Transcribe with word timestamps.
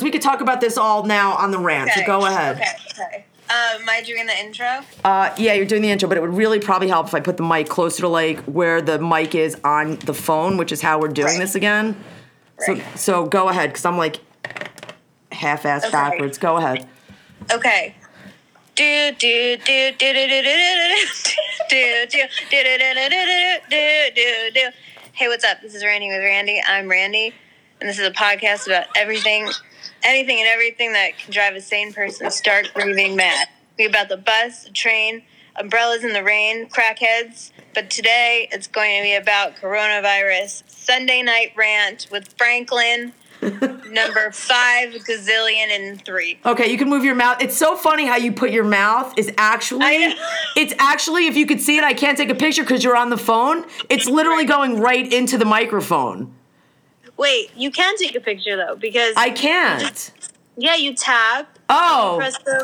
because 0.00 0.04
we 0.04 0.10
could 0.10 0.22
talk 0.22 0.40
about 0.40 0.60
this 0.62 0.78
all 0.78 1.04
now 1.04 1.34
on 1.34 1.50
the 1.50 1.58
rant. 1.58 1.90
So 1.92 2.04
go 2.06 2.24
ahead. 2.24 2.56
Okay, 2.56 2.72
okay. 2.92 3.24
Uh, 3.50 3.78
am 3.80 3.88
I 3.88 4.00
doing 4.02 4.26
the 4.26 4.38
intro? 4.38 4.80
Uh, 5.04 5.34
yeah, 5.36 5.52
you're 5.54 5.66
doing 5.66 5.82
the 5.82 5.90
intro, 5.90 6.08
but 6.08 6.16
it 6.16 6.20
would 6.22 6.34
really 6.34 6.58
probably 6.60 6.88
help 6.88 7.08
if 7.08 7.14
I 7.14 7.20
put 7.20 7.36
the 7.36 7.42
mic 7.42 7.68
closer 7.68 8.02
to 8.02 8.08
like 8.08 8.38
where 8.44 8.80
the 8.80 8.98
mic 8.98 9.34
is 9.34 9.56
on 9.64 9.96
the 9.96 10.14
phone, 10.14 10.56
which 10.56 10.72
is 10.72 10.80
how 10.80 10.98
we're 11.00 11.08
doing 11.08 11.28
Right. 11.32 11.38
this 11.40 11.54
again. 11.54 12.02
Right. 12.66 12.78
So, 12.96 12.96
so 13.22 13.26
go 13.26 13.48
ahead, 13.48 13.70
because 13.70 13.84
I'm 13.84 13.98
like 13.98 14.20
half-ass 15.32 15.84
Okay. 15.84 15.92
backwards. 15.92 16.38
Go 16.38 16.56
ahead. 16.56 16.86
Okay. 17.52 17.94
Do 18.76 19.12
do 19.18 19.56
do 19.58 19.92
do 19.98 20.14
do 20.14 20.28
do 20.28 20.42
do 20.42 20.42
do 20.42 22.06
do 22.06 22.06
do 22.06 22.28
do 22.50 22.68
do 22.68 23.08
do 23.10 23.58
do 23.68 24.10
do 24.14 24.50
do. 24.54 24.68
Hey, 25.12 25.28
what's 25.28 25.44
up? 25.44 25.60
This 25.60 25.74
is 25.74 25.84
Randy 25.84 26.08
with 26.08 26.20
Randy. 26.20 26.62
I'm 26.66 26.88
Randy, 26.88 27.34
and 27.80 27.88
this 27.90 27.98
is 27.98 28.06
a 28.06 28.12
podcast 28.12 28.66
about 28.66 28.86
everything, 28.96 29.50
anything, 30.02 30.38
and 30.38 30.48
everything 30.48 30.92
that 30.92 31.18
can 31.18 31.32
drive 31.32 31.54
a 31.54 31.60
sane 31.60 31.92
person 31.92 32.30
stark 32.30 32.66
raving 32.74 33.16
mad. 33.16 33.48
We 33.78 33.86
about 33.86 34.08
the 34.08 34.16
bus, 34.16 34.64
the 34.64 34.70
train, 34.70 35.22
umbrellas 35.56 36.04
in 36.04 36.12
the 36.12 36.22
rain, 36.22 36.68
crackheads. 36.68 37.52
But 37.74 37.90
today 37.90 38.48
it's 38.50 38.66
going 38.66 38.96
to 38.98 39.02
be 39.02 39.14
about 39.14 39.56
coronavirus. 39.56 40.64
Sunday 40.68 41.22
night 41.22 41.52
rant 41.56 42.08
with 42.10 42.34
Franklin, 42.36 43.12
number 43.40 44.30
five 44.32 44.92
gazillion 44.92 45.68
and 45.70 46.04
three. 46.04 46.38
Okay, 46.44 46.70
you 46.70 46.76
can 46.76 46.88
move 46.88 47.04
your 47.04 47.14
mouth. 47.14 47.40
It's 47.40 47.56
so 47.56 47.76
funny 47.76 48.06
how 48.06 48.16
you 48.16 48.32
put 48.32 48.50
your 48.50 48.64
mouth 48.64 49.16
is 49.16 49.32
actually. 49.38 50.14
It's 50.56 50.74
actually, 50.78 51.26
if 51.26 51.36
you 51.36 51.46
could 51.46 51.60
see 51.60 51.78
it, 51.78 51.84
I 51.84 51.94
can't 51.94 52.18
take 52.18 52.28
a 52.28 52.34
picture 52.34 52.62
because 52.62 52.84
you're 52.84 52.96
on 52.96 53.08
the 53.08 53.16
phone. 53.16 53.64
It's 53.88 54.06
literally 54.06 54.44
going 54.44 54.80
right 54.80 55.10
into 55.10 55.38
the 55.38 55.44
microphone. 55.44 56.34
Wait, 57.20 57.50
you 57.54 57.70
can 57.70 57.96
take 57.98 58.14
a 58.16 58.20
picture 58.20 58.56
though 58.56 58.76
because 58.76 59.12
I 59.16 59.28
can't. 59.30 60.10
yeah, 60.56 60.74
you 60.74 60.94
tap. 60.94 61.58
Oh, 61.68 62.18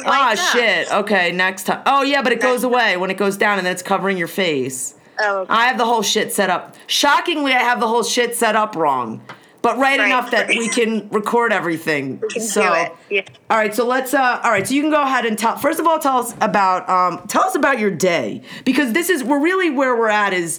ah, 0.06 0.34
shit. 0.52 0.90
Okay, 0.90 1.30
next 1.30 1.64
time. 1.64 1.82
Oh, 1.86 2.02
yeah, 2.02 2.22
but 2.22 2.32
it 2.32 2.40
goes 2.40 2.64
away 2.64 2.96
when 2.96 3.10
it 3.10 3.16
goes 3.18 3.36
down, 3.36 3.58
and 3.58 3.66
then 3.66 3.72
it's 3.72 3.82
covering 3.82 4.16
your 4.18 4.26
face. 4.28 4.94
Oh, 5.20 5.40
okay. 5.40 5.52
I 5.52 5.66
have 5.66 5.78
the 5.78 5.84
whole 5.84 6.02
shit 6.02 6.32
set 6.32 6.50
up. 6.50 6.74
Shockingly, 6.88 7.52
I 7.52 7.60
have 7.60 7.78
the 7.80 7.86
whole 7.86 8.02
shit 8.02 8.34
set 8.34 8.56
up 8.56 8.74
wrong, 8.74 9.22
but 9.62 9.78
right, 9.78 9.98
Right. 9.98 10.06
enough 10.06 10.32
that 10.32 10.48
we 10.48 10.68
can 10.78 11.08
record 11.10 11.52
everything. 11.52 12.20
can 12.30 12.40
so. 12.42 12.62
Yeah. 13.10 13.22
all 13.48 13.56
right. 13.58 13.74
So 13.74 13.86
let's. 13.86 14.12
Uh, 14.12 14.40
all 14.42 14.50
right. 14.50 14.66
So 14.66 14.74
you 14.74 14.80
can 14.82 14.90
go 14.90 15.02
ahead 15.02 15.24
and 15.24 15.38
tell. 15.38 15.56
First 15.56 15.78
of 15.78 15.86
all, 15.86 15.98
tell 16.00 16.18
us 16.18 16.34
about. 16.40 16.88
Um, 16.88 17.26
tell 17.28 17.44
us 17.44 17.54
about 17.54 17.78
your 17.78 17.90
day 17.92 18.42
because 18.64 18.92
this 18.92 19.08
is. 19.10 19.22
We're 19.22 19.40
really 19.40 19.70
where 19.70 19.94
we're 19.96 20.08
at. 20.08 20.32
Is 20.32 20.58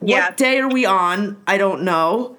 Yeah. 0.00 0.26
what 0.26 0.36
day 0.36 0.58
are 0.60 0.68
we 0.68 0.86
on? 0.86 1.42
I 1.48 1.56
don't 1.58 1.82
know. 1.82 2.37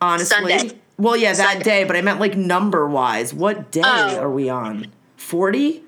Honestly. 0.00 0.58
Sunday. 0.58 0.76
Well, 0.98 1.16
yeah, 1.16 1.32
that 1.32 1.52
Sunday. 1.54 1.64
day, 1.64 1.84
but 1.84 1.96
I 1.96 2.02
meant 2.02 2.20
like 2.20 2.36
number 2.36 2.86
wise. 2.86 3.32
What 3.32 3.70
day 3.70 3.82
Oh. 3.84 4.18
are 4.20 4.30
we 4.30 4.48
on? 4.48 4.92
Forty. 5.16 5.82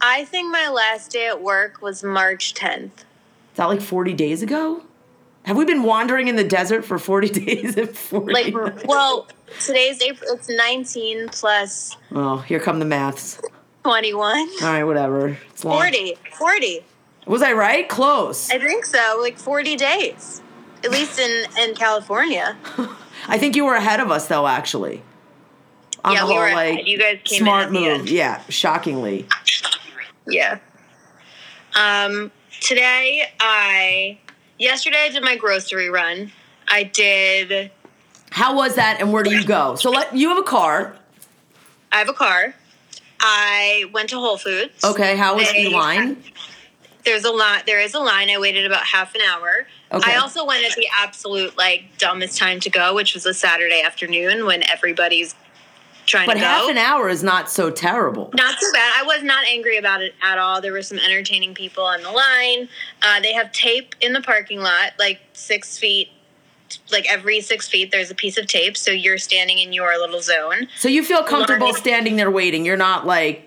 I 0.00 0.24
think 0.26 0.52
my 0.52 0.68
last 0.68 1.10
day 1.10 1.26
at 1.26 1.42
work 1.42 1.80
was 1.80 2.02
March 2.04 2.52
10th. 2.54 2.90
Is 2.98 3.02
that 3.54 3.64
like 3.64 3.80
40 3.80 4.12
days 4.12 4.42
ago? 4.42 4.82
Have 5.44 5.56
we 5.56 5.64
been 5.64 5.84
wandering 5.84 6.28
in 6.28 6.36
the 6.36 6.44
desert 6.44 6.84
for 6.84 6.98
40 6.98 7.28
days 7.44 7.76
and 7.78 7.88
40? 7.96 8.32
Like, 8.32 8.84
well, 8.86 9.26
today's 9.60 10.02
April. 10.02 10.34
It's 10.34 10.48
19 10.50 11.28
plus 11.30 11.96
oh, 12.12 12.38
here 12.38 12.60
come 12.60 12.78
the 12.78 12.84
maths. 12.84 13.40
21. 13.84 14.36
All 14.36 14.48
right, 14.62 14.84
whatever. 14.84 15.38
It's 15.50 15.64
long. 15.64 15.78
40. 15.78 16.16
40. 16.36 16.84
Was 17.26 17.40
I 17.42 17.52
right? 17.54 17.88
Close. 17.88 18.50
I 18.50 18.58
think 18.58 18.84
so. 18.84 19.18
Like 19.22 19.38
40 19.38 19.76
days. 19.76 20.42
At 20.84 20.90
least 20.90 21.18
in, 21.18 21.46
in 21.58 21.74
California. 21.74 22.56
I 23.28 23.38
think 23.38 23.56
you 23.56 23.64
were 23.64 23.74
ahead 23.74 24.00
of 24.00 24.10
us, 24.10 24.28
though, 24.28 24.46
actually. 24.46 25.02
On 26.04 26.12
Yeah, 26.14 26.20
the 26.20 26.26
we 26.26 26.32
whole, 26.34 26.42
were 26.42 26.52
like, 26.52 26.72
ahead. 26.74 26.86
You 26.88 26.98
guys 26.98 27.18
came 27.24 27.38
in 27.38 27.44
smart 27.44 27.72
the 27.72 27.80
move. 27.80 28.08
Yeah, 28.08 28.42
shockingly. 28.48 29.26
Yeah. 30.26 30.58
Um, 31.74 32.30
today 32.60 33.24
I 33.40 34.18
yesterday 34.58 35.04
I 35.06 35.08
did 35.10 35.22
my 35.22 35.36
grocery 35.36 35.90
run. 35.90 36.32
I 36.68 36.84
did 36.84 37.70
How 38.30 38.54
was 38.56 38.74
that, 38.76 39.00
and 39.00 39.12
where 39.12 39.22
do 39.22 39.30
you 39.34 39.44
go? 39.44 39.74
So 39.76 39.90
let 39.90 40.14
you 40.14 40.28
have 40.30 40.38
a 40.38 40.42
car. 40.42 40.96
I 41.92 41.98
have 41.98 42.08
a 42.08 42.12
car. 42.14 42.54
I 43.20 43.84
went 43.92 44.08
to 44.10 44.16
Whole 44.16 44.36
Foods. 44.36 44.84
Okay, 44.84 45.16
how 45.16 45.36
was 45.36 45.48
the 45.48 45.64
They- 45.64 45.68
line? 45.68 46.22
There's 47.06 47.24
a 47.24 47.30
lot 47.30 47.64
there 47.64 47.80
is 47.80 47.94
a 47.94 48.00
line. 48.00 48.28
I 48.28 48.38
waited 48.38 48.66
about 48.66 48.84
half 48.84 49.14
an 49.14 49.22
hour. 49.22 49.66
Okay. 49.92 50.12
I 50.12 50.16
also 50.16 50.44
went 50.44 50.64
at 50.64 50.76
the 50.76 50.86
absolute 50.94 51.56
like 51.56 51.84
dumbest 51.96 52.36
time 52.36 52.60
to 52.60 52.68
go, 52.68 52.94
which 52.94 53.14
was 53.14 53.24
a 53.24 53.32
Saturday 53.32 53.80
afternoon 53.80 54.44
when 54.44 54.62
everybody's 54.64 55.34
trying 56.06 56.26
But 56.26 56.34
to 56.34 56.40
go. 56.40 56.44
But 56.46 56.50
half 56.50 56.70
an 56.70 56.78
hour 56.78 57.08
is 57.08 57.22
not 57.22 57.50
so 57.50 57.70
terrible. 57.70 58.30
Not 58.34 58.58
so 58.60 58.72
bad. 58.72 58.92
I 58.96 59.04
was 59.04 59.22
not 59.22 59.44
angry 59.46 59.78
about 59.78 60.02
it 60.02 60.14
at 60.22 60.38
all. 60.38 60.60
There 60.60 60.72
were 60.72 60.82
some 60.82 60.98
entertaining 60.98 61.54
people 61.54 61.84
on 61.84 62.02
the 62.02 62.10
line. 62.10 62.68
Uh, 63.02 63.20
they 63.20 63.32
have 63.32 63.52
tape 63.52 63.94
in 64.00 64.12
the 64.12 64.20
parking 64.20 64.60
lot, 64.60 64.92
like 64.98 65.20
six 65.32 65.78
feet, 65.78 66.08
like 66.90 67.06
every 67.10 67.40
six 67.40 67.68
feet, 67.68 67.92
there's 67.92 68.10
a 68.10 68.14
piece 68.14 68.36
of 68.36 68.46
tape. 68.46 68.76
So 68.76 68.90
you're 68.90 69.18
standing 69.18 69.58
in 69.58 69.72
your 69.72 69.96
little 69.98 70.20
zone. 70.20 70.68
So 70.76 70.88
you 70.88 71.04
feel 71.04 71.22
comfortable 71.22 71.72
standing 71.74 72.16
there 72.16 72.30
waiting. 72.30 72.64
You're 72.64 72.76
not 72.76 73.06
like, 73.06 73.45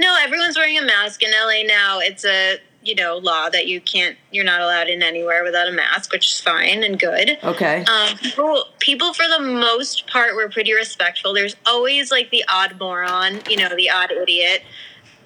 No, 0.00 0.16
everyone's 0.22 0.56
wearing 0.56 0.78
a 0.78 0.82
mask 0.82 1.22
in 1.22 1.30
LA 1.30 1.62
now. 1.66 1.98
It's 2.00 2.24
a 2.24 2.58
you 2.82 2.94
know 2.94 3.16
law 3.18 3.48
that 3.48 3.66
you 3.66 3.80
can't, 3.80 4.16
you're 4.30 4.44
not 4.44 4.60
allowed 4.60 4.88
in 4.88 5.02
anywhere 5.02 5.44
without 5.44 5.68
a 5.68 5.72
mask, 5.72 6.12
which 6.12 6.32
is 6.32 6.40
fine 6.40 6.82
and 6.82 6.98
good. 6.98 7.38
okay. 7.44 7.84
Um, 7.84 8.16
people, 8.18 8.64
people 8.80 9.12
for 9.14 9.26
the 9.28 9.40
most 9.40 10.06
part 10.08 10.34
were 10.34 10.48
pretty 10.48 10.72
respectful. 10.72 11.32
There's 11.32 11.56
always 11.66 12.10
like 12.10 12.30
the 12.30 12.44
odd 12.48 12.78
moron, 12.80 13.40
you 13.48 13.56
know, 13.56 13.74
the 13.76 13.90
odd 13.90 14.10
idiot 14.10 14.62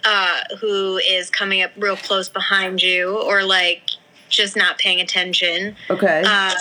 uh, 0.04 0.40
who 0.60 0.98
is 0.98 1.30
coming 1.30 1.62
up 1.62 1.72
real 1.76 1.96
close 1.96 2.28
behind 2.28 2.82
you 2.82 3.20
or 3.22 3.42
like 3.42 3.82
just 4.28 4.56
not 4.56 4.78
paying 4.78 5.00
attention. 5.00 5.76
Okay. 5.90 6.22
Uh, 6.26 6.54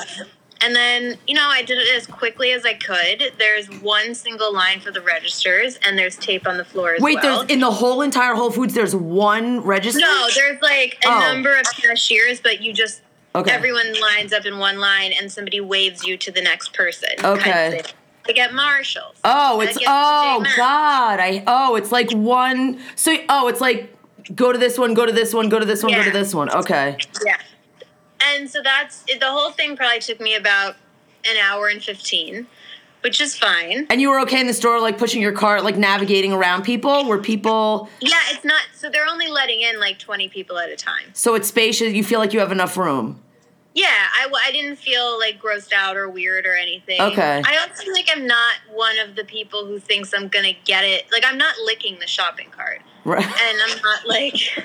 and 0.65 0.75
then, 0.75 1.17
you 1.27 1.35
know, 1.35 1.47
I 1.47 1.61
did 1.61 1.77
it 1.77 1.95
as 1.95 2.07
quickly 2.07 2.51
as 2.51 2.65
I 2.65 2.73
could. 2.73 3.33
There's 3.37 3.67
one 3.81 4.15
single 4.15 4.51
line 4.51 4.79
for 4.79 4.89
the 4.89 5.01
registers, 5.01 5.77
and 5.83 5.95
there's 5.95 6.17
tape 6.17 6.47
on 6.47 6.57
the 6.57 6.65
floor 6.65 6.95
as 6.95 7.01
well. 7.01 7.13
Wait, 7.13 7.23
well. 7.23 7.39
there's 7.39 7.51
in 7.51 7.59
the 7.59 7.69
whole 7.69 8.01
entire 8.01 8.33
Whole 8.33 8.49
Foods. 8.49 8.73
There's 8.73 8.95
one 8.95 9.61
register. 9.61 9.99
no, 9.99 10.27
there's 10.33 10.59
like 10.63 10.97
a 11.05 11.09
Oh. 11.09 11.19
number 11.19 11.55
of 11.55 11.65
cashiers, 11.71 12.41
but 12.41 12.61
you 12.61 12.73
just 12.73 13.01
Okay. 13.35 13.51
everyone 13.51 13.93
lines 13.99 14.33
up 14.33 14.45
in 14.45 14.57
one 14.57 14.79
line, 14.79 15.13
and 15.13 15.31
somebody 15.31 15.61
waves 15.61 16.03
you 16.03 16.17
to 16.17 16.31
the 16.31 16.41
next 16.41 16.73
person. 16.73 17.09
Okay. 17.23 17.77
of 17.77 17.85
thing. 17.85 17.93
Like 18.27 18.53
Marshalls. 18.53 19.17
Oh, 19.23 19.61
it's 19.61 19.77
oh 19.85 20.43
god. 20.57 21.19
I 21.19 21.43
oh, 21.45 21.75
it's 21.75 21.91
like 21.91 22.09
one. 22.11 22.79
So 22.95 23.15
oh, 23.29 23.47
it's 23.49 23.61
like 23.61 23.95
go 24.33 24.51
to 24.51 24.57
this 24.57 24.79
one, 24.79 24.95
go 24.95 25.05
to 25.05 25.11
this 25.11 25.31
one, 25.31 25.47
go 25.49 25.59
to 25.59 25.65
this 25.65 25.83
one, 25.83 25.93
go 25.93 26.03
to 26.03 26.09
this 26.09 26.33
one. 26.33 26.49
Okay. 26.49 26.97
Yeah. 27.23 27.37
And 28.27 28.49
so 28.49 28.61
that's 28.61 29.03
it, 29.07 29.19
the 29.19 29.31
whole 29.31 29.51
thing. 29.51 29.77
Probably 29.77 29.99
took 29.99 30.19
me 30.19 30.35
about 30.35 30.75
an 31.25 31.37
hour 31.37 31.67
and 31.67 31.83
fifteen, 31.83 32.47
which 33.01 33.21
is 33.21 33.37
fine. 33.37 33.87
And 33.89 34.01
you 34.01 34.09
were 34.09 34.19
okay 34.21 34.39
in 34.39 34.47
the 34.47 34.53
store, 34.53 34.79
like 34.79 34.97
pushing 34.97 35.21
your 35.21 35.31
cart, 35.31 35.63
like 35.63 35.77
navigating 35.77 36.33
around 36.33 36.63
people. 36.63 37.05
Were 37.05 37.19
people? 37.19 37.89
Yeah, 37.99 38.19
it's 38.29 38.45
not. 38.45 38.63
So 38.73 38.89
they're 38.89 39.07
only 39.07 39.27
letting 39.27 39.61
in 39.61 39.79
like 39.79 39.99
twenty 39.99 40.29
people 40.29 40.57
at 40.57 40.69
a 40.69 40.75
time. 40.75 41.11
So 41.13 41.35
it's 41.35 41.47
spacious. 41.47 41.93
You 41.93 42.03
feel 42.03 42.19
like 42.19 42.33
you 42.33 42.39
have 42.39 42.51
enough 42.51 42.77
room. 42.77 43.21
Yeah, 43.73 43.87
I, 43.89 44.29
I 44.47 44.51
didn't 44.53 44.77
feel 44.77 45.19
like 45.19 45.41
grossed 45.41 45.73
out 45.73 45.97
or 45.97 46.09
weird 46.09 46.45
or 46.45 46.55
anything. 46.55 47.01
Okay. 47.01 47.43
I 47.45 47.57
also 47.57 47.83
feel 47.83 47.91
like 47.91 48.07
I'm 48.09 48.25
not 48.25 48.55
one 48.71 48.97
of 48.99 49.17
the 49.17 49.25
people 49.25 49.65
who 49.65 49.79
thinks 49.79 50.13
I'm 50.13 50.29
gonna 50.29 50.53
get 50.63 50.85
it. 50.85 51.11
Like 51.11 51.25
I'm 51.25 51.37
not 51.37 51.57
licking 51.65 51.99
the 51.99 52.07
shopping 52.07 52.47
cart, 52.51 52.81
Right. 53.05 53.23
and 53.23 53.59
I'm 53.63 53.81
not 53.81 54.07
like, 54.07 54.33
you 54.57 54.63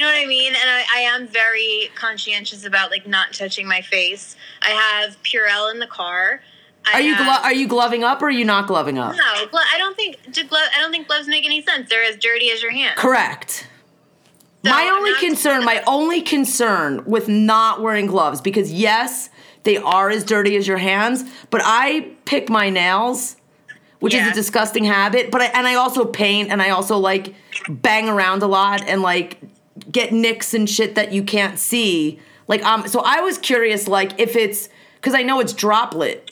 know 0.00 0.06
what 0.06 0.18
I 0.18 0.26
mean. 0.26 0.54
And 0.54 0.64
I, 0.68 0.84
I 0.96 1.00
am 1.00 1.28
very 1.28 1.90
conscientious 1.94 2.64
about 2.64 2.90
like 2.90 3.06
not 3.06 3.32
touching 3.34 3.68
my 3.68 3.82
face. 3.82 4.34
I 4.62 4.70
have 4.70 5.22
Purell 5.22 5.70
in 5.72 5.78
the 5.78 5.86
car. 5.86 6.40
I 6.86 6.92
Are 6.94 7.00
you 7.02 7.14
have- 7.14 7.24
glo- 7.26 7.50
are 7.50 7.52
you 7.52 7.68
gloving 7.68 8.02
up 8.02 8.22
or 8.22 8.26
are 8.26 8.30
you 8.30 8.44
not 8.44 8.66
gloving 8.66 8.98
up? 8.98 9.14
No, 9.14 9.46
glo- 9.50 9.60
I 9.72 9.76
don't 9.78 9.94
think 9.96 10.16
do 10.32 10.42
glo- 10.44 10.58
I 10.58 10.80
don't 10.80 10.90
think 10.90 11.06
gloves 11.06 11.28
make 11.28 11.44
any 11.44 11.60
sense. 11.62 11.90
They're 11.90 12.04
as 12.04 12.16
dirty 12.16 12.50
as 12.50 12.62
your 12.62 12.72
hands. 12.72 12.98
Correct. 12.98 13.68
So 14.64 14.70
my 14.72 14.88
only 14.88 15.14
concern, 15.20 15.64
my 15.64 15.82
only 15.86 16.22
concern 16.22 17.04
with 17.04 17.28
not 17.28 17.82
wearing 17.82 18.06
gloves, 18.06 18.40
because 18.40 18.72
yes, 18.72 19.30
they 19.64 19.76
are 19.76 20.10
as 20.10 20.24
dirty 20.24 20.56
as 20.56 20.66
your 20.66 20.78
hands, 20.78 21.24
but 21.50 21.60
I 21.64 22.12
pick 22.24 22.48
my 22.48 22.68
nails, 22.70 23.36
which 24.06 24.14
is 24.14 24.26
a 24.26 24.34
disgusting 24.34 24.84
habit. 24.84 25.30
But 25.30 25.42
I, 25.42 25.44
and 25.46 25.66
I 25.66 25.74
also 25.74 26.04
paint, 26.04 26.50
and 26.50 26.62
I 26.62 26.70
also 26.70 26.96
like 26.98 27.34
bang 27.68 28.08
around 28.08 28.42
a 28.42 28.46
lot 28.46 28.82
and 28.86 29.02
like 29.02 29.38
get 29.90 30.12
nicks 30.12 30.54
and 30.54 30.68
shit 30.70 30.94
that 30.94 31.12
you 31.12 31.22
can't 31.22 31.58
see. 31.58 32.18
Like 32.48 32.64
um, 32.64 32.86
so 32.88 33.00
I 33.04 33.20
was 33.20 33.36
curious, 33.38 33.88
like 33.88 34.18
if 34.20 34.36
it's 34.36 34.68
because 34.96 35.14
I 35.14 35.22
know 35.22 35.40
it's 35.40 35.52
droplet 35.52 36.30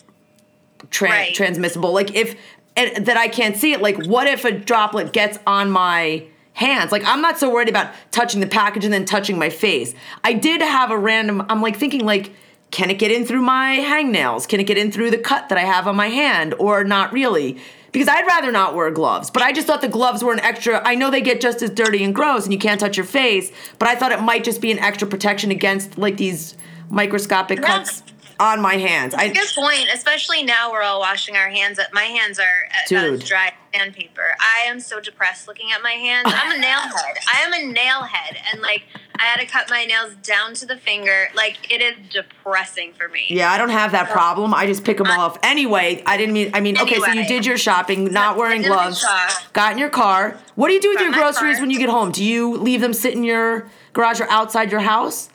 tra- 0.90 1.08
Right. 1.10 1.34
transmissible. 1.34 1.92
Like 1.92 2.14
if 2.14 2.36
and 2.76 3.06
that 3.06 3.16
I 3.16 3.28
can't 3.28 3.56
see 3.56 3.72
it. 3.72 3.80
Like 3.82 4.04
what 4.06 4.26
if 4.26 4.44
a 4.44 4.52
droplet 4.52 5.12
gets 5.12 5.38
on 5.46 5.70
my 5.70 6.24
hands? 6.52 6.92
Like 6.92 7.04
I'm 7.04 7.20
not 7.20 7.38
so 7.38 7.50
worried 7.52 7.68
about 7.68 7.92
touching 8.10 8.40
the 8.40 8.46
package 8.46 8.84
and 8.84 8.92
then 8.94 9.04
touching 9.04 9.38
my 9.38 9.50
face. 9.50 9.94
I 10.22 10.32
did 10.32 10.60
have 10.60 10.90
a 10.90 10.98
random. 10.98 11.44
I'm 11.48 11.60
like 11.60 11.76
thinking 11.76 12.04
like. 12.04 12.32
Can 12.74 12.90
it 12.90 12.98
get 12.98 13.12
in 13.12 13.24
through 13.24 13.42
my 13.42 13.78
hangnails? 13.78 14.48
Can 14.48 14.58
it 14.58 14.64
get 14.64 14.76
in 14.76 14.90
through 14.90 15.12
the 15.12 15.18
cut 15.18 15.48
that 15.48 15.56
I 15.56 15.60
have 15.60 15.86
on 15.86 15.94
my 15.94 16.08
hand 16.08 16.54
or 16.54 16.82
not 16.82 17.12
really? 17.12 17.56
Because 17.92 18.08
I'd 18.08 18.26
rather 18.26 18.50
not 18.50 18.74
wear 18.74 18.90
gloves, 18.90 19.30
but 19.30 19.44
I 19.44 19.52
just 19.52 19.68
thought 19.68 19.80
the 19.80 19.86
gloves 19.86 20.24
were 20.24 20.32
an 20.32 20.40
extra. 20.40 20.82
I 20.84 20.96
know 20.96 21.08
they 21.08 21.20
get 21.20 21.40
just 21.40 21.62
as 21.62 21.70
dirty 21.70 22.02
and 22.02 22.12
gross 22.12 22.42
and 22.42 22.52
you 22.52 22.58
can't 22.58 22.80
touch 22.80 22.96
your 22.96 23.06
face, 23.06 23.52
but 23.78 23.86
I 23.86 23.94
thought 23.94 24.10
it 24.10 24.20
might 24.22 24.42
just 24.42 24.60
be 24.60 24.72
an 24.72 24.80
extra 24.80 25.06
protection 25.06 25.52
against 25.52 25.96
like 25.96 26.16
these 26.16 26.56
microscopic 26.90 27.62
cuts 27.62 28.02
on 28.40 28.60
my 28.60 28.74
hands. 28.74 29.14
I 29.14 29.28
Good 29.28 29.48
point. 29.54 29.88
Especially 29.92 30.42
now 30.42 30.72
we're 30.72 30.82
all 30.82 31.00
washing 31.00 31.36
our 31.36 31.48
hands. 31.48 31.78
Uh, 31.78 31.84
my 31.92 32.04
hands 32.04 32.38
are 32.38 32.68
uh, 32.70 32.96
uh, 32.96 33.02
Dude. 33.10 33.22
as 33.22 33.28
dry 33.28 33.48
as 33.48 33.52
sandpaper. 33.80 34.34
I 34.40 34.68
am 34.68 34.80
so 34.80 35.00
depressed 35.00 35.48
looking 35.48 35.72
at 35.72 35.82
my 35.82 35.92
hands. 35.92 36.26
I'm 36.28 36.52
a 36.52 36.64
nailhead. 36.64 37.16
I 37.32 37.42
am 37.42 37.52
a 37.52 37.74
nailhead, 37.74 38.36
and 38.52 38.62
like 38.62 38.82
I 39.18 39.22
had 39.24 39.40
to 39.40 39.46
cut 39.46 39.70
my 39.70 39.84
nails 39.84 40.14
down 40.22 40.54
to 40.54 40.66
the 40.66 40.76
finger. 40.76 41.28
Like 41.34 41.72
it 41.72 41.80
is 41.80 41.94
depressing 42.12 42.92
for 42.94 43.08
me. 43.08 43.26
Yeah, 43.28 43.50
I 43.50 43.58
don't 43.58 43.70
have 43.70 43.92
that 43.92 44.10
problem. 44.10 44.54
I 44.54 44.66
just 44.66 44.84
pick 44.84 44.98
them 44.98 45.06
off. 45.06 45.38
Anyway, 45.42 46.02
I 46.06 46.16
didn't 46.16 46.34
mean. 46.34 46.50
I 46.54 46.60
mean, 46.60 46.78
okay, 46.78 46.98
so 46.98 47.10
you 47.12 47.26
did 47.26 47.46
your 47.46 47.58
shopping, 47.58 48.12
not 48.12 48.36
wearing 48.36 48.62
gloves. 48.62 49.04
Got 49.52 49.72
in 49.72 49.78
your 49.78 49.90
car. 49.90 50.38
What 50.54 50.68
do 50.68 50.74
you 50.74 50.80
do 50.80 50.90
with 50.90 50.98
Got 50.98 51.04
your 51.04 51.12
groceries 51.12 51.56
car. 51.56 51.62
when 51.62 51.70
you 51.70 51.78
get 51.78 51.88
home? 51.88 52.12
Do 52.12 52.24
you 52.24 52.56
leave 52.56 52.80
them 52.80 52.92
sit 52.92 53.14
in 53.14 53.24
your 53.24 53.68
garage 53.92 54.20
or 54.20 54.28
outside 54.30 54.70
your 54.70 54.80
house? 54.80 55.30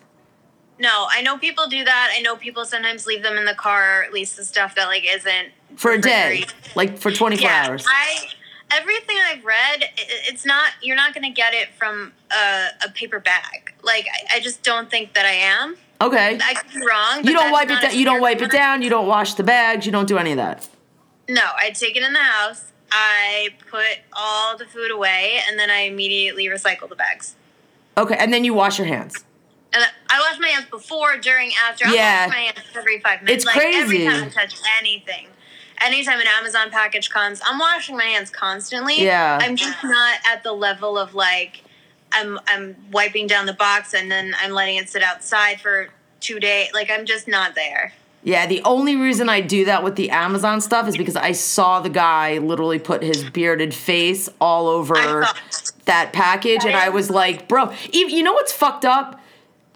No, 0.79 1.07
I 1.09 1.21
know 1.21 1.37
people 1.37 1.67
do 1.67 1.83
that. 1.83 2.13
I 2.15 2.21
know 2.21 2.35
people 2.37 2.63
sometimes 2.65 3.05
leave 3.05 3.21
them 3.21 3.37
in 3.37 3.45
the 3.45 3.53
car, 3.53 4.03
at 4.03 4.13
least 4.13 4.37
the 4.37 4.45
stuff 4.45 4.75
that 4.75 4.85
like 4.85 5.03
isn't 5.07 5.49
For 5.75 5.91
a 5.91 5.99
day, 6.01 6.45
like 6.75 6.97
for 6.97 7.11
24 7.11 7.43
Yeah, 7.49 7.65
hours. 7.67 7.85
I 7.87 8.27
everything 8.71 9.17
I've 9.29 9.43
read, 9.43 9.83
it's 9.97 10.45
not 10.45 10.71
you're 10.81 10.95
not 10.95 11.13
going 11.13 11.23
to 11.23 11.31
get 11.31 11.53
it 11.53 11.69
from 11.77 12.13
a, 12.31 12.67
a 12.85 12.89
paper 12.91 13.19
bag. 13.19 13.73
Like 13.83 14.05
I, 14.31 14.37
I 14.37 14.39
just 14.39 14.63
don't 14.63 14.89
think 14.89 15.13
that 15.15 15.25
I 15.25 15.31
am. 15.33 15.75
okay. 16.01 16.39
I 16.41 16.53
could 16.53 16.71
be 16.71 16.85
wrong. 16.85 17.23
You 17.25 17.33
don't 17.33 17.51
wipe 17.51 17.69
it 17.69 17.81
down. 17.81 17.97
You 17.97 18.05
don't 18.05 18.21
wipe 18.21 18.41
it 18.41 18.51
down. 18.51 18.81
You 18.81 18.89
don't 18.89 19.07
wash 19.07 19.33
the 19.33 19.43
bags. 19.43 19.85
You 19.85 19.91
don't 19.91 20.07
do 20.07 20.17
any 20.17 20.31
of 20.31 20.37
that. 20.37 20.67
No, 21.27 21.43
I 21.57 21.71
take 21.71 21.95
it 21.97 22.03
in 22.03 22.13
the 22.13 22.19
house. 22.19 22.71
I 22.91 23.49
put 23.69 23.85
all 24.13 24.57
the 24.57 24.65
food 24.65 24.89
away, 24.89 25.41
and 25.47 25.59
then 25.59 25.69
I 25.69 25.81
immediately 25.81 26.45
recycle 26.47 26.89
the 26.89 26.95
bags. 26.95 27.35
Okay, 27.97 28.15
and 28.17 28.33
then 28.33 28.43
you 28.43 28.53
wash 28.55 28.79
your 28.79 28.87
hands. 28.87 29.23
And 29.71 29.83
I 30.09 30.19
wash 30.19 30.39
my 30.39 30.47
hands 30.47 30.65
before, 30.69 31.17
during, 31.17 31.51
after. 31.67 31.87
I 31.87 31.93
Yeah. 31.93 32.25
wash 32.25 32.35
my 32.35 32.41
hands 32.41 32.59
every 32.75 32.99
five 32.99 33.21
minutes. 33.21 33.45
It's 33.45 33.55
like, 33.55 33.63
Every 33.75 34.05
time 34.05 34.23
I 34.23 34.29
touch 34.29 34.55
anything. 34.79 35.27
Anytime 35.81 36.19
an 36.19 36.27
Amazon 36.27 36.71
package 36.71 37.09
comes, 37.09 37.39
I'm 37.45 37.57
washing 37.59 37.95
my 37.95 38.03
hands 38.03 38.29
constantly. 38.29 39.01
Yeah. 39.03 39.37
I'm 39.41 39.55
just 39.55 39.81
not 39.83 40.17
at 40.25 40.43
the 40.43 40.51
level 40.51 40.97
of 40.97 41.13
like, 41.15 41.63
I'm 42.11 42.39
I'm 42.47 42.75
wiping 42.91 43.27
down 43.27 43.45
the 43.45 43.53
box 43.53 43.93
and 43.93 44.11
then 44.11 44.35
I'm 44.41 44.51
letting 44.51 44.77
it 44.77 44.89
sit 44.89 45.03
outside 45.03 45.61
for 45.61 45.89
two 46.19 46.39
days. 46.39 46.69
Like 46.73 46.89
I'm 46.89 47.05
just 47.05 47.27
not 47.27 47.55
there. 47.55 47.93
Yeah, 48.23 48.45
the 48.47 48.61
only 48.63 48.97
reason 48.97 49.29
I 49.29 49.39
do 49.39 49.63
that 49.65 49.83
with 49.83 49.95
the 49.95 50.09
Amazon 50.09 50.59
stuff 50.59 50.87
is 50.89 50.97
because 50.97 51.15
I 51.15 51.31
saw 51.31 51.79
the 51.79 51.89
guy 51.89 52.39
literally 52.39 52.79
put 52.79 53.01
his 53.01 53.23
bearded 53.29 53.73
face 53.73 54.27
all 54.41 54.67
over 54.67 55.25
that 55.85 56.11
package, 56.11 56.65
and 56.65 56.75
I 56.75 56.89
was 56.89 57.09
like, 57.09 57.47
bro, 57.47 57.71
you 57.93 58.21
know 58.21 58.33
what's 58.33 58.51
fucked 58.51 58.83
up? 58.83 59.21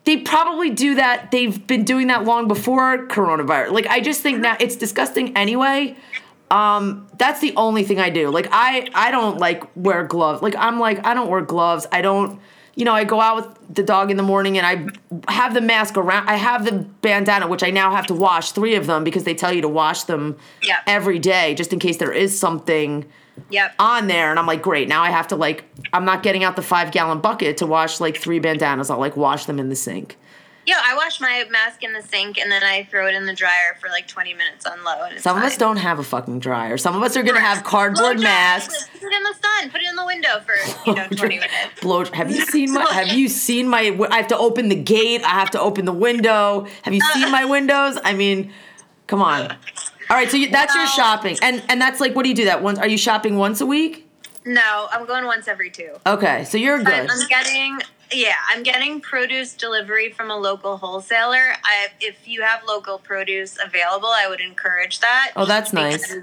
They 0.06 0.18
probably 0.18 0.70
do 0.70 0.96
that. 0.96 1.32
They've 1.32 1.66
been 1.66 1.86
doing 1.86 2.08
that 2.08 2.26
long 2.26 2.48
before 2.48 3.08
coronavirus. 3.08 3.72
Like, 3.72 3.88
I 3.88 4.02
just 4.02 4.22
think 4.22 4.40
now 4.40 4.58
it's 4.60 4.76
disgusting 4.76 5.36
anyway. 5.38 5.96
Um, 6.52 7.08
that's 7.18 7.40
the 7.40 7.54
only 7.56 7.84
thing 7.84 8.00
I 8.00 8.10
do. 8.10 8.30
Like, 8.30 8.48
I 8.52 8.90
I 8.94 9.12
don't 9.12 9.38
like 9.40 9.64
wear 9.76 10.04
gloves. 10.04 10.42
Like, 10.42 10.56
I'm 10.58 10.80
like 10.80 11.06
I 11.06 11.14
don't 11.14 11.30
wear 11.30 11.42
gloves. 11.42 11.88
I 11.92 12.02
don't. 12.02 12.40
You 12.76 12.86
know, 12.86 12.94
I 12.94 13.04
go 13.04 13.22
out 13.22 13.36
with 13.36 13.76
the 13.76 13.84
dog 13.84 14.10
in 14.10 14.18
the 14.18 14.24
morning 14.24 14.58
and 14.58 14.66
I 14.66 15.32
have 15.32 15.54
the 15.54 15.62
mask 15.62 15.96
around. 15.96 16.28
I 16.28 16.38
have 16.38 16.66
the 16.66 16.72
bandana, 17.02 17.48
which 17.48 17.62
I 17.62 17.70
now 17.70 17.92
have 17.96 18.08
to 18.08 18.16
wash 18.16 18.52
three 18.52 18.74
of 18.74 18.88
them 18.88 19.04
because 19.04 19.26
they 19.26 19.36
tell 19.36 19.54
you 19.54 19.62
to 19.62 19.70
wash 19.70 20.04
them 20.06 20.38
Yeah. 20.64 20.80
every 20.88 21.20
day 21.20 21.54
just 21.54 21.72
in 21.72 21.78
case 21.78 21.98
there 21.98 22.12
is 22.12 22.38
something 22.38 23.06
Yep. 23.50 23.76
on 23.80 24.08
there 24.08 24.30
and 24.32 24.40
I'm 24.40 24.48
like, 24.48 24.62
great, 24.62 24.88
now 24.88 25.04
I 25.04 25.10
have 25.12 25.28
to 25.30 25.36
like 25.36 25.64
I'm 25.92 26.06
not 26.06 26.24
getting 26.24 26.44
out 26.44 26.56
the 26.56 26.62
five 26.62 26.92
gallon 26.92 27.20
bucket 27.20 27.58
to 27.58 27.68
wash 27.68 28.00
like 28.00 28.18
three 28.18 28.40
bandanas. 28.40 28.90
I'll 28.90 29.00
like 29.00 29.18
wash 29.18 29.46
them 29.46 29.60
in 29.60 29.70
the 29.70 29.76
sink. 29.76 30.18
Yeah, 30.66 30.76
I 30.82 30.96
wash 30.96 31.20
my 31.20 31.44
mask 31.52 31.84
in 31.84 31.92
the 31.92 32.02
sink 32.02 32.38
and 32.40 32.50
then 32.50 32.64
I 32.64 32.86
throw 32.86 33.06
it 33.08 33.14
in 33.16 33.26
the 33.26 33.34
dryer 33.34 33.76
for 33.82 33.90
like 33.90 34.08
20 34.08 34.34
minutes 34.34 34.66
on 34.66 34.82
low. 34.86 35.04
And 35.04 35.20
Some 35.20 35.36
of 35.36 35.44
us 35.44 35.58
don't 35.58 35.76
have 35.76 36.00
a 36.00 36.04
fucking 36.04 36.40
dryer. 36.40 36.78
Some 36.78 36.96
of 36.96 37.04
us 37.04 37.18
are 37.18 37.24
gonna 37.24 37.42
have 37.42 37.66
cardboard 37.66 38.22
masks. 38.22 38.88
Put 38.94 39.04
it 39.04 39.14
in 39.14 39.24
the 39.24 39.34
sun. 39.34 39.70
Put 39.72 39.82
it 39.82 39.90
in 39.90 39.96
the 39.98 40.06
window 40.06 40.40
for 40.46 40.56
you 40.90 40.96
know 40.96 41.06
20 41.12 41.36
minutes. 41.36 41.54
Blow. 41.82 42.06
Have 42.06 42.32
you 42.32 42.46
seen 42.46 42.72
my? 42.74 42.86
Have 42.94 43.10
you 43.10 43.28
seen 43.46 43.68
my? 43.68 43.96
I 44.10 44.18
have 44.18 44.28
to 44.30 44.38
open 44.38 44.70
the 44.70 44.76
gate. 44.82 45.22
I 45.24 45.32
have 45.32 45.52
to 45.52 45.60
open 45.60 45.84
the 45.84 45.92
window. 45.94 46.66
Have 46.84 46.94
you 46.94 47.02
seen 47.02 47.30
my 47.30 47.44
windows? 47.56 47.98
I 48.04 48.14
mean, 48.14 48.54
come 49.08 49.22
on. 49.22 49.58
All 50.14 50.20
right, 50.20 50.30
so 50.30 50.38
you, 50.38 50.52
that's 50.52 50.76
your 50.76 50.86
shopping, 50.86 51.40
and 51.42 51.64
and 51.70 51.82
that's 51.82 52.00
like, 52.00 52.16
what 52.16 52.22
do 52.22 52.30
you 52.30 52.36
do? 52.36 52.46
That 52.46 52.62
once? 52.62 52.78
Are 52.78 52.88
you 52.88 53.00
shopping 53.00 53.36
once 53.36 53.62
a 53.62 53.66
week? 53.66 54.08
No, 54.46 54.88
I'm 54.92 55.08
going 55.08 55.26
once 55.26 55.48
every 55.48 55.72
two. 55.72 55.90
Okay, 56.06 56.44
so 56.44 56.56
you're 56.56 56.78
good. 56.84 57.10
I'm 57.10 57.28
getting 57.28 57.80
yeah, 58.12 58.36
I'm 58.48 58.62
getting 58.62 59.02
produce 59.02 59.56
delivery 59.56 60.12
from 60.12 60.30
a 60.30 60.38
local 60.38 60.78
wholesaler. 60.78 61.56
I, 61.64 61.88
if 62.00 62.28
you 62.28 62.44
have 62.44 62.62
local 62.68 63.00
produce 63.00 63.58
available, 63.58 64.10
I 64.10 64.28
would 64.30 64.40
encourage 64.40 65.00
that. 65.00 65.32
Oh, 65.36 65.46
that's 65.46 65.74
nice. 65.74 66.16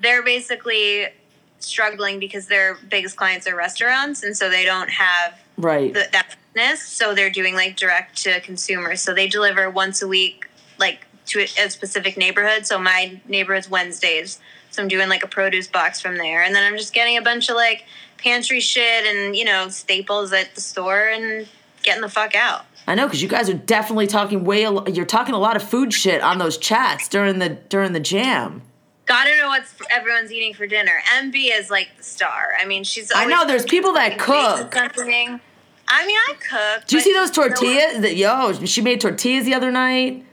They're 0.00 0.22
basically 0.22 1.08
struggling 1.58 2.18
because 2.18 2.46
their 2.46 2.78
biggest 2.88 3.18
clients 3.18 3.46
are 3.46 3.54
restaurants, 3.54 4.22
and 4.22 4.34
so 4.34 4.48
they 4.48 4.64
don't 4.64 4.88
have 4.88 5.38
Right. 5.58 5.92
the, 5.92 6.08
that 6.12 6.36
business. 6.54 6.88
So 6.88 7.14
they're 7.14 7.28
doing 7.28 7.54
like 7.54 7.76
direct 7.76 8.16
to 8.22 8.40
consumers. 8.40 9.02
So 9.02 9.12
they 9.12 9.28
deliver 9.28 9.68
once 9.68 10.00
a 10.00 10.08
week, 10.08 10.48
like 10.78 11.05
to 11.26 11.40
a, 11.40 11.70
specific 11.70 12.16
neighborhood. 12.16 12.66
So 12.66 12.78
my 12.78 13.20
neighborhood's 13.26 13.68
Wednesdays. 13.68 14.40
So 14.70 14.82
I'm 14.82 14.88
doing 14.88 15.08
like 15.08 15.24
a 15.24 15.28
produce 15.28 15.66
box 15.66 16.00
from 16.00 16.16
there, 16.18 16.42
and 16.42 16.54
then 16.54 16.62
I'm 16.62 16.76
just 16.76 16.92
getting 16.92 17.16
a 17.16 17.22
bunch 17.22 17.48
of 17.48 17.56
like 17.56 17.84
pantry 18.18 18.60
shit 18.60 19.06
and 19.06 19.34
you 19.34 19.44
know 19.44 19.68
staples 19.68 20.32
at 20.32 20.54
the 20.54 20.60
store 20.60 21.08
and 21.08 21.48
getting 21.82 22.02
the 22.02 22.08
fuck 22.08 22.34
out. 22.34 22.66
I 22.86 22.94
know 22.94 23.06
because 23.06 23.22
you 23.22 23.28
guys 23.28 23.48
are 23.48 23.54
definitely 23.54 24.06
talking 24.06 24.44
way. 24.44 24.62
You're 24.62 25.06
talking 25.06 25.34
a 25.34 25.38
lot 25.38 25.56
of 25.56 25.62
food 25.62 25.92
shit 25.92 26.20
on 26.22 26.38
those 26.38 26.58
chats 26.58 27.08
during 27.08 27.38
the 27.38 27.50
during 27.50 27.92
the 27.92 28.00
jam. 28.00 28.62
Gotta 29.06 29.36
know 29.36 29.48
what 29.48 29.64
everyone's 29.90 30.32
eating 30.32 30.52
for 30.52 30.66
dinner. 30.66 30.92
MB 31.16 31.34
is 31.52 31.70
like 31.70 31.96
the 31.96 32.02
star. 32.02 32.54
I 32.60 32.64
mean, 32.64 32.84
she's. 32.84 33.12
I 33.14 33.24
know 33.26 33.46
there's 33.46 33.64
people 33.64 33.92
that 33.94 34.18
cook. 34.18 34.74
Something. 34.74 35.40
I 35.88 36.06
mean, 36.06 36.16
I 36.16 36.34
cook. 36.40 36.86
Do 36.86 36.96
you 36.96 37.02
see 37.02 37.12
those 37.12 37.30
tortillas? 37.30 38.00
That 38.00 38.16
yo, 38.16 38.52
she 38.64 38.80
made 38.80 39.00
tortillas 39.00 39.44
the 39.44 39.54
other 39.54 39.70
night. 39.70 40.24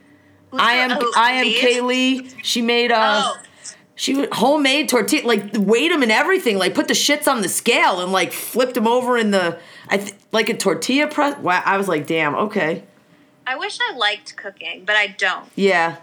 I 0.60 0.74
am 0.74 0.92
who- 0.92 1.12
I 1.16 1.32
am? 1.34 1.46
Kaylee. 1.48 2.34
She 2.44 2.62
made 2.62 2.92
uh 2.92 3.22
Oh, 3.36 3.38
she 3.96 4.26
homemade 4.32 4.90
tortilla 4.90 5.26
like 5.28 5.52
weighed 5.56 5.92
them 5.92 6.02
and 6.04 6.12
everything. 6.12 6.58
Like 6.58 6.74
put 6.74 6.88
the 6.88 6.94
shits 6.94 7.28
on 7.28 7.42
the 7.42 7.50
scale 7.50 8.02
and 8.02 8.12
like 8.12 8.34
flipped 8.34 8.74
them 8.74 8.88
over 8.88 9.18
in 9.18 9.32
the 9.32 9.60
I 9.90 9.98
th- 9.98 10.14
like 10.32 10.50
a 10.50 10.58
tortilla 10.58 11.08
press. 11.08 11.38
Wow, 11.40 11.62
I 11.66 11.78
was 11.78 11.88
like, 11.88 12.08
damn, 12.08 12.36
okay, 12.36 12.84
I 13.46 13.56
wish 13.58 13.78
I 13.82 13.96
liked 13.96 14.36
cooking, 14.38 14.84
but 14.86 14.96
I 14.96 15.08
don't. 15.08 15.46
yeah. 15.56 15.98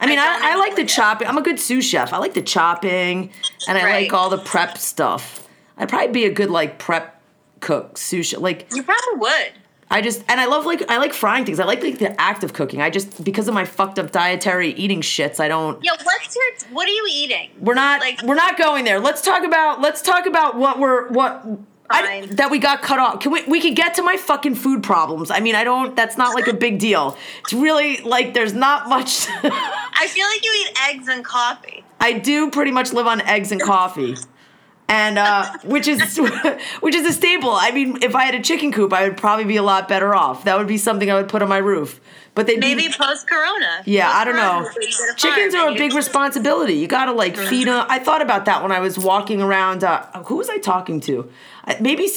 I 0.00 0.06
mean, 0.06 0.18
I 0.18 0.24
I, 0.24 0.52
I, 0.52 0.56
like 0.56 0.74
the 0.74 0.82
it. 0.82 0.88
chopping. 0.88 1.28
I'm 1.28 1.38
a 1.38 1.42
good 1.42 1.60
sous 1.60 1.84
chef. 1.84 2.12
I 2.12 2.18
like 2.18 2.34
the 2.34 2.42
chopping, 2.42 3.30
and 3.68 3.78
I 3.78 3.84
Right. 3.84 4.02
like 4.02 4.12
all 4.12 4.30
the 4.30 4.38
prep 4.38 4.76
stuff. 4.76 5.46
I'd 5.78 5.88
probably 5.88 6.08
be 6.08 6.24
a 6.24 6.30
good 6.32 6.50
like 6.50 6.78
prep 6.80 7.22
cook, 7.60 7.96
sous 7.96 8.26
chef. 8.26 8.40
Like 8.40 8.66
You 8.74 8.82
probably 8.82 9.18
would. 9.20 9.52
I 9.92 10.00
just 10.00 10.24
and 10.28 10.40
I 10.40 10.46
love 10.46 10.64
like 10.64 10.90
I 10.90 10.96
like 10.96 11.12
frying 11.12 11.44
things. 11.44 11.60
I 11.60 11.64
like 11.64 11.82
like 11.82 11.98
the 11.98 12.18
act 12.20 12.42
of 12.42 12.52
cooking. 12.54 12.80
I 12.80 12.88
just 12.90 13.22
because 13.22 13.46
of 13.46 13.54
my 13.54 13.64
fucked 13.64 13.98
up 13.98 14.10
dietary 14.10 14.70
eating 14.70 15.02
shits, 15.02 15.38
I 15.38 15.48
don't. 15.48 15.82
Yeah, 15.84 15.92
what's 16.02 16.34
your? 16.34 16.72
What 16.74 16.88
are 16.88 16.92
you 16.92 17.06
eating? 17.12 17.50
We're 17.60 17.74
not 17.74 18.00
Like- 18.00 18.22
we're 18.22 18.34
not 18.34 18.56
going 18.56 18.84
there. 18.84 18.98
Let's 18.98 19.20
talk 19.22 19.44
about 19.44 19.80
let's 19.80 20.00
talk 20.02 20.26
about 20.26 20.56
what 20.56 20.78
we're 20.78 21.08
what 21.10 21.44
I, 21.90 22.26
that 22.30 22.50
we 22.50 22.58
got 22.58 22.80
cut 22.80 22.98
off. 22.98 23.20
Can 23.20 23.32
we 23.32 23.44
we 23.44 23.60
could 23.60 23.76
get 23.76 23.94
to 23.96 24.02
my 24.02 24.16
fucking 24.16 24.54
food 24.54 24.82
problems. 24.82 25.30
I 25.30 25.40
mean, 25.40 25.54
I 25.54 25.62
don't 25.62 25.94
that's 25.94 26.16
not 26.16 26.34
like 26.34 26.46
a 26.48 26.54
big 26.54 26.78
deal. 26.78 27.18
It's 27.40 27.52
really 27.52 27.98
like 27.98 28.32
there's 28.32 28.54
not 28.54 28.88
much 28.88 29.26
I 29.28 30.06
feel 30.08 30.26
like 30.26 30.42
you 30.42 30.66
eat 30.66 30.78
eggs 30.88 31.08
and 31.08 31.22
coffee. 31.22 31.84
I 32.00 32.14
do 32.14 32.50
pretty 32.50 32.70
much 32.70 32.92
live 32.94 33.06
on 33.06 33.20
eggs 33.20 33.52
and 33.52 33.60
coffee. 33.60 34.16
And 34.92 35.18
uh, 35.18 35.50
which 35.64 35.88
is 35.88 36.20
which 36.80 36.94
is 36.94 37.06
a 37.06 37.12
staple. 37.14 37.50
I 37.50 37.70
mean, 37.70 38.02
if 38.02 38.14
I 38.14 38.24
had 38.24 38.34
a 38.34 38.42
chicken 38.42 38.72
coop, 38.72 38.92
I 38.92 39.08
would 39.08 39.16
probably 39.16 39.46
be 39.46 39.56
a 39.56 39.62
lot 39.62 39.88
better 39.88 40.14
off. 40.14 40.44
That 40.44 40.58
would 40.58 40.66
be 40.66 40.76
something 40.76 41.10
I 41.10 41.14
would 41.14 41.30
put 41.30 41.40
on 41.40 41.48
my 41.48 41.56
roof. 41.56 41.98
But 42.34 42.46
they 42.46 42.58
Maybe 42.58 42.88
post 42.90 43.26
Corona. 43.26 43.82
Yeah, 43.86 44.10
I 44.10 44.24
don't 44.26 44.36
know. 44.36 44.68
Chickens 45.16 45.54
are 45.54 45.70
a 45.70 45.74
big 45.74 45.94
responsibility. 45.94 46.74
You 46.74 46.88
gotta 46.88 47.12
like 47.12 47.38
feed 47.38 47.68
them. 47.68 47.86
I 47.88 48.00
thought 48.00 48.20
about 48.20 48.44
that 48.44 48.62
when 48.62 48.70
I 48.70 48.80
was 48.80 48.98
walking 48.98 49.40
around. 49.40 49.82
Uh, 49.82 50.04
who 50.24 50.36
was 50.36 50.50
I 50.50 50.58
talking 50.58 51.00
to? 51.00 51.30
Maybe 51.80 52.10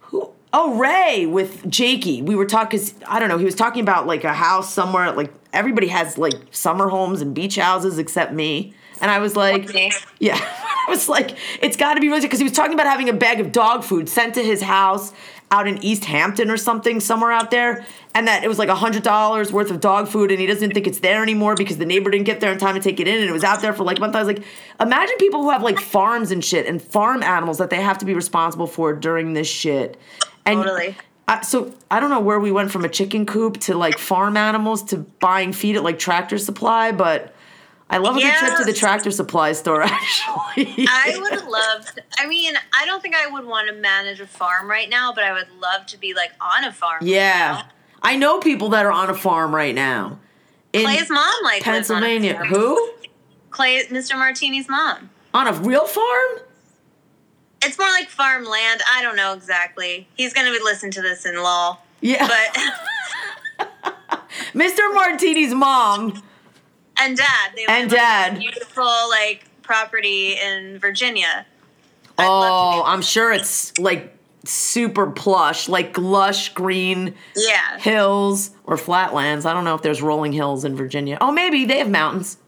who? 0.00 0.32
Oh, 0.52 0.76
Ray 0.76 1.24
with 1.24 1.66
Jakey. 1.70 2.20
We 2.20 2.36
were 2.36 2.46
talking. 2.46 2.78
I 3.08 3.20
don't 3.20 3.30
know. 3.30 3.38
He 3.38 3.46
was 3.46 3.54
talking 3.54 3.80
about 3.80 4.06
like 4.06 4.24
a 4.24 4.34
house 4.34 4.70
somewhere. 4.70 5.12
Like 5.12 5.32
everybody 5.54 5.86
has 5.88 6.18
like 6.18 6.34
summer 6.50 6.90
homes 6.90 7.22
and 7.22 7.34
beach 7.34 7.56
houses 7.56 7.98
except 7.98 8.34
me. 8.34 8.74
And 9.00 9.10
I 9.10 9.18
was 9.18 9.34
like, 9.34 9.70
yeah. 10.18 10.38
I 10.86 10.90
was 10.90 11.08
like, 11.08 11.36
it's 11.60 11.76
got 11.76 11.94
to 11.94 12.00
be 12.00 12.08
really 12.08 12.22
because 12.22 12.38
he 12.38 12.44
was 12.44 12.52
talking 12.52 12.74
about 12.74 12.86
having 12.86 13.08
a 13.08 13.12
bag 13.12 13.40
of 13.40 13.52
dog 13.52 13.84
food 13.84 14.08
sent 14.08 14.34
to 14.34 14.42
his 14.42 14.62
house 14.62 15.12
out 15.50 15.68
in 15.68 15.82
East 15.84 16.06
Hampton 16.06 16.50
or 16.50 16.56
something, 16.56 16.98
somewhere 16.98 17.30
out 17.30 17.50
there, 17.50 17.84
and 18.14 18.26
that 18.26 18.42
it 18.42 18.48
was 18.48 18.58
like 18.58 18.70
a 18.70 18.74
hundred 18.74 19.02
dollars 19.02 19.52
worth 19.52 19.70
of 19.70 19.80
dog 19.80 20.08
food, 20.08 20.30
and 20.30 20.40
he 20.40 20.46
doesn't 20.46 20.72
think 20.72 20.86
it's 20.86 21.00
there 21.00 21.22
anymore 21.22 21.54
because 21.54 21.76
the 21.76 21.84
neighbor 21.84 22.10
didn't 22.10 22.24
get 22.24 22.40
there 22.40 22.50
in 22.50 22.58
time 22.58 22.74
to 22.74 22.80
take 22.80 22.98
it 23.00 23.06
in, 23.06 23.18
and 23.18 23.28
it 23.28 23.32
was 23.32 23.44
out 23.44 23.60
there 23.60 23.74
for 23.74 23.84
like 23.84 23.98
a 23.98 24.00
month. 24.00 24.16
I 24.16 24.20
was 24.20 24.28
like, 24.28 24.42
imagine 24.80 25.16
people 25.18 25.42
who 25.42 25.50
have 25.50 25.62
like 25.62 25.78
farms 25.78 26.30
and 26.30 26.42
shit 26.42 26.66
and 26.66 26.80
farm 26.80 27.22
animals 27.22 27.58
that 27.58 27.68
they 27.68 27.82
have 27.82 27.98
to 27.98 28.06
be 28.06 28.14
responsible 28.14 28.66
for 28.66 28.94
during 28.94 29.34
this 29.34 29.46
shit. 29.46 29.98
And 30.46 30.62
Totally. 30.62 30.96
I, 31.28 31.42
so 31.42 31.72
I 31.90 32.00
don't 32.00 32.10
know 32.10 32.20
where 32.20 32.40
we 32.40 32.50
went 32.50 32.70
from 32.70 32.84
a 32.84 32.88
chicken 32.88 33.26
coop 33.26 33.58
to 33.60 33.74
like 33.74 33.98
farm 33.98 34.36
animals 34.36 34.82
to 34.84 34.98
buying 34.98 35.52
feed 35.52 35.76
at 35.76 35.84
like 35.84 35.98
Tractor 35.98 36.38
Supply, 36.38 36.92
but 36.92 37.31
I 37.92 37.98
love 37.98 38.16
a 38.16 38.20
good 38.20 38.34
trip 38.34 38.56
to 38.56 38.64
the 38.64 38.72
Tractor 38.72 39.10
Supply 39.10 39.52
store. 39.52 39.82
Actually, 39.84 40.86
I 40.88 41.18
would 41.20 41.32
have 41.32 41.46
loved. 41.46 42.00
I 42.18 42.26
mean, 42.26 42.54
I 42.74 42.86
don't 42.86 43.02
think 43.02 43.14
I 43.14 43.26
would 43.26 43.44
want 43.44 43.68
to 43.68 43.74
manage 43.74 44.18
a 44.18 44.26
farm 44.26 44.68
right 44.68 44.88
now, 44.88 45.12
but 45.12 45.24
I 45.24 45.32
would 45.32 45.48
love 45.60 45.84
to 45.88 45.98
be 45.98 46.14
like 46.14 46.32
on 46.40 46.64
a 46.64 46.72
farm. 46.72 47.00
right 47.02 47.10
yeah, 47.10 47.62
now. 47.62 47.68
I 48.02 48.16
know 48.16 48.40
people 48.40 48.70
that 48.70 48.86
are 48.86 48.92
on 48.92 49.10
a 49.10 49.14
farm 49.14 49.54
right 49.54 49.74
now 49.74 50.18
in 50.72 50.84
Clay's 50.84 51.10
mom 51.10 51.34
like 51.44 51.66
lives 51.66 51.90
on 51.90 52.02
a 52.02 52.06
Pennsylvania. 52.06 52.44
Who 52.46 52.92
Clay, 53.50 53.84
Mr. 53.90 54.18
Martini's 54.18 54.70
mom. 54.70 55.10
on 55.34 55.46
a 55.46 55.52
real 55.52 55.86
farm? 55.86 56.38
It's 57.62 57.78
more 57.78 57.90
like 57.90 58.08
farmland. 58.08 58.80
I 58.90 59.02
don't 59.02 59.16
know 59.16 59.34
exactly. 59.34 60.08
He's 60.16 60.32
gonna 60.32 60.50
be 60.50 60.58
listening 60.64 60.92
to 60.92 61.02
this 61.02 61.26
in 61.26 61.36
law, 61.42 61.78
Yeah, 62.00 62.26
but 62.26 63.68
Mr. 64.54 64.92
Martini's 64.94 65.52
mom. 65.54 66.22
And 66.96 67.16
dad. 67.16 67.50
They 67.56 67.66
And 67.66 67.90
dad. 67.90 68.36
a 68.36 68.38
beautiful 68.38 68.84
like 69.10 69.44
property 69.62 70.34
in 70.34 70.78
Virginia. 70.78 71.46
I'd 72.18 72.26
Oh, 72.28 72.82
I'm 72.84 73.02
sure 73.02 73.32
it's 73.32 73.76
like 73.78 74.16
super 74.44 75.10
plush, 75.10 75.68
like 75.68 75.96
lush 75.96 76.52
green 76.52 77.14
yeah. 77.36 77.78
hills 77.78 78.50
or 78.64 78.76
flatlands. 78.76 79.46
I 79.46 79.52
don't 79.54 79.64
know 79.64 79.74
if 79.74 79.82
there's 79.82 80.02
rolling 80.02 80.32
hills 80.32 80.64
in 80.64 80.76
Virginia. 80.76 81.16
Oh, 81.20 81.32
maybe 81.32 81.64
they 81.64 81.78
have 81.78 81.90
mountains. 81.90 82.38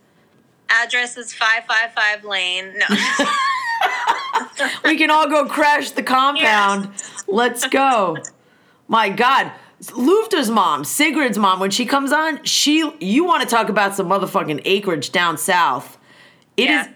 Address 0.69 1.17
is 1.17 1.33
five 1.33 1.65
five 1.67 1.93
five 1.95 2.25
Lane. 2.25 2.75
No. 2.77 2.87
we 4.85 4.97
can 4.97 5.11
all 5.11 5.29
go 5.29 5.47
crash 5.47 5.93
the 5.93 6.03
compound. 6.03 6.89
Let's 7.27 7.67
go. 7.69 8.17
My 8.89 9.09
God. 9.09 9.53
Lufta's 9.93 10.51
mom, 10.51 10.85
Sigrid's 10.85 11.39
mom, 11.39 11.61
when 11.61 11.71
she 11.71 11.87
comes 11.87 12.13
on, 12.13 12.43
she 12.45 12.91
you 13.01 13.25
want 13.25 13.43
to 13.43 13.49
talk 13.49 13.69
about 13.69 13.95
some 13.95 14.09
motherfucking 14.09 14.63
acreage 14.65 15.13
down 15.13 15.37
south. 15.39 15.99
It 16.57 16.65
is. 16.65 16.69
Yeah. 16.69 16.91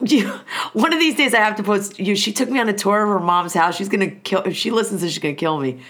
You, 0.00 0.28
one 0.72 0.92
of 0.92 1.00
these 1.00 1.16
days, 1.16 1.34
I 1.34 1.38
have 1.38 1.56
to 1.56 1.62
post 1.62 1.98
you. 1.98 2.14
She 2.14 2.32
took 2.32 2.48
me 2.48 2.60
on 2.60 2.68
a 2.68 2.72
tour 2.72 3.02
of 3.02 3.08
her 3.08 3.20
mom's 3.20 3.54
house. 3.54 3.76
She's 3.76 3.88
gonna 3.88 4.10
kill. 4.10 4.42
If 4.42 4.56
she 4.56 4.70
listens, 4.70 5.02
she's 5.02 5.18
gonna 5.18 5.34
kill 5.34 5.58
me. 5.58 5.80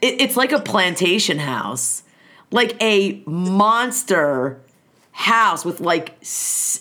It, 0.00 0.20
it's 0.20 0.36
like 0.36 0.52
a 0.52 0.60
plantation 0.60 1.38
house, 1.38 2.02
like 2.50 2.80
a 2.82 3.22
monster 3.26 4.60
house 5.12 5.64
with 5.64 5.80
like 5.80 6.16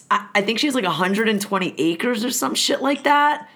I 0.09 0.41
think 0.41 0.59
she 0.59 0.67
has 0.67 0.75
like 0.75 0.85
120 0.85 1.75
acres 1.77 2.23
or 2.23 2.31
some 2.31 2.55
shit 2.55 2.81
like 2.81 3.03
that. 3.03 3.49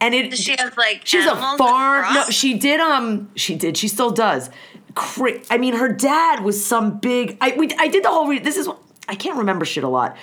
And 0.00 0.14
it 0.14 0.30
Does 0.30 0.40
she 0.40 0.56
has 0.56 0.76
like 0.76 1.02
She's 1.04 1.26
a 1.26 1.36
farm. 1.36 2.14
No, 2.14 2.24
she 2.30 2.54
did. 2.54 2.80
Um, 2.80 3.30
she 3.34 3.54
did. 3.54 3.76
She 3.76 3.88
still 3.88 4.10
does. 4.10 4.48
Cra- 4.94 5.40
I 5.50 5.58
mean, 5.58 5.74
her 5.74 5.88
dad 5.92 6.42
was 6.42 6.64
some 6.64 6.98
big. 6.98 7.36
I 7.40 7.54
we, 7.56 7.70
I 7.78 7.88
did 7.88 8.04
the 8.04 8.08
whole. 8.08 8.26
Re- 8.28 8.38
this 8.38 8.56
is. 8.56 8.68
I 9.08 9.14
can't 9.14 9.38
remember 9.38 9.64
shit 9.64 9.84
a 9.84 9.88
lot. 9.88 10.16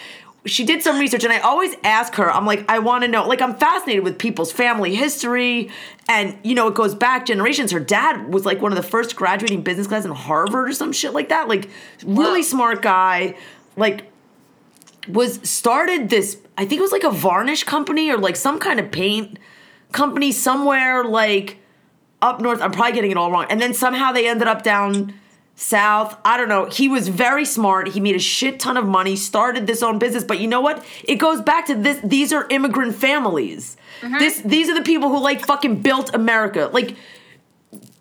She 0.46 0.64
did 0.64 0.82
some 0.82 0.98
research, 0.98 1.24
and 1.26 1.34
I 1.34 1.40
always 1.40 1.76
ask 1.84 2.16
her. 2.16 2.32
I'm 2.32 2.46
like, 2.46 2.70
I 2.70 2.80
want 2.80 3.04
to 3.04 3.10
know. 3.10 3.28
Like, 3.28 3.42
I'm 3.42 3.56
fascinated 3.56 4.04
with 4.04 4.18
people's 4.18 4.52
family 4.52 4.96
history, 4.96 5.70
and 6.08 6.38
you 6.44 6.56
know, 6.56 6.68
it 6.68 6.76
goes 6.76 6.96
back 6.96 7.26
generations. 7.26 7.72
Her 7.72 7.80
dad 7.82 8.34
was 8.34 8.46
like 8.46 8.62
one 8.62 8.72
of 8.72 8.76
the 8.78 8.84
first 8.84 9.16
graduating 9.16 9.62
business 9.64 9.88
class 9.88 10.06
in 10.06 10.12
Harvard 10.12 10.70
or 10.70 10.74
some 10.74 10.92
shit 10.94 11.14
like 11.14 11.30
that. 11.30 11.48
Like, 11.48 11.70
really 12.06 12.40
Wow. 12.42 12.46
smart 12.48 12.82
guy. 12.82 13.36
Like, 13.76 14.10
was 15.08 15.40
started 15.50 16.10
this 16.10 16.38
I 16.58 16.66
think 16.66 16.80
it 16.80 16.82
was 16.82 16.92
like 16.92 17.04
a 17.04 17.12
varnish 17.12 17.64
company 17.64 18.10
or 18.12 18.18
like 18.18 18.36
some 18.36 18.60
kind 18.60 18.80
of 18.80 18.92
paint 18.92 19.40
company 19.92 20.32
somewhere 20.34 21.04
like 21.06 21.58
up 22.22 22.42
north. 22.42 22.62
I'm 22.62 22.72
probably 22.72 22.94
getting 22.94 23.12
it 23.12 23.18
all 23.18 23.32
wrong. 23.32 23.46
And 23.50 23.62
then 23.62 23.74
somehow 23.74 24.12
they 24.12 24.28
ended 24.28 24.48
up 24.48 24.64
down 24.64 25.14
south. 25.56 26.18
I 26.24 26.38
don't 26.38 26.50
know. 26.50 26.66
He 26.66 26.88
was 26.88 27.08
very 27.08 27.44
smart. 27.44 27.90
He 27.90 28.00
made 28.00 28.16
a 28.16 28.20
shit 28.20 28.60
ton 28.60 28.78
of 28.78 28.88
money, 28.88 29.16
started 29.16 29.66
this 29.68 29.82
own 29.82 29.98
business, 30.00 30.24
but 30.24 30.40
you 30.40 30.48
know 30.48 30.62
what? 30.62 30.86
It 31.04 31.16
goes 31.16 31.42
back 31.42 31.66
to 31.68 31.76
this 31.76 32.00
these 32.04 32.32
are 32.32 32.48
immigrant 32.50 32.96
families. 32.96 33.76
Mm-hmm. 34.02 34.18
This 34.20 34.42
these 34.42 34.70
are 34.70 34.76
the 34.76 34.84
people 34.84 35.10
who 35.10 35.20
like 35.20 35.46
fucking 35.46 35.82
built 35.82 36.14
America. 36.14 36.70
Like 36.72 36.96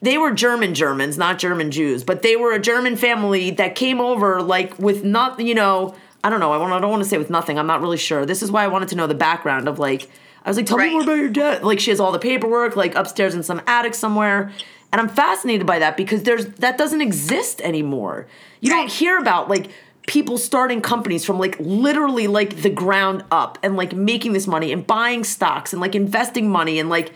they 0.00 0.18
were 0.18 0.32
German 0.32 0.74
Germans, 0.74 1.16
not 1.16 1.38
German 1.38 1.70
Jews, 1.70 2.04
but 2.04 2.22
they 2.22 2.36
were 2.36 2.52
a 2.52 2.60
German 2.60 2.96
family 2.96 3.50
that 3.52 3.74
came 3.74 4.00
over 4.00 4.42
like 4.42 4.78
with 4.78 5.02
not, 5.02 5.40
you 5.40 5.54
know, 5.54 5.94
I 6.22 6.28
don't 6.28 6.40
know. 6.40 6.52
I, 6.52 6.58
want, 6.58 6.72
I 6.72 6.80
don't 6.80 6.90
want 6.90 7.02
to 7.02 7.08
say 7.08 7.18
with 7.18 7.30
nothing. 7.30 7.58
I'm 7.58 7.66
not 7.66 7.80
really 7.80 7.96
sure. 7.96 8.26
This 8.26 8.42
is 8.42 8.50
why 8.50 8.64
I 8.64 8.68
wanted 8.68 8.88
to 8.90 8.96
know 8.96 9.06
the 9.06 9.14
background 9.14 9.68
of 9.68 9.78
like, 9.78 10.10
I 10.46 10.50
was 10.50 10.56
like, 10.56 10.66
tell 10.66 10.78
me 10.78 10.92
more 10.92 11.02
about 11.02 11.14
your 11.18 11.28
dad. 11.28 11.64
Like 11.64 11.80
she 11.80 11.90
has 11.90 11.98
all 12.00 12.12
the 12.12 12.20
paperwork, 12.20 12.76
like 12.76 12.94
upstairs 12.94 13.34
in 13.34 13.42
some 13.42 13.60
attic 13.66 13.94
somewhere. 13.94 14.52
And 14.92 15.00
I'm 15.00 15.08
fascinated 15.08 15.66
by 15.66 15.80
that 15.80 15.96
because 15.96 16.22
there's 16.22 16.46
that 16.46 16.78
doesn't 16.78 17.00
exist 17.00 17.60
anymore. 17.60 18.28
You 18.60 18.70
don't 18.70 18.88
hear 18.88 19.18
about 19.18 19.48
like 19.50 19.68
people 20.06 20.38
starting 20.38 20.80
companies 20.80 21.24
from 21.24 21.40
like 21.40 21.56
literally 21.58 22.28
like 22.28 22.62
the 22.62 22.70
ground 22.70 23.24
up 23.32 23.58
and 23.64 23.76
like 23.76 23.92
making 23.92 24.32
this 24.34 24.46
money 24.46 24.70
and 24.72 24.86
buying 24.86 25.24
stocks 25.24 25.72
and 25.72 25.82
like 25.82 25.96
investing 25.96 26.48
money 26.48 26.78
and 26.78 26.88
like 26.88 27.12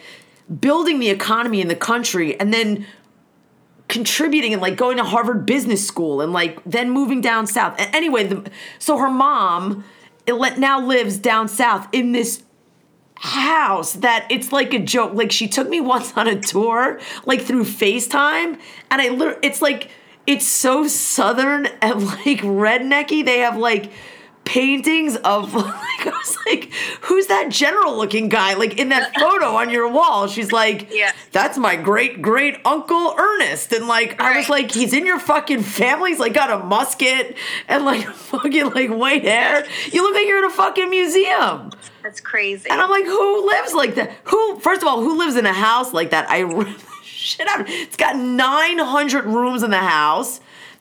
building 0.60 0.98
the 0.98 1.08
economy 1.08 1.60
in 1.60 1.68
the 1.68 1.76
country 1.76 2.38
and 2.40 2.52
then 2.52 2.84
contributing 3.88 4.52
and 4.52 4.60
like 4.60 4.76
going 4.76 4.96
to 4.96 5.04
Harvard 5.04 5.46
Business 5.46 5.86
School 5.86 6.20
and 6.20 6.32
like 6.32 6.60
then 6.64 6.90
moving 6.90 7.20
down 7.20 7.46
south. 7.46 7.78
A- 7.78 7.94
Anyway, 7.94 8.24
the, 8.24 8.50
so 8.80 8.96
her 8.98 9.10
mom 9.10 9.84
now 10.26 10.80
lives 10.80 11.16
down 11.18 11.48
south 11.48 11.86
in 11.92 12.10
this 12.12 12.42
house 13.20 13.92
that 13.92 14.26
it's 14.30 14.50
like 14.50 14.72
a 14.72 14.78
joke. 14.78 15.12
Like 15.12 15.30
she 15.30 15.46
took 15.46 15.68
me 15.68 15.80
once 15.80 16.16
on 16.16 16.26
a 16.26 16.40
tour, 16.40 16.98
like 17.26 17.42
through 17.42 17.64
FaceTime, 17.64 18.58
and 18.90 19.02
I 19.02 19.10
literally, 19.10 19.38
it's 19.42 19.60
like 19.60 19.90
it's 20.26 20.46
so 20.46 20.86
southern 20.88 21.66
and 21.82 22.06
like 22.06 22.40
rednecky. 22.40 23.24
They 23.24 23.40
have 23.40 23.58
like 23.58 23.92
paintings 24.50 25.14
of 25.16 25.54
like 25.54 26.06
I 26.06 26.10
was 26.10 26.36
like, 26.44 26.72
who's 27.02 27.28
that 27.28 27.50
general 27.50 27.96
looking 27.96 28.28
guy? 28.28 28.54
Like 28.54 28.78
in 28.78 28.88
that 28.88 29.14
photo 29.14 29.54
on 29.54 29.70
your 29.70 29.88
wall. 29.88 30.26
She's 30.26 30.50
like, 30.50 30.88
Yeah. 30.90 31.12
that's 31.30 31.56
my 31.56 31.76
great 31.76 32.20
great 32.20 32.56
uncle 32.64 33.14
Ernest. 33.16 33.72
And 33.72 33.86
like 33.86 34.20
I 34.20 34.38
was 34.38 34.48
like, 34.48 34.72
he's 34.72 34.92
in 34.92 35.06
your 35.06 35.20
fucking 35.20 35.62
family. 35.62 36.10
He's 36.10 36.18
like 36.18 36.34
got 36.34 36.50
a 36.50 36.64
musket 36.64 37.36
and 37.68 37.84
like 37.84 38.06
fucking 38.32 38.70
like 38.70 38.90
white 38.90 39.22
hair. 39.22 39.64
You 39.92 40.02
look 40.02 40.14
like 40.14 40.26
you're 40.26 40.38
in 40.38 40.44
a 40.44 40.50
fucking 40.50 40.90
museum. 40.90 41.70
That's 42.02 42.20
crazy. 42.20 42.68
And 42.68 42.80
I'm 42.80 42.90
like, 42.90 43.04
who 43.04 43.46
lives 43.46 43.72
like 43.72 43.94
that? 43.94 44.10
Who, 44.24 44.58
first 44.58 44.82
of 44.82 44.88
all, 44.88 45.00
who 45.02 45.16
lives 45.18 45.36
in 45.36 45.46
a 45.46 45.52
house 45.52 45.92
like 45.92 46.10
that? 46.10 46.26
I 46.28 46.42
shit 47.04 47.46
out. 47.46 47.66
It's 47.68 47.96
got 47.96 48.16
900 48.16 49.26
rooms 49.26 49.62
in 49.62 49.70
the 49.70 49.78
house. 49.78 50.40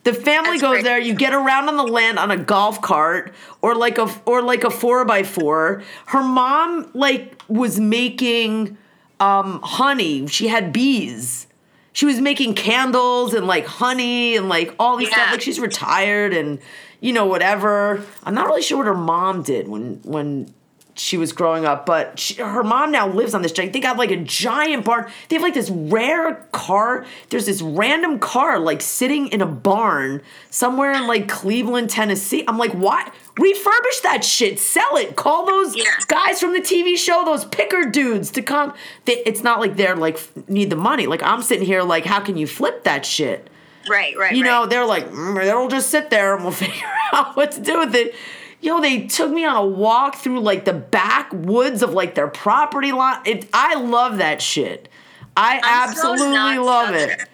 The 0.09 0.21
family 0.21 0.57
That's 0.57 0.61
goes 0.61 0.83
there. 0.83 0.99
You 0.99 1.13
get 1.13 1.33
around 1.33 1.69
on 1.69 1.77
the 1.77 1.83
land 1.83 2.17
on 2.17 2.31
a 2.31 2.37
golf 2.37 2.81
cart 2.81 3.33
or 3.61 3.75
like 3.75 3.99
a 3.99 4.09
or 4.25 4.41
like 4.41 4.63
a 4.63 4.71
four 4.71 5.05
by 5.05 5.21
four. 5.21 5.83
Her 6.07 6.23
mom 6.23 6.89
like 6.95 7.39
was 7.47 7.79
making 7.79 8.77
um, 9.19 9.59
honey. 9.61 10.25
She 10.27 10.47
had 10.47 10.73
bees. 10.73 11.45
She 11.93 12.05
was 12.05 12.19
making 12.21 12.55
candles 12.55 13.35
and 13.35 13.45
like 13.45 13.65
honey 13.65 14.35
and 14.35 14.49
like 14.49 14.73
all 14.79 14.97
these 14.97 15.09
stuff. 15.09 15.31
Like 15.31 15.41
she's 15.41 15.59
retired 15.59 16.33
and 16.33 16.59
you 17.01 17.13
know 17.13 17.27
whatever. 17.27 18.03
I'm 18.23 18.33
not 18.33 18.47
really 18.47 18.63
sure 18.63 18.79
what 18.79 18.87
her 18.87 18.95
mom 18.95 19.43
did 19.43 19.67
when 19.67 20.01
when 20.03 20.51
she 20.99 21.17
was 21.17 21.31
growing 21.31 21.65
up, 21.65 21.85
but 21.85 22.19
she, 22.19 22.35
her 22.35 22.63
mom 22.63 22.91
now 22.91 23.07
lives 23.07 23.33
on 23.33 23.41
this 23.41 23.51
giant. 23.51 23.73
They 23.73 23.79
got 23.79 23.97
like 23.97 24.11
a 24.11 24.17
giant 24.17 24.83
barn. 24.85 25.09
They 25.29 25.37
have 25.37 25.43
like 25.43 25.53
this 25.53 25.69
rare 25.69 26.45
car. 26.51 27.05
There's 27.29 27.45
this 27.45 27.61
random 27.61 28.19
car 28.19 28.59
like 28.59 28.81
sitting 28.81 29.27
in 29.29 29.41
a 29.41 29.45
barn 29.45 30.21
somewhere 30.49 30.91
in 30.91 31.07
like 31.07 31.27
Cleveland, 31.29 31.89
Tennessee. 31.89 32.43
I'm 32.47 32.57
like, 32.57 32.73
what? 32.73 33.13
Refurbish 33.37 34.01
that 34.03 34.23
shit. 34.23 34.59
Sell 34.59 34.97
it. 34.97 35.15
Call 35.15 35.45
those 35.45 35.75
Yeah. 35.75 35.83
guys 36.07 36.39
from 36.41 36.53
the 36.53 36.59
TV 36.61 36.97
show, 36.97 37.23
those 37.23 37.45
picker 37.45 37.85
dudes, 37.89 38.31
to 38.31 38.41
come. 38.41 38.73
They, 39.05 39.17
it's 39.25 39.43
not 39.43 39.59
like 39.61 39.77
they're 39.77 39.95
like 39.95 40.19
need 40.49 40.69
the 40.69 40.75
money. 40.75 41.07
Like 41.07 41.23
I'm 41.23 41.41
sitting 41.41 41.65
here 41.65 41.81
like, 41.83 42.05
how 42.05 42.19
can 42.19 42.35
you 42.37 42.45
flip 42.47 42.83
that 42.83 43.05
shit? 43.05 43.49
right, 43.89 44.15
right. 44.17 44.35
You 44.35 44.43
right. 44.43 44.49
know, 44.49 44.65
they're 44.67 44.85
like, 44.85 45.09
mm, 45.09 45.43
it'll 45.43 45.69
just 45.69 45.89
sit 45.89 46.09
there 46.09 46.35
and 46.35 46.43
we'll 46.43 46.51
figure 46.65 46.85
out 47.13 47.35
what 47.37 47.53
to 47.53 47.61
do 47.61 47.79
with 47.79 47.95
it. 47.95 48.13
Yo, 48.61 48.81
they 48.81 49.07
took 49.07 49.31
me 49.31 49.45
on 49.45 49.55
a 49.55 49.65
walk 49.65 50.15
through 50.15 50.41
like 50.41 50.65
the 50.65 50.73
backwoods 50.73 51.81
of 51.81 51.93
like 51.93 52.15
their 52.15 52.27
property 52.27 52.91
lot. 52.91 53.25
It, 53.25 53.47
I 53.53 53.75
love 53.75 54.17
that 54.17 54.41
shit. 54.41 54.89
I 55.37 55.61
I'm 55.63 55.89
absolutely 55.89 56.31
not 56.31 56.65
love 56.65 56.95
it. 56.95 57.27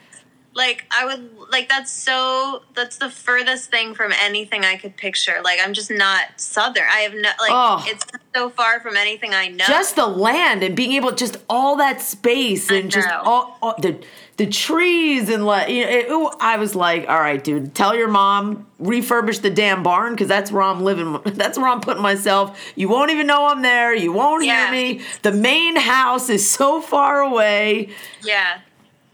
Like 0.54 0.86
I 0.92 1.06
would 1.06 1.35
like 1.52 1.70
that's 1.70 1.92
so 1.92 2.64
that's 2.74 2.98
the 2.98 3.10
furthest 3.10 3.70
thing 3.72 3.94
from 3.94 4.12
anything 4.12 4.64
I 4.66 4.78
could 4.78 4.96
picture. 4.98 5.42
Like 5.44 5.60
I'm 5.64 5.74
just 5.74 5.92
not 5.92 6.40
southern. 6.40 6.84
I 6.92 7.02
have 7.02 7.14
no 7.14 7.30
like 7.40 7.52
Oh. 7.52 7.84
it's 7.88 8.06
so 8.36 8.50
far 8.50 8.80
from 8.82 8.98
anything 8.98 9.34
I 9.34 9.48
know. 9.48 9.66
just 9.68 9.96
the 9.96 10.06
land 10.08 10.64
and 10.64 10.76
being 10.76 10.92
able 10.94 11.12
just 11.12 11.38
all 11.50 11.78
that 11.78 12.02
space 12.02 12.70
and 12.70 12.92
just 12.92 13.08
all, 13.10 13.58
all 13.62 13.76
the 13.80 14.04
the 14.38 14.46
trees 14.46 15.30
and 15.30 15.46
like 15.46 15.70
you 15.70 15.84
know, 15.86 15.90
it, 15.92 16.06
it- 16.10 16.36
I 16.42 16.58
was 16.58 16.76
like, 16.76 17.08
all 17.08 17.20
right, 17.20 17.42
dude, 17.42 17.74
tell 17.74 17.96
your 17.96 18.10
mom 18.10 18.68
refurbish 18.82 19.42
the 19.42 19.50
damn 19.50 19.84
barn 19.84 20.12
because 20.14 20.28
that's 20.28 20.52
where 20.52 20.62
I'm 20.64 20.82
living. 20.84 21.18
That's 21.26 21.58
where 21.58 21.68
I'm 21.70 21.80
putting 21.80 22.04
myself. 22.04 22.60
You 22.76 22.90
won't 22.90 23.10
even 23.12 23.26
know 23.26 23.46
I'm 23.48 23.62
there. 23.62 23.96
You 23.96 24.12
won't 24.12 24.44
Yeah. 24.44 24.66
hear 24.66 24.72
me. 24.98 25.02
The 25.22 25.32
main 25.32 25.78
house 25.78 26.28
is 26.30 26.48
so 26.50 26.82
far 26.82 27.22
away 27.22 27.90
yeah. 28.22 28.60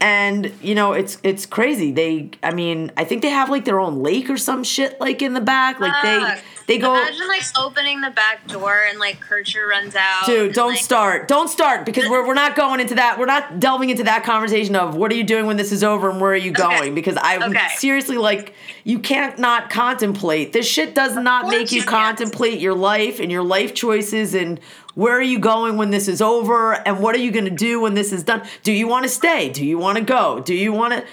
And 0.02 0.52
you 0.60 0.74
know 0.74 0.92
it's 0.92 1.16
it's 1.22 1.46
crazy 1.46 1.92
they 1.92 2.28
i 2.42 2.52
mean 2.52 2.90
i 2.96 3.04
think 3.04 3.22
they 3.22 3.30
have 3.30 3.48
like 3.48 3.64
their 3.64 3.78
own 3.78 4.02
lake 4.02 4.28
or 4.28 4.36
some 4.36 4.64
shit 4.64 5.00
like 5.00 5.22
in 5.22 5.32
the 5.32 5.40
back 5.40 5.78
like 5.78 5.94
they 6.02 6.42
they 6.66 6.78
go 6.78 6.92
Imagine 6.92 7.28
like 7.28 7.42
opening 7.58 8.00
the 8.00 8.10
back 8.10 8.46
door 8.48 8.84
and 8.88 8.98
like 8.98 9.20
Kircher 9.20 9.66
runs 9.66 9.94
out. 9.94 10.26
Dude, 10.26 10.46
and, 10.46 10.54
don't 10.54 10.70
like, 10.70 10.78
start. 10.78 11.28
Don't 11.28 11.48
start 11.48 11.84
because 11.84 12.08
we're, 12.08 12.26
we're 12.26 12.34
not 12.34 12.54
going 12.54 12.80
into 12.80 12.94
that. 12.94 13.18
We're 13.18 13.26
not 13.26 13.58
delving 13.60 13.90
into 13.90 14.04
that 14.04 14.24
conversation 14.24 14.76
of 14.76 14.94
what 14.94 15.10
are 15.10 15.14
you 15.14 15.24
doing 15.24 15.46
when 15.46 15.56
this 15.56 15.72
is 15.72 15.82
over 15.82 16.08
and 16.10 16.20
where 16.20 16.32
are 16.32 16.36
you 16.36 16.52
Okay. 16.52 16.62
going? 16.62 16.94
Because 16.94 17.16
I 17.16 17.38
Okay. 17.44 17.68
seriously 17.76 18.16
like 18.16 18.54
you 18.84 18.98
can't 18.98 19.38
not 19.38 19.70
contemplate. 19.70 20.52
This 20.52 20.66
shit 20.66 20.94
does 20.94 21.16
not 21.16 21.48
make 21.48 21.72
you 21.72 21.80
you 21.80 21.86
contemplate 21.86 22.60
your 22.60 22.74
life 22.74 23.20
and 23.20 23.30
your 23.30 23.42
life 23.42 23.74
choices 23.74 24.34
and 24.34 24.60
where 24.94 25.16
are 25.16 25.22
you 25.22 25.38
going 25.38 25.76
when 25.76 25.90
this 25.90 26.08
is 26.08 26.20
over 26.20 26.74
and 26.86 27.00
what 27.00 27.14
are 27.14 27.18
you 27.18 27.30
going 27.30 27.44
to 27.44 27.50
do 27.50 27.80
when 27.80 27.94
this 27.94 28.12
is 28.12 28.22
done? 28.24 28.42
Do 28.62 28.72
you 28.72 28.86
want 28.88 29.04
to 29.04 29.08
stay? 29.08 29.48
Do 29.50 29.64
you 29.64 29.78
want 29.78 29.98
to 29.98 30.04
go? 30.04 30.40
Do 30.40 30.54
you 30.54 30.72
want 30.72 30.94
to 30.94 31.04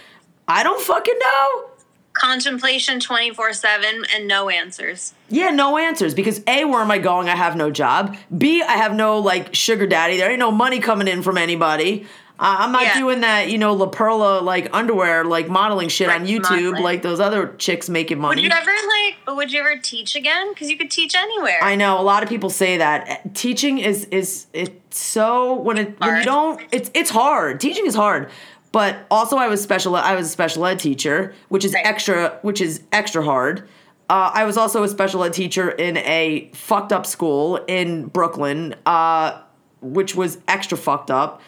I 0.47 0.63
don't 0.63 0.81
fucking 0.81 1.19
know. 1.19 1.65
contemplation 2.13 2.99
24/7 2.99 4.05
and 4.13 4.27
no 4.27 4.49
answers. 4.49 5.13
Yeah, 5.29 5.51
no 5.51 5.77
answers 5.77 6.13
because 6.13 6.41
A, 6.47 6.65
where 6.65 6.81
am 6.81 6.91
I 6.91 6.97
going? 6.97 7.29
I 7.29 7.35
have 7.35 7.55
no 7.55 7.71
job. 7.71 8.17
B, 8.35 8.61
I 8.61 8.73
have 8.73 8.93
no 8.93 9.19
like 9.19 9.55
sugar 9.55 9.87
daddy. 9.87 10.17
There 10.17 10.29
ain't 10.29 10.39
no 10.39 10.51
money 10.51 10.79
coming 10.79 11.07
in 11.07 11.21
from 11.21 11.37
anybody. 11.37 12.07
Uh, 12.39 12.55
I'm 12.59 12.71
not 12.71 12.83
Yeah. 12.83 12.97
doing 12.99 13.19
that, 13.21 13.49
you 13.49 13.57
know, 13.57 13.73
La 13.73 13.87
Perla 13.87 14.39
like 14.39 14.69
underwear, 14.71 15.25
like 15.25 15.49
modeling 15.49 15.89
shit 15.89 16.09
on 16.09 16.25
YouTube, 16.25 16.41
modeling. 16.71 16.83
like 16.83 17.01
those 17.01 17.19
other 17.19 17.53
chicks 17.57 17.89
making 17.89 18.19
money. 18.19 18.41
Would 18.43 18.51
you 18.51 18.57
ever 18.57 18.71
like 18.87 19.35
would 19.35 19.51
you 19.51 19.59
ever 19.59 19.75
teach 19.77 20.15
again? 20.15 20.55
Cuz 20.55 20.69
you 20.69 20.77
could 20.77 20.89
teach 20.89 21.15
anywhere. 21.15 21.59
I 21.61 21.75
know 21.75 21.99
a 21.99 22.01
lot 22.03 22.23
of 22.23 22.29
people 22.29 22.49
say 22.49 22.77
that 22.77 23.35
teaching 23.35 23.77
is 23.79 24.05
is 24.05 24.45
it's 24.53 24.97
so 24.97 25.53
when 25.53 25.77
it 25.77 25.99
when 25.99 26.17
you 26.17 26.23
don't 26.23 26.61
it's 26.71 26.89
it's 26.93 27.09
hard. 27.09 27.59
Teaching 27.59 27.85
is 27.85 27.95
hard. 27.95 28.29
But 28.71 28.95
also 29.11 29.35
I 29.37 29.47
was 29.47 29.61
special 29.61 29.95
I 29.95 30.15
was 30.15 30.27
a 30.27 30.29
special 30.29 30.65
ed 30.65 30.79
teacher, 30.79 31.33
which 31.49 31.65
is 31.65 31.73
Right. 31.73 31.85
extra 31.85 32.37
which 32.41 32.61
is 32.61 32.81
extra 32.93 33.23
hard. 33.23 33.67
Uh, 34.09 34.31
I 34.33 34.45
was 34.45 34.57
also 34.57 34.81
a 34.83 34.87
special 34.87 35.23
ed 35.23 35.33
teacher 35.33 35.69
in 35.69 35.97
a 35.97 36.49
fucked 36.53 36.91
up 36.93 37.05
school 37.05 37.59
in 37.67 38.05
Brooklyn, 38.05 38.75
uh, 38.85 39.33
which 39.81 40.15
was 40.15 40.37
extra 40.47 40.77
fucked 40.77 41.11
up. 41.11 41.41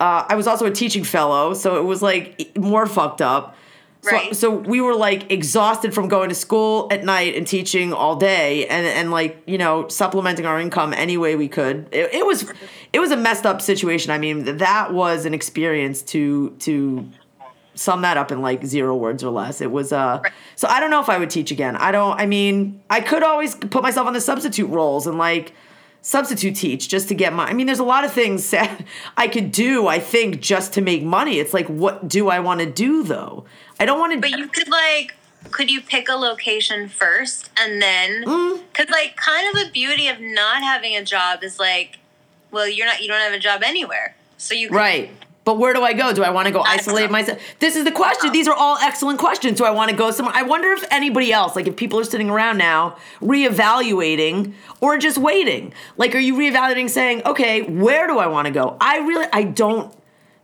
Uh, 0.00 0.24
I 0.28 0.34
was 0.36 0.46
also 0.46 0.64
a 0.66 0.70
teaching 0.70 1.04
fellow, 1.04 1.54
so 1.54 1.78
it 1.78 1.84
was 1.84 2.02
like 2.02 2.56
more 2.56 2.86
fucked 2.86 3.20
up. 3.20 3.56
So, 4.00 4.12
Right. 4.12 4.36
so 4.36 4.50
we 4.50 4.80
were 4.80 4.94
like 4.94 5.30
exhausted 5.32 5.92
from 5.92 6.06
going 6.06 6.28
to 6.28 6.34
school 6.34 6.86
at 6.92 7.02
night 7.02 7.34
and 7.34 7.44
teaching 7.44 7.92
all 7.92 8.14
day 8.14 8.64
and, 8.68 8.86
and 8.86 9.10
like, 9.10 9.42
you 9.44 9.58
know, 9.58 9.88
supplementing 9.88 10.46
our 10.46 10.60
income 10.60 10.94
any 10.94 11.16
way 11.16 11.34
we 11.34 11.48
could. 11.48 11.88
It, 11.90 12.14
it 12.14 12.24
was 12.24 12.48
it 12.92 13.00
was 13.00 13.10
a 13.10 13.16
messed 13.16 13.44
up 13.44 13.60
situation. 13.60 14.12
I 14.12 14.18
mean, 14.18 14.58
that 14.58 14.92
was 14.92 15.24
an 15.24 15.34
experience 15.34 16.02
to 16.02 16.50
to 16.60 17.08
sum 17.74 18.02
that 18.02 18.16
up 18.16 18.30
in 18.30 18.40
like 18.40 18.64
zero 18.64 18.94
words 18.94 19.24
or 19.24 19.30
less. 19.32 19.60
It 19.60 19.72
was 19.72 19.92
uh 19.92 20.22
so 20.54 20.68
I 20.68 20.78
don't 20.78 20.90
know 20.90 21.00
if 21.00 21.08
I 21.08 21.18
would 21.18 21.30
teach 21.30 21.50
again. 21.50 21.74
I 21.74 21.90
don't 21.90 22.18
I 22.20 22.26
mean, 22.26 22.80
I 22.88 23.00
could 23.00 23.24
always 23.24 23.56
put 23.56 23.82
myself 23.82 24.06
on 24.06 24.12
the 24.12 24.20
substitute 24.20 24.68
roles 24.68 25.08
and 25.08 25.18
like 25.18 25.52
substitute 26.00 26.54
teach 26.56 26.88
just 26.88 27.08
to 27.08 27.14
get 27.14 27.32
my 27.32 27.44
I 27.46 27.52
mean 27.52 27.66
there's 27.66 27.78
a 27.78 27.84
lot 27.84 28.04
of 28.04 28.12
things 28.12 28.50
that 28.56 28.84
I 29.16 29.28
could 29.28 29.50
do 29.52 29.86
I 29.88 29.98
think 29.98 30.40
just 30.40 30.72
to 30.74 30.80
make 30.80 31.02
money. 31.02 31.38
It's 31.38 31.52
like 31.54 31.66
what 31.68 32.08
do 32.08 32.28
I 32.28 32.40
want 32.40 32.60
to 32.60 32.66
do 32.70 33.02
though? 33.02 33.44
I 33.80 33.84
don't 33.84 33.98
want 33.98 34.12
to 34.14 34.20
But 34.20 34.30
you 34.30 34.48
could 34.48 34.68
like 34.68 35.14
could 35.50 35.70
you 35.70 35.80
pick 35.80 36.08
a 36.08 36.14
location 36.14 36.88
first 36.88 37.50
and 37.60 37.80
then 37.80 38.24
Mm. 38.24 38.60
cuz 38.72 38.88
like 38.90 39.16
kind 39.16 39.48
of 39.48 39.64
the 39.64 39.70
beauty 39.72 40.08
of 40.08 40.20
not 40.20 40.62
having 40.62 40.96
a 40.96 41.02
job 41.04 41.42
is 41.42 41.58
like 41.58 41.98
well 42.50 42.68
you're 42.68 42.86
not 42.86 43.00
you 43.02 43.08
don't 43.08 43.20
have 43.20 43.32
a 43.32 43.38
job 43.38 43.62
anywhere. 43.62 44.14
So 44.36 44.54
you 44.54 44.68
Right. 44.70 45.10
But 45.48 45.56
where 45.56 45.72
do 45.72 45.82
I 45.82 45.94
go? 45.94 46.12
Do 46.12 46.22
I 46.22 46.28
want 46.28 46.44
to 46.44 46.52
go 46.52 46.60
isolate 46.60 47.10
myself? 47.10 47.40
This 47.58 47.74
is 47.74 47.84
the 47.86 47.90
question. 47.90 48.32
These 48.32 48.46
are 48.48 48.54
all 48.54 48.76
excellent 48.82 49.18
questions. 49.18 49.56
Do 49.56 49.64
I 49.64 49.70
want 49.70 49.90
to 49.90 49.96
go 49.96 50.10
somewhere? 50.10 50.34
I 50.36 50.42
wonder 50.42 50.72
if 50.72 50.84
anybody 50.90 51.32
else, 51.32 51.56
like 51.56 51.66
if 51.66 51.74
people 51.74 51.98
are 51.98 52.04
sitting 52.04 52.28
around 52.28 52.58
now 52.58 52.98
reevaluating 53.22 54.52
or 54.82 54.98
just 54.98 55.16
waiting. 55.16 55.72
Like, 55.96 56.14
are 56.14 56.18
you 56.18 56.34
reevaluating 56.34 56.90
saying, 56.90 57.22
okay, 57.24 57.62
where 57.62 58.06
do 58.06 58.18
I 58.18 58.26
want 58.26 58.44
to 58.44 58.52
go? 58.52 58.76
I 58.78 58.98
really, 58.98 59.26
I 59.32 59.44
don't 59.44 59.90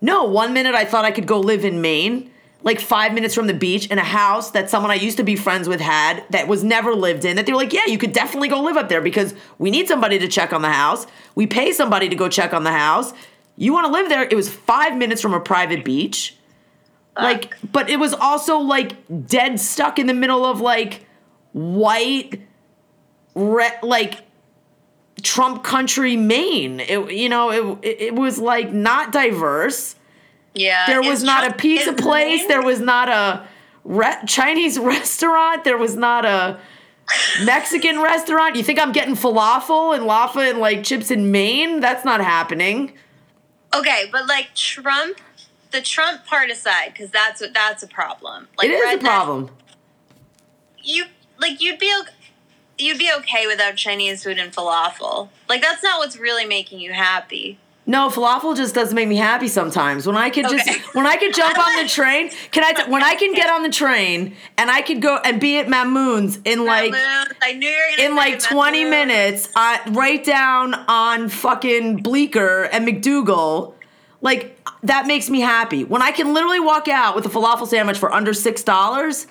know. 0.00 0.24
One 0.24 0.54
minute 0.54 0.74
I 0.74 0.86
thought 0.86 1.04
I 1.04 1.10
could 1.10 1.26
go 1.26 1.38
live 1.38 1.66
in 1.66 1.82
Maine, 1.82 2.30
like 2.62 2.80
five 2.80 3.12
minutes 3.12 3.34
from 3.34 3.46
the 3.46 3.52
beach 3.52 3.88
in 3.88 3.98
a 3.98 4.04
house 4.04 4.52
that 4.52 4.70
someone 4.70 4.90
I 4.90 4.94
used 4.94 5.18
to 5.18 5.22
be 5.22 5.36
friends 5.36 5.68
with 5.68 5.82
had 5.82 6.24
that 6.30 6.48
was 6.48 6.64
never 6.64 6.94
lived 6.94 7.26
in. 7.26 7.36
That 7.36 7.44
they 7.44 7.52
were 7.52 7.58
like, 7.58 7.74
yeah, 7.74 7.84
you 7.84 7.98
could 7.98 8.14
definitely 8.14 8.48
go 8.48 8.62
live 8.62 8.78
up 8.78 8.88
there 8.88 9.02
because 9.02 9.34
we 9.58 9.70
need 9.70 9.86
somebody 9.86 10.18
to 10.18 10.28
check 10.28 10.54
on 10.54 10.62
the 10.62 10.72
house. 10.72 11.06
We 11.34 11.46
pay 11.46 11.72
somebody 11.72 12.08
to 12.08 12.16
go 12.16 12.30
check 12.30 12.54
on 12.54 12.64
the 12.64 12.72
house. 12.72 13.12
You 13.56 13.72
want 13.72 13.86
to 13.86 13.92
live 13.92 14.08
there? 14.08 14.22
It 14.24 14.34
was 14.34 14.48
five 14.48 14.96
minutes 14.96 15.20
from 15.22 15.34
a 15.34 15.40
private 15.40 15.84
beach. 15.84 16.36
Like, 17.16 17.54
but 17.70 17.88
it 17.88 17.98
was 18.00 18.12
also 18.12 18.58
like 18.58 19.26
dead 19.28 19.60
stuck 19.60 20.00
in 20.00 20.08
the 20.08 20.14
middle 20.14 20.44
of 20.44 20.60
like 20.60 21.06
white, 21.52 22.40
re- 23.36 23.78
like 23.82 24.24
Trump 25.22 25.62
country 25.62 26.16
Maine. 26.16 26.80
It, 26.80 27.12
you 27.12 27.28
know, 27.28 27.78
it, 27.80 27.86
it, 28.00 28.14
was 28.16 28.38
like 28.40 28.72
not 28.72 29.12
diverse. 29.12 29.94
Yeah. 30.54 30.86
There 30.88 31.02
was 31.02 31.22
not 31.22 31.44
a 31.44 31.46
Trump- 31.48 31.60
pizza 31.60 31.92
place. 31.92 32.40
Maine- 32.40 32.48
There 32.48 32.62
was 32.62 32.80
not 32.80 33.08
a 33.08 33.46
re- 33.84 34.18
Chinese 34.26 34.76
restaurant. 34.80 35.62
There 35.62 35.78
was 35.78 35.94
not 35.94 36.24
a 36.24 36.58
Mexican 37.44 38.00
restaurant. 38.02 38.56
You 38.56 38.64
think 38.64 38.80
I'm 38.80 38.90
getting 38.92 39.14
falafel 39.14 39.94
and 39.96 40.04
laffa 40.04 40.50
and 40.50 40.58
like 40.58 40.82
chips 40.82 41.12
in 41.12 41.30
Maine? 41.30 41.78
That's 41.78 42.04
not 42.04 42.20
happening. 42.20 42.94
Okay, 43.74 44.08
but 44.10 44.26
like 44.28 44.54
Trump, 44.54 45.18
the 45.72 45.80
Trump 45.80 46.24
part 46.26 46.50
aside, 46.50 46.92
because 46.92 47.10
that's 47.10 47.40
what 47.40 47.52
that's 47.52 47.82
a 47.82 47.88
problem. 47.88 48.48
Like 48.56 48.68
it 48.68 48.72
is 48.74 48.94
a 48.94 48.98
problem. 48.98 49.50
You 50.82 51.06
like 51.38 51.60
you'd 51.60 51.78
be 51.78 51.92
o- 51.92 52.04
you'd 52.78 52.98
be 52.98 53.10
okay 53.18 53.46
without 53.46 53.76
Chinese 53.76 54.22
food 54.22 54.38
and 54.38 54.52
falafel. 54.52 55.30
Like 55.48 55.60
that's 55.62 55.82
not 55.82 55.98
what's 55.98 56.16
really 56.16 56.44
making 56.44 56.80
you 56.80 56.92
happy. 56.92 57.58
No, 57.86 58.08
falafel 58.08 58.56
just 58.56 58.74
doesn't 58.74 58.94
make 58.94 59.08
me 59.08 59.16
happy 59.16 59.46
sometimes. 59.46 60.06
When 60.06 60.16
I 60.16 60.30
could 60.30 60.48
just 60.48 60.66
Okay. 60.66 60.80
when 60.94 61.06
I 61.06 61.16
could 61.16 61.34
jump 61.34 61.58
on 61.58 61.82
the 61.82 61.88
train, 61.98 62.30
can 62.50 62.64
I 62.64 62.72
t- 62.72 62.90
when 62.90 63.02
I 63.02 63.14
can 63.14 63.34
get 63.34 63.50
on 63.50 63.62
the 63.62 63.68
train 63.68 64.34
and 64.56 64.70
I 64.70 64.80
could 64.80 65.02
go 65.02 65.18
and 65.22 65.38
be 65.38 65.58
at 65.58 65.66
Mamoun's 65.66 66.38
in 66.46 66.64
like 66.64 66.92
Mamoun, 66.92 67.26
I 67.42 67.52
knew 67.52 67.68
you 67.68 67.96
were 67.98 68.04
in 68.06 68.16
like 68.16 68.38
20 68.40 68.84
Mamoun. 68.84 68.90
minutes 68.90 69.48
uh, 69.54 69.78
right 69.90 70.24
down 70.24 70.72
on 70.88 71.28
fucking 71.28 71.98
Bleecker 71.98 72.62
and 72.72 72.88
MacDougal, 72.88 73.74
like 74.22 74.58
that 74.82 75.06
makes 75.06 75.28
me 75.28 75.40
happy. 75.40 75.84
When 75.84 76.00
I 76.00 76.10
can 76.10 76.32
literally 76.32 76.60
walk 76.60 76.88
out 76.88 77.14
with 77.14 77.26
a 77.26 77.28
falafel 77.28 77.66
sandwich 77.68 77.98
for 77.98 78.10
under 78.14 78.32
$6, 78.32 79.26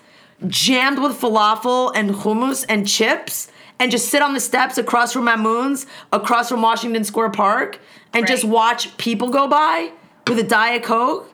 jammed 0.48 1.00
with 1.02 1.20
falafel 1.20 1.92
and 1.96 2.12
hummus 2.12 2.66
and 2.70 2.88
chips, 2.88 3.50
and 3.80 3.90
just 3.92 4.10
sit 4.10 4.22
on 4.22 4.34
the 4.36 4.40
steps 4.40 4.78
across 4.78 5.12
from 5.14 5.26
Mamoun's, 5.26 5.88
across 6.12 6.50
from 6.50 6.62
Washington 6.62 7.04
Square 7.04 7.32
Park, 7.32 7.80
and 8.14 8.28
just 8.28 8.44
watch 8.44 8.96
people 8.98 9.30
go 9.30 9.48
by 9.48 9.92
with 10.28 10.40
a 10.40 10.44
Diet 10.44 10.84
Coke, 10.84 11.32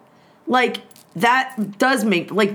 like 0.48 0.78
that 1.15 1.78
does 1.78 2.04
make 2.06 2.32
like 2.32 2.54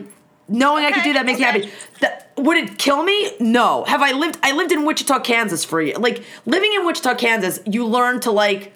knowing 0.49 0.85
I 0.85 0.93
could 0.93 1.03
do 1.05 1.13
that 1.15 1.27
makes 1.27 1.39
me 1.39 1.45
happy. 1.45 1.71
That, 2.01 2.33
would 2.37 2.57
it 2.57 2.79
kill 2.79 3.03
me? 3.03 3.33
No. 3.41 3.85
Have 3.85 4.03
I 4.03 4.13
lived? 4.13 4.39
I 4.43 4.53
lived 4.53 4.73
in 4.73 4.85
Wichita, 4.85 5.21
Kansas 5.21 5.65
for 5.65 5.81
a 5.81 5.87
year. 5.87 5.99
Like 5.99 6.23
living 6.47 6.73
in 6.75 6.85
Wichita, 6.85 7.15
Kansas, 7.15 7.61
you 7.67 7.87
learn 7.87 8.21
to 8.21 8.31
like 8.31 8.73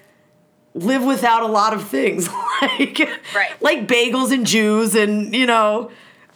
live 0.74 1.02
without 1.04 1.42
a 1.42 1.46
lot 1.46 1.74
of 1.74 1.88
things, 1.88 2.28
like 2.62 2.98
Right. 3.34 3.50
like 3.60 3.88
bagels 3.88 4.32
and 4.32 4.46
Jews 4.46 4.94
and 4.94 5.34
you 5.34 5.46
know 5.46 5.90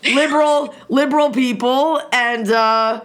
liberal 0.05 0.75
liberal 0.89 1.31
people 1.31 2.01
and 2.13 2.51
uh, 2.51 3.03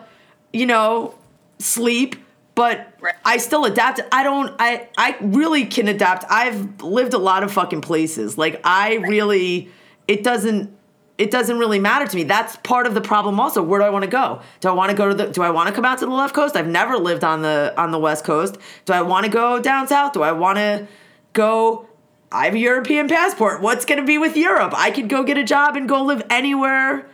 you 0.51 0.65
know 0.65 1.13
sleep. 1.59 2.15
But. 2.57 2.93
I 3.23 3.37
still 3.37 3.63
adapt. 3.63 4.01
I 4.11 4.23
don't. 4.23 4.53
I 4.59 4.89
I 4.97 5.15
really 5.21 5.65
can 5.65 5.87
adapt. 5.87 6.25
I've 6.29 6.81
lived 6.81 7.13
a 7.13 7.17
lot 7.17 7.43
of 7.43 7.53
fucking 7.53 7.81
places. 7.81 8.37
Like 8.37 8.59
I 8.65 8.95
really, 8.95 9.69
it 10.07 10.23
doesn't 10.23 10.75
it 11.17 11.31
doesn't 11.31 11.57
really 11.57 11.79
matter 11.79 12.05
to 12.05 12.15
me. 12.15 12.23
That's 12.23 12.55
part 12.57 12.85
of 12.85 12.93
the 12.93 13.01
problem 13.01 13.39
also. 13.39 13.63
Where 13.63 13.79
do 13.79 13.85
I 13.85 13.89
want 13.89 14.03
to 14.03 14.09
go? 14.09 14.41
Do 14.59 14.69
I 14.69 14.71
want 14.71 14.91
to 14.91 14.97
go 14.97 15.09
to 15.09 15.15
the 15.15 15.27
do 15.27 15.41
I 15.41 15.49
want 15.49 15.67
to 15.69 15.73
come 15.73 15.85
out 15.85 15.99
to 15.99 16.05
the 16.05 16.11
left 16.11 16.35
coast? 16.35 16.55
I've 16.55 16.67
never 16.67 16.97
lived 16.97 17.23
on 17.23 17.41
the 17.41 17.73
on 17.77 17.91
the 17.91 17.99
west 17.99 18.23
coast. 18.23 18.57
Do 18.85 18.93
I 18.93 19.01
want 19.01 19.25
to 19.25 19.31
go 19.31 19.59
down 19.59 19.87
south? 19.87 20.13
Do 20.13 20.21
I 20.21 20.31
want 20.31 20.57
to 20.57 20.87
go 21.33 21.87
I 22.31 22.45
have 22.45 22.55
a 22.55 22.59
European 22.59 23.07
passport. 23.07 23.61
What's 23.61 23.85
going 23.85 23.99
to 23.99 24.05
be 24.05 24.17
with 24.17 24.35
Europe? 24.35 24.73
I 24.75 24.91
could 24.91 25.07
go 25.09 25.23
get 25.23 25.37
a 25.37 25.43
job 25.43 25.75
and 25.75 25.87
go 25.87 26.03
live 26.03 26.23
anywhere 26.29 27.07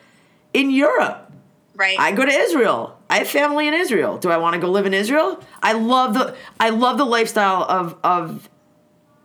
in 0.54 0.72
Europe. 0.72 1.32
Right. 1.76 2.00
I 2.00 2.12
go 2.12 2.26
to 2.26 2.32
Israel. 2.32 3.00
I 3.14 3.18
have 3.18 3.28
family 3.28 3.68
in 3.68 3.76
Israel. 3.76 4.18
Do 4.18 4.32
I 4.32 4.38
want 4.38 4.56
to 4.56 4.60
go 4.60 4.72
live 4.72 4.88
in 4.88 4.94
Israel? 4.96 5.40
I 5.62 5.74
love 5.74 6.16
the 6.16 6.36
I 6.60 6.70
love 6.72 6.98
the 6.98 7.06
lifestyle 7.06 7.62
of 7.62 7.96
of 8.04 8.50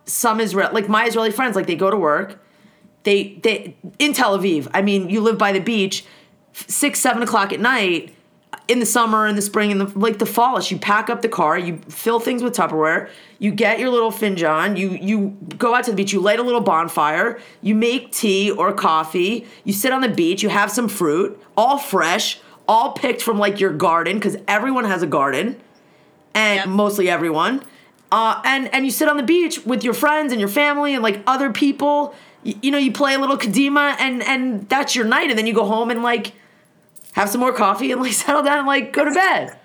some 0.05 0.39
Israel 0.39 0.69
like 0.71 0.87
my 0.87 1.05
Israeli 1.05 1.31
friends. 1.31 1.55
Like 1.55 1.65
they 1.65 1.75
go 1.75 1.89
to 1.89 1.97
work, 1.97 2.39
they 3.01 3.39
they 3.41 3.75
in 3.97 4.13
Tel 4.13 4.37
Aviv. 4.37 4.67
I 4.75 4.83
mean, 4.83 5.09
you 5.09 5.21
live 5.21 5.39
by 5.39 5.51
the 5.53 5.59
beach, 5.59 6.05
six 6.53 6.99
seven 6.99 7.23
o'clock 7.23 7.51
at 7.51 7.59
night 7.59 8.13
in 8.67 8.79
the 8.79 8.85
summer, 8.85 9.25
in 9.25 9.35
the 9.35 9.41
spring, 9.41 9.71
in 9.71 9.79
the 9.79 9.87
like 9.97 10.19
the 10.19 10.27
fall. 10.27 10.61
You 10.61 10.77
pack 10.77 11.09
up 11.09 11.23
the 11.23 11.29
car, 11.29 11.57
you 11.57 11.77
fill 11.89 12.19
things 12.19 12.43
with 12.43 12.55
Tupperware, 12.55 13.09
you 13.39 13.49
get 13.49 13.79
your 13.79 13.89
little 13.89 14.11
finjan, 14.11 14.77
you 14.77 14.89
you 14.91 15.35
go 15.57 15.73
out 15.73 15.85
to 15.85 15.91
the 15.91 15.97
beach, 15.97 16.13
you 16.13 16.19
light 16.19 16.37
a 16.37 16.43
little 16.43 16.61
bonfire, 16.61 17.39
you 17.63 17.73
make 17.73 18.11
tea 18.11 18.51
or 18.51 18.71
coffee, 18.71 19.47
you 19.63 19.73
sit 19.73 19.91
on 19.91 20.01
the 20.01 20.09
beach, 20.09 20.43
you 20.43 20.49
have 20.49 20.69
some 20.69 20.87
fruit, 20.87 21.41
all 21.57 21.79
fresh, 21.79 22.39
all 22.69 22.91
picked 22.93 23.21
from 23.21 23.37
like 23.39 23.59
your 23.59 23.73
garden 23.73 24.17
because 24.17 24.37
everyone 24.47 24.85
has 24.85 25.01
a 25.01 25.07
garden, 25.07 25.59
and 26.35 26.57
Yep. 26.59 26.67
mostly 26.69 27.09
everyone. 27.09 27.63
Uh, 28.11 28.41
and 28.45 28.73
and 28.73 28.85
you 28.85 28.91
sit 28.91 29.07
on 29.09 29.17
the 29.17 29.23
beach 29.23 29.65
with 29.65 29.83
your 29.83 29.93
friends 29.93 30.31
and 30.31 30.39
your 30.39 30.49
family 30.49 30.93
and 30.93 31.01
like 31.03 31.21
other 31.27 31.51
people. 31.51 32.13
You, 32.43 32.55
you 32.61 32.71
know, 32.71 32.77
you 32.77 32.91
play 32.91 33.13
a 33.15 33.19
little 33.19 33.37
kadima 33.37 33.95
and 33.99 34.21
and 34.23 34.69
that's 34.69 34.95
your 34.95 35.05
night. 35.05 35.29
And 35.29 35.37
then 35.37 35.47
you 35.47 35.53
go 35.53 35.65
home 35.65 35.89
and 35.91 36.01
like 36.03 36.33
have 37.13 37.29
some 37.29 37.41
more 37.41 37.51
coffee 37.53 37.91
and 37.91 37.99
like 38.01 38.13
settle 38.25 38.43
down 38.43 38.59
and 38.59 38.67
like 38.67 38.93
go 38.93 39.03
to 39.05 39.11
bed. 39.11 39.57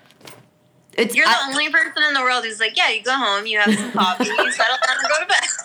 It's 0.97 1.13
You're 1.15 1.25
the 1.25 1.31
I- 1.31 1.47
only 1.51 1.69
person 1.69 2.03
in 2.07 2.13
the 2.13 2.21
world 2.21 2.43
who's 2.45 2.59
like, 2.59 2.75
yeah, 2.77 2.89
you 2.89 3.01
go 3.03 3.15
home, 3.15 3.45
you 3.45 3.59
have 3.59 3.73
some 3.73 3.91
coffee, 3.91 4.25
you 4.25 4.51
settle 4.51 4.77
down 4.87 4.97
and 4.99 5.07
go 5.09 5.19
to 5.21 5.27
bed. 5.27 5.43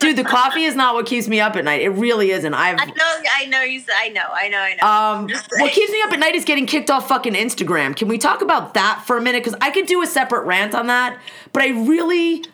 dude. 0.00 0.16
The 0.16 0.24
coffee 0.24 0.64
is 0.64 0.74
not 0.74 0.94
what 0.94 1.06
keeps 1.06 1.28
me 1.28 1.40
up 1.40 1.54
at 1.56 1.64
night. 1.64 1.82
It 1.82 1.90
really 1.90 2.30
isn't. 2.32 2.52
I've 2.52 2.78
I 2.80 2.86
know, 2.86 3.22
I 3.36 3.46
know 3.46 3.62
you. 3.62 3.78
said- 3.80 3.94
I 3.96 4.08
know, 4.08 4.22
I 4.32 4.48
know, 4.48 4.58
I 4.58 4.74
know. 4.74 4.88
Um, 4.88 5.28
what 5.60 5.72
keeps 5.72 5.92
me 5.92 6.02
up 6.02 6.12
at 6.12 6.18
night 6.18 6.34
is 6.34 6.44
getting 6.44 6.66
kicked 6.66 6.90
off 6.90 7.06
fucking 7.08 7.34
Instagram. 7.34 7.94
Can 7.94 8.08
we 8.08 8.18
talk 8.18 8.42
about 8.42 8.74
that 8.74 9.04
for 9.06 9.16
a 9.16 9.20
minute? 9.22 9.44
Because 9.44 9.58
I 9.60 9.70
could 9.70 9.86
do 9.86 10.02
a 10.02 10.06
separate 10.06 10.44
rant 10.44 10.74
on 10.74 10.88
that, 10.88 11.20
but 11.52 11.62
I 11.62 11.68
really, 11.68 12.44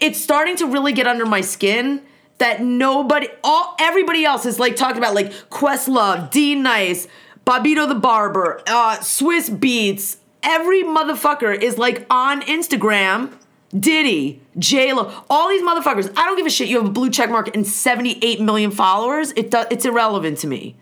it's 0.00 0.20
starting 0.20 0.56
to 0.56 0.66
really 0.66 0.92
get 0.92 1.06
under 1.06 1.26
my 1.26 1.40
skin 1.40 2.02
that 2.38 2.62
nobody, 2.62 3.26
all 3.42 3.74
everybody 3.80 4.24
else 4.24 4.46
is 4.46 4.58
like 4.60 4.76
talking 4.76 4.98
about 4.98 5.14
like 5.14 5.32
Questlove, 5.50 6.30
D 6.30 6.54
Nice, 6.54 7.08
Bobbito 7.46 7.88
the 7.88 7.94
Barber, 7.96 8.60
uh, 8.66 8.98
Swizz 8.98 9.50
Beatz. 9.58 10.18
Every 10.42 10.84
motherfucker 10.84 11.60
is 11.60 11.78
like 11.78 12.06
on 12.10 12.42
Instagram. 12.42 13.32
Diddy, 13.78 14.40
J 14.58 14.92
Lo, 14.92 15.12
all 15.28 15.48
these 15.48 15.62
motherfuckers. 15.62 16.10
I 16.16 16.24
don't 16.24 16.36
give 16.36 16.46
a 16.46 16.50
shit. 16.50 16.68
You 16.68 16.78
have 16.78 16.86
a 16.86 16.90
blue 16.90 17.10
check 17.10 17.28
mark 17.30 17.54
and 17.54 17.66
78 17.66 18.40
million 18.40 18.70
followers. 18.70 19.32
It 19.32 19.50
do, 19.50 19.64
it's 19.70 19.84
irrelevant 19.84 20.38
to 20.38 20.46
me. 20.46 20.76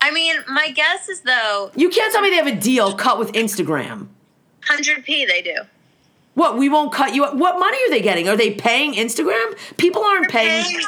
I 0.00 0.10
mean, 0.10 0.36
my 0.48 0.70
guess 0.70 1.08
is 1.08 1.22
though, 1.22 1.70
You 1.74 1.88
can't 1.88 2.12
tell 2.12 2.20
me 2.20 2.28
they 2.30 2.36
have 2.36 2.46
a 2.46 2.54
deal 2.54 2.92
cut 2.94 3.18
with 3.18 3.32
Instagram. 3.32 4.08
100p 4.68 5.26
they 5.26 5.40
do. 5.42 5.56
What, 6.34 6.58
we 6.58 6.68
won't 6.68 6.92
cut 6.92 7.14
you? 7.14 7.24
Up 7.24 7.34
what 7.36 7.58
money 7.58 7.78
are 7.86 7.90
they 7.90 8.00
getting? 8.00 8.28
Are 8.28 8.36
they 8.36 8.50
paying 8.50 8.94
Instagram? 8.94 9.56
People 9.78 10.02
aren't 10.02 10.28
paying. 10.28 10.64
Paying- 10.64 10.80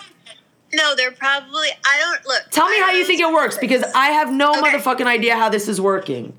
No, 0.74 0.94
they're 0.96 1.12
probably. 1.12 1.68
I 1.86 1.98
don't 1.98 2.26
look. 2.26 2.42
Tell 2.50 2.68
me 2.68 2.76
I 2.76 2.80
how 2.86 2.90
you 2.90 3.04
think 3.06 3.20
it 3.20 3.32
works 3.32 3.56
because 3.56 3.82
I 3.94 4.08
have 4.08 4.30
no 4.32 4.50
Okay. 4.50 4.60
motherfucking 4.60 5.06
idea 5.06 5.36
how 5.36 5.48
this 5.48 5.68
is 5.68 5.80
working. 5.80 6.34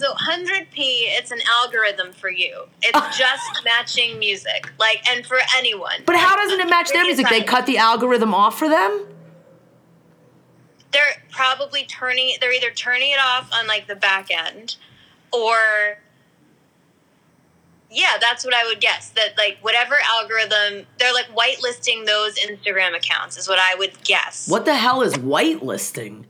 So 0.00 0.14
100p, 0.14 0.72
it's 0.78 1.30
an 1.30 1.40
algorithm 1.46 2.14
for 2.14 2.30
you. 2.30 2.64
It's 2.80 2.92
ah. 2.94 3.14
just 3.14 3.62
matching 3.66 4.18
music, 4.18 4.72
like, 4.78 5.06
and 5.10 5.26
for 5.26 5.36
anyone. 5.58 6.04
But 6.06 6.16
how 6.16 6.36
doesn't 6.36 6.58
it 6.58 6.70
match 6.70 6.90
their 6.90 7.04
music? 7.04 7.28
They 7.28 7.42
cut 7.42 7.66
the 7.66 7.76
algorithm 7.76 8.32
off 8.32 8.58
for 8.58 8.66
them? 8.66 9.06
They're 10.92 11.22
probably 11.30 11.84
turning. 11.84 12.32
They're 12.40 12.54
either 12.54 12.70
turning 12.70 13.10
it 13.10 13.18
off 13.20 13.50
on 13.52 13.66
like 13.66 13.88
the 13.88 13.94
back 13.94 14.28
end, 14.30 14.76
or 15.34 15.98
yeah, 17.90 18.16
that's 18.18 18.42
what 18.42 18.54
I 18.54 18.64
would 18.64 18.80
guess. 18.80 19.10
That 19.10 19.36
like 19.36 19.58
whatever 19.60 19.96
algorithm, 20.14 20.86
they're 20.98 21.12
like 21.12 21.28
whitelisting 21.34 22.06
those 22.06 22.38
Instagram 22.38 22.96
accounts 22.96 23.36
is 23.36 23.50
what 23.50 23.58
I 23.58 23.74
would 23.74 24.02
guess. 24.04 24.48
What 24.48 24.64
the 24.64 24.76
hell 24.76 25.02
is 25.02 25.12
whitelisting? 25.12 26.24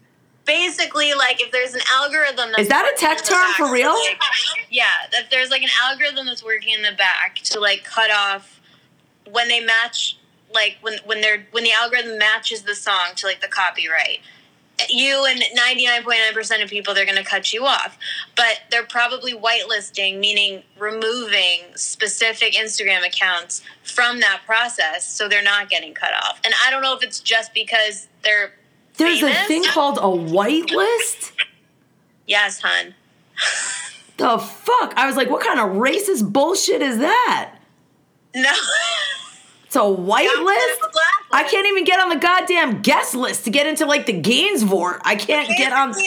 Basically 0.51 1.15
like 1.15 1.41
if 1.41 1.53
there's 1.53 1.75
an 1.75 1.81
algorithm 1.93 2.51
that's 2.51 2.63
Is 2.63 2.69
that 2.69 2.91
a 2.93 2.97
tech 2.99 3.23
term 3.23 3.41
back 3.41 3.57
for 3.57 3.73
real? 3.73 3.93
like- 3.93 4.21
yeah 4.71 4.85
if 5.13 5.31
there's 5.31 5.51
like 5.51 5.63
an 5.63 5.69
algorithm 5.83 6.27
that's 6.27 6.45
working 6.45 6.75
in 6.75 6.83
the 6.83 6.93
back 6.97 7.37
to 7.45 7.61
like 7.61 7.85
cut 7.85 8.11
off 8.11 8.61
when 9.31 9.49
they 9.49 9.61
match 9.61 10.19
like 10.53 10.77
when 10.81 10.99
when 11.05 11.21
they're 11.21 11.47
when 11.53 11.65
the 11.65 11.73
algorithm 11.73 12.19
matches 12.19 12.63
the 12.63 12.75
song 12.75 13.13
to 13.17 13.27
like 13.27 13.41
the 13.41 13.49
copyright. 13.49 14.21
You 14.89 15.27
and 15.29 15.43
99.9% 15.59 16.63
of 16.63 16.71
people 16.71 16.95
they're 16.95 17.05
going 17.05 17.19
to 17.19 17.23
cut 17.25 17.53
you 17.53 17.67
off. 17.67 17.99
But 18.35 18.63
they're 18.71 18.87
probably 18.87 19.35
whitelisting 19.35 20.19
meaning 20.19 20.63
removing 20.79 21.65
specific 21.75 22.55
instagram 22.55 23.07
accounts 23.07 23.63
from 23.83 24.21
that 24.21 24.41
process 24.47 25.07
so 25.07 25.29
they're 25.29 25.43
not 25.43 25.69
getting 25.69 25.95
cut 25.95 26.15
off. 26.15 26.41
And 26.45 26.55
i 26.67 26.71
don't 26.71 26.83
know 26.83 26.97
if 26.97 27.03
it's 27.03 27.21
just 27.21 27.53
because 27.55 28.09
they're 28.23 28.53
There's 29.01 29.23
a 29.23 29.35
thing 29.47 29.65
called 29.65 29.99
a 29.99 30.03
whitelist? 30.03 31.33
yes 32.27 32.61
hun 32.63 32.95
The 34.17 34.39
fuck? 34.39 34.93
I 34.97 35.07
was 35.07 35.17
like, 35.17 35.31
what 35.31 35.43
kind 35.45 35.59
of 35.59 35.77
racist 35.77 36.31
bullshit 36.31 36.83
is 36.83 36.99
that? 36.99 37.55
No. 38.35 38.53
It's 39.65 39.77
a 39.77 39.79
whitelist? 39.81 40.77
I 41.33 41.45
can't 41.51 41.67
even 41.67 41.85
get 41.85 42.01
on 42.01 42.11
the 42.11 42.17
goddamn 42.17 42.83
guest 42.83 43.15
list 43.15 43.45
to 43.45 43.51
get 43.51 43.67
into 43.67 43.87
like 43.87 44.07
the 44.07 44.21
Gansevoort. 44.21 45.01
I 45.05 45.17
can't 45.17 45.49
get 45.57 45.73
on. 45.73 45.93
They're, 45.93 46.03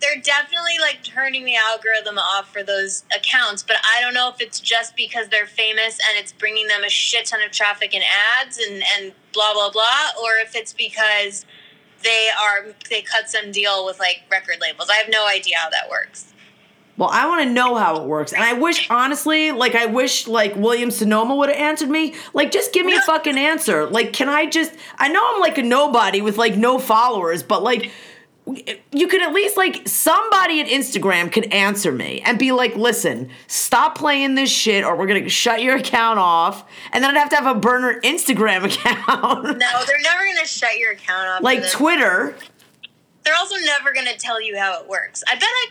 they're 0.00 0.22
definitely 0.22 0.78
like 0.80 1.02
turning 1.02 1.44
the 1.44 1.56
algorithm 1.56 2.18
off 2.18 2.52
for 2.52 2.62
those 2.62 3.04
accounts, 3.16 3.62
but 3.62 3.76
I 3.96 4.00
don't 4.02 4.14
know 4.14 4.28
if 4.28 4.40
it's 4.40 4.60
just 4.60 4.96
because 4.96 5.28
they're 5.28 5.46
famous 5.46 5.98
and 6.08 6.18
it's 6.18 6.32
bringing 6.32 6.66
them 6.68 6.84
a 6.84 6.90
shit 6.90 7.26
ton 7.26 7.42
of 7.42 7.50
traffic 7.50 7.94
and 7.94 8.04
ads 8.38 8.58
and, 8.58 8.82
and 8.96 9.12
blah 9.32 9.54
blah 9.54 9.70
blah, 9.70 10.10
or 10.22 10.36
if 10.42 10.54
it's 10.54 10.72
because 10.72 11.46
they 12.02 12.28
are 12.40 12.66
they 12.88 13.02
cut 13.02 13.28
some 13.28 13.52
deal 13.52 13.84
with 13.86 13.98
like 13.98 14.22
record 14.30 14.58
labels. 14.60 14.88
I 14.90 14.96
have 14.96 15.08
no 15.10 15.26
idea 15.26 15.56
how 15.58 15.70
that 15.70 15.88
works. 15.90 16.32
Well, 16.96 17.08
I 17.10 17.26
want 17.26 17.44
to 17.44 17.50
know 17.50 17.76
how 17.76 18.02
it 18.02 18.06
works, 18.06 18.34
and 18.34 18.42
I 18.42 18.52
wish, 18.52 18.90
honestly, 18.90 19.52
like 19.52 19.74
I 19.74 19.86
wish, 19.86 20.28
like 20.28 20.54
William 20.54 20.90
Sonoma 20.90 21.34
would 21.36 21.48
have 21.48 21.56
answered 21.56 21.88
me. 21.88 22.14
Like, 22.34 22.50
just 22.50 22.74
give 22.74 22.84
me 22.84 22.94
a 22.94 23.00
fucking 23.06 23.38
answer. 23.38 23.86
Like, 23.86 24.12
can 24.12 24.28
I 24.28 24.44
just? 24.44 24.74
I 24.98 25.08
know 25.08 25.22
I'm 25.24 25.40
like 25.40 25.56
a 25.56 25.62
nobody 25.62 26.20
with 26.20 26.36
like 26.36 26.56
no 26.58 26.78
followers, 26.78 27.42
but 27.42 27.62
like, 27.62 27.90
you 28.46 29.06
could 29.06 29.22
at 29.22 29.32
least 29.32 29.56
like 29.56 29.86
somebody 29.86 30.60
at 30.60 30.66
Instagram 30.66 31.30
could 31.30 31.52
answer 31.52 31.92
me 31.92 32.20
and 32.24 32.38
be 32.38 32.52
like, 32.52 32.74
listen, 32.74 33.28
stop 33.46 33.96
playing 33.96 34.34
this 34.34 34.50
shit, 34.50 34.82
or 34.84 34.96
we're 34.96 35.06
gonna 35.06 35.28
shut 35.28 35.62
your 35.62 35.76
account 35.76 36.18
off, 36.18 36.64
and 36.92 37.04
then 37.04 37.14
I'd 37.16 37.18
have 37.20 37.30
to 37.30 37.36
have 37.36 37.56
a 37.56 37.58
burner 37.58 38.00
Instagram 38.00 38.64
account, 38.72 39.44
No, 39.44 39.84
they're 39.86 40.00
never 40.02 40.24
gonna 40.24 40.46
shut 40.46 40.78
your 40.78 40.92
account 40.92 41.28
off. 41.28 41.42
like. 41.42 41.68
Twitter. 41.70 42.34
They're 43.22 43.34
also 43.38 43.56
never 43.56 43.92
gonna 43.92 44.16
tell 44.16 44.40
you 44.40 44.58
how 44.58 44.80
it 44.80 44.88
works. 44.88 45.22
I 45.28 45.34
bet 45.34 45.44
I. 45.44 45.66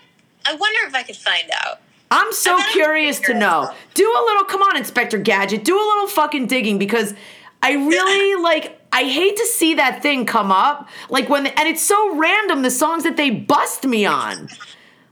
I 0.46 0.56
wonder 0.56 0.80
if 0.88 0.96
I 0.96 1.04
could 1.04 1.18
find 1.18 1.50
out. 1.66 1.82
I'm 2.12 2.32
so 2.32 2.54
I 2.54 2.58
bet 2.58 2.66
I'm 2.68 2.72
curious 2.74 3.20
to 3.22 3.34
know. 3.34 3.74
Do 3.94 4.04
a 4.06 4.22
little, 4.26 4.44
come 4.46 4.62
on, 4.62 4.78
Inspector 4.78 5.18
Gadget, 5.20 5.64
do 5.66 5.76
a 5.76 5.86
little 5.86 6.08
fucking 6.08 6.48
digging 6.48 6.78
because 6.80 7.14
I 7.62 7.74
really 7.74 8.42
like. 8.42 8.79
I 8.92 9.04
hate 9.04 9.38
to 9.38 9.46
see 9.46 9.76
that 9.76 10.02
thing 10.02 10.26
come 10.26 10.52
up, 10.52 10.90
like 11.10 11.30
when, 11.30 11.48
and 11.48 11.68
it's 11.68 11.82
so 11.82 12.16
random 12.16 12.64
the 12.64 12.72
songs 12.72 13.04
that 13.04 13.18
they 13.18 13.30
bust 13.30 13.86
me 13.86 14.06
on. 14.06 14.50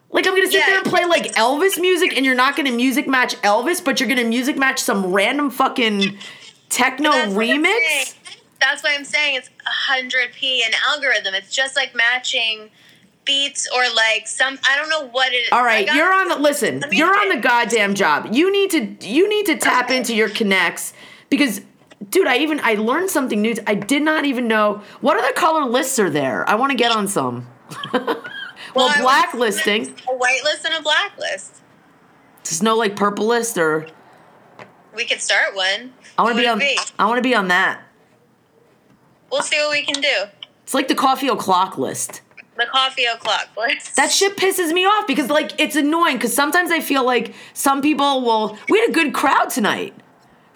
Like 0.09 0.25
I'm 0.25 0.33
gonna 0.33 0.47
sit 0.47 0.55
Yeah. 0.61 0.65
there 0.67 0.77
and 0.79 0.85
play 0.87 1.05
like 1.05 1.33
Elvis 1.35 1.79
music, 1.79 2.15
and 2.15 2.25
you're 2.25 2.33
not 2.35 2.55
gonna 2.55 2.71
music 2.71 3.07
match 3.07 3.35
Elvis, 3.41 3.83
but 3.83 3.99
you're 3.99 4.09
gonna 4.09 4.23
music 4.23 4.57
match 4.57 4.79
some 4.79 5.11
random 5.13 5.49
fucking 5.51 6.17
techno 6.69 7.11
That's 7.11 7.33
remix. 7.33 8.15
That's 8.59 8.83
why 8.83 8.95
I'm 8.95 9.05
saying 9.05 9.35
it's 9.35 9.49
100p 9.89 10.61
an 10.65 10.71
algorithm. 10.89 11.35
It's 11.35 11.53
just 11.53 11.75
like 11.75 11.93
matching 11.93 12.69
beats 13.25 13.67
or 13.75 13.83
like 13.93 14.27
some. 14.27 14.57
I 14.67 14.75
don't 14.77 14.89
know 14.89 15.07
what 15.09 15.33
it 15.33 15.37
is. 15.37 15.49
All 15.51 15.63
right, 15.63 15.85
got- 15.85 15.95
you're 15.95 16.11
on 16.13 16.29
the 16.29 16.37
listen. 16.37 16.83
You're 16.91 17.15
on 17.15 17.29
the 17.29 17.37
goddamn 17.37 17.93
job. 17.93 18.29
You 18.33 18.51
need 18.51 18.71
to 18.71 19.07
you 19.07 19.29
need 19.29 19.45
to 19.47 19.57
tap 19.57 19.85
Okay. 19.85 19.97
into 19.97 20.15
your 20.15 20.29
connects 20.29 20.93
because 21.29 21.61
dude, 22.09 22.27
I 22.27 22.37
even 22.37 22.59
I 22.61 22.75
learned 22.75 23.09
something 23.09 23.41
new. 23.41 23.55
I 23.65 23.75
did 23.75 24.01
not 24.03 24.25
even 24.25 24.47
know 24.47 24.81
what 25.01 25.17
other 25.17 25.33
color 25.33 25.65
lists 25.65 25.99
are 25.99 26.09
there. 26.09 26.47
I 26.49 26.55
want 26.55 26.71
to 26.71 26.77
get 26.77 26.91
on 26.91 27.07
some. 27.07 27.47
well, 27.93 28.23
Well, 28.75 28.93
blacklisting. 29.01 29.87
A 30.07 30.15
white 30.15 30.41
list 30.43 30.65
and 30.65 30.75
a 30.75 30.81
blacklist. 30.81 31.61
There's 32.43 32.63
no 32.63 32.75
like 32.75 32.95
purple 32.95 33.25
list 33.27 33.57
or 33.57 33.87
We 34.95 35.05
could 35.05 35.21
start 35.21 35.55
one. 35.55 35.93
I 36.17 36.23
want 36.23 36.35
to 36.35 36.41
be 36.41 36.47
on. 36.47 36.61
it 36.61 36.93
I 36.97 37.05
want 37.05 37.17
to 37.17 37.23
be 37.23 37.35
on 37.35 37.49
that. 37.49 37.81
We'll 39.31 39.41
see 39.41 39.57
what 39.57 39.71
we 39.71 39.83
can 39.83 40.01
do. 40.01 40.31
It's 40.63 40.73
like 40.73 40.87
the 40.87 40.95
coffee 40.95 41.27
o'clock 41.27 41.77
list. 41.77 42.21
The 42.57 42.65
coffee 42.65 43.03
o'clock 43.05 43.49
list. 43.57 43.95
That 43.97 44.09
shit 44.11 44.35
pisses 44.35 44.71
me 44.71 44.85
off 44.85 45.05
because 45.05 45.29
like 45.29 45.59
it's 45.59 45.75
annoying 45.75 46.15
because 46.15 46.33
sometimes 46.33 46.71
I 46.71 46.79
feel 46.79 47.05
like 47.05 47.33
some 47.53 47.81
people 47.81 48.21
will. 48.21 48.57
We 48.69 48.79
had 48.79 48.89
a 48.89 48.93
good 48.93 49.13
crowd 49.13 49.49
tonight 49.49 49.93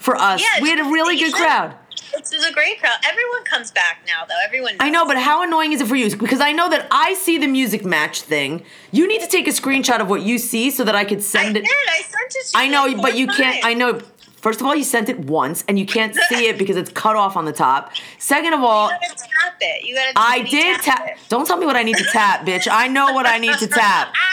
for 0.01 0.15
us. 0.15 0.41
Yeah, 0.41 0.61
we 0.61 0.69
had 0.69 0.79
a 0.79 0.83
really 0.89 1.17
good 1.17 1.33
crowd. 1.33 1.75
This 2.17 2.33
is 2.33 2.43
a 2.43 2.51
great 2.51 2.79
crowd. 2.79 2.95
Everyone 3.09 3.43
comes 3.45 3.71
back 3.71 3.99
now, 4.05 4.25
though. 4.27 4.35
Everyone. 4.45 4.75
I 4.79 4.89
know, 4.89 5.05
but 5.05 5.17
how 5.17 5.43
annoying 5.43 5.71
is 5.71 5.79
it 5.81 5.87
for 5.87 5.95
you? 5.95 6.13
Because 6.15 6.41
I 6.41 6.51
know 6.51 6.69
that 6.69 6.87
I 6.91 7.13
see 7.13 7.37
the 7.37 7.47
music 7.47 7.85
match 7.85 8.21
thing. 8.21 8.65
You 8.91 9.07
need 9.07 9.21
to 9.21 9.27
take 9.27 9.47
a 9.47 9.51
screenshot 9.51 9.99
of 10.01 10.09
what 10.09 10.21
you 10.21 10.37
see 10.37 10.71
so 10.71 10.83
that 10.83 10.95
I 10.95 11.05
could 11.05 11.19
I 11.19 11.21
send 11.21 11.53
did. 11.53 11.63
it. 11.63 11.69
I 11.89 12.01
sent 12.01 12.13
it 12.29 12.31
to 12.31 12.57
you. 12.57 12.63
I 12.65 12.67
know, 12.67 13.01
but 13.01 13.15
you 13.17 13.27
can't. 13.27 13.63
I 13.63 13.73
know. 13.73 14.01
First 14.41 14.59
of 14.59 14.65
all, 14.67 14.75
you 14.75 14.83
sent 14.83 15.07
it 15.07 15.19
once, 15.19 15.63
and 15.67 15.77
you 15.79 15.85
can't 15.85 16.15
see 16.29 16.47
it 16.47 16.57
because 16.57 16.75
it's 16.75 16.91
cut 16.91 17.15
off 17.15 17.37
on 17.37 17.45
the 17.45 17.53
top. 17.53 17.91
Second 18.17 18.53
of 18.53 18.61
all, 18.63 18.89
You 18.89 18.97
gotta 18.99 19.15
tap 19.15 19.55
it. 19.61 19.85
You 19.85 19.95
gotta. 19.95 20.11
I 20.15 20.41
did 20.41 20.81
tap. 20.81 21.07
it. 21.07 21.17
Don't 21.29 21.45
tell 21.47 21.57
me 21.57 21.65
what 21.65 21.75
I 21.77 21.83
need 21.83 21.97
to 21.97 22.03
tap, 22.11 22.45
bitch. 22.45 22.67
I 22.69 22.87
know 22.87 23.13
what 23.13 23.25
I 23.25 23.37
need 23.37 23.57
to 23.59 23.67
tap. 23.67 24.13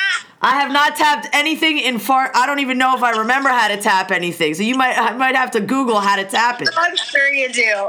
I 0.41 0.61
have 0.61 0.71
not 0.71 0.95
tapped 0.97 1.29
anything 1.33 1.79
in 1.79 1.99
far. 1.99 2.31
I 2.35 2.47
don't 2.47 2.61
even 2.61 2.79
know 2.79 2.97
if 2.97 3.03
I 3.03 3.19
remember 3.19 3.49
how 3.49 3.69
to 3.69 3.77
tap 3.77 4.11
anything. 4.13 4.55
So 4.55 4.63
you 4.63 4.77
might, 4.77 4.97
I 4.97 5.13
might 5.17 5.35
have 5.35 5.51
to 5.53 5.61
Google 5.61 5.99
how 5.99 6.17
to 6.17 6.25
tap 6.25 6.63
it. 6.63 6.69
I'm 6.77 6.97
sure 6.97 7.33
you 7.33 7.53
do. 7.53 7.89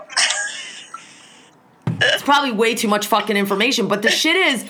It's 2.02 2.24
probably 2.24 2.52
way 2.52 2.76
too 2.76 2.88
much 2.88 3.08
fucking 3.08 3.38
information. 3.38 3.88
But 3.88 4.02
the 4.02 4.10
shit 4.10 4.36
is, 4.36 4.66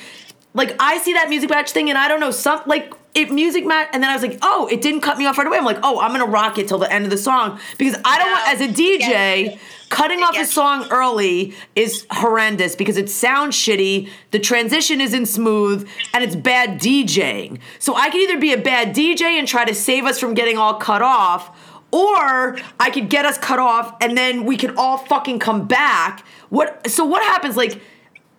like, 0.54 0.76
I 0.80 0.98
see 1.00 1.14
that 1.14 1.30
music 1.30 1.50
match 1.50 1.72
thing, 1.72 1.90
and 1.90 1.98
I 1.98 2.08
don't 2.08 2.20
know 2.20 2.32
some 2.32 2.62
like 2.66 2.94
it 3.16 3.32
music 3.32 3.66
match, 3.66 3.90
and 3.94 4.04
then 4.04 4.10
I 4.10 4.14
was 4.14 4.22
like, 4.22 4.38
oh, 4.42 4.68
it 4.68 4.82
didn't 4.82 5.02
cut 5.02 5.18
me 5.18 5.26
off 5.26 5.38
right 5.38 5.48
away. 5.48 5.58
I'm 5.58 5.66
like, 5.66 5.80
oh, 5.84 6.00
I'm 6.00 6.12
gonna 6.12 6.26
rock 6.26 6.58
it 6.58 6.68
till 6.68 6.78
the 6.78 6.92
end 6.92 7.06
of 7.06 7.12
the 7.12 7.18
song 7.18 7.60
because 7.78 8.00
I 8.06 8.18
don't 8.18 8.32
want 8.32 8.48
as 8.48 8.62
a 8.62 8.68
DJ. 8.68 9.00
Yes. 9.00 9.60
Cutting 9.90 10.22
off 10.22 10.38
a 10.38 10.46
song 10.46 10.88
early 10.92 11.56
is 11.76 12.06
horrendous 12.12 12.76
because 12.76 12.96
it 12.96 13.10
sounds 13.10 13.56
shitty, 13.56 14.08
the 14.30 14.38
transition 14.38 15.02
isn't 15.02 15.26
smooth, 15.26 15.90
and 16.14 16.24
it's 16.24 16.36
bad 16.36 16.80
DJing. 16.80 17.60
So 17.80 17.96
I 17.96 18.12
could 18.12 18.22
either 18.22 18.40
be 18.40 18.54
a 18.54 18.58
bad 18.58 18.96
DJ 18.96 19.22
and 19.40 19.48
try 19.48 19.66
to 19.66 19.74
save 19.74 20.06
us 20.06 20.20
from 20.20 20.36
getting 20.36 20.60
all 20.60 20.76
cut 20.76 21.02
off, 21.02 21.58
or 21.92 22.60
I 22.80 22.92
could 22.92 23.10
get 23.10 23.26
us 23.26 23.40
cut 23.40 23.58
off 23.58 23.96
and 24.00 24.16
then 24.16 24.46
we 24.46 24.58
could 24.58 24.76
all 24.76 24.98
fucking 24.98 25.40
come 25.40 25.68
back. 25.68 26.24
What 26.50 26.88
so 26.90 27.04
what 27.06 27.24
happens 27.24 27.58
like 27.58 27.82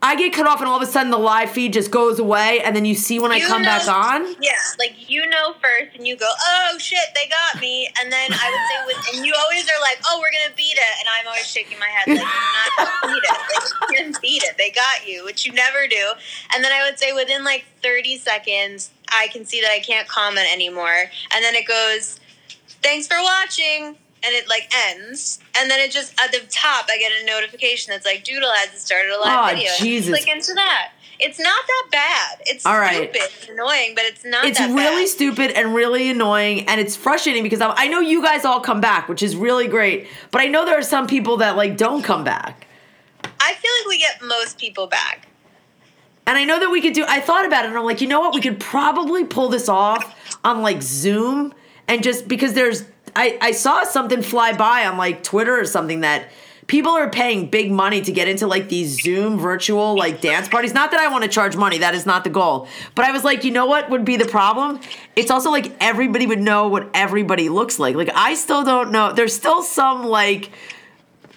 I 0.03 0.17
get 0.17 0.33
cut 0.33 0.47
off 0.47 0.61
and 0.61 0.69
all 0.69 0.77
of 0.77 0.83
a 0.83 0.91
sudden 0.91 1.11
the 1.11 1.19
live 1.19 1.51
feed 1.51 1.75
just 1.75 1.91
goes 1.91 2.19
away 2.19 2.61
and 2.61 2.75
then 2.75 2.87
you 2.87 2.95
see 2.95 3.19
when 3.19 3.33
I 3.33 3.37
You 3.37 3.47
come 3.47 3.63
back 3.63 3.87
on? 3.87 4.35
Yeah, 4.41 4.53
like 4.79 5.11
you 5.11 5.27
know 5.27 5.55
first, 5.61 5.95
and 5.95 6.07
you 6.07 6.17
go, 6.17 6.31
"Oh 6.41 6.79
shit, 6.79 6.99
they 7.15 7.29
got 7.29 7.61
me," 7.61 7.89
and 8.01 8.11
then 8.11 8.31
I 8.33 8.51
would 8.51 8.65
say, 8.71 8.87
with, 8.87 9.17
and 9.17 9.27
you 9.27 9.35
always 9.39 9.65
are 9.65 9.81
like, 9.81 9.99
"Oh, 10.07 10.19
we're 10.21 10.33
gonna 10.33 10.57
beat 10.57 10.77
it," 10.77 10.95
and 11.01 11.09
I'm 11.19 11.27
always 11.27 11.47
shaking 11.47 11.79
my 11.79 11.87
head 11.87 12.09
like, 12.09 12.17
"You're 12.19 12.87
not 12.87 13.01
gonna 13.03 13.15
beat 13.15 13.25
it. 13.25 13.31
Like, 13.31 13.91
you 13.91 13.97
didn't 13.99 14.21
beat 14.23 14.43
it. 14.43 14.57
They 14.57 14.71
got 14.71 15.07
you," 15.07 15.25
which 15.25 15.45
you 15.45 15.53
never 15.53 15.87
do. 15.87 16.13
And 16.55 16.65
then 16.65 16.73
I 16.73 16.89
would 16.89 16.99
say, 16.99 17.13
within 17.13 17.45
like 17.45 17.67
30 17.83 18.17
seconds, 18.19 18.91
I 19.13 19.29
can 19.29 19.45
see 19.45 19.61
that 19.61 19.71
I 19.71 19.81
can't 19.81 20.09
comment 20.09 20.49
anymore, 20.51 21.11
and 21.33 21.45
then 21.45 21.55
it 21.55 21.67
goes, 21.67 22.21
"Thanks 22.83 23.07
for 23.07 23.21
watching." 23.23 23.97
And 24.22 24.35
it 24.35 24.48
like 24.48 24.70
ends, 24.90 25.38
and 25.59 25.70
then 25.70 25.80
it 25.80 25.90
just 25.90 26.12
at 26.22 26.30
the 26.30 26.40
top 26.50 26.85
I 26.90 26.98
get 26.98 27.11
a 27.22 27.24
notification 27.24 27.90
that's 27.92 28.04
like 28.04 28.22
Doodle 28.22 28.50
has 28.52 28.78
started 28.78 29.11
a 29.12 29.18
live 29.18 29.52
Oh, 29.52 29.54
video. 29.56 29.70
Jesus. 29.78 30.11
Click 30.11 30.28
into 30.28 30.52
that. 30.54 30.92
It's 31.18 31.38
not 31.38 31.66
that 31.66 31.87
bad. 31.90 32.38
It's 32.46 32.66
All 32.66 32.78
right. 32.78 33.11
stupid, 33.11 33.20
it's 33.22 33.48
annoying, 33.48 33.92
but 33.94 34.04
it's 34.04 34.24
not. 34.24 34.44
It's 34.44 34.61
really 34.61 35.02
bad. 35.04 35.09
stupid 35.09 35.50
and 35.52 35.74
really 35.74 36.11
annoying, 36.11 36.66
and 36.68 36.78
it's 36.80 36.96
frustrating 36.96 37.42
because 37.42 37.62
I'm, 37.62 37.72
I 37.76 37.88
know 37.88 38.00
you 38.00 38.22
guys 38.22 38.44
all 38.44 38.61
come 38.61 38.80
back, 38.83 39.09
which 39.09 39.22
is 39.22 39.37
really 39.37 39.68
great. 39.68 40.06
But 40.30 40.42
I 40.42 40.46
know 40.48 40.66
there 40.66 40.78
are 40.78 40.83
some 40.83 41.06
people 41.06 41.38
that 41.38 41.56
like 41.56 41.78
don't 41.78 42.02
come 42.02 42.22
back. 42.22 42.66
I 43.38 43.54
feel 43.54 43.70
like 43.80 43.88
we 43.88 43.98
get 43.98 44.22
most 44.22 44.59
people 44.59 44.87
back. 44.87 45.28
And 46.26 46.37
I 46.38 46.44
know 46.44 46.61
that 46.61 46.70
we 46.70 46.80
could 46.83 46.92
do. 46.92 47.04
I 47.09 47.20
thought 47.20 47.44
about 47.46 47.64
it, 47.64 47.68
and 47.68 47.78
I'm 47.78 47.85
like, 47.85 48.00
you 48.02 48.06
know 48.06 48.20
what? 48.20 48.35
We 48.35 48.40
could 48.40 48.61
probably 48.61 49.24
pull 49.24 49.48
this 49.48 49.68
off 49.68 50.14
on 50.44 50.61
like 50.62 50.83
Zoom, 50.83 51.52
and 51.88 52.02
just 52.02 52.28
because 52.28 52.52
there's, 52.52 52.85
I 53.16 53.38
I 53.40 53.53
saw 53.53 53.85
something 53.85 54.23
fly 54.23 54.53
by 54.53 54.87
on 54.87 54.96
like 54.96 55.23
Twitter 55.23 55.59
or 55.59 55.64
something 55.64 56.01
that 56.01 56.29
people 56.70 56.92
are 56.92 57.11
paying 57.11 57.51
big 57.51 57.73
money 57.73 58.01
to 58.01 58.12
get 58.12 58.29
into 58.29 58.46
like 58.46 58.68
these 58.68 59.03
Zoom 59.03 59.38
virtual 59.38 59.96
like 59.96 60.20
dance 60.20 60.49
parties. 60.49 60.73
Not 60.73 60.92
that 60.92 61.01
I 61.01 61.09
want 61.09 61.25
to 61.25 61.29
charge 61.29 61.57
money. 61.57 61.79
That 61.79 61.96
is 61.96 62.07
not 62.07 62.23
the 62.23 62.31
goal. 62.31 62.68
But 62.94 63.05
I 63.05 63.11
was 63.11 63.25
like, 63.25 63.42
you 63.42 63.51
know 63.51 63.66
what 63.66 63.90
would 63.90 64.05
be 64.05 64.16
the 64.16 64.25
problem? 64.27 64.81
It's 65.16 65.33
also 65.33 65.51
like 65.51 65.73
everybody 65.81 66.29
would 66.29 66.38
know 66.38 66.68
what 66.68 66.88
everybody 66.94 67.49
looks 67.49 67.81
like. 67.81 67.96
Like 67.96 68.11
I 68.14 68.35
still 68.35 68.62
don't 68.62 68.92
know. 68.92 69.12
There's 69.12 69.35
still 69.35 69.64
some 69.64 70.05
like 70.05 70.51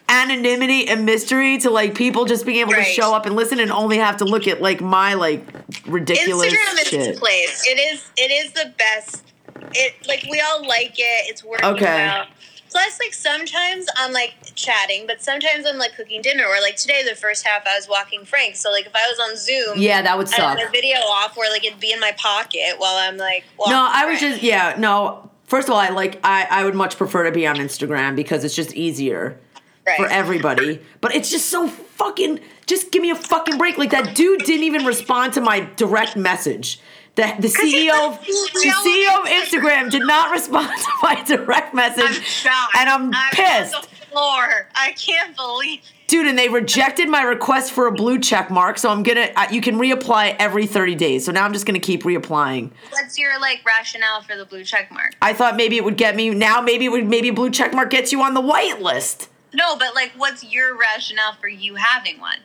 anonymity 0.08 0.88
and 0.88 1.06
mystery 1.06 1.58
to 1.60 1.72
like 1.72 1.96
people 1.96 2.26
just 2.26 2.46
being 2.46 2.60
able 2.60 2.74
to 2.74 2.84
show 2.84 3.16
up 3.16 3.26
and 3.26 3.36
listen 3.36 3.60
and 3.60 3.72
only 3.72 3.98
have 3.98 4.18
to 4.18 4.26
look 4.26 4.48
at 4.48 4.62
like 4.62 4.82
my 4.82 5.16
like 5.16 5.44
ridiculous 5.88 6.54
Instagram 6.54 6.74
is 6.74 6.88
shit. 6.88 7.08
its 7.08 7.20
place. 7.20 7.66
It 7.68 7.80
is. 7.80 8.12
It 8.18 8.32
is 8.32 8.52
the 8.52 8.72
best. 8.78 9.33
It 9.76 9.96
like 10.08 10.26
we 10.30 10.40
all 10.42 10.66
like 10.68 10.94
it. 10.98 11.30
It's 11.30 11.44
working 11.44 11.66
Okay. 11.66 11.86
well. 11.86 12.26
Plus, 12.70 13.00
like 13.00 13.14
sometimes 13.14 13.86
I'm 13.98 14.12
like 14.14 14.34
chatting, 14.56 15.06
but 15.06 15.22
sometimes 15.22 15.64
I'm 15.68 15.78
like 15.78 15.96
cooking 15.96 16.24
dinner. 16.24 16.44
Or 16.46 16.60
like 16.62 16.76
today, 16.76 17.04
the 17.08 17.16
first 17.16 17.46
half 17.46 17.68
I 17.68 17.76
was 17.76 17.88
walking 17.88 18.26
Frank. 18.26 18.56
So 18.56 18.72
like 18.72 18.88
if 18.88 18.96
I 18.96 19.06
was 19.08 19.20
on 19.30 19.38
Zoom, 19.38 19.80
Yeah, 19.82 20.02
that 20.02 20.18
would 20.18 20.28
I 20.28 20.32
suck. 20.38 20.58
had 20.58 20.68
a 20.68 20.72
video 20.72 20.98
off 20.98 21.38
where 21.38 21.52
like 21.52 21.64
it'd 21.64 21.80
be 21.80 21.92
in 21.92 22.00
my 22.00 22.14
pocket 22.18 22.76
while 22.80 22.96
I'm 22.96 23.18
like. 23.18 23.44
Walking 23.60 23.74
No, 23.74 23.88
I 23.92 24.06
was 24.06 24.18
Frank. 24.20 24.34
just 24.34 24.44
yeah, 24.44 24.76
no. 24.80 25.30
First 25.46 25.68
of 25.68 25.74
all, 25.76 25.80
I 25.80 25.90
like 25.90 26.20
I 26.24 26.48
I 26.50 26.64
would 26.66 26.74
much 26.74 26.98
prefer 26.98 27.26
to 27.26 27.32
be 27.32 27.46
on 27.46 27.58
Instagram 27.58 28.16
because 28.16 28.44
it's 28.44 28.56
just 28.56 28.74
easier 28.74 29.38
Right. 29.86 29.98
for 29.98 30.08
everybody. 30.08 30.80
But 31.02 31.14
it's 31.14 31.30
just 31.30 31.48
so 31.50 31.68
fucking 31.68 32.40
just 32.66 32.92
give 32.92 33.02
me 33.04 33.12
a 33.12 33.16
fucking 33.16 33.58
break. 33.60 33.78
Like 33.78 33.92
that 33.92 34.16
dude 34.16 34.40
didn't 34.46 34.64
even 34.64 34.84
respond 34.86 35.34
to 35.34 35.42
my 35.42 35.60
direct 35.76 36.16
message. 36.16 36.80
The, 37.16 37.36
the 37.40 37.48
he 37.48 37.90
CEO 37.90 38.08
of, 38.08 38.20
the 38.26 38.74
CEO 38.84 39.20
of 39.20 39.26
Instagram 39.28 39.92
did 39.92 40.02
not 40.02 40.32
respond 40.32 40.68
to 40.82 40.88
my 41.04 41.24
direct 41.24 41.74
message, 41.74 42.48
I'm 42.50 42.70
and 42.80 43.14
I'm 43.14 43.32
pissed. 43.32 43.76
on 43.76 43.82
the 43.82 43.88
floor. 44.08 44.68
I 44.74 44.94
can't 44.98 45.36
believe. 45.36 45.82
Dude, 46.08 46.26
and 46.26 46.38
they 46.38 46.50
rejected 46.50 47.10
my 47.10 47.22
request 47.22 47.72
for 47.72 47.86
a 47.86 47.92
blue 47.92 48.20
check 48.20 48.50
mark, 48.50 48.80
so 48.80 48.90
I'm 48.90 49.04
gonna. 49.04 49.30
Uh, 49.36 49.48
you 49.52 49.62
can 49.62 49.76
reapply 49.76 50.36
every 50.40 50.66
30 50.66 50.96
days. 50.96 51.26
So 51.26 51.32
now 51.32 51.46
I'm 51.46 51.54
just 51.54 51.68
gonna 51.68 51.80
keep 51.80 52.04
reapplying. 52.04 52.72
What's 52.90 53.18
your 53.20 53.40
like 53.40 53.62
rationale 53.64 54.22
for 54.24 54.36
the 54.36 54.46
blue 54.46 54.64
check 54.64 54.92
mark? 54.92 55.14
I 55.22 55.34
thought 55.34 55.56
maybe 55.56 55.78
it 55.78 55.84
would 55.84 55.98
get 55.98 56.16
me. 56.16 56.32
Now 56.32 56.62
maybe 56.62 56.86
it 56.86 56.90
would. 56.90 57.08
Maybe 57.08 57.30
blue 57.30 57.52
check 57.52 57.74
mark 57.74 57.92
gets 57.92 58.12
you 58.12 58.22
on 58.24 58.34
the 58.34 58.42
white 58.42 58.82
list. 58.82 59.30
No, 59.54 59.78
but 59.78 59.94
like, 59.94 60.14
what's 60.18 60.44
your 60.44 60.76
rationale 60.76 61.34
for 61.40 61.48
you 61.48 61.76
having 61.76 62.20
one? 62.20 62.40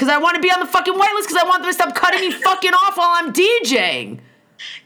Cause 0.00 0.08
I 0.08 0.16
want 0.16 0.34
to 0.36 0.40
be 0.40 0.50
on 0.50 0.60
the 0.60 0.66
fucking 0.66 0.96
white 0.96 1.12
list. 1.14 1.28
Cause 1.28 1.36
I 1.36 1.44
want 1.46 1.62
them 1.62 1.68
to 1.70 1.74
stop 1.74 1.94
cutting 1.94 2.20
me 2.20 2.30
fucking 2.42 2.72
off 2.72 2.96
while 2.96 3.10
I'm 3.12 3.34
DJing. 3.34 4.20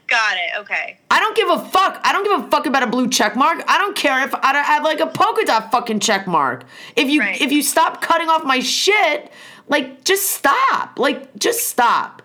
Got 0.07 0.35
it. 0.37 0.59
Okay. 0.59 0.97
I 1.09 1.19
don't 1.21 1.35
give 1.35 1.49
a 1.49 1.59
fuck. 1.69 2.01
I 2.03 2.11
don't 2.11 2.23
give 2.25 2.45
a 2.45 2.49
fuck 2.51 2.65
about 2.65 2.83
a 2.83 2.87
blue 2.87 3.07
check 3.09 3.35
mark. 3.37 3.63
I 3.67 3.77
don't 3.77 3.95
care 3.95 4.23
if 4.25 4.35
I 4.35 4.53
have 4.57 4.83
like 4.83 4.99
a 4.99 5.07
polka 5.07 5.45
dot 5.45 5.71
fucking 5.71 6.01
check 6.01 6.27
mark. 6.27 6.65
If 6.97 7.09
you 7.09 7.21
Right. 7.21 7.41
if 7.41 7.53
you 7.53 7.63
stop 7.63 8.01
cutting 8.01 8.27
off 8.29 8.43
my 8.43 8.59
shit, 8.59 9.31
like 9.69 10.03
just 10.03 10.29
stop. 10.31 10.99
Like 10.99 11.33
just 11.39 11.67
stop. 11.67 12.21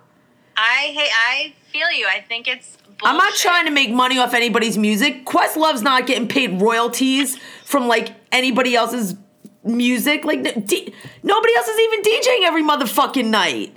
I 0.57 0.91
hate. 0.93 1.11
I 1.13 1.55
feel 1.73 1.91
you. 1.93 2.07
I 2.09 2.21
think 2.21 2.49
it's. 2.49 2.77
Bullshit. 2.77 2.99
I'm 3.05 3.17
not 3.17 3.35
trying 3.35 3.65
to 3.67 3.71
make 3.71 3.91
money 3.91 4.19
off 4.19 4.35
anybody's 4.35 4.77
music. 4.77 5.25
Questlove's 5.25 5.81
not 5.81 6.07
getting 6.07 6.29
paid 6.29 6.61
royalties 6.61 7.39
from 7.65 7.87
like 7.89 8.11
anybody 8.31 8.75
else's 8.75 9.15
music. 9.65 10.25
Like 10.25 10.43
D- 10.67 10.95
nobody 11.23 11.57
else 11.57 11.69
is 11.69 11.79
even 11.79 12.03
DJing 12.03 12.43
every 12.47 12.63
motherfucking 12.63 13.27
night. 13.27 13.77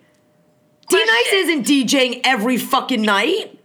D 0.89 1.03
Nice 1.05 1.33
isn't 1.33 1.65
DJing 1.65 2.21
every 2.23 2.57
fucking 2.57 3.01
night. 3.01 3.57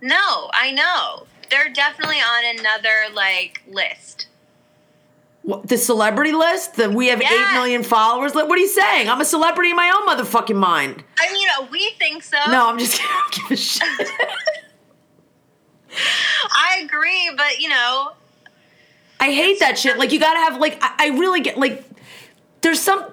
No, 0.00 0.50
I 0.52 0.70
know. 0.72 1.26
They're 1.50 1.70
definitely 1.72 2.16
on 2.16 2.58
another 2.58 3.14
like 3.14 3.62
list. 3.68 4.28
What, 5.42 5.68
the 5.68 5.76
celebrity 5.76 6.32
list? 6.32 6.76
That 6.76 6.92
we 6.92 7.08
have 7.08 7.20
Yeah. 7.20 7.28
eight 7.32 7.54
million 7.54 7.82
followers. 7.82 8.34
Like, 8.34 8.48
what 8.48 8.56
are 8.58 8.62
you 8.62 8.68
saying? 8.68 9.08
I'm 9.10 9.20
a 9.20 9.24
celebrity 9.26 9.70
in 9.70 9.76
my 9.76 9.90
own 9.94 10.06
motherfucking 10.08 10.56
mind. 10.56 11.04
I 11.18 11.32
mean, 11.32 11.48
uh, 11.58 11.66
we 11.70 11.90
think 11.98 12.22
so. 12.22 12.38
No, 12.50 12.68
I'm 12.68 12.78
just 12.78 12.98
I 13.02 13.06
don't 13.06 13.34
give 13.48 13.50
a 13.50 13.56
shit. 13.60 13.82
I 16.50 16.80
agree, 16.84 17.30
but 17.36 17.60
you 17.60 17.68
know, 17.68 18.12
I 19.20 19.32
hate 19.32 19.60
that 19.60 19.78
shit. 19.78 19.98
Like 19.98 20.12
you 20.12 20.20
gotta 20.20 20.40
have 20.40 20.60
like 20.60 20.78
I, 20.82 20.94
I 20.98 21.18
really 21.18 21.40
get 21.40 21.58
like 21.58 21.84
there's 22.60 22.80
some 22.80 23.04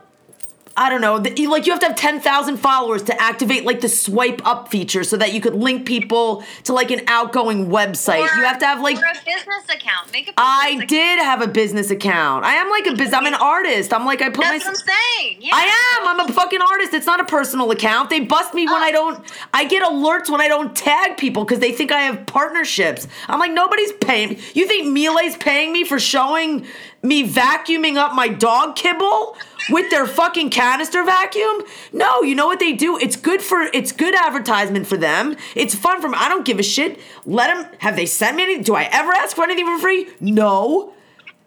I 0.81 0.89
don't 0.89 1.01
know 1.01 1.19
the, 1.19 1.45
like 1.45 1.67
you 1.67 1.73
have 1.73 1.79
to 1.81 1.87
have 1.89 1.95
ten 1.95 2.19
thousand 2.19 2.57
followers 2.57 3.03
to 3.03 3.21
activate 3.21 3.65
like 3.65 3.81
the 3.81 3.87
swipe 3.87 4.41
up 4.47 4.69
feature 4.69 5.03
so 5.03 5.15
that 5.15 5.31
you 5.31 5.39
could 5.39 5.53
link 5.53 5.85
people 5.85 6.43
to 6.63 6.73
like 6.73 6.89
an 6.89 7.01
outgoing 7.05 7.67
website. 7.67 8.21
or- 8.21 8.35
you 8.35 8.43
have 8.43 8.57
to 8.57 8.65
have 8.65 8.81
like 8.81 8.97
a 8.97 9.01
business 9.23 9.69
account. 9.69 10.11
Make 10.11 10.23
a 10.23 10.31
business 10.31 10.33
I 10.37 10.69
account. 10.69 10.89
did 10.89 11.19
have 11.19 11.41
a 11.41 11.47
business 11.47 11.91
account. 11.91 12.45
I 12.45 12.55
am 12.55 12.71
like 12.71 12.87
a 12.87 12.95
business. 12.95 13.13
I'm 13.13 13.27
an 13.27 13.35
artist. 13.35 13.93
I'm 13.93 14.05
like 14.07 14.23
I 14.23 14.29
put 14.29 14.43
That's 14.43 14.65
my. 14.65 14.71
what 14.71 14.79
I'm 14.79 14.95
saying. 15.19 15.37
Yeah. 15.39 15.51
I 15.53 15.99
am. 15.99 16.19
I'm 16.19 16.27
a 16.27 16.33
fucking 16.33 16.61
artist. 16.61 16.95
It's 16.95 17.05
not 17.05 17.19
a 17.19 17.25
personal 17.25 17.69
account. 17.69 18.09
They 18.09 18.21
bust 18.21 18.55
me 18.55 18.65
when 18.65 18.81
oh. 18.81 18.85
I 18.85 18.91
don't. 18.91 19.23
I 19.53 19.65
get 19.65 19.83
alerts 19.83 20.31
when 20.31 20.41
I 20.41 20.47
don't 20.47 20.75
tag 20.75 21.15
people 21.17 21.45
because 21.45 21.59
they 21.59 21.73
think 21.73 21.91
I 21.91 22.01
have 22.01 22.25
partnerships. 22.25 23.07
I'm 23.27 23.39
like, 23.39 23.51
nobody's 23.51 23.91
paying. 23.93 24.39
You 24.55 24.65
think 24.65 24.87
Miele's 24.87 25.37
paying 25.37 25.71
me 25.71 25.83
for 25.83 25.99
showing 25.99 26.65
me 27.03 27.27
vacuuming 27.27 27.97
up 27.97 28.15
my 28.15 28.27
dog 28.27 28.75
kibble 28.75 29.37
with 29.69 29.89
their 29.89 30.05
fucking 30.05 30.49
canister 30.49 31.03
vacuum? 31.03 31.61
No. 31.93 32.23
You 32.23 32.35
know 32.35 32.47
what 32.47 32.59
they 32.59 32.73
do? 32.73 32.97
It's 32.97 33.15
good 33.15 33.41
for. 33.41 33.61
It's 33.61 33.91
good 33.91 34.15
advertisement 34.15 34.87
for 34.87 34.97
them. 34.97 35.35
It's 35.55 35.75
fun 35.75 36.01
for. 36.01 36.13
I 36.15 36.29
don't 36.29 36.45
give 36.45 36.59
a 36.59 36.63
shit. 36.63 36.99
Let 37.25 37.53
them. 37.53 37.71
Have 37.79 37.95
they 37.95 38.05
sent 38.05 38.37
me 38.37 38.43
anything? 38.43 38.63
Do 38.63 38.75
I 38.75 38.89
ever 38.91 39.11
ask 39.11 39.35
for 39.35 39.43
anything 39.43 39.65
for 39.65 39.79
free? 39.79 40.07
No. 40.19 40.93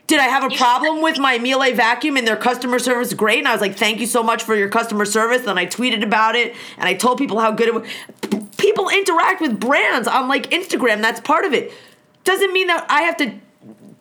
Did 0.07 0.21
I 0.21 0.25
have 0.25 0.45
a 0.45 0.55
problem 0.55 1.01
with 1.01 1.19
my 1.19 1.39
Miele 1.39 1.75
vacuum 1.75 2.19
and 2.19 2.27
their 2.27 2.37
customer 2.37 2.79
service 2.79 3.15
great? 3.15 3.39
And 3.39 3.49
I 3.49 3.53
was 3.53 3.63
like, 3.63 3.77
thank 3.77 4.01
you 4.01 4.07
so 4.07 4.23
much 4.23 4.43
for 4.43 4.55
your 4.55 4.69
customer 4.69 5.07
service. 5.07 5.43
Then 5.43 5.57
I 5.57 5.65
tweeted 5.65 6.03
about 6.03 6.37
it 6.37 6.55
and 6.77 6.87
I 6.87 6.93
told 6.93 7.17
people 7.17 7.41
how 7.41 7.53
good 7.53 7.69
it 7.69 7.75
was. 7.75 7.89
People 8.59 8.91
interact 8.91 9.41
with 9.41 9.59
brands 9.59 10.07
on 10.07 10.29
like 10.29 10.51
Instagram. 10.51 11.01
That's 11.01 11.21
part 11.21 11.47
of 11.47 11.55
it. 11.55 11.73
Doesn't 12.25 12.53
mean 12.53 12.67
that 12.67 12.87
I 12.91 13.03
have 13.03 13.17
to 13.19 13.35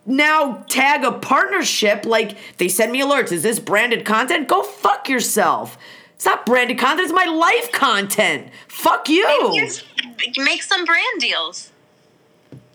now 0.06 0.64
tag 0.70 1.04
a 1.04 1.12
partnership. 1.12 2.06
Like 2.06 2.38
they 2.58 2.68
send 2.68 2.92
me 2.92 3.02
alerts. 3.02 3.32
Is 3.32 3.44
this 3.44 3.60
branded 3.60 4.06
content? 4.06 4.48
Go 4.48 4.64
fuck 4.64 5.08
yourself. 5.10 5.78
It's 6.16 6.26
not 6.26 6.46
branded 6.46 6.78
content. 6.78 7.02
It's 7.06 7.14
my 7.14 7.26
life 7.26 7.72
content. 7.72 8.50
Fuck 8.68 9.10
you. 9.10 9.26
Make 10.38 10.64
some 10.64 10.86
brand 10.86 11.20
deals. 11.20 11.72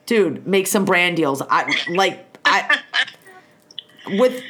dude 0.07 0.47
make 0.47 0.67
some 0.67 0.85
brand 0.87 1.17
deals 1.17 1.43
i 1.51 1.71
like 1.91 2.25
i 2.45 2.79
with 4.19 4.43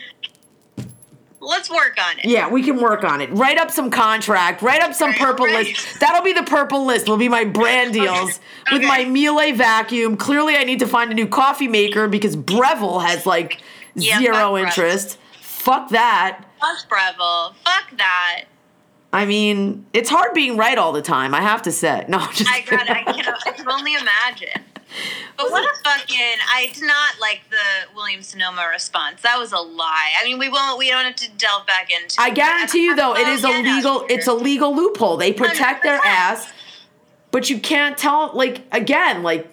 Let's 1.40 1.70
work 1.70 1.96
on 2.05 2.18
it. 2.18 2.24
yeah 2.24 2.48
we 2.48 2.62
can 2.62 2.81
work 2.81 3.05
on 3.05 3.20
it 3.20 3.31
write 3.33 3.59
up 3.59 3.70
some 3.70 3.90
contract 3.90 4.61
write 4.61 4.83
up 4.83 4.92
some 4.92 5.11
Right, 5.11 5.18
purple 5.18 5.46
right. 5.46 5.66
list 5.66 6.01
that'll 6.01 6.22
be 6.22 6.33
the 6.33 6.42
purple 6.42 6.85
list 6.85 7.09
will 7.09 7.16
be 7.16 7.29
my 7.29 7.44
brand 7.44 7.92
deals 7.92 8.40
with 8.72 8.83
my 8.83 9.05
Miele 9.05 9.55
vacuum 9.55 10.16
clearly 10.16 10.57
i 10.57 10.64
need 10.64 10.81
to 10.81 10.87
find 10.87 11.11
a 11.12 11.14
new 11.14 11.29
coffee 11.29 11.68
maker 11.68 12.09
because 12.09 12.35
breville 12.37 12.98
has 12.98 13.24
like 13.24 13.61
Yeah, 13.94 14.18
zero 14.18 14.35
fuck 14.35 14.51
Breville. 14.53 14.66
interest 14.66 15.18
fuck 15.40 15.88
that 15.90 16.44
Fuck 16.61 16.88
Breville. 16.88 17.55
Fuck 17.64 17.96
that. 17.98 18.44
i 19.12 19.24
mean 19.24 19.87
it's 19.92 20.11
hard 20.11 20.35
being 20.35 20.57
right 20.57 20.77
all 20.77 20.92
the 20.92 21.03
time 21.03 21.35
i 21.35 21.40
have 21.40 21.62
to 21.62 21.70
say 21.72 22.05
no 22.09 22.18
I'm 22.18 22.35
just 22.35 22.51
I 22.51 22.62
got. 22.62 22.90
I 22.90 23.03
can, 23.05 23.35
I 23.46 23.51
can 23.53 23.68
only 23.70 23.94
imagine. 23.94 24.62
But 25.37 25.51
what 25.51 25.64
a 25.64 25.83
fucking! 25.83 26.37
I 26.53 26.70
did 26.72 26.83
not 26.85 27.20
like 27.20 27.42
the 27.51 27.94
William 27.94 28.22
Sonoma 28.22 28.68
response. 28.72 29.22
That 29.22 29.38
was 29.38 29.53
a 29.53 29.59
lie. 29.59 30.12
I 30.20 30.24
mean, 30.24 30.38
we 30.38 30.48
won't. 30.48 30.79
We 30.79 30.90
don't 30.90 31.05
have 31.05 31.16
to 31.16 31.31
delve 31.33 31.66
back 31.66 31.90
into. 31.90 32.20
I 32.20 32.31
guarantee 32.31 32.85
you, 32.85 32.96
though, 32.96 33.14
it 33.14 33.29
is 33.29 33.44
a 33.44 33.51
legal. 33.51 34.05
It's 34.09 34.27
a 34.27 34.35
legal 34.35 34.74
loophole. 34.74 35.16
They 35.16 35.33
protect 35.33 35.83
their 35.85 36.01
100%. 36.01 36.05
ass, 36.05 36.53
but 37.31 37.51
you 37.51 37.59
can't 37.61 37.96
tell. 37.96 38.33
Like 38.35 38.62
again, 38.72 39.22
like 39.22 39.48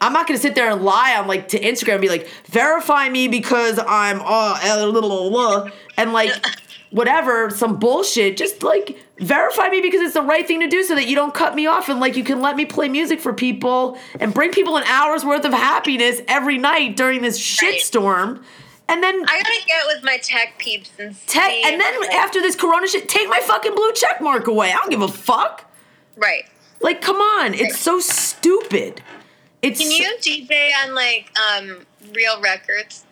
I'm 0.00 0.12
not 0.12 0.26
gonna 0.26 0.38
sit 0.38 0.54
there 0.54 0.70
and 0.70 0.82
lie 0.82 1.16
on 1.16 1.26
like 1.26 1.48
to 1.48 1.60
Instagram 1.60 1.94
and 1.94 2.02
be 2.02 2.08
like, 2.08 2.28
verify 2.46 3.08
me 3.08 3.28
because 3.28 3.78
I'm 3.78 4.20
uh 4.20 4.58
a 4.62 4.86
little 4.86 5.36
uh, 5.36 5.70
and 5.96 6.12
like 6.12 6.30
whatever 6.90 7.50
some 7.50 7.78
bullshit. 7.78 8.36
Just 8.36 8.62
like 8.62 8.98
verify 9.18 9.68
me 9.68 9.80
because 9.80 10.00
it's 10.00 10.14
the 10.14 10.22
right 10.22 10.46
thing 10.46 10.60
to 10.60 10.68
do, 10.68 10.82
so 10.82 10.94
that 10.94 11.06
you 11.06 11.14
don't 11.14 11.34
cut 11.34 11.54
me 11.54 11.66
off 11.66 11.88
and 11.88 12.00
like 12.00 12.16
you 12.16 12.24
can 12.24 12.40
let 12.40 12.56
me 12.56 12.64
play 12.64 12.88
music 12.88 13.20
for 13.20 13.32
people 13.32 13.98
and 14.20 14.32
bring 14.34 14.50
people 14.52 14.76
an 14.76 14.84
hour's 14.84 15.24
worth 15.24 15.44
of 15.44 15.52
happiness 15.52 16.20
every 16.28 16.58
night 16.58 16.96
during 16.96 17.22
this 17.22 17.60
Right. 17.62 17.74
shitstorm. 17.74 18.42
And 18.88 19.02
then 19.02 19.24
I 19.28 19.42
gotta 19.42 19.66
get 19.66 19.86
with 19.88 20.04
my 20.04 20.16
tech 20.18 20.58
peeps 20.58 20.92
and 20.98 21.16
Tech, 21.26 21.50
and 21.50 21.80
then 21.80 22.04
after 22.12 22.40
this 22.40 22.54
Corona 22.54 22.86
shit, 22.86 23.08
take 23.08 23.28
my 23.28 23.40
fucking 23.40 23.74
blue 23.74 23.92
check 23.94 24.20
mark 24.20 24.46
away. 24.46 24.68
I 24.70 24.74
don't 24.74 24.90
give 24.90 25.02
a 25.02 25.08
fuck. 25.08 25.64
right. 26.16 26.44
Like, 26.80 27.00
come 27.00 27.16
on, 27.16 27.54
it's 27.54 27.80
so 27.80 27.98
stupid. 28.00 29.02
It's. 29.62 29.80
Can 29.80 29.90
you 29.90 30.14
DJ 30.20 30.70
on 30.84 30.94
like 30.94 31.30
um 31.40 31.84
real 32.14 32.40
records? 32.40 33.04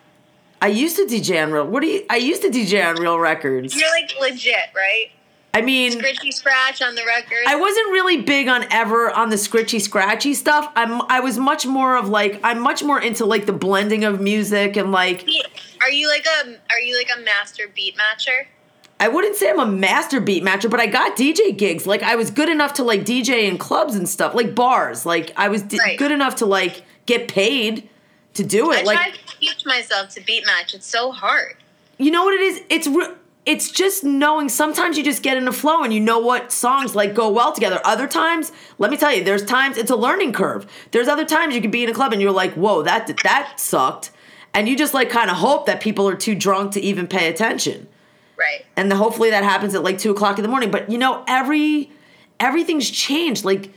I 0.65 0.69
used 0.69 0.95
to 0.95 1.05
DJ 1.05 1.43
on 1.43 1.51
real. 1.51 1.67
What 1.67 1.81
do 1.81 1.87
you? 1.87 2.03
I 2.09 2.15
used 2.17 2.41
to 2.41 2.49
DJ 2.49 2.83
on 2.83 2.95
real 2.95 3.19
records. 3.19 3.75
You're 3.75 3.87
like 3.91 4.11
legit, 4.19 4.55
right? 4.75 5.11
I 5.53 5.61
mean, 5.61 5.91
Scritchy 6.01 6.33
scratch 6.33 6.81
on 6.81 6.95
the 6.95 7.05
record. 7.05 7.43
I 7.47 7.55
wasn't 7.55 7.91
really 7.91 8.23
big 8.23 8.47
on 8.47 8.65
ever 8.71 9.11
on 9.11 9.29
the 9.29 9.35
scritchy 9.35 9.79
scratchy 9.79 10.33
stuff. 10.33 10.71
I'm. 10.75 11.03
I 11.03 11.19
was 11.19 11.37
much 11.37 11.67
more 11.67 11.95
of 11.95 12.09
like. 12.09 12.39
I'm 12.43 12.59
much 12.59 12.83
more 12.83 12.99
into 12.99 13.25
like 13.25 13.45
the 13.45 13.53
blending 13.53 14.03
of 14.05 14.19
music 14.19 14.75
and 14.75 14.91
like. 14.91 15.27
Are 15.81 15.89
you 15.91 16.07
like 16.09 16.25
a 16.25 16.47
Are 16.71 16.79
you 16.79 16.97
like 16.97 17.11
a 17.15 17.21
master 17.21 17.65
beat 17.75 17.95
matcher? 17.95 18.47
I 18.99 19.07
wouldn't 19.07 19.35
say 19.35 19.51
I'm 19.51 19.59
a 19.59 19.67
master 19.67 20.19
beat 20.19 20.41
matcher, 20.43 20.71
but 20.71 20.79
I 20.79 20.87
got 20.87 21.15
DJ 21.15 21.55
gigs. 21.55 21.85
Like 21.85 22.01
I 22.01 22.15
was 22.15 22.31
good 22.31 22.49
enough 22.49 22.73
to 22.75 22.83
like 22.83 23.01
DJ 23.01 23.43
in 23.47 23.59
clubs 23.59 23.93
and 23.93 24.09
stuff, 24.09 24.33
like 24.33 24.55
bars. 24.55 25.05
Like 25.05 25.31
I 25.37 25.47
was 25.49 25.61
d- 25.61 25.77
Right. 25.77 25.99
good 25.99 26.11
enough 26.11 26.37
to 26.37 26.47
like 26.47 26.81
get 27.05 27.27
paid 27.27 27.87
to 28.35 28.43
do 28.43 28.71
I 28.71 28.77
it. 28.77 28.85
Like 28.85 28.97
try 28.97 29.11
to 29.11 29.37
teach 29.39 29.65
myself 29.65 30.09
to 30.15 30.21
beat 30.21 30.45
match. 30.45 30.73
It's 30.73 30.87
so 30.87 31.11
hard. 31.11 31.57
you 31.97 32.11
know 32.11 32.23
what 32.23 32.33
it 32.33 32.41
is? 32.41 32.61
It's 32.69 32.87
re- 32.87 33.13
it's 33.45 33.69
just 33.71 34.03
knowing. 34.03 34.49
Sometimes 34.49 34.97
you 34.97 35.03
just 35.03 35.21
get 35.21 35.37
in 35.37 35.47
a 35.47 35.51
flow 35.51 35.83
and 35.83 35.93
you 35.93 35.99
know 35.99 36.19
what 36.19 36.51
songs 36.51 36.95
like 36.95 37.13
go 37.13 37.29
well 37.29 37.51
together. 37.51 37.79
Other 37.83 38.07
times, 38.07 38.51
let 38.79 38.89
me 38.89 38.97
tell 38.97 39.13
you, 39.13 39.23
there's 39.23 39.45
times 39.45 39.77
it's 39.77 39.91
a 39.91 39.95
learning 39.95 40.33
curve. 40.33 40.65
There's 40.91 41.07
other 41.07 41.25
times 41.25 41.53
you 41.53 41.61
can 41.61 41.71
be 41.71 41.83
in 41.83 41.89
a 41.89 41.93
club 41.93 42.11
and 42.13 42.21
you're 42.21 42.31
like, 42.31 42.53
whoa, 42.53 42.81
that 42.83 43.07
that 43.23 43.59
sucked, 43.59 44.11
and 44.53 44.67
you 44.67 44.75
just 44.75 44.93
like 44.93 45.09
kind 45.09 45.29
of 45.29 45.37
hope 45.37 45.65
that 45.67 45.79
people 45.81 46.07
are 46.07 46.15
too 46.15 46.33
drunk 46.35 46.71
to 46.73 46.81
even 46.81 47.07
pay 47.07 47.29
attention. 47.29 47.87
Right. 48.37 48.65
and 48.75 48.91
then 48.91 48.97
hopefully 48.97 49.29
that 49.29 49.45
happens 49.45 49.75
at 49.75 49.81
like 49.83 49.97
two 49.97 50.11
o'clock 50.11 50.37
in 50.37 50.43
the 50.43 50.49
morning. 50.49 50.69
But 50.69 50.89
you 50.91 50.97
know, 50.97 51.23
every 51.25 51.89
everything's 52.39 52.89
changed. 52.89 53.45
Like 53.45 53.71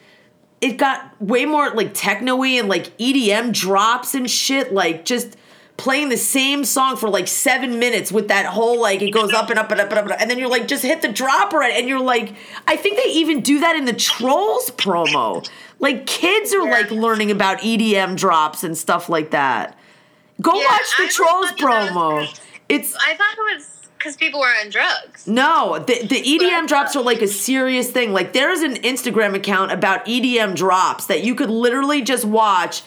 it 0.60 0.76
got 0.76 1.20
way 1.20 1.44
more 1.44 1.70
like 1.70 1.92
techno-y 1.94 2.48
and 2.58 2.68
like 2.68 2.96
EDM 2.98 3.52
drops 3.52 4.14
and 4.14 4.28
shit. 4.30 4.72
Like 4.72 5.04
just 5.04 5.36
playing 5.76 6.08
the 6.08 6.16
same 6.16 6.64
song 6.64 6.96
for 6.96 7.08
like 7.08 7.28
seven 7.28 7.78
minutes 7.78 8.10
with 8.10 8.26
that 8.28 8.44
whole 8.46 8.80
like 8.80 9.00
it 9.00 9.12
goes 9.12 9.32
up 9.32 9.48
and 9.48 9.58
up 9.60 9.70
and 9.70 9.80
up 9.80 9.88
and 9.90 9.98
up 9.98 10.04
and, 10.06 10.12
up, 10.12 10.20
and 10.20 10.28
then 10.28 10.36
you're 10.36 10.48
like 10.48 10.66
just 10.66 10.82
hit 10.82 11.00
the 11.02 11.08
drop 11.12 11.52
right 11.52 11.74
and 11.76 11.88
you're 11.88 12.00
like 12.00 12.34
I 12.66 12.74
think 12.76 12.96
they 12.96 13.08
even 13.12 13.42
do 13.42 13.60
that 13.60 13.76
in 13.76 13.84
the 13.84 13.92
Trolls 13.92 14.70
promo. 14.72 15.48
Like 15.78 16.04
kids 16.06 16.52
are 16.52 16.64
Yeah. 16.64 16.72
like 16.72 16.90
learning 16.90 17.30
about 17.30 17.58
EDM 17.60 18.16
drops 18.16 18.64
and 18.64 18.76
stuff 18.76 19.08
like 19.08 19.30
that. 19.30 19.78
Go 20.42 20.54
Yeah, 20.60 20.66
watch 20.66 20.96
the 20.96 21.04
I 21.04 21.08
Trolls 21.08 21.50
promo. 21.52 22.40
It's 22.68 22.96
I 22.96 23.14
thought 23.14 23.34
it 23.38 23.56
was 23.56 23.77
because 23.98 24.16
people 24.16 24.40
were 24.40 24.46
on 24.46 24.70
drugs. 24.70 25.26
no, 25.26 25.78
the, 25.86 26.06
the 26.06 26.22
EDM 26.22 26.66
drops 26.68 26.94
are 26.96 27.02
like 27.02 27.20
a 27.20 27.28
serious 27.28 27.90
thing. 27.90 28.12
Like 28.12 28.32
there's 28.32 28.60
an 28.60 28.74
Instagram 28.76 29.34
account 29.34 29.72
about 29.72 30.06
EDM 30.06 30.54
drops 30.56 31.06
that 31.06 31.24
you 31.24 31.34
could 31.34 31.50
literally 31.50 32.00
just 32.02 32.24
watch 32.24 32.82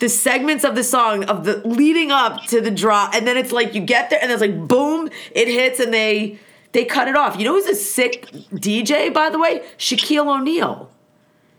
the 0.00 0.08
segments 0.08 0.64
of 0.64 0.74
the 0.74 0.84
song 0.84 1.24
of 1.24 1.44
the 1.44 1.56
leading 1.66 2.10
up 2.10 2.44
to 2.46 2.60
the 2.60 2.70
drop, 2.70 3.14
and 3.14 3.26
then 3.26 3.36
it's 3.36 3.52
like 3.52 3.74
you 3.74 3.80
get 3.80 4.10
there 4.10 4.18
and 4.20 4.30
it's 4.30 4.40
like 4.42 4.66
boom, 4.68 5.08
it 5.30 5.48
hits 5.48 5.80
and 5.80 5.94
they 5.94 6.38
they 6.72 6.84
cut 6.84 7.08
it 7.08 7.16
off. 7.16 7.38
You 7.38 7.44
know 7.44 7.52
who's 7.54 7.66
a 7.66 7.74
sick 7.74 8.26
DJ 8.52 9.14
by 9.14 9.30
the 9.30 9.38
way? 9.38 9.62
Shaquille 9.78 10.26
O'Neal 10.38 10.90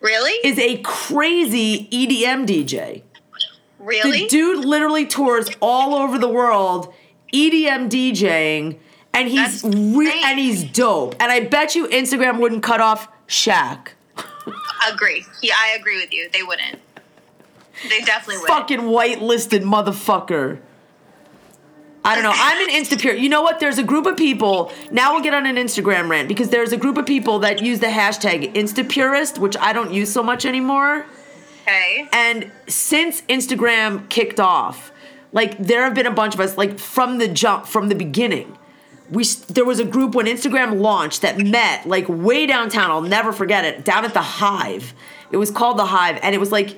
Really? 0.02 0.34
is 0.48 0.60
a 0.60 0.78
crazy 0.84 1.88
EDM 1.91 2.46
DJ. 2.46 3.02
really? 3.80 4.22
The 4.24 4.28
dude 4.28 4.65
literally 4.65 5.08
tours 5.08 5.50
all 5.62 5.96
over 5.96 6.20
the 6.20 6.28
world 6.30 6.93
EDM 7.34 7.89
DJing, 7.89 8.78
and 9.17 9.27
he's 9.27 9.63
re- 9.63 10.21
and 10.25 10.39
he's 10.39 10.63
dope. 10.63 11.15
And 11.19 11.32
I 11.32 11.41
bet 11.41 11.75
you 11.75 11.88
Instagram 11.88 12.39
wouldn't 12.39 12.63
cut 12.63 12.82
off 12.82 13.08
Shaq. 13.27 13.89
agree. 14.91 15.25
Yeah, 15.41 15.56
I 15.58 15.75
agree 15.80 15.99
with 15.99 16.13
you. 16.13 16.30
They 16.32 16.43
wouldn't. 16.43 16.80
They 17.89 18.01
definitely 18.01 18.38
wouldn't. 18.38 18.58
Fucking 18.58 18.80
whitelisted 18.80 19.63
motherfucker. 19.63 20.60
I 22.03 22.15
don't 22.15 22.23
know. 22.23 22.32
I'm 22.34 22.69
an 22.69 22.73
Instapure. 22.73 23.19
You 23.19 23.27
know 23.27 23.41
what? 23.41 23.60
There's 23.60 23.77
a 23.77 23.84
group 23.84 24.06
of 24.06 24.15
people. 24.15 24.71
Now 24.91 25.13
we'll 25.13 25.23
get 25.23 25.34
on 25.34 25.45
an 25.45 25.58
Instagram 25.58 26.10
rant 26.10 26.30
because 26.30 26.49
there's 26.49 26.71
a 26.71 26.77
group 26.77 26.97
of 26.97 27.06
people 27.06 27.39
that 27.39 27.62
use 27.62 27.80
the 27.82 27.88
hashtag 27.88 28.53
Instapurist, 28.53 29.39
which 29.39 29.58
I 29.58 29.73
don't 29.73 29.91
use 29.91 30.12
so 30.12 30.23
much 30.23 30.45
anymore. 30.45 31.06
Okay. 31.63 32.08
And 32.13 32.49
since 32.67 33.21
Instagram 33.23 34.08
kicked 34.08 34.39
off, 34.39 34.93
like 35.34 35.58
there 35.58 35.84
have 35.84 35.95
been 35.95 36.06
a 36.06 36.12
bunch 36.12 36.34
of 36.34 36.39
us, 36.39 36.58
like 36.58 36.80
from 36.80 37.17
the 37.17 37.27
jump, 37.27 37.65
from 37.65 37.89
the 37.89 37.95
beginning. 37.95 38.58
We 39.10 39.24
there 39.24 39.65
was 39.65 39.80
a 39.80 39.86
group 39.86 40.15
when 40.15 40.26
Instagram 40.26 40.80
launched 40.82 41.22
that 41.22 41.38
met 41.38 41.88
like 41.88 42.08
way 42.10 42.46
downtown. 42.46 42.91
I'll 42.91 43.02
never 43.02 43.32
forget 43.32 43.63
it. 43.63 43.86
Down 43.86 44.04
at 44.04 44.13
the 44.13 44.22
Hive, 44.22 44.93
it 45.32 45.38
was 45.38 45.52
called 45.52 45.78
the 45.78 45.86
Hive, 45.86 46.20
and 46.22 46.36
it 46.36 46.39
was 46.39 46.52
like 46.52 46.78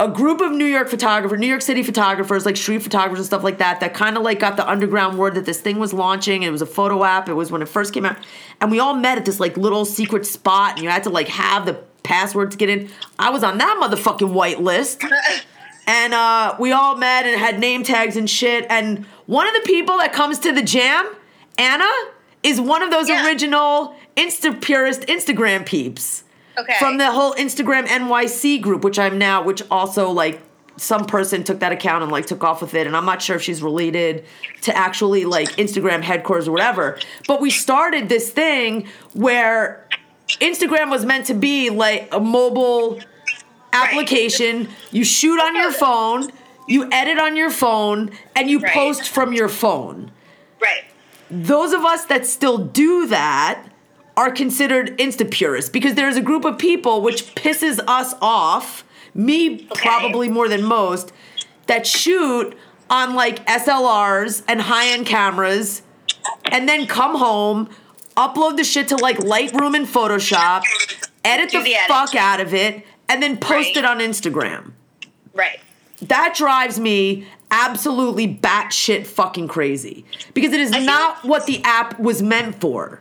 a 0.00 0.08
group 0.08 0.40
of 0.40 0.52
New 0.52 0.64
York 0.64 0.88
photographers, 0.88 1.38
New 1.38 1.46
York 1.46 1.62
City 1.62 1.82
photographers, 1.82 2.44
like 2.44 2.56
street 2.56 2.82
photographers 2.82 3.20
and 3.20 3.26
stuff 3.26 3.44
like 3.44 3.58
that, 3.58 3.80
that 3.80 3.94
kind 3.94 4.16
of 4.16 4.22
like 4.22 4.40
got 4.40 4.56
the 4.56 4.68
underground 4.68 5.18
word 5.18 5.34
that 5.34 5.44
this 5.44 5.60
thing 5.60 5.78
was 5.78 5.92
launching. 5.92 6.42
It 6.42 6.50
was 6.50 6.62
a 6.62 6.66
photo 6.66 7.04
app. 7.04 7.28
It 7.28 7.34
was 7.34 7.52
when 7.52 7.62
it 7.62 7.68
first 7.68 7.94
came 7.94 8.04
out, 8.04 8.16
and 8.60 8.70
we 8.70 8.80
all 8.80 8.94
met 8.94 9.18
at 9.18 9.24
this 9.24 9.40
like 9.40 9.56
little 9.56 9.84
secret 9.84 10.26
spot, 10.26 10.74
and 10.74 10.82
you 10.82 10.90
had 10.90 11.04
to 11.04 11.10
like 11.10 11.28
have 11.28 11.66
the 11.66 11.74
password 12.02 12.50
to 12.52 12.56
get 12.56 12.68
in. 12.68 12.90
I 13.18 13.30
was 13.30 13.44
on 13.44 13.58
that 13.58 13.78
motherfucking 13.80 14.32
white 14.32 14.60
list, 14.60 15.02
and 15.86 16.12
uh, 16.14 16.56
we 16.58 16.72
all 16.72 16.96
met 16.96 17.26
and 17.26 17.40
had 17.40 17.60
name 17.60 17.82
tags 17.84 18.16
and 18.16 18.28
shit. 18.28 18.66
And 18.68 19.06
one 19.26 19.46
of 19.46 19.54
the 19.54 19.60
people 19.60 19.98
that 19.98 20.12
comes 20.12 20.38
to 20.40 20.52
the 20.52 20.62
jam, 20.62 21.06
Anna, 21.58 21.90
is 22.42 22.60
one 22.60 22.82
of 22.82 22.90
those 22.90 23.08
Yeah. 23.08 23.24
original 23.26 23.96
Insta 24.16 24.60
purist 24.60 25.02
Instagram 25.02 25.64
peeps 25.64 26.24
Okay. 26.58 26.74
from 26.78 26.98
the 26.98 27.10
whole 27.10 27.32
Instagram 27.34 27.86
NYC 27.86 28.58
group, 28.58 28.84
which 28.84 28.98
I'm 28.98 29.18
now, 29.18 29.42
which 29.42 29.62
also 29.70 30.10
like 30.10 30.40
some 30.76 31.04
person 31.04 31.42
took 31.44 31.60
that 31.60 31.70
account 31.72 32.02
and 32.02 32.10
like 32.12 32.26
took 32.26 32.42
off 32.44 32.60
with 32.60 32.74
it, 32.74 32.86
and 32.86 32.96
I'm 32.96 33.04
not 33.06 33.22
sure 33.22 33.36
if 33.36 33.42
she's 33.42 33.62
related 33.62 34.24
to 34.62 34.76
actually 34.76 35.24
like 35.24 35.48
Instagram 35.56 36.02
headquarters 36.02 36.48
or 36.48 36.52
whatever. 36.52 36.98
But 37.28 37.40
we 37.40 37.50
started 37.50 38.08
this 38.08 38.30
thing 38.30 38.88
where 39.14 39.86
Instagram 40.40 40.90
was 40.90 41.04
meant 41.06 41.26
to 41.26 41.34
be 41.34 41.70
like 41.70 42.08
a 42.12 42.18
mobile 42.20 42.98
application. 43.72 44.68
You 44.90 45.04
shoot 45.04 45.40
on 45.40 45.54
your 45.56 45.72
phone. 45.84 46.30
You 46.66 46.88
edit 46.92 47.18
on 47.18 47.36
your 47.36 47.50
phone 47.50 48.10
and 48.34 48.48
you 48.50 48.58
Right. 48.60 48.72
post 48.72 49.08
from 49.08 49.32
your 49.32 49.48
phone. 49.48 50.10
Those 51.30 51.72
of 51.72 51.84
us 51.84 52.04
that 52.06 52.26
still 52.26 52.58
do 52.58 53.06
that 53.08 53.64
are 54.16 54.30
considered 54.30 54.96
insta 54.98 55.28
purists 55.30 55.70
because 55.70 55.94
there's 55.94 56.16
a 56.16 56.20
group 56.22 56.44
of 56.44 56.58
people 56.58 57.02
which 57.02 57.34
pisses 57.34 57.80
us 57.88 58.14
off, 58.22 58.84
me 59.14 59.66
Okay. 59.72 59.80
probably 59.80 60.28
more 60.28 60.48
than 60.48 60.62
most, 60.62 61.12
that 61.66 61.86
shoot 61.86 62.56
on 62.90 63.14
like 63.14 63.44
SLRs 63.46 64.42
and 64.46 64.60
high 64.60 64.88
end 64.92 65.06
cameras 65.06 65.82
and 66.52 66.68
then 66.68 66.86
come 66.86 67.16
home, 67.16 67.68
upload 68.16 68.56
the 68.56 68.64
shit 68.64 68.88
to 68.88 68.96
like 68.96 69.18
Lightroom 69.18 69.74
and 69.74 69.86
Photoshop, 69.86 70.62
edit 71.24 71.50
the, 71.50 71.62
the 71.62 71.74
edit. 71.74 71.88
fuck 71.88 72.14
out 72.14 72.40
of 72.40 72.54
it, 72.54 72.84
and 73.08 73.22
then 73.22 73.36
post 73.36 73.68
Right. 73.68 73.76
it 73.78 73.84
on 73.84 73.98
Instagram. 73.98 74.72
Right. 75.34 75.58
That 76.02 76.34
drives 76.36 76.78
me 76.78 77.26
absolutely 77.54 78.26
batshit 78.34 79.06
fucking 79.06 79.48
crazy 79.48 80.04
because 80.34 80.52
it 80.52 80.60
is 80.60 80.72
I 80.72 80.80
not 80.80 81.24
what 81.24 81.46
the 81.46 81.62
app 81.64 81.98
was 82.00 82.20
meant 82.22 82.60
for. 82.60 83.00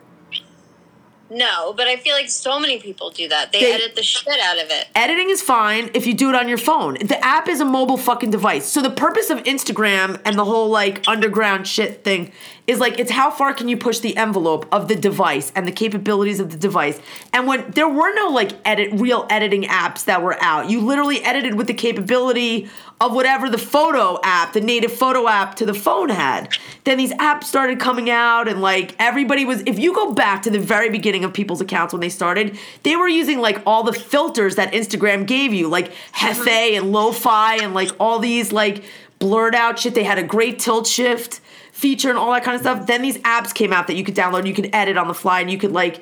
No, 1.30 1.74
but 1.74 1.88
I 1.88 1.96
feel 1.96 2.14
like 2.14 2.30
so 2.30 2.60
many 2.60 2.80
people 2.80 3.10
do 3.10 3.28
that. 3.30 3.52
They, 3.52 3.62
They- 3.62 3.74
edit 3.74 3.96
the 3.96 4.04
shit 4.04 4.40
out 4.40 4.60
of 4.62 4.70
it. 4.70 4.88
Editing 4.94 5.32
is 5.32 5.42
fine 5.42 5.90
if 5.96 6.06
you 6.06 6.14
do 6.14 6.30
it 6.30 6.36
on 6.36 6.48
your 6.48 6.60
phone. 6.60 6.94
The 6.94 7.18
app 7.26 7.48
is 7.48 7.60
a 7.60 7.66
mobile 7.66 7.98
fucking 7.98 8.30
device. 8.30 8.66
So 8.68 8.84
the 8.84 8.92
purpose 8.92 9.32
of 9.32 9.40
Instagram 9.40 10.22
and 10.26 10.38
the 10.38 10.46
whole 10.46 10.70
like 10.70 11.04
underground 11.08 11.68
shit 11.68 12.04
thing 12.04 12.32
is 12.66 12.80
like 12.80 12.98
it's 13.00 13.12
how 13.12 13.30
far 13.30 13.54
can 13.54 13.68
you 13.68 13.76
push 13.76 14.00
the 14.00 14.16
envelope 14.16 14.66
of 14.72 14.88
the 14.88 14.96
device 14.96 15.52
and 15.56 15.68
the 15.68 15.72
capabilities 15.72 16.40
of 16.40 16.50
the 16.52 16.58
device. 16.58 17.00
And 17.34 17.46
when 17.46 17.70
there 17.72 17.90
were 17.90 18.14
no 18.14 18.30
like 18.30 18.52
edit 18.66 18.90
real 18.94 19.28
editing 19.30 19.64
apps 19.64 20.06
that 20.06 20.22
were 20.22 20.42
out, 20.42 20.70
you 20.70 20.80
literally 20.80 21.22
edited 21.24 21.56
with 21.56 21.68
the 21.68 21.74
capability 21.74 22.70
of 23.02 23.14
whatever 23.14 23.50
the 23.50 23.58
photo 23.58 24.18
app, 24.24 24.54
the 24.54 24.62
native 24.62 24.94
photo 24.94 25.28
app 25.28 25.56
to 25.56 25.66
the 25.66 25.74
phone 25.74 26.08
had. 26.08 26.58
Then 26.86 26.98
these 26.98 27.12
apps 27.14 27.46
started 27.46 27.80
coming 27.80 28.10
out 28.10 28.48
and 28.48 28.62
like 28.62 28.96
everybody 28.98 29.44
was 29.44 29.62
if 29.66 29.78
you 29.78 29.94
go 29.94 30.14
back 30.14 30.44
to 30.44 30.50
the 30.50 30.60
very 30.60 30.90
beginning 30.90 31.26
of 31.26 31.34
people's 31.34 31.60
accounts 31.60 31.94
when 31.94 32.00
they 32.00 32.10
started, 32.10 32.58
they 32.84 32.96
were 32.96 33.10
using 33.10 33.40
like 33.40 33.62
all 33.66 33.84
the 33.84 33.94
filters 33.94 34.56
that 34.56 34.72
Instagram 34.72 35.26
gave 35.26 35.54
you, 35.54 35.68
like 35.68 35.92
Hefe 36.14 36.78
and 36.78 36.94
Lo-Fi 36.94 37.58
and 37.58 37.74
like 37.74 37.90
all 38.00 38.20
these 38.20 38.54
like 38.54 38.86
blurred 39.20 39.56
out 39.56 39.80
shit. 39.80 39.96
They 39.96 40.04
had 40.04 40.18
a 40.18 40.24
great 40.24 40.60
tilt 40.60 40.88
shift 40.88 41.42
feature 41.74 42.10
and 42.10 42.18
all 42.18 42.32
that 42.32 42.44
kind 42.44 42.56
of 42.56 42.62
stuff. 42.62 42.88
Then 42.88 43.02
these 43.02 43.18
apps 43.20 43.54
came 43.54 43.74
out 43.74 43.88
that 43.88 43.96
you 43.96 44.06
could 44.06 44.16
download, 44.16 44.48
you 44.48 44.54
could 44.54 44.70
edit 44.74 44.96
on 44.96 45.08
the 45.08 45.14
fly 45.14 45.42
and 45.42 45.52
you 45.52 45.58
could 45.58 45.74
like 45.74 46.02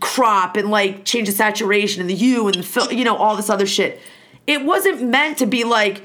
crop 0.00 0.56
and 0.56 0.70
like 0.70 1.04
change 1.04 1.28
the 1.28 1.34
saturation 1.34 2.00
and 2.00 2.08
the 2.08 2.14
hue 2.14 2.46
and 2.46 2.56
the 2.56 2.62
fil- 2.62 2.92
you 2.92 3.04
know 3.04 3.16
all 3.16 3.36
this 3.36 3.50
other 3.50 3.66
shit. 3.66 4.00
It 4.46 4.64
wasn't 4.64 5.02
meant 5.02 5.38
to 5.38 5.46
be 5.46 5.64
like 5.64 6.02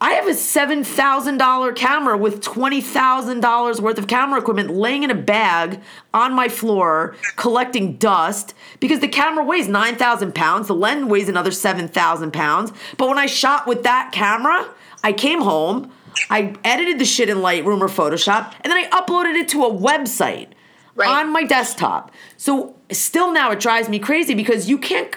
I 0.00 0.12
have 0.12 0.28
a 0.28 0.34
seven 0.34 0.84
thousand 0.84 1.38
dollar 1.38 1.72
camera 1.72 2.16
with 2.16 2.42
twenty 2.42 2.82
thousand 2.82 3.40
dollars 3.40 3.80
worth 3.80 3.98
of 3.98 4.06
camera 4.06 4.38
equipment 4.40 4.70
laying 4.70 5.02
in 5.02 5.10
a 5.10 5.14
bag 5.14 5.80
on 6.14 6.34
my 6.34 6.48
floor 6.48 7.16
collecting 7.36 7.96
dust 7.96 8.54
because 8.78 9.00
the 9.00 9.08
camera 9.08 9.42
weighs 9.42 9.68
nine 9.68 9.96
thousand 9.96 10.34
pounds. 10.34 10.68
The 10.68 10.74
lens 10.74 11.06
weighs 11.06 11.28
another 11.30 11.50
seven 11.50 11.88
thousand 11.88 12.32
pounds. 12.32 12.72
But 12.98 13.08
when 13.08 13.18
I 13.18 13.26
shot 13.26 13.66
with 13.66 13.82
that 13.84 14.12
camera, 14.12 14.68
I 15.02 15.12
came 15.12 15.40
home, 15.40 15.90
I 16.30 16.54
edited 16.64 16.98
the 16.98 17.04
shit 17.04 17.28
in 17.28 17.38
Lightroom 17.38 17.80
or 17.80 17.88
Photoshop, 17.88 18.52
and 18.62 18.70
then 18.70 18.84
I 18.84 18.88
uploaded 18.90 19.34
it 19.34 19.48
to 19.48 19.64
a 19.64 19.70
website 19.70 20.48
Right. 20.94 21.08
on 21.08 21.32
my 21.32 21.44
desktop. 21.44 22.10
So 22.36 22.74
still 22.90 23.32
now 23.32 23.52
it 23.52 23.60
drives 23.60 23.88
me 23.88 24.00
crazy 24.00 24.34
because 24.34 24.68
you 24.68 24.78
can't 24.78 25.14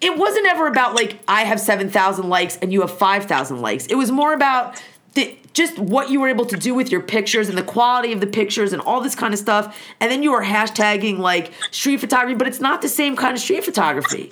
it 0.00 0.16
wasn't 0.16 0.46
ever 0.46 0.66
about 0.68 0.94
like 0.94 1.18
I 1.26 1.42
have 1.44 1.58
7,000 1.58 2.28
likes 2.28 2.56
and 2.58 2.72
you 2.72 2.82
have 2.82 2.96
5,000 2.96 3.60
likes. 3.60 3.86
It 3.86 3.94
was 3.96 4.10
more 4.12 4.32
about 4.34 4.80
the, 5.14 5.36
just 5.54 5.78
what 5.78 6.10
you 6.10 6.20
were 6.20 6.28
able 6.28 6.44
to 6.46 6.56
do 6.56 6.74
with 6.74 6.92
your 6.92 7.00
pictures 7.00 7.48
and 7.48 7.56
the 7.56 7.62
quality 7.62 8.12
of 8.12 8.20
the 8.20 8.26
pictures 8.26 8.72
and 8.72 8.82
all 8.82 9.00
this 9.00 9.14
kind 9.14 9.32
of 9.32 9.40
stuff. 9.40 9.76
And 10.00 10.10
then 10.12 10.22
you 10.22 10.30
were 10.32 10.44
hashtagging 10.44 11.18
like 11.18 11.50
street 11.70 11.96
photography, 11.98 12.36
but 12.36 12.46
it's 12.46 12.60
not 12.60 12.82
the 12.82 12.88
same 12.88 13.16
kind 13.16 13.34
of 13.34 13.40
street 13.40 13.64
photography. 13.64 14.30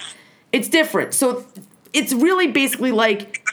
It's 0.52 0.68
different. 0.68 1.14
So 1.14 1.44
it's 1.92 2.12
really 2.12 2.48
basically 2.48 2.92
like 2.92 3.44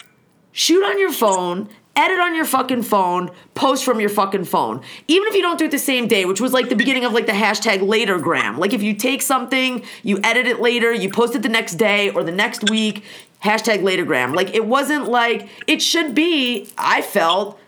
shoot 0.52 0.84
on 0.84 1.00
your 1.00 1.14
phone, 1.14 1.70
edit 1.96 2.20
on 2.20 2.36
your 2.36 2.46
fucking 2.46 2.84
phone, 2.84 3.32
post 3.54 3.84
from 3.84 4.00
your 4.00 4.10
fucking 4.10 4.46
phone. 4.46 4.82
Even 5.08 5.28
if 5.28 5.36
you 5.36 5.42
don't 5.42 5.60
do 5.60 5.66
it 5.66 5.72
the 5.72 5.80
same 5.80 6.08
day, 6.08 6.26
which 6.26 6.40
was 6.40 6.54
like 6.54 6.70
the 6.70 6.76
beginning 6.76 7.06
of 7.06 7.14
like 7.14 7.26
the 7.26 7.32
hashtag 7.32 7.80
latergram. 7.80 8.58
Like 8.58 8.74
if 8.74 8.82
you 8.82 8.94
take 8.94 9.22
something, 9.22 9.84
you 10.04 10.20
edit 10.24 10.48
it 10.48 10.60
later, 10.62 10.94
you 10.94 11.10
post 11.10 11.36
it 11.36 11.42
the 11.42 11.50
next 11.50 11.76
day 11.76 12.10
or 12.12 12.24
the 12.24 12.32
next 12.32 12.70
week, 12.70 13.04
hashtag 13.44 13.82
latergram. 13.82 14.36
Like 14.36 14.54
it 14.56 14.66
wasn't 14.66 15.10
like 15.10 15.50
it 15.68 15.82
should 15.82 16.16
be, 16.16 16.70
I 16.78 17.02
felt. 17.02 17.60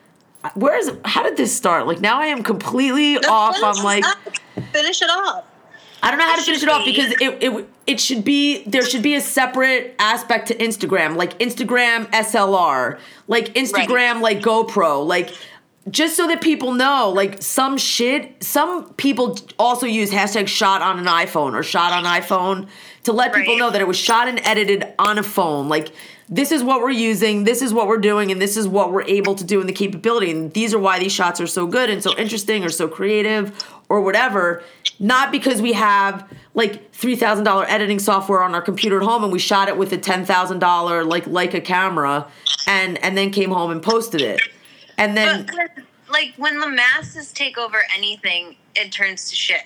Where 0.55 0.77
is 0.77 0.91
how 1.05 1.23
did 1.23 1.37
this 1.37 1.55
start? 1.55 1.87
Like 1.87 2.01
now 2.01 2.19
I 2.19 2.25
am 2.25 2.43
completely 2.43 3.17
off. 3.17 3.55
I'm 3.63 3.83
like 3.83 4.05
up. 4.05 4.17
finish 4.73 5.01
it 5.01 5.09
off. 5.09 5.45
I 6.01 6.11
don't 6.11 6.19
know 6.19 6.25
how 6.25 6.33
It 6.33 6.39
to 6.39 6.43
finish 6.43 6.63
it 6.63 6.69
off 6.69 6.83
because 6.83 7.11
it, 7.13 7.37
it 7.41 7.69
it 7.85 7.99
should 7.99 8.23
be 8.23 8.63
there 8.63 8.85
should 8.85 9.01
be 9.01 9.15
a 9.15 9.21
separate 9.21 9.95
aspect 9.99 10.47
to 10.47 10.55
Instagram, 10.55 11.15
like 11.15 11.37
Instagram 11.39 12.05
SLR, 12.11 12.99
like 13.27 13.53
Instagram 13.53 14.21
like 14.21 14.39
GoPro, 14.39 15.05
like 15.05 15.33
just 15.89 16.15
so 16.15 16.27
that 16.27 16.41
people 16.41 16.73
know, 16.73 17.09
like 17.09 17.41
some 17.41 17.77
shit. 17.77 18.41
Some 18.41 18.93
people 18.93 19.37
also 19.59 19.85
use 19.85 20.11
hashtag 20.11 20.47
shot 20.47 20.81
on 20.81 20.99
an 20.99 21.05
iPhone 21.05 21.53
or 21.53 21.63
shot 21.63 21.91
on 21.91 22.05
iPhone 22.05 22.69
to 23.03 23.11
let 23.11 23.33
people 23.33 23.57
know 23.57 23.69
that 23.69 23.81
it 23.81 23.87
was 23.87 23.97
shot 23.97 24.29
and 24.29 24.39
edited 24.45 24.93
on 24.97 25.17
a 25.17 25.23
phone. 25.23 25.67
Like 25.67 25.91
this 26.29 26.51
is 26.51 26.63
what 26.63 26.79
we're 26.79 26.91
using, 26.91 27.43
this 27.43 27.61
is 27.61 27.73
what 27.73 27.87
we're 27.87 27.97
doing, 27.97 28.31
and 28.31 28.41
this 28.41 28.55
is 28.55 28.67
what 28.67 28.93
we're 28.93 29.03
able 29.03 29.35
to 29.35 29.43
do 29.43 29.59
in 29.59 29.67
the 29.67 29.73
capability. 29.73 30.31
And 30.31 30.53
these 30.53 30.73
are 30.73 30.79
why 30.79 30.99
these 30.99 31.11
shots 31.11 31.41
are 31.41 31.47
so 31.47 31.67
good 31.67 31.89
and 31.89 32.01
so 32.01 32.17
interesting 32.17 32.63
or 32.63 32.69
so 32.69 32.87
creative 32.87 33.65
or 33.89 34.01
whatever. 34.01 34.63
Not 34.99 35.31
because 35.31 35.61
we 35.61 35.73
have 35.73 36.29
like 36.53 36.91
three 36.93 37.15
thousand 37.15 37.43
dollar 37.45 37.65
editing 37.67 37.99
software 37.99 38.43
on 38.43 38.53
our 38.53 38.61
computer 38.61 38.97
at 38.97 39.03
home 39.03 39.23
and 39.23 39.33
we 39.33 39.39
shot 39.39 39.67
it 39.67 39.77
with 39.77 39.91
a 39.93 39.97
ten 39.97 40.25
thousand 40.25 40.59
dollar 40.59 41.03
like 41.03 41.25
Leica 41.25 41.63
camera 41.63 42.27
and 42.67 42.97
and 43.03 43.17
then 43.17 43.31
came 43.31 43.49
home 43.49 43.71
and 43.71 43.81
posted 43.81 44.21
it. 44.21 44.41
And 44.97 45.17
then 45.17 45.45
But 45.47 45.83
like 46.09 46.33
when 46.37 46.59
the 46.59 46.69
masses 46.69 47.31
take 47.33 47.57
over 47.57 47.77
anything, 47.95 48.55
it 48.75 48.91
turns 48.91 49.29
to 49.29 49.35
shit. 49.35 49.63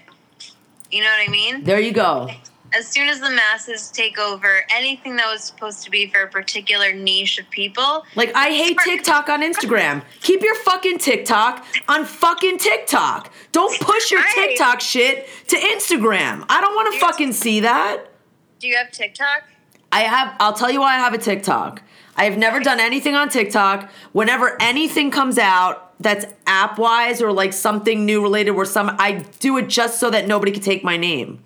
You 0.92 1.04
know 1.04 1.10
what 1.10 1.28
I 1.28 1.32
mean? 1.32 1.64
there 1.64 1.80
you 1.80 1.92
go. 1.92 2.30
As 2.78 2.88
soon 2.88 3.08
as 3.08 3.20
the 3.20 3.32
masses 3.32 3.90
take 3.90 4.20
over 4.20 4.64
anything 4.70 5.16
that 5.16 5.26
was 5.26 5.44
supposed 5.44 5.84
to 5.86 5.90
be 5.90 6.06
for 6.06 6.22
a 6.22 6.28
particular 6.28 6.94
niche 6.94 7.40
of 7.40 7.50
people, 7.50 8.06
Like 8.16 8.32
I 8.36 8.50
hate 8.50 8.78
TikTok 8.84 9.30
on 9.30 9.42
Instagram. 9.42 10.04
Keep 10.22 10.44
your 10.44 10.54
fucking 10.54 11.00
TikTok 11.00 11.66
on 11.88 12.06
fucking 12.06 12.60
TikTok. 12.60 13.34
Don't 13.52 13.80
push 13.82 14.12
your 14.12 14.22
TikTok 14.36 14.80
shit 14.80 15.28
to 15.48 15.56
Instagram. 15.56 16.46
I 16.50 16.62
don't 16.62 16.76
want 16.76 16.94
to 16.94 17.00
fucking 17.00 17.34
see 17.34 17.62
that. 17.62 18.06
do 18.60 18.68
you 18.68 18.76
have 18.76 18.92
TikTok? 18.92 19.50
I 19.92 20.02
have 20.02 20.36
I'll 20.40 20.54
tell 20.54 20.70
you 20.70 20.82
why 20.82 20.94
I 20.94 21.00
have 21.00 21.16
a 21.16 21.18
TikTok. 21.18 21.82
I 22.16 22.26
have 22.26 22.38
never 22.38 22.60
done 22.60 22.80
anything 22.80 23.16
on 23.16 23.30
TikTok. 23.30 23.90
Whenever 24.12 24.56
anything 24.62 25.10
comes 25.10 25.40
out 25.40 26.00
that's 26.00 26.28
app 26.46 26.78
wise 26.78 27.24
or 27.24 27.32
like 27.32 27.54
something 27.54 28.06
new 28.06 28.22
related 28.22 28.52
where 28.52 28.66
some 28.66 28.96
I 29.00 29.26
do 29.40 29.58
it 29.58 29.68
just 29.68 30.00
so 30.00 30.12
that 30.12 30.28
nobody 30.28 30.52
can 30.52 30.62
take 30.62 30.84
my 30.84 30.96
name. 30.96 31.40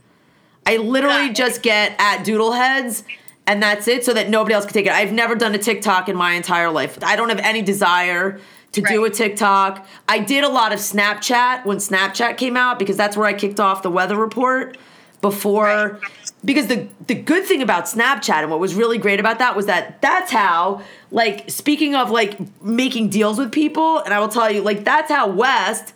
I 0.65 0.77
literally 0.77 1.27
it. 1.27 1.35
just 1.35 1.61
get 1.61 1.95
at 1.99 2.25
Doodleheads 2.25 3.03
and 3.47 3.61
that's 3.61 3.87
it 3.87 4.05
so 4.05 4.13
that 4.13 4.29
nobody 4.29 4.53
else 4.53 4.65
can 4.65 4.73
take 4.73 4.85
it. 4.85 4.91
I've 4.91 5.11
never 5.11 5.35
done 5.35 5.55
a 5.55 5.57
TikTok 5.57 6.07
in 6.07 6.15
my 6.15 6.33
entire 6.33 6.69
life. 6.69 6.97
I 7.03 7.15
don't 7.15 7.29
have 7.29 7.39
any 7.39 7.61
desire 7.61 8.39
to 8.73 8.81
do 8.81 9.03
a 9.03 9.09
TikTok. 9.09 9.85
I 10.07 10.19
did 10.19 10.43
a 10.43 10.49
lot 10.49 10.71
of 10.71 10.79
Snapchat 10.79 11.65
when 11.65 11.77
Snapchat 11.77 12.37
came 12.37 12.55
out 12.55 12.79
because 12.79 12.95
that's 12.95 13.17
where 13.17 13.27
I 13.27 13.33
kicked 13.33 13.59
off 13.59 13.83
the 13.83 13.89
weather 13.89 14.15
report 14.15 14.77
before 15.21 15.99
because 16.43 16.67
the 16.67 16.87
the 17.05 17.13
good 17.13 17.45
thing 17.45 17.61
about 17.61 17.85
Snapchat 17.85 18.41
and 18.41 18.49
what 18.49 18.59
was 18.59 18.73
really 18.73 18.97
great 18.97 19.19
about 19.19 19.37
that 19.39 19.55
was 19.55 19.67
that 19.67 20.01
that's 20.01 20.31
how 20.31 20.81
like 21.11 21.49
speaking 21.49 21.95
of 21.95 22.09
like 22.09 22.39
making 22.63 23.09
deals 23.09 23.37
with 23.37 23.51
people 23.51 23.99
and 23.99 24.13
I 24.13 24.19
will 24.19 24.29
tell 24.29 24.49
you 24.49 24.61
like 24.61 24.83
that's 24.83 25.11
how 25.11 25.29
West 25.29 25.93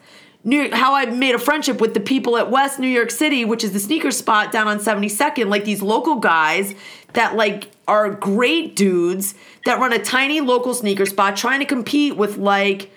New 0.48 0.70
how 0.74 0.94
I 0.94 1.08
made 1.08 1.34
a 1.34 1.40
friendship 1.40 1.82
with 1.82 1.96
the 1.96 2.00
people 2.00 2.38
at 2.38 2.52
West 2.52 2.80
New 2.80 2.88
York 2.88 3.10
City, 3.10 3.44
which 3.44 3.64
is 3.64 3.74
the 3.74 3.80
sneaker 3.80 4.12
spot 4.12 4.52
down 4.52 4.68
on 4.68 4.78
72nd, 4.78 5.50
like 5.50 5.66
these 5.66 5.82
local 5.82 6.18
guys 6.18 6.76
that 7.14 7.36
like 7.36 7.72
are 7.88 8.12
great 8.12 8.76
dudes 8.76 9.34
that 9.66 9.80
run 9.80 9.92
a 9.92 9.98
tiny 9.98 10.42
local 10.42 10.76
sneaker 10.76 11.08
spot 11.08 11.36
trying 11.36 11.60
to 11.62 11.66
compete 11.66 12.16
with 12.16 12.38
like 12.38 12.92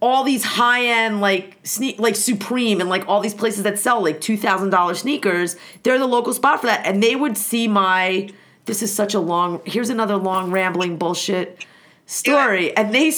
all 0.00 0.24
these 0.24 0.44
high 0.44 0.84
end 0.84 1.20
like 1.20 1.60
sne- 1.62 1.98
like 1.98 2.14
Supreme 2.16 2.80
and 2.80 2.90
like 2.90 3.08
all 3.08 3.20
these 3.20 3.34
places 3.34 3.62
that 3.62 3.78
sell 3.78 4.02
like 4.02 4.20
two 4.20 4.36
thousand 4.36 4.70
dollar 4.70 4.94
sneakers. 4.94 5.56
They're 5.82 5.98
the 5.98 6.06
local 6.06 6.32
spot 6.34 6.60
for 6.60 6.66
that, 6.66 6.86
and 6.86 7.02
they 7.02 7.16
would 7.16 7.36
see 7.36 7.66
my. 7.66 8.28
This 8.66 8.82
is 8.82 8.94
such 8.94 9.14
a 9.14 9.20
long. 9.20 9.62
Here's 9.64 9.88
another 9.88 10.16
long 10.16 10.50
rambling 10.50 10.98
bullshit 10.98 11.64
story, 12.06 12.76
and 12.76 12.94
they. 12.94 13.10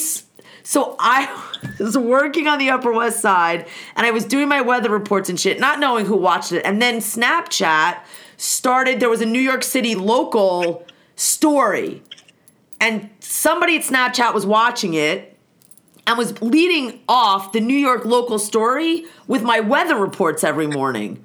So 0.63 0.95
I 0.99 1.51
was 1.79 1.97
working 1.97 2.47
on 2.47 2.59
the 2.59 2.69
Upper 2.69 2.91
West 2.91 3.21
Side, 3.21 3.67
and 3.95 4.05
I 4.05 4.11
was 4.11 4.25
doing 4.25 4.47
my 4.47 4.61
weather 4.61 4.89
reports 4.89 5.29
and 5.29 5.39
shit, 5.39 5.59
not 5.59 5.79
knowing 5.79 6.05
who 6.05 6.15
watched 6.15 6.51
it, 6.51 6.65
and 6.65 6.81
then 6.81 6.99
Snapchat 6.99 7.99
started. 8.37 8.99
There 8.99 9.09
was 9.09 9.21
a 9.21 9.25
New 9.25 9.39
York 9.39 9.63
City 9.63 9.95
local 9.95 10.85
story 11.15 12.01
and 12.81 13.11
somebody 13.19 13.77
at 13.77 13.83
Snapchat 13.83 14.33
was 14.33 14.45
watching 14.45 14.95
it 14.95 15.37
and 16.07 16.17
was 16.17 16.41
leading 16.41 16.99
off 17.07 17.51
the 17.53 17.61
New 17.61 17.77
York 17.77 18.05
local 18.05 18.39
story 18.39 19.05
with 19.27 19.43
my 19.43 19.59
weather 19.59 19.95
reports 19.95 20.43
every 20.43 20.65
morning. 20.65 21.23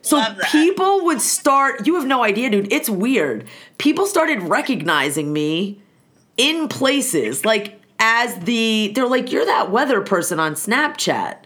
So 0.00 0.24
people 0.50 1.04
would 1.04 1.20
start, 1.20 1.86
you 1.86 1.96
have 1.96 2.06
no 2.06 2.22
idea, 2.22 2.50
dude. 2.50 2.72
It's 2.72 2.88
weird. 2.88 3.46
People 3.78 4.06
started 4.06 4.42
recognizing 4.42 5.32
me 5.32 5.80
in 6.36 6.68
places 6.68 7.44
like 7.44 7.81
as 8.02 8.34
the, 8.40 8.90
they're 8.96 9.06
like, 9.06 9.30
you're 9.30 9.46
that 9.46 9.70
weather 9.70 10.00
person 10.00 10.40
on 10.40 10.54
Snapchat. 10.54 11.36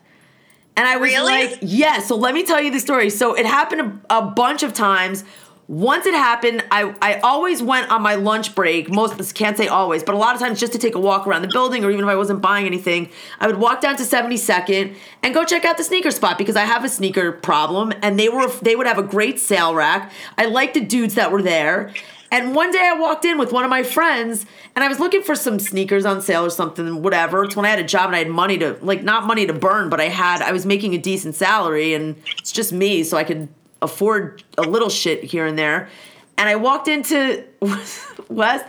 And 0.74 0.88
I 0.88 0.96
was 0.96 1.10
Really? 1.10 1.48
like, 1.48 1.58
yeah. 1.60 2.00
So 2.00 2.16
let 2.16 2.32
me 2.34 2.44
tell 2.44 2.62
you 2.62 2.70
the 2.70 2.80
story. 2.80 3.10
So 3.10 3.34
it 3.34 3.44
happened 3.44 4.02
a, 4.08 4.18
a 4.18 4.22
bunch 4.22 4.62
of 4.62 4.72
times. 4.72 5.22
Once 5.68 6.06
it 6.06 6.14
happened, 6.14 6.64
I, 6.70 6.94
I 7.02 7.18
always 7.20 7.62
went 7.62 7.90
on 7.90 8.00
my 8.00 8.14
lunch 8.14 8.54
break. 8.54 8.88
Most 8.88 9.34
can't 9.34 9.56
say 9.56 9.66
always, 9.68 10.02
but 10.02 10.14
a 10.14 10.18
lot 10.18 10.34
of 10.34 10.40
times 10.40 10.60
just 10.60 10.72
to 10.72 10.78
take 10.78 10.94
a 10.94 11.00
walk 11.00 11.26
around 11.26 11.42
the 11.42 11.48
building, 11.48 11.84
or 11.84 11.90
even 11.90 12.04
if 12.04 12.08
I 12.08 12.14
wasn't 12.14 12.40
buying 12.40 12.66
anything, 12.66 13.10
I 13.40 13.48
would 13.48 13.56
walk 13.56 13.80
down 13.80 13.96
to 13.96 14.04
72nd 14.04 14.94
and 15.24 15.34
go 15.34 15.44
check 15.44 15.64
out 15.64 15.76
the 15.76 15.82
sneaker 15.84 16.12
spot 16.12 16.38
because 16.38 16.54
I 16.56 16.64
have 16.64 16.84
a 16.84 16.88
sneaker 16.88 17.32
problem, 17.32 17.92
and 18.00 18.16
they 18.16 18.28
were 18.28 18.48
they 18.62 18.76
would 18.76 18.86
have 18.86 18.98
a 18.98 19.02
great 19.02 19.40
sale 19.40 19.74
rack. 19.74 20.12
I 20.38 20.46
liked 20.46 20.74
the 20.74 20.80
dudes 20.82 21.14
that 21.16 21.32
were 21.32 21.42
there. 21.42 21.92
And 22.30 22.54
one 22.54 22.72
day 22.72 22.80
I 22.82 22.98
walked 22.98 23.24
in 23.24 23.38
with 23.38 23.52
one 23.52 23.64
of 23.64 23.70
my 23.70 23.82
friends 23.82 24.46
and 24.74 24.84
I 24.84 24.88
was 24.88 24.98
looking 24.98 25.22
for 25.22 25.34
some 25.34 25.58
sneakers 25.58 26.04
on 26.04 26.20
sale 26.20 26.44
or 26.44 26.50
something, 26.50 27.02
whatever. 27.02 27.44
It's 27.44 27.54
when 27.54 27.64
I 27.64 27.68
had 27.68 27.78
a 27.78 27.84
job 27.84 28.06
and 28.06 28.16
I 28.16 28.18
had 28.18 28.28
money 28.28 28.58
to, 28.58 28.76
like, 28.82 29.02
not 29.02 29.26
money 29.26 29.46
to 29.46 29.52
burn, 29.52 29.88
but 29.88 30.00
I 30.00 30.08
had, 30.08 30.42
I 30.42 30.52
was 30.52 30.66
making 30.66 30.94
a 30.94 30.98
decent 30.98 31.34
salary 31.34 31.94
and 31.94 32.16
it's 32.38 32.52
just 32.52 32.72
me, 32.72 33.04
so 33.04 33.16
I 33.16 33.24
could 33.24 33.48
afford 33.80 34.42
a 34.58 34.62
little 34.62 34.88
shit 34.88 35.22
here 35.22 35.46
and 35.46 35.58
there. 35.58 35.88
And 36.36 36.48
I 36.48 36.56
walked 36.56 36.88
into 36.88 37.44
West 38.28 38.66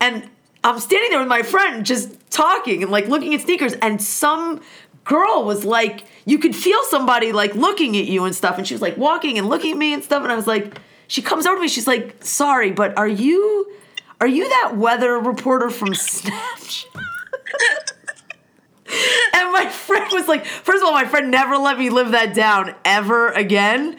and 0.00 0.28
I'm 0.64 0.78
standing 0.78 1.10
there 1.10 1.18
with 1.18 1.28
my 1.28 1.42
friend 1.42 1.84
just 1.84 2.18
talking 2.30 2.82
and 2.82 2.92
like 2.92 3.08
looking 3.08 3.34
at 3.34 3.40
sneakers 3.40 3.74
and 3.74 4.00
some 4.00 4.60
girl 5.04 5.44
was 5.44 5.64
like 5.64 6.04
you 6.24 6.38
could 6.38 6.54
feel 6.54 6.82
somebody 6.84 7.32
like 7.32 7.54
looking 7.54 7.96
at 7.96 8.04
you 8.04 8.24
and 8.24 8.34
stuff 8.34 8.56
and 8.56 8.66
she 8.66 8.74
was 8.74 8.80
like 8.80 8.96
walking 8.96 9.38
and 9.38 9.48
looking 9.48 9.72
at 9.72 9.78
me 9.78 9.92
and 9.92 10.04
stuff 10.04 10.22
and 10.22 10.30
I 10.30 10.36
was 10.36 10.46
like 10.46 10.78
she 11.12 11.20
comes 11.20 11.44
over 11.44 11.56
to 11.56 11.60
me 11.60 11.68
she's 11.68 11.86
like 11.86 12.24
sorry 12.24 12.70
but 12.70 12.96
are 12.96 13.06
you 13.06 13.70
are 14.18 14.26
you 14.26 14.48
that 14.48 14.74
weather 14.76 15.18
reporter 15.18 15.68
from 15.68 15.88
Snapchat 15.88 16.86
and 19.34 19.52
my 19.52 19.68
friend 19.68 20.06
was 20.10 20.26
like 20.26 20.46
first 20.46 20.82
of 20.82 20.86
all 20.86 20.94
my 20.94 21.04
friend 21.04 21.30
never 21.30 21.58
let 21.58 21.78
me 21.78 21.90
live 21.90 22.12
that 22.12 22.34
down 22.34 22.74
ever 22.86 23.28
again 23.28 23.94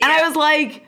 and 0.00 0.12
I 0.12 0.26
was 0.26 0.34
like 0.34 0.82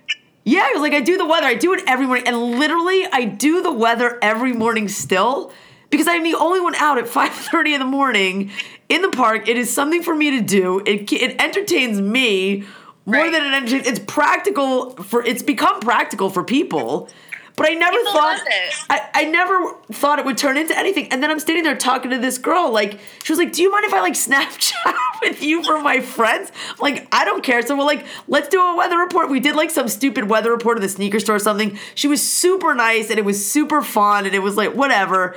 yeah, 0.44 0.62
I 0.62 0.72
was 0.72 0.80
like, 0.80 0.94
I 0.94 1.02
do 1.02 1.18
the 1.18 1.26
weather. 1.26 1.44
I 1.44 1.56
do 1.56 1.74
it 1.74 1.84
every 1.86 2.06
morning. 2.06 2.26
And 2.26 2.58
literally, 2.58 3.06
I 3.12 3.26
do 3.26 3.60
the 3.60 3.70
weather 3.70 4.18
every 4.22 4.54
morning 4.54 4.88
still 4.88 5.52
because 5.90 6.08
I'm 6.08 6.22
the 6.22 6.36
only 6.36 6.58
one 6.58 6.74
out 6.76 6.96
at 6.96 7.04
5.30 7.04 7.74
in 7.74 7.80
the 7.80 7.84
morning 7.84 8.50
in 8.88 9.02
the 9.02 9.10
park. 9.10 9.46
It 9.46 9.58
is 9.58 9.70
something 9.70 10.02
for 10.02 10.14
me 10.14 10.30
to 10.38 10.40
do. 10.40 10.80
It, 10.86 11.12
it 11.12 11.38
entertains 11.38 12.00
me 12.00 12.64
more 13.08 13.22
Right. 13.22 13.32
than 13.32 13.42
an 13.44 13.54
engine. 13.54 13.82
It's 13.84 14.00
practical 14.00 14.90
for, 15.02 15.24
it's 15.24 15.42
become 15.42 15.80
practical 15.80 16.30
for 16.30 16.44
people. 16.44 17.08
But 17.56 17.66
I 17.68 17.74
never 17.74 17.96
People 17.96 18.12
thought. 18.12 18.40
I, 18.88 19.08
I 19.14 19.24
never 19.24 19.74
thought 19.90 20.20
it 20.20 20.24
would 20.24 20.38
turn 20.38 20.56
into 20.56 20.78
anything. 20.78 21.08
And 21.10 21.20
then 21.20 21.28
I'm 21.28 21.40
standing 21.40 21.64
there 21.64 21.74
talking 21.76 22.12
to 22.12 22.18
this 22.18 22.38
girl, 22.38 22.70
like 22.70 23.00
she 23.24 23.32
was 23.32 23.38
like, 23.40 23.50
"Do 23.52 23.62
you 23.62 23.72
mind 23.72 23.84
if 23.84 23.92
I 23.92 24.00
like 24.00 24.12
Snapchat 24.28 24.94
with 25.22 25.42
you 25.42 25.64
for 25.64 25.80
my 25.80 25.98
friends?" 25.98 26.52
I'm 26.70 26.76
like, 26.78 27.08
I 27.10 27.24
don't 27.24 27.42
care. 27.42 27.60
So 27.62 27.76
we're 27.76 27.82
like, 27.82 28.06
let's 28.28 28.46
do 28.48 28.60
a 28.62 28.76
weather 28.76 28.96
report. 28.98 29.28
We 29.28 29.40
did 29.40 29.56
like 29.56 29.72
some 29.72 29.88
stupid 29.88 30.28
weather 30.28 30.52
report 30.52 30.76
at 30.78 30.82
the 30.82 30.88
sneaker 30.88 31.18
store 31.18 31.34
or 31.34 31.40
something. 31.40 31.76
She 31.96 32.06
was 32.06 32.22
super 32.22 32.76
nice 32.76 33.10
and 33.10 33.18
it 33.18 33.24
was 33.24 33.44
super 33.44 33.82
fun 33.82 34.24
and 34.24 34.36
it 34.36 34.38
was 34.40 34.56
like 34.56 34.76
whatever. 34.76 35.34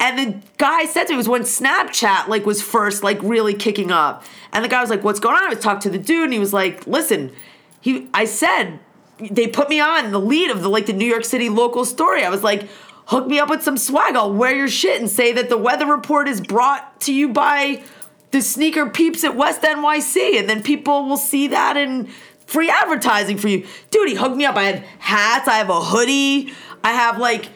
And 0.00 0.18
the 0.18 0.46
guy 0.58 0.84
said 0.84 1.04
to 1.04 1.10
me 1.10 1.14
it 1.14 1.18
was 1.18 1.28
when 1.28 1.42
Snapchat 1.42 2.28
like 2.28 2.46
was 2.46 2.62
first 2.62 3.02
like 3.02 3.20
really 3.22 3.54
kicking 3.54 3.90
up. 3.90 4.24
And 4.52 4.64
the 4.64 4.68
guy 4.68 4.80
was 4.80 4.90
like, 4.90 5.02
"What's 5.02 5.20
going 5.20 5.36
on?" 5.36 5.44
I 5.44 5.48
was 5.48 5.58
talking 5.58 5.80
to 5.82 5.90
the 5.90 5.98
dude 5.98 6.24
and 6.24 6.32
he 6.32 6.38
was 6.38 6.52
like, 6.52 6.86
"Listen, 6.86 7.32
he 7.80 8.08
I 8.14 8.24
said 8.24 8.78
they 9.18 9.48
put 9.48 9.68
me 9.68 9.80
on 9.80 10.12
the 10.12 10.20
lead 10.20 10.50
of 10.50 10.62
the 10.62 10.68
like 10.68 10.86
the 10.86 10.92
New 10.92 11.06
York 11.06 11.24
City 11.24 11.48
local 11.48 11.84
story. 11.84 12.24
I 12.24 12.30
was 12.30 12.42
like, 12.42 12.68
hook 13.06 13.26
me 13.26 13.38
up 13.38 13.48
with 13.48 13.62
some 13.62 13.76
swag. 13.76 14.14
I'll 14.14 14.32
wear 14.32 14.54
your 14.54 14.68
shit 14.68 15.00
and 15.00 15.10
say 15.10 15.32
that 15.32 15.48
the 15.48 15.56
weather 15.56 15.86
report 15.86 16.28
is 16.28 16.40
brought 16.40 17.00
to 17.02 17.12
you 17.12 17.30
by 17.30 17.82
the 18.30 18.42
sneaker 18.42 18.90
peeps 18.90 19.24
at 19.24 19.34
West 19.34 19.62
NYC, 19.62 20.38
and 20.38 20.48
then 20.48 20.62
people 20.62 21.08
will 21.08 21.16
see 21.16 21.48
that 21.48 21.76
and 21.76 22.10
free 22.46 22.68
advertising 22.68 23.38
for 23.38 23.48
you. 23.48 23.66
Dude, 23.90 24.10
he 24.10 24.14
hooked 24.14 24.36
me 24.36 24.44
up. 24.44 24.56
I 24.56 24.64
have 24.64 24.84
hats, 24.98 25.48
I 25.48 25.54
have 25.54 25.70
a 25.70 25.80
hoodie, 25.80 26.52
I 26.84 26.92
have 26.92 27.18
like 27.18 27.48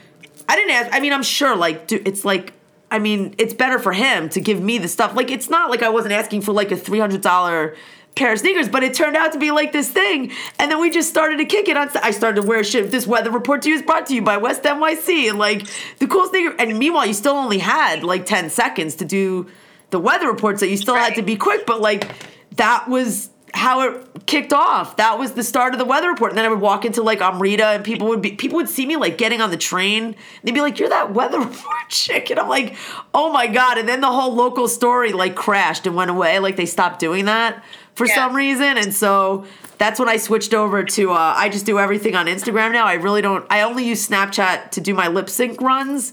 I 0.49 0.57
didn't 0.57 0.73
ask. 0.73 0.95
I 0.95 1.01
mean, 1.01 1.13
I'm 1.13 1.23
sure 1.23 1.57
like 1.57 1.87
dude, 1.87 2.07
it's 2.07 2.25
like 2.25 2.53
I 2.91 2.99
mean, 2.99 3.35
it's 3.39 3.55
better 3.55 3.79
for 3.79 3.93
him 3.93 4.29
to 4.31 4.41
give 4.41 4.61
me 4.61 4.79
the 4.79 4.89
stuff. 4.89 5.15
Like 5.15 5.31
it's 5.31 5.49
not 5.49 5.71
like 5.71 5.83
I 5.83 5.89
wasn't 5.89 6.13
asking 6.13 6.43
for 6.43 6.53
like 6.53 6.71
a 6.71 6.77
three 6.77 6.99
hundred 6.99 7.23
dollar 7.23 7.77
pair 8.15 8.33
of 8.33 8.39
sneakers, 8.39 8.69
but 8.69 8.83
it 8.83 8.93
turned 8.93 9.17
out 9.17 9.33
to 9.33 9.39
be 9.39 9.51
like 9.51 9.73
this 9.73 9.91
thing. 9.91 10.31
And 10.59 10.71
then 10.71 10.81
we 10.81 10.91
just 10.91 11.09
started 11.09 11.39
to 11.39 11.45
kick 11.45 11.69
it 11.69 11.77
on. 11.77 11.89
I 12.03 12.11
started 12.11 12.43
to 12.43 12.47
wear 12.47 12.63
shit. 12.63 12.91
This 12.91 13.07
weather 13.07 13.31
report 13.31 13.63
to 13.63 13.71
you 13.71 13.77
is 13.77 13.83
brought 13.83 14.07
to 14.07 14.15
you 14.15 14.23
by 14.23 14.37
West 14.37 14.63
NYC 14.63 15.31
and 15.31 15.39
like 15.39 15.67
the 15.99 16.07
cool 16.07 16.27
sneaker. 16.29 16.55
And 16.59 16.79
meanwhile, 16.79 17.07
you 17.07 17.15
still 17.15 17.35
only 17.35 17.59
had 17.59 18.05
like 18.05 18.27
10 18.27 18.51
seconds 18.51 18.97
to 18.97 19.05
do 19.05 19.49
the 19.91 19.99
weather 19.99 20.27
reports 20.27 20.61
that 20.61 20.69
you 20.69 20.77
still 20.77 20.95
had 20.95 21.15
to 21.15 21.23
be 21.23 21.37
quick, 21.37 21.67
but 21.67 21.81
like 21.81 22.11
that 22.57 22.89
was 22.89 23.31
how 23.55 23.83
it 23.89 24.27
kicked 24.27 24.53
off. 24.53 24.97
That 24.97 25.19
was 25.19 25.33
the 25.33 25.43
start 25.43 25.75
of 25.75 25.79
the 25.79 25.85
weather 25.85 26.09
report. 26.09 26.31
And 26.33 26.39
then 26.39 26.45
I 26.45 26.49
would 26.49 26.61
walk 26.61 26.85
into 26.85 27.03
like 27.03 27.21
Amrita 27.21 27.67
and 27.67 27.85
people 27.85 28.09
would 28.09 28.23
be 28.23 28.33
people 28.33 28.57
would 28.57 28.69
see 28.69 28.87
me 28.87 28.97
like 28.97 29.19
getting 29.19 29.41
on 29.41 29.51
the 29.51 29.57
train. 29.57 30.17
They'd 30.43 30.55
be 30.55 30.61
like, 30.61 30.79
You're 30.79 30.89
that 30.89 31.13
weather 31.13 31.39
report 31.49 31.89
chick. 31.89 32.31
And 32.31 32.41
I'm 32.41 32.49
like, 32.49 32.77
oh 33.15 33.33
my 33.33 33.47
God. 33.47 33.79
And 33.79 33.89
then 33.89 34.01
the 34.01 34.11
whole 34.11 34.35
local 34.35 34.69
story 34.69 35.13
like 35.13 35.35
crashed 35.35 35.87
and 35.87 35.95
went 35.95 36.11
away. 36.11 36.39
Like 36.39 36.57
they 36.57 36.67
stopped 36.67 36.99
doing 36.99 37.27
that 37.27 37.63
for 37.95 38.07
Yeah. 38.07 38.15
some 38.15 38.35
reason. 38.35 38.79
And 38.79 38.95
so 38.95 39.45
that's 39.79 39.99
when 40.01 40.09
I 40.09 40.17
switched 40.17 40.55
over 40.55 40.83
to 40.85 41.13
uh, 41.13 41.35
I 41.37 41.49
just 41.49 41.67
do 41.67 41.79
everything 41.79 42.15
on 42.15 42.27
Instagram 42.27 42.73
now. 42.73 42.87
I 42.87 42.95
really 42.95 43.21
don't 43.23 43.45
I 43.51 43.63
only 43.63 43.85
use 43.85 44.09
Snapchat 44.09 44.71
to 44.71 44.81
do 44.81 44.95
my 44.95 45.09
lip 45.09 45.29
sync 45.29 45.61
runs 45.61 46.13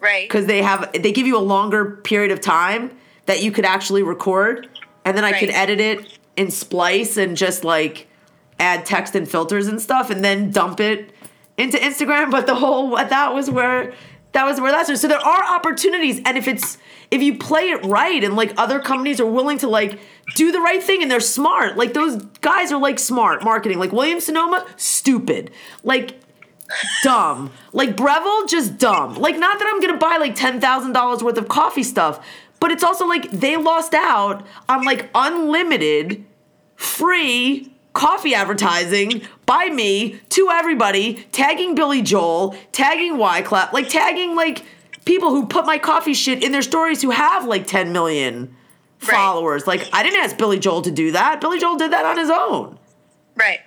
Right. 0.00 0.28
because 0.28 0.46
they 0.46 0.62
have 0.62 0.90
they 0.92 1.12
give 1.12 1.26
you 1.26 1.36
a 1.36 1.40
longer 1.42 1.96
period 1.96 2.30
of 2.30 2.40
time 2.40 2.96
that 3.26 3.42
you 3.42 3.50
could 3.50 3.64
actually 3.66 4.02
record 4.04 4.68
and 5.04 5.16
then 5.16 5.24
i 5.24 5.32
could 5.38 5.48
Right. 5.48 5.58
edit 5.58 5.80
it 5.80 6.18
in 6.38 6.50
splice 6.50 7.16
and 7.16 7.36
just 7.36 7.64
like 7.64 8.06
add 8.58 8.86
text 8.86 9.14
and 9.14 9.28
filters 9.28 9.66
and 9.66 9.80
stuff 9.80 10.08
and 10.10 10.24
then 10.24 10.50
dump 10.50 10.80
it 10.80 11.12
into 11.56 11.76
instagram 11.78 12.30
but 12.30 12.46
the 12.46 12.54
whole 12.54 12.96
that 12.96 13.34
was 13.34 13.50
where 13.50 13.92
that 14.32 14.44
was 14.44 14.60
where 14.60 14.72
that's 14.72 15.00
so 15.00 15.08
there 15.08 15.18
are 15.18 15.56
opportunities 15.56 16.20
and 16.24 16.38
if 16.38 16.46
it's 16.48 16.78
if 17.10 17.22
you 17.22 17.36
play 17.36 17.70
it 17.70 17.84
right 17.84 18.22
and 18.24 18.36
like 18.36 18.52
other 18.56 18.78
companies 18.80 19.20
are 19.20 19.26
willing 19.26 19.58
to 19.58 19.68
like 19.68 19.98
do 20.34 20.52
the 20.52 20.60
right 20.60 20.82
thing 20.82 21.02
and 21.02 21.10
they're 21.10 21.20
smart 21.20 21.76
like 21.76 21.92
those 21.92 22.22
guys 22.40 22.70
are 22.70 22.80
like 22.80 22.98
smart 22.98 23.42
marketing 23.42 23.78
like 23.78 23.92
william 23.92 24.20
sonoma 24.20 24.64
stupid 24.76 25.50
like 25.82 26.20
dumb. 27.02 27.50
Like 27.72 27.96
Breville, 27.96 28.46
just 28.46 28.78
dumb. 28.78 29.14
Like 29.14 29.38
not 29.38 29.58
that 29.58 29.70
I'm 29.72 29.80
gonna 29.80 29.98
buy 29.98 30.18
like 30.18 30.34
ten 30.34 30.60
thousand 30.60 30.92
dollars 30.92 31.22
worth 31.22 31.38
of 31.38 31.48
coffee 31.48 31.82
stuff, 31.82 32.24
but 32.60 32.70
it's 32.70 32.84
also 32.84 33.06
like 33.06 33.30
they 33.30 33.56
lost 33.56 33.94
out 33.94 34.46
on 34.68 34.84
like 34.84 35.08
unlimited 35.14 36.24
free 36.78 37.70
coffee 37.92 38.34
advertising 38.34 39.22
by 39.44 39.66
me 39.66 40.20
to 40.30 40.48
everybody, 40.50 41.26
tagging 41.32 41.74
Billy 41.74 42.00
Joel, 42.00 42.54
tagging 42.72 43.14
Wyclef, 43.16 43.72
like 43.72 43.88
tagging 43.88 44.36
like 44.36 44.64
people 45.04 45.30
who 45.30 45.46
put 45.46 45.66
my 45.66 45.78
coffee 45.78 46.14
shit 46.14 46.42
in 46.44 46.52
their 46.52 46.62
stories 46.62 47.02
who 47.02 47.10
have 47.10 47.44
like 47.44 47.66
10 47.66 47.92
million 47.92 48.54
Right. 49.02 49.10
followers. 49.12 49.64
Like 49.66 49.88
I 49.92 50.02
didn't 50.02 50.24
ask 50.24 50.36
Billy 50.36 50.58
Joel 50.58 50.82
to 50.82 50.90
do 50.90 51.12
that. 51.12 51.40
Billy 51.40 51.60
Joel 51.60 51.76
did 51.76 51.92
that 51.92 52.04
on 52.04 52.16
his 52.18 52.30
own. 52.30 52.78
Right. 53.36 53.60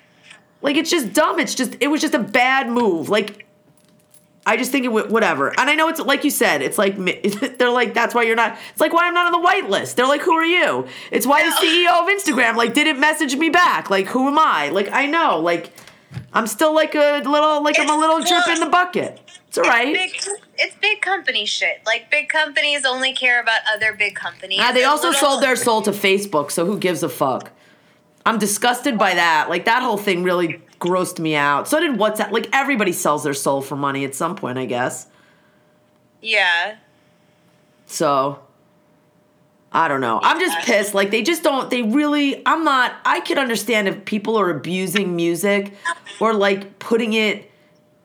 Like 0.61 0.75
it's 0.75 0.89
just 0.89 1.13
dumb. 1.13 1.39
It's 1.39 1.55
just 1.55 1.77
it 1.79 1.87
was 1.87 2.01
just 2.01 2.13
a 2.13 2.19
bad 2.19 2.67
move. 2.69 3.07
Like 3.07 3.45
I 4.45 4.57
just 4.57 4.71
think 4.71 4.85
it 4.85 4.89
w- 4.89 5.07
whatever. 5.07 5.49
And 5.59 5.69
I 5.69 5.75
know 5.75 5.87
it's 5.87 5.99
like 5.99 6.23
you 6.23 6.31
said. 6.31 6.61
It's 6.61 6.77
like 6.77 6.95
they're 7.57 7.69
like 7.69 7.93
that's 7.93 8.15
why 8.15 8.23
you're 8.23 8.35
not. 8.35 8.57
It's 8.71 8.81
like 8.81 8.93
why 8.93 9.07
I'm 9.07 9.13
not 9.13 9.27
on 9.27 9.31
the 9.31 9.39
white 9.39 9.69
list. 9.69 9.97
They're 9.97 10.07
like 10.07 10.21
who 10.21 10.33
are 10.33 10.45
you? 10.45 10.87
It's 11.11 11.27
why 11.27 11.43
the 11.43 11.51
CEO 11.65 12.01
of 12.01 12.07
Instagram 12.09 12.55
like 12.55 12.73
didn't 12.73 12.99
message 12.99 13.35
me 13.35 13.49
back. 13.49 13.89
Like 13.89 14.07
who 14.07 14.27
am 14.27 14.39
I? 14.39 14.69
Like 14.69 14.89
I 14.91 15.05
know. 15.05 15.39
Like 15.39 15.71
I'm 16.33 16.47
still 16.47 16.73
like 16.73 16.95
a 16.95 17.21
little 17.25 17.63
like 17.63 17.79
I'm 17.79 17.89
a 17.89 17.97
little 17.97 18.19
drip 18.21 18.47
in 18.47 18.59
the 18.59 18.69
bucket. 18.69 19.19
It's 19.47 19.57
all 19.57 19.65
right. 19.65 19.93
Big, 19.93 20.11
it's 20.57 20.75
big 20.81 21.01
company 21.01 21.45
shit. 21.45 21.81
Like 21.85 22.09
big 22.09 22.29
companies 22.29 22.85
only 22.85 23.13
care 23.13 23.41
about 23.41 23.59
other 23.75 23.91
big 23.93 24.15
companies. 24.15 24.59
Ah, 24.61 24.71
they 24.71 24.85
also 24.85 25.07
little- 25.09 25.19
sold 25.19 25.43
their 25.43 25.57
soul 25.57 25.81
to 25.81 25.91
Facebook, 25.91 26.51
so 26.51 26.65
who 26.65 26.79
gives 26.79 27.03
a 27.03 27.09
fuck? 27.09 27.51
I'm 28.25 28.37
disgusted 28.39 28.97
by 28.97 29.13
that. 29.15 29.49
Like 29.49 29.65
that 29.65 29.83
whole 29.83 29.97
thing 29.97 30.23
really 30.23 30.61
grossed 30.81 31.19
me 31.19 31.35
out. 31.35 31.69
So 31.69 31.79
did 31.79 31.91
WhatsApp. 31.91 32.31
Like 32.31 32.49
everybody 32.51 32.91
sells 32.91 33.23
their 33.23 33.33
soul 33.33 33.61
for 33.61 33.77
money 33.77 34.03
at 34.03 34.13
some 34.13 34.35
point, 34.35 34.57
I 34.57 34.65
guess. 34.65 35.07
Yeah. 36.21 36.75
So 37.85 38.39
I 39.71 39.87
don't 39.87 40.01
know. 40.01 40.19
I'm 40.21 40.39
just 40.39 40.57
pissed. 40.65 40.93
Like 40.93 41.11
they 41.11 41.21
just 41.21 41.43
don't 41.43 41.69
they 41.69 41.83
really 41.83 42.45
I'm 42.45 42.65
not 42.65 42.93
I 43.05 43.21
could 43.21 43.37
understand 43.37 43.87
if 43.87 44.03
people 44.03 44.37
are 44.37 44.49
abusing 44.49 45.15
music 45.15 45.73
or 46.19 46.33
like 46.33 46.79
putting 46.79 47.13
it 47.13 47.49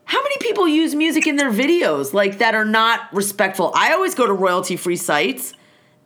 how 0.04 0.22
many 0.22 0.36
people 0.38 0.68
use 0.68 0.94
music 0.94 1.26
in 1.26 1.34
their 1.34 1.50
videos 1.50 2.12
like 2.12 2.38
that 2.38 2.54
are 2.54 2.64
not 2.64 3.12
respectful? 3.12 3.72
I 3.74 3.92
always 3.92 4.14
go 4.14 4.26
to 4.26 4.32
royalty 4.32 4.76
free 4.76 4.96
sites 4.96 5.52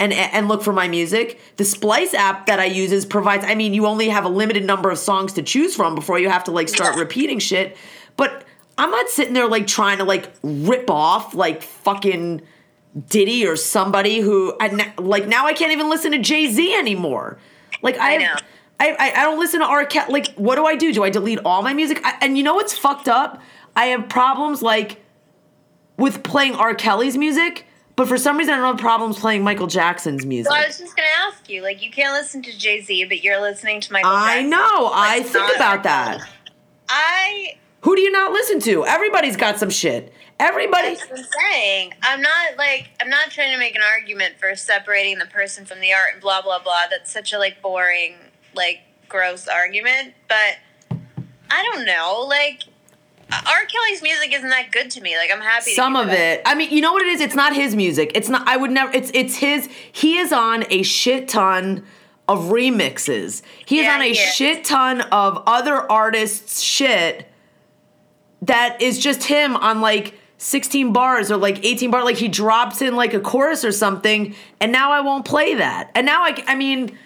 and 0.01 0.12
and 0.12 0.48
look 0.48 0.62
for 0.64 0.72
my 0.72 0.88
music. 0.88 1.38
The 1.57 1.64
Splice 1.64 2.14
app 2.14 2.46
that 2.46 2.59
I 2.59 2.64
use 2.64 2.90
is 2.90 3.07
provides 3.07 3.44
I 3.44 3.55
mean 3.55 3.72
you 3.74 3.86
only 3.86 4.09
have 4.09 4.24
a 4.24 4.28
limited 4.28 4.64
number 4.64 4.90
of 4.90 4.98
songs 4.98 5.32
to 5.34 5.42
choose 5.42 5.76
from 5.76 5.94
before 5.94 6.18
you 6.18 6.28
have 6.28 6.42
to 6.44 6.51
like 6.51 6.68
start 6.68 6.94
Yeah. 6.96 7.01
repeating 7.03 7.38
shit. 7.38 7.76
But 8.16 8.44
I'm 8.76 8.90
not 8.90 9.09
sitting 9.11 9.34
there 9.34 9.46
like 9.46 9.66
trying 9.68 9.98
to 9.98 10.05
like 10.05 10.30
rip 10.42 10.90
off 10.90 11.34
like 11.34 11.62
fucking 11.62 12.42
Diddy 13.09 13.46
or 13.46 13.55
somebody 13.55 14.18
who 14.18 14.57
I 14.61 14.92
like 14.98 15.28
now 15.28 15.46
I 15.46 15.53
can't 15.53 15.70
even 15.70 15.88
listen 15.88 16.11
to 16.12 16.18
Jay-Z 16.18 16.74
anymore. 16.74 17.38
Like 17.82 17.96
I. 18.01 18.26
I, 18.82 18.96
I, 18.98 19.12
I 19.20 19.24
don't 19.24 19.38
listen 19.38 19.61
to 19.61 19.66
R. 19.66 19.84
Kelly. 19.84 20.11
Like, 20.11 20.28
what 20.36 20.55
do 20.57 20.64
I 20.64 20.74
do? 20.74 20.90
Do 20.94 21.05
I 21.05 21.11
delete 21.11 21.38
all 21.44 21.61
my 21.61 21.74
music? 21.74 22.01
I, 22.03 22.16
and 22.22 22.38
you 22.38 22.42
know 22.42 22.55
what's 22.55 22.74
fucked 22.78 23.09
up? 23.09 23.38
I 23.76 23.88
have 23.88 24.09
problems 24.09 24.62
like 24.62 25.03
with 25.98 26.22
playing 26.22 26.55
R. 26.55 26.74
Kelly's 26.74 27.14
music, 27.14 27.66
but 28.01 28.09
for 28.09 28.16
some 28.16 28.38
reason 28.38 28.55
I 28.55 28.57
don't 28.57 28.66
have 28.66 28.78
problems 28.78 29.18
playing 29.18 29.44
Michael 29.44 29.66
Jackson's 29.66 30.24
music. 30.24 30.51
So 30.51 30.59
I 30.59 30.66
was 30.66 30.78
just 30.78 30.96
gonna 30.96 31.09
ask 31.26 31.51
you, 31.51 31.61
like, 31.61 31.82
you 31.82 31.90
can't 31.90 32.14
listen 32.14 32.40
to 32.44 32.57
Jay 32.57 32.80
Z, 32.80 33.05
but 33.05 33.22
you're 33.22 33.38
listening 33.38 33.82
to 33.82 33.92
Michael. 33.92 34.11
I 34.11 34.36
Jackson. 34.36 34.48
know. 34.48 34.90
I 34.90 35.22
think 35.22 35.55
about 35.55 35.82
that. 35.82 36.26
I 36.88 37.59
Who 37.82 37.94
do 37.94 38.01
you 38.01 38.11
not 38.11 38.32
listen 38.32 38.59
to? 38.61 38.86
Everybody's 38.86 39.36
got 39.36 39.59
some 39.59 39.68
shit. 39.68 40.14
Everybody. 40.38 40.94
That's 40.94 41.11
what 41.11 41.18
I'm 41.18 41.26
saying. 41.53 41.94
I'm 42.03 42.22
not 42.22 42.57
like 42.57 42.88
I'm 43.03 43.11
not 43.11 43.30
trying 43.32 43.53
to 43.53 43.59
make 43.59 43.76
an 43.76 43.82
argument 43.82 44.36
for 44.40 44.57
separating 44.57 45.18
the 45.18 45.26
person 45.26 45.66
from 45.66 45.80
the 45.80 45.92
art 45.92 46.14
and 46.14 46.22
blah 46.22 46.40
blah 46.40 46.59
blah. 46.59 46.86
That's 46.88 47.12
such 47.12 47.34
a 47.34 47.38
like 47.38 47.61
boring, 47.61 48.14
like 48.55 48.80
gross 49.11 49.46
argument. 49.46 50.14
But 50.26 50.57
I 51.51 51.62
don't 51.70 51.84
know. 51.84 52.24
Like 52.26 52.62
R. 53.33 53.64
Kelly's 53.66 54.03
music 54.03 54.33
isn't 54.35 54.49
that 54.49 54.72
good 54.72 54.91
to 54.93 55.01
me. 55.01 55.16
Like 55.16 55.31
I'm 55.33 55.41
happy. 55.41 55.72
Some 55.72 55.97
of 55.97 56.09
it. 56.09 56.43
I 56.45 56.55
mean, 56.55 56.70
you 56.70 56.81
know 56.81 56.93
what 56.93 57.03
it 57.03 57.09
is? 57.09 57.20
It's 57.20 57.35
not 57.35 57.55
his 57.55 57.74
music. 57.76 58.12
It's 58.14 58.28
not. 58.28 58.47
I 58.49 58.57
would 58.57 58.70
never. 58.70 58.93
It's 58.93 59.11
it's 59.14 59.37
his. 59.37 59.68
He 59.93 60.18
is 60.18 60.33
on 60.33 60.64
a 60.70 60.83
shit 60.83 61.28
ton 61.28 61.85
of 62.28 62.45
remixes. 62.45 63.43
He 63.66 63.81
is 63.81 63.85
Yeah, 63.87 63.95
on 63.95 64.03
a 64.03 64.14
shit 64.14 64.64
ton 64.64 65.01
of 65.01 65.43
other 65.47 65.91
artists' 65.91 66.61
shit. 66.61 67.26
That 68.43 68.81
is 68.81 68.99
just 68.99 69.24
him 69.24 69.57
on 69.57 69.81
like 69.81 70.14
16 70.39 70.93
bars 70.93 71.31
or 71.31 71.37
like 71.37 71.64
18 71.64 71.91
bars. 71.91 72.05
Like 72.05 72.16
he 72.16 72.28
drops 72.28 72.81
in 72.81 72.97
like 72.97 73.12
a 73.14 73.20
chorus 73.20 73.64
or 73.64 73.72
something, 73.72 74.35
and 74.61 74.72
now 74.72 74.93
I 74.93 75.01
won't 75.03 75.24
play 75.24 75.55
that. 75.55 75.91
And 75.95 76.07
now 76.07 76.22
I. 76.22 76.43
I 76.47 76.55
mean, 76.55 76.97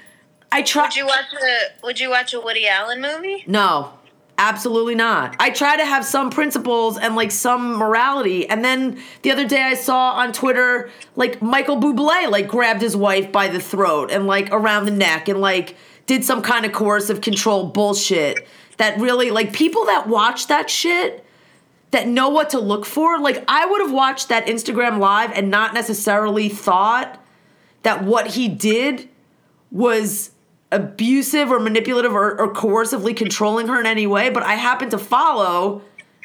I 0.53 0.63
try. 0.63 0.85
Would 0.85 0.97
you 0.97 1.07
watch 1.07 1.25
a 1.33 1.87
Would 1.87 2.01
you 2.01 2.11
watch 2.11 2.33
a 2.35 2.41
Woody 2.41 2.69
Allen 2.69 3.01
movie? 3.01 3.45
No, 3.47 3.95
absolutely 4.39 4.95
not. 4.95 5.37
I 5.39 5.51
try 5.51 5.77
to 5.77 5.85
have 5.85 6.05
some 6.05 6.31
principles 6.31 6.99
and 6.99 7.15
like 7.17 7.31
some 7.31 7.75
morality. 7.77 8.49
And 8.49 8.65
then 8.65 9.01
the 9.23 9.31
other 9.31 9.47
day 9.47 9.63
I 9.63 9.75
saw 9.75 10.13
on 10.13 10.33
Twitter 10.33 10.91
like 11.17 11.41
Michael 11.41 11.77
Bublé 11.77 12.31
like 12.31 12.49
grabbed 12.49 12.83
his 12.83 12.97
wife 12.97 13.31
by 13.31 13.49
the 13.49 13.61
throat 13.61 14.11
and 14.11 14.27
like 14.27 14.49
around 14.51 14.87
the 14.87 14.91
neck 14.91 15.29
and 15.29 15.41
like 15.41 15.77
did 16.07 16.25
some 16.25 16.43
kind 16.43 16.67
of 16.67 16.73
coercive 16.73 17.21
control 17.21 17.69
bullshit 17.69 18.47
that 18.77 18.99
really 19.01 19.31
like 19.31 19.53
people 19.53 19.87
that 19.87 20.09
watch 20.09 20.49
that 20.49 20.69
shit 20.69 21.25
that 21.93 22.09
know 22.09 22.29
what 22.29 22.51
to 22.51 22.59
look 22.59 22.85
for 22.85 23.21
like 23.21 23.45
I 23.47 23.67
would 23.67 23.81
have 23.83 23.93
watched 23.93 24.29
that 24.29 24.47
Instagram 24.47 24.99
live 24.99 25.31
and 25.33 25.51
not 25.51 25.75
necessarily 25.75 26.49
thought 26.49 27.21
that 27.83 28.03
what 28.03 28.29
he 28.29 28.49
did 28.49 29.09
was 29.71 30.31
abusive 30.75 31.51
or 31.51 31.61
manipulative 31.61 32.13
or, 32.13 32.39
or 32.39 32.53
coercively 32.53 33.17
controlling 33.17 33.69
her 33.69 33.81
in 33.81 33.87
any 33.87 34.07
way, 34.07 34.29
but 34.29 34.43
I 34.43 34.55
happen 34.55 34.91
to 34.91 34.99
follow 34.99 35.83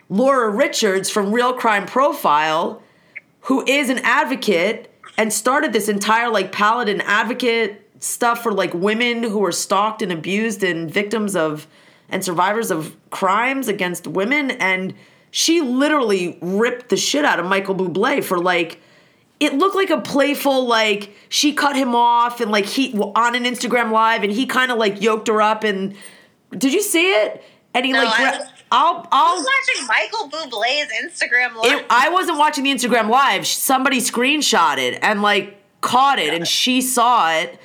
Laura 0.09 0.49
Richards 0.49 1.09
from 1.09 1.31
Real 1.31 1.53
Crime 1.53 1.85
Profile, 1.85 2.81
who 3.41 3.65
is 3.67 3.89
an 3.89 3.99
advocate 3.99 4.91
and 5.17 5.31
started 5.31 5.71
this 5.71 5.87
entire 5.87 6.29
like 6.29 6.51
paladin 6.51 7.01
advocate 7.01 7.85
stuff 7.99 8.41
for 8.41 8.51
like 8.51 8.73
women 8.73 9.23
who 9.23 9.45
are 9.45 9.51
stalked 9.51 10.01
and 10.01 10.11
abused 10.11 10.63
and 10.63 10.89
victims 10.89 11.35
of 11.35 11.67
and 12.09 12.25
survivors 12.25 12.71
of 12.71 12.95
crimes 13.11 13.67
against 13.67 14.07
women 14.07 14.51
and 14.51 14.95
she 15.31 15.61
literally 15.61 16.39
ripped 16.41 16.89
the 16.89 16.97
shit 16.97 17.23
out 17.23 17.39
of 17.39 17.45
Michael 17.45 17.75
Bublé 17.75 18.23
for 18.23 18.39
like 18.39 18.81
it 19.39 19.53
looked 19.53 19.75
like 19.75 19.89
a 19.89 20.01
playful 20.01 20.65
like 20.65 21.15
she 21.29 21.53
cut 21.53 21.75
him 21.75 21.95
off 21.95 22.41
and 22.41 22.51
like 22.51 22.65
he 22.65 22.93
on 22.93 23.35
an 23.35 23.43
Instagram 23.43 23.91
live 23.91 24.23
and 24.23 24.31
he 24.31 24.45
kind 24.45 24.71
of 24.71 24.77
like 24.77 25.01
yoked 25.01 25.27
her 25.27 25.41
up 25.41 25.63
and 25.63 25.95
did 26.57 26.73
you 26.73 26.81
see 26.81 27.11
it? 27.11 27.43
And 27.73 27.85
he 27.85 27.91
No, 27.91 28.03
like 28.03 28.19
I 28.19 28.37
was, 28.37 28.47
I'll 28.71 28.95
I 28.95 29.07
I'll 29.11 29.35
was 29.37 29.47
watching 29.47 29.87
Michael 29.87 30.29
Bublé's 30.29 30.91
Instagram 31.03 31.55
live. 31.55 31.79
it, 31.79 31.85
I 31.89 32.09
wasn't 32.09 32.37
watching 32.37 32.63
the 32.63 32.71
Instagram 32.71 33.09
live. 33.09 33.47
Somebody 33.47 33.99
screenshot 33.99 34.77
it 34.77 34.99
and 35.01 35.21
like 35.21 35.57
caught 35.81 36.19
it, 36.19 36.33
and 36.33 36.47
she 36.47 36.81
saw 36.81 37.33
it. 37.37 37.59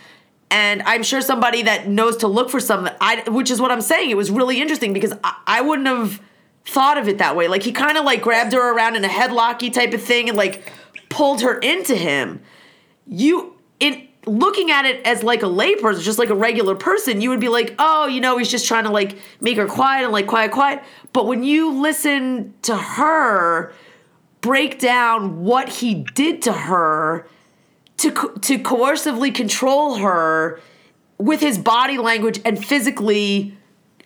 And 0.51 0.83
I'm 0.83 1.03
sure 1.03 1.21
somebody 1.21 1.63
that 1.63 1.89
knows 1.89 2.19
to 2.19 2.29
look 2.29 2.49
for 2.51 2.61
something. 2.61 2.95
I, 3.01 3.29
which 3.29 3.51
is 3.51 3.61
what 3.61 3.73
I'm 3.73 3.81
saying. 3.81 4.11
It 4.11 4.17
was 4.17 4.31
really 4.31 4.61
interesting 4.61 4.93
because 4.93 5.13
I, 5.25 5.37
I 5.47 5.61
wouldn't 5.63 5.89
have 5.89 6.21
thought 6.65 6.97
of 6.97 7.09
it 7.09 7.19
that 7.19 7.35
way. 7.35 7.49
Like 7.49 7.63
he 7.63 7.73
kind 7.73 7.99
of 7.99 8.05
like 8.05 8.23
grabbed 8.23 8.53
her 8.53 8.75
around 8.75 8.97
in 8.97 9.05
a 9.05 9.09
headlocky 9.09 9.73
type 9.73 9.93
of 9.95 10.03
thing 10.03 10.29
and 10.29 10.39
like 10.39 10.71
pulled 11.15 11.43
her 11.43 11.59
into 11.59 11.95
him. 11.95 12.41
You 13.07 13.55
in 13.79 14.09
looking 14.27 14.71
at 14.73 14.85
it 14.85 15.07
as 15.07 15.23
like 15.23 15.43
a 15.43 15.47
layperson, 15.47 16.03
just 16.03 16.19
like 16.19 16.31
a 16.31 16.35
regular 16.35 16.75
person, 16.75 17.21
you 17.21 17.31
would 17.31 17.41
be 17.41 17.49
like, 17.49 17.75
oh, 17.79 18.07
you 18.07 18.21
know, 18.21 18.37
he's 18.37 18.51
just 18.51 18.67
trying 18.67 18.85
to 18.85 18.91
like 18.91 19.17
make 19.41 19.57
her 19.57 19.67
quiet 19.67 20.03
and 20.03 20.13
like 20.13 20.27
quiet, 20.27 20.51
quiet. 20.51 20.83
But 21.13 21.27
when 21.27 21.45
you 21.45 21.71
listen 21.81 22.55
to 22.63 22.77
her 22.77 23.73
break 24.41 24.81
down 24.81 25.45
what 25.45 25.69
he 25.69 25.95
did 26.15 26.43
to 26.43 26.53
her 26.53 27.29
to 27.99 28.11
to 28.11 28.59
coercively 28.59 29.33
control 29.33 29.97
her 29.97 30.61
with 31.19 31.41
his 31.41 31.59
body 31.59 31.97
language 31.97 32.41
and 32.45 32.63
physically 32.63 33.57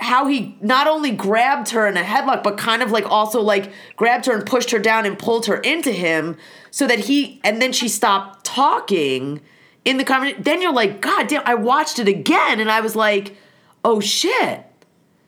how 0.01 0.27
he 0.27 0.57
not 0.61 0.87
only 0.87 1.11
grabbed 1.11 1.71
her 1.71 1.87
in 1.87 1.97
a 1.97 2.03
headlock 2.03 2.43
but 2.43 2.57
kind 2.57 2.83
of 2.83 2.91
like 2.91 3.05
also 3.11 3.41
like 3.41 3.73
grabbed 3.97 4.27
her 4.27 4.33
and 4.33 4.47
pushed 4.47 4.71
her 4.71 4.79
down 4.79 5.05
and 5.05 5.19
pulled 5.19 5.47
her 5.47 5.57
into 5.59 5.91
him 5.91 6.37
so 6.71 6.87
that 6.87 7.01
he 7.01 7.41
and 7.43 7.61
then 7.61 7.73
she 7.73 7.89
stopped 7.89 8.45
talking 8.45 9.41
in 9.85 9.97
the 9.97 10.05
conversation 10.05 10.43
then 10.43 10.63
you're 10.63 10.73
like 10.73 11.01
god 11.01 11.27
damn 11.27 11.43
i 11.47 11.55
watched 11.55 11.99
it 11.99 12.07
again 12.07 12.61
and 12.61 12.71
i 12.71 12.81
was 12.81 12.95
like 12.95 13.37
oh 13.85 13.99
shit 14.01 14.65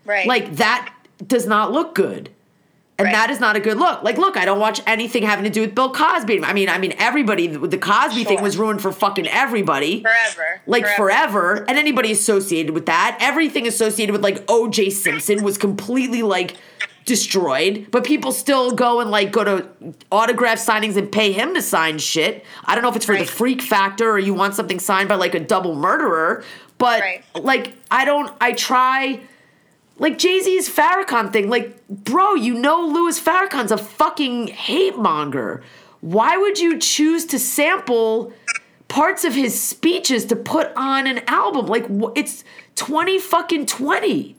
right. 0.05 0.27
like 0.27 0.57
that 0.57 0.95
does 1.27 1.47
not 1.47 1.73
look 1.73 1.95
good 1.95 2.31
and 3.01 3.07
Right. 3.07 3.13
that 3.15 3.31
is 3.31 3.41
not 3.41 3.57
a 3.57 3.61
good 3.61 3.77
look. 3.79 4.03
Like 4.03 4.19
look 4.19 4.37
i 4.37 4.45
don't 4.45 4.59
watch 4.61 4.81
anything 4.87 5.23
having 5.23 5.45
to 5.45 5.51
do 5.51 5.63
with 5.63 5.75
bill 5.75 5.91
cosby. 5.91 6.45
I 6.45 6.53
mean 6.53 6.69
i 6.69 6.79
mean 6.79 6.95
everybody 6.99 7.47
the 7.49 7.79
cosby 7.79 8.25
thing 8.25 8.43
was 8.43 8.57
ruined 8.59 8.81
for 8.83 8.93
fucking 8.93 9.27
everybody. 9.29 10.03
Forever. 10.03 10.61
like 10.67 10.87
forever. 10.97 11.65
and 11.69 11.79
anybody 11.79 12.13
associated 12.13 12.75
with 12.75 12.87
that 12.87 13.19
everything 13.21 13.67
associated 13.67 14.13
with 14.13 14.23
like 14.23 14.45
oj 14.47 14.93
simpson 14.93 15.43
was 15.43 15.57
completely 15.59 16.23
like 16.23 16.57
destroyed. 17.07 17.87
But 17.91 18.05
people 18.05 18.31
still 18.31 18.73
go 18.73 19.01
and 19.01 19.11
like 19.11 19.33
go 19.33 19.43
to 19.45 19.67
autograph 20.13 20.59
signings 20.59 20.97
and 20.97 21.11
pay 21.11 21.33
him 21.33 21.55
to 21.55 21.63
sign 21.63 21.99
shit. 21.99 22.45
I 22.65 22.75
don't 22.75 22.83
know 22.83 22.91
if 22.91 22.97
it's 22.97 23.07
for 23.07 23.17
the 23.17 23.25
freak 23.25 23.63
factor 23.63 24.09
or 24.11 24.19
you 24.19 24.35
want 24.35 24.55
something 24.55 24.79
signed 24.79 25.09
by 25.09 25.15
like 25.17 25.35
a 25.35 25.41
double 25.41 25.75
murderer. 25.75 26.45
But 26.79 27.01
Right. 27.01 27.23
like 27.35 27.75
i 27.91 28.05
don't 28.05 28.33
i 28.41 28.53
try 28.53 29.21
like 30.01 30.17
Jay 30.19 30.41
Z's 30.41 30.69
Farrakhan 30.69 31.31
thing, 31.31 31.51
like, 31.51 31.87
bro, 31.89 32.35
you 32.35 32.55
know 32.55 32.85
Louis 32.87 33.21
Farrakhan's 33.21 33.71
a 33.71 33.77
fucking 33.77 34.49
hate 34.49 34.97
monger. 34.97 35.63
Why 36.01 36.39
would 36.39 36.59
you 36.59 36.79
choose 36.79 37.27
to 37.27 37.39
sample 37.39 38.33
parts 38.89 39.25
of 39.25 39.35
his 39.35 39.61
speeches 39.61 40.25
to 40.27 40.37
put 40.37 40.73
on 40.75 41.07
an 41.07 41.21
album? 41.29 41.67
Like, 41.67 41.85
it's 42.17 42.45
20 42.77 43.19
fucking 43.19 43.67
20. 43.67 44.37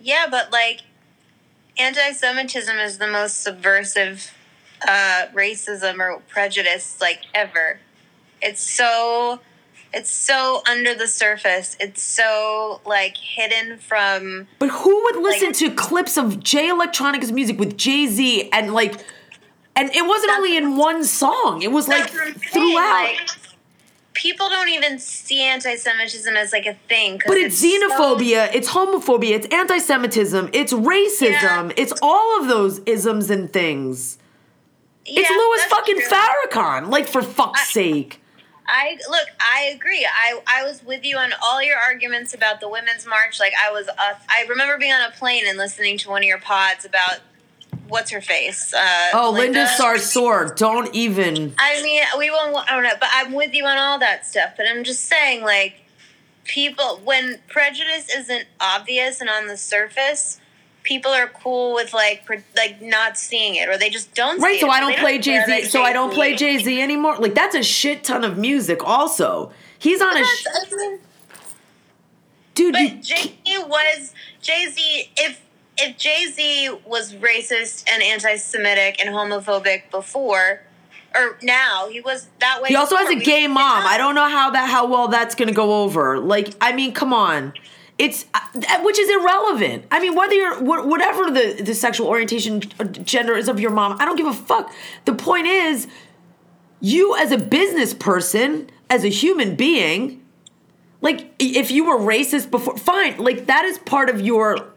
Yeah, 0.00 0.26
but 0.30 0.52
like 0.52 0.82
anti-Semitism 1.76 2.76
is 2.78 2.98
the 2.98 3.08
most 3.08 3.42
subversive 3.42 4.32
uh, 4.86 5.26
racism 5.34 5.98
or 5.98 6.20
prejudice 6.28 7.00
like 7.00 7.22
ever. 7.34 7.80
It's 8.40 8.62
so 8.62 9.40
it's 9.92 10.10
so 10.10 10.62
under 10.68 10.94
the 10.94 11.06
surface. 11.06 11.76
It's 11.80 12.02
so 12.02 12.80
like 12.86 13.16
hidden 13.16 13.78
from 13.78 14.46
But 14.58 14.70
who 14.70 15.02
would 15.04 15.16
listen 15.16 15.48
Like- 15.48 15.56
to 15.58 15.70
clips 15.70 16.16
of 16.16 16.42
Jay 16.42 16.68
Electronica's 16.68 17.32
music 17.32 17.58
with 17.58 17.76
Jay 17.76 18.06
Z 18.06 18.50
and 18.52 18.74
like, 18.74 18.94
and 19.76 19.90
it 19.94 20.04
wasn't 20.06 20.32
only 20.32 20.56
in 20.56 20.76
one 20.76 21.04
song, 21.04 21.62
it 21.62 21.72
was 21.72 21.88
like 21.88 22.02
That's 22.10 22.14
what 22.14 22.26
I'm 22.28 22.34
saying, 22.34 22.72
throughout. 22.72 23.02
like, 23.04 23.18
people 24.14 24.48
don't 24.48 24.68
even 24.70 24.98
see 24.98 25.40
anti-Semitism 25.42 26.36
as 26.36 26.52
like 26.52 26.66
a 26.66 26.74
thing. 26.88 27.20
But 27.24 27.36
it's, 27.36 27.56
so- 27.58 27.66
xenophobia, 27.68 28.50
it's 28.52 28.68
homophobia, 28.70 29.30
it's 29.36 29.46
anti 29.54 29.78
Semitism, 29.78 30.50
it's 30.52 30.72
racism, 30.72 31.30
Yeah. 31.68 31.70
it's 31.76 31.92
all 32.02 32.40
of 32.40 32.48
those 32.48 32.80
isms 32.80 33.30
and 33.30 33.52
things. 33.52 34.18
It's 35.06 35.30
Louis 35.30 35.64
fucking 35.70 36.00
true. 36.00 36.08
Farrakhan, 36.18 36.90
like 36.90 37.08
for 37.08 37.22
fuck's 37.22 37.60
I- 37.62 37.64
sake. 37.72 38.20
I 38.70 38.98
look, 39.08 39.28
I 39.40 39.72
agree. 39.74 40.06
I 40.06 40.40
I 40.46 40.62
was 40.64 40.84
with 40.84 41.04
you 41.04 41.16
on 41.16 41.32
all 41.42 41.62
your 41.62 41.78
arguments 41.78 42.34
about 42.34 42.60
the 42.60 42.68
women's 42.68 43.06
march. 43.06 43.40
Like 43.40 43.54
I 43.60 43.72
was, 43.72 43.88
uh, 43.88 43.94
I 44.28 44.44
remember 44.48 44.76
being 44.78 44.92
on 44.92 45.08
a 45.08 45.10
plane 45.12 45.44
and 45.46 45.56
listening 45.56 45.96
to 45.98 46.10
one 46.10 46.22
of 46.22 46.26
your 46.28 46.38
pods 46.38 46.84
about 46.84 47.20
what's 47.88 48.10
her 48.10 48.20
face? 48.20 48.74
Uh, 48.74 49.08
Oh, 49.14 49.30
Linda 49.30 49.64
Sarsour. 49.66 50.54
Don't 50.54 50.94
even. 50.94 51.54
I 51.58 51.82
mean, 51.82 52.02
we 52.18 52.30
won't. 52.30 52.54
I 52.70 52.74
don't 52.74 52.82
know, 52.82 52.90
but 53.00 53.08
I'm 53.12 53.32
with 53.32 53.54
you 53.54 53.64
on 53.64 53.78
all 53.78 53.98
that 54.00 54.26
stuff. 54.26 54.50
But 54.56 54.66
I'm 54.68 54.84
just 54.84 55.06
saying, 55.06 55.42
like, 55.42 55.80
people 56.44 57.00
when 57.04 57.38
prejudice 57.48 58.14
isn't 58.14 58.46
obvious 58.60 59.20
and 59.22 59.30
on 59.30 59.46
the 59.46 59.56
surface, 59.56 60.40
people 60.88 61.10
are 61.10 61.28
cool 61.28 61.74
with 61.74 61.92
like 61.92 62.24
pre- 62.24 62.42
like 62.56 62.80
not 62.80 63.18
seeing 63.18 63.56
it, 63.56 63.68
or 63.68 63.76
they 63.76 63.90
just 63.90 64.14
don't. 64.14 64.40
Right, 64.40 64.54
see 64.54 64.60
so 64.62 64.68
it, 64.68 64.70
I 64.70 64.80
don't 64.80 64.92
they 64.92 64.98
play 64.98 65.18
Jay 65.18 65.32
care 65.44 65.60
Z. 65.62 65.68
So 65.68 65.82
I 65.82 65.92
don't 65.92 66.12
play 66.12 66.34
Jay-Z- 66.34 66.64
Jay 66.64 66.64
Z 66.64 66.82
anymore. 66.82 67.16
Like 67.18 67.34
that's 67.34 67.54
a 67.54 67.62
shit 67.62 68.02
ton 68.02 68.24
of 68.24 68.38
music. 68.38 68.82
Also, 68.82 69.52
he's 69.78 70.00
on 70.00 70.16
a 70.16 70.24
sh- 70.24 70.46
I 70.50 70.76
mean, 70.76 70.98
dude. 72.54 72.72
But 72.72 73.02
Jay 73.02 73.36
was 73.58 74.14
Jay 74.40 74.66
Z. 74.70 75.10
If 75.18 75.42
if 75.76 75.96
Jay 75.98 76.26
Z 76.32 76.70
was 76.86 77.14
racist 77.14 77.84
and 77.88 78.02
anti-Semitic 78.02 79.04
and 79.04 79.14
homophobic 79.14 79.90
before, 79.90 80.62
or 81.14 81.38
now, 81.42 81.88
he 81.90 82.00
was 82.00 82.28
that 82.40 82.62
way. 82.62 82.68
he 82.68 82.76
also 82.76 82.96
has 82.96 83.10
a 83.10 83.14
gay 83.16 83.46
mom. 83.46 83.84
I 83.86 83.98
don't 83.98 84.14
know 84.14 84.28
how 84.28 84.50
that 84.50 84.70
how 84.70 84.86
well 84.86 85.08
that's 85.08 85.34
gonna 85.34 85.52
go 85.52 85.82
over. 85.84 86.18
Like, 86.18 86.54
I 86.62 86.72
mean, 86.72 86.92
come 86.92 87.12
on. 87.12 87.52
It's 87.98 88.26
uh, 88.32 88.40
which 88.82 88.98
is 88.98 89.10
irrelevant. 89.10 89.84
I 89.90 90.00
mean, 90.00 90.14
whether 90.14 90.34
you're 90.34 90.62
whatever 90.62 91.30
the 91.30 91.60
the 91.62 91.74
sexual 91.74 92.06
orientation, 92.06 92.62
uh, 92.78 92.84
gender 92.84 93.36
is 93.36 93.48
of 93.48 93.58
your 93.58 93.72
mom, 93.72 93.96
I 93.98 94.04
don't 94.04 94.16
give 94.16 94.26
a 94.26 94.32
fuck. 94.32 94.72
The 95.04 95.14
point 95.14 95.46
is, 95.48 95.88
you 96.80 97.16
as 97.16 97.32
a 97.32 97.38
business 97.38 97.94
person, 97.94 98.70
as 98.88 99.04
a 99.04 99.08
human 99.08 99.56
being, 99.56 100.24
like 101.00 101.34
if 101.38 101.70
you 101.70 101.86
were 101.86 101.98
racist 101.98 102.50
before, 102.50 102.76
fine. 102.76 103.18
Like 103.18 103.46
that 103.46 103.64
is 103.64 103.78
part 103.78 104.10
of 104.10 104.20
your 104.20 104.68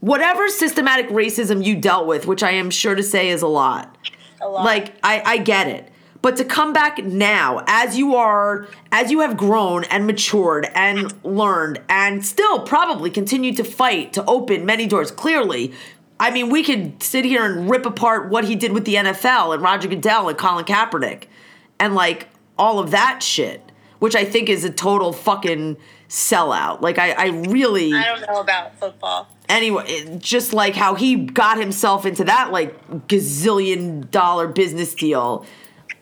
whatever 0.00 0.48
systematic 0.48 1.08
racism 1.08 1.64
you 1.64 1.76
dealt 1.76 2.06
with, 2.06 2.26
which 2.26 2.42
I 2.42 2.50
am 2.52 2.70
sure 2.70 2.94
to 2.94 3.02
say 3.02 3.30
is 3.30 3.40
a 3.40 3.46
lot. 3.46 3.96
A 4.40 4.48
lot. 4.48 4.64
Like 4.64 4.94
I, 5.02 5.22
I 5.24 5.38
get 5.38 5.68
it. 5.68 5.91
But 6.22 6.36
to 6.36 6.44
come 6.44 6.72
back 6.72 7.02
now, 7.04 7.64
as 7.66 7.98
you 7.98 8.14
are, 8.14 8.68
as 8.92 9.10
you 9.10 9.20
have 9.20 9.36
grown 9.36 9.82
and 9.84 10.06
matured 10.06 10.68
and 10.72 11.12
learned, 11.24 11.80
and 11.88 12.24
still 12.24 12.60
probably 12.60 13.10
continue 13.10 13.52
to 13.54 13.64
fight 13.64 14.12
to 14.12 14.24
open 14.26 14.64
many 14.64 14.86
doors. 14.86 15.10
Clearly, 15.10 15.72
I 16.20 16.30
mean, 16.30 16.48
we 16.48 16.62
could 16.62 17.02
sit 17.02 17.24
here 17.24 17.44
and 17.44 17.68
rip 17.68 17.84
apart 17.84 18.30
what 18.30 18.44
he 18.44 18.54
did 18.54 18.72
with 18.72 18.84
the 18.84 18.94
NFL 18.94 19.52
and 19.52 19.62
Roger 19.62 19.88
Goodell 19.88 20.28
and 20.28 20.38
Colin 20.38 20.64
Kaepernick, 20.64 21.24
and 21.80 21.96
like 21.96 22.28
all 22.56 22.78
of 22.78 22.92
that 22.92 23.20
shit, 23.20 23.72
which 23.98 24.14
I 24.14 24.24
think 24.24 24.48
is 24.48 24.64
a 24.64 24.70
total 24.70 25.12
fucking 25.12 25.76
sellout. 26.08 26.82
Like 26.82 26.98
I, 26.98 27.10
I 27.12 27.26
really 27.28 27.92
I 27.92 28.04
don't 28.04 28.20
know 28.32 28.40
about 28.40 28.78
football. 28.78 29.26
anyway, 29.48 30.18
just 30.20 30.52
like 30.52 30.76
how 30.76 30.94
he 30.94 31.16
got 31.16 31.58
himself 31.58 32.06
into 32.06 32.22
that 32.24 32.52
like 32.52 33.08
gazillion 33.08 34.08
dollar 34.12 34.46
business 34.46 34.94
deal. 34.94 35.44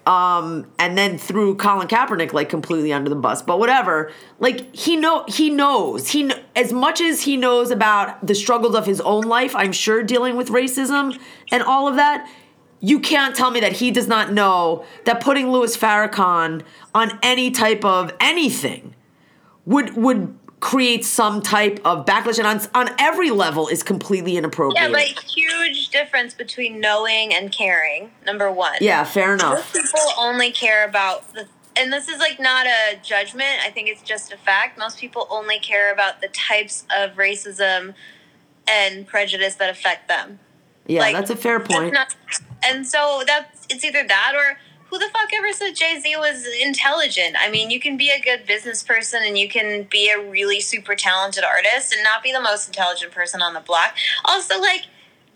Um, 0.07 0.66
and 0.78 0.96
then 0.96 1.18
threw 1.18 1.55
Colin 1.55 1.86
Kaepernick 1.86 2.32
like 2.32 2.48
completely 2.48 2.90
under 2.92 3.11
the 3.11 3.16
bus, 3.16 3.42
but 3.42 3.59
whatever. 3.59 4.11
Like 4.38 4.74
he 4.74 4.96
know 4.96 5.24
he 5.28 5.51
knows 5.51 6.09
he 6.09 6.26
kn- 6.26 6.42
as 6.57 6.72
much 6.72 7.03
as 7.03 7.22
he 7.22 7.36
knows 7.36 7.70
about 7.70 8.26
the 8.26 8.34
struggles 8.34 8.74
of 8.74 8.86
his 8.86 9.01
own 9.03 9.24
life. 9.24 9.55
I'm 9.55 9.72
sure 9.72 10.03
dealing 10.03 10.36
with 10.36 10.48
racism 10.48 11.20
and 11.53 11.62
all 11.62 11.86
of 11.86 11.96
that. 11.96 12.28
You 12.80 12.98
can't 12.98 13.36
tell 13.36 13.51
me 13.51 13.61
that 13.61 13.72
he 13.72 13.90
does 13.90 14.09
not 14.09 14.32
know 14.32 14.86
that 15.05 15.20
putting 15.20 15.51
Louis 15.51 15.76
Farrakhan 15.76 16.62
on 16.94 17.18
any 17.22 17.51
type 17.51 17.84
of 17.84 18.11
anything 18.18 18.94
would 19.66 19.94
would 19.96 20.39
create 20.61 21.04
some 21.04 21.40
type 21.40 21.80
of 21.84 22.04
backlash 22.04 22.38
and 22.38 22.46
on, 22.46 22.61
on 22.74 22.94
every 22.98 23.30
level 23.30 23.66
is 23.68 23.82
completely 23.82 24.36
inappropriate. 24.36 24.90
Yeah, 24.90 24.92
but 24.92 25.24
huge 25.24 25.88
difference 25.88 26.34
between 26.34 26.80
knowing 26.80 27.34
and 27.34 27.50
caring. 27.50 28.11
Number 28.26 28.50
one. 28.52 28.76
Yeah, 28.80 29.04
fair 29.04 29.34
enough. 29.34 29.74
Most 29.74 29.86
people 29.90 30.12
only 30.18 30.52
care 30.52 30.86
about 30.86 31.32
the, 31.32 31.46
and 31.76 31.90
this 31.92 32.08
is 32.08 32.18
like 32.18 32.38
not 32.38 32.66
a 32.66 32.98
judgment. 33.02 33.64
I 33.64 33.70
think 33.70 33.88
it's 33.88 34.02
just 34.02 34.32
a 34.32 34.36
fact. 34.36 34.78
Most 34.78 34.98
people 34.98 35.26
only 35.30 35.58
care 35.58 35.92
about 35.92 36.20
the 36.20 36.28
types 36.28 36.84
of 36.94 37.12
racism 37.12 37.94
and 38.68 39.06
prejudice 39.06 39.54
that 39.56 39.70
affect 39.70 40.08
them. 40.08 40.40
Yeah, 40.86 41.00
like, 41.00 41.14
that's 41.14 41.30
a 41.30 41.36
fair 41.36 41.61
point. 41.61 41.94
not- 41.94 42.14
and 42.62 42.86
so 42.86 43.22
that's 43.26 43.66
it's 43.70 43.84
either 43.84 44.06
that 44.06 44.32
or 44.34 44.58
who 44.91 44.99
the 44.99 45.09
fuck 45.12 45.30
ever 45.32 45.53
said 45.53 45.74
Jay 45.74 45.99
Z 46.01 46.16
was 46.16 46.47
intelligent? 46.61 47.36
I 47.38 47.49
mean, 47.49 47.70
you 47.70 47.78
can 47.78 47.97
be 47.97 48.11
a 48.11 48.20
good 48.20 48.45
business 48.45 48.82
person 48.82 49.22
and 49.24 49.38
you 49.38 49.49
can 49.49 49.84
be 49.84 50.11
a 50.11 50.20
really 50.20 50.61
super 50.61 50.97
talented 50.97 51.45
artist 51.45 51.93
and 51.93 52.03
not 52.03 52.22
be 52.22 52.32
the 52.32 52.41
most 52.41 52.66
intelligent 52.66 53.12
person 53.12 53.41
on 53.41 53.55
the 53.55 53.61
block. 53.61 53.95
Also, 54.24 54.61
like, 54.61 54.86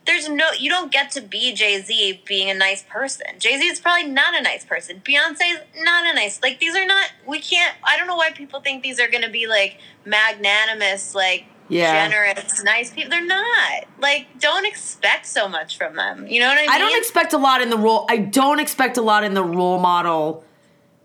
there's 0.07 0.29
no, 0.29 0.51
you 0.59 0.69
don't 0.69 0.93
get 0.93 1.11
to 1.13 1.21
be 1.21 1.55
Jay 1.55 1.81
Z 1.81 2.23
being 2.27 2.51
a 2.51 2.55
nice 2.55 2.83
person. 2.83 3.27
Jay 3.39 3.57
Z 3.59 3.65
is 3.65 3.81
probably 3.81 4.09
not 4.09 4.35
a 4.39 4.43
nice 4.43 4.65
person. 4.65 5.01
Beyonce's 5.05 5.61
not 5.79 6.05
a 6.05 6.15
nice, 6.15 6.43
like, 6.43 6.59
these 6.59 6.75
are 6.77 6.85
not, 6.85 7.11
we 7.27 7.39
can't, 7.39 7.75
I 7.83 7.97
don't 7.97 8.07
know 8.07 8.17
why 8.17 8.33
people 8.33 8.61
think 8.61 8.83
these 8.83 9.01
are 9.01 9.09
to 9.09 9.31
be 9.31 9.47
like 9.47 9.79
magnanimous, 10.05 11.15
like, 11.15 11.47
Yeah. 11.69 12.09
generous, 12.09 12.63
nice 12.63 12.91
people. 12.91 13.11
They're 13.11 13.25
not. 13.25 13.85
Like, 13.99 14.27
don't 14.39 14.67
expect 14.67 15.27
so 15.27 15.49
much 15.49 15.79
from 15.79 15.97
them. 15.97 16.27
You 16.27 16.41
know 16.41 16.49
what 16.49 16.59
I 16.59 16.63
mean? 16.63 16.71
I 16.71 16.79
don't 16.79 16.99
expect 16.99 17.33
a 17.33 17.39
lot 17.39 17.63
in 17.63 17.71
the 17.71 17.79
role. 17.79 18.07
I 18.09 18.19
don't 18.19 18.61
expect 18.61 18.97
a 18.97 19.03
lot 19.03 19.25
in 19.25 19.35
the 19.35 19.45
role 19.45 19.79
model 19.79 20.45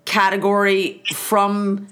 category 0.05 1.01
from. 1.13 1.87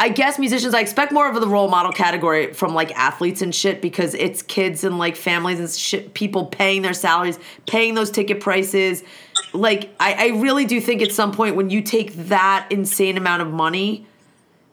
I 0.00 0.08
guess 0.08 0.36
musicians. 0.36 0.74
I 0.74 0.80
expect 0.80 1.12
more 1.12 1.30
of 1.30 1.40
the 1.40 1.46
role 1.46 1.68
model 1.68 1.92
category 1.92 2.52
from 2.54 2.74
like 2.74 2.90
athletes 2.98 3.40
and 3.40 3.54
shit 3.54 3.80
because 3.80 4.14
it's 4.14 4.42
kids 4.42 4.82
and 4.82 4.98
like 4.98 5.14
families 5.14 5.60
and 5.60 5.70
shit. 5.70 6.12
People 6.12 6.46
paying 6.46 6.82
their 6.82 6.92
salaries, 6.92 7.38
paying 7.68 7.94
those 7.94 8.10
ticket 8.10 8.40
prices. 8.40 9.04
Like 9.52 9.94
I, 10.00 10.14
I 10.14 10.26
really 10.40 10.64
do 10.64 10.80
think 10.80 11.02
at 11.02 11.12
some 11.12 11.30
point 11.30 11.54
when 11.54 11.70
you 11.70 11.82
take 11.82 12.14
that 12.14 12.66
insane 12.70 13.16
amount 13.16 13.42
of 13.42 13.52
money 13.52 14.04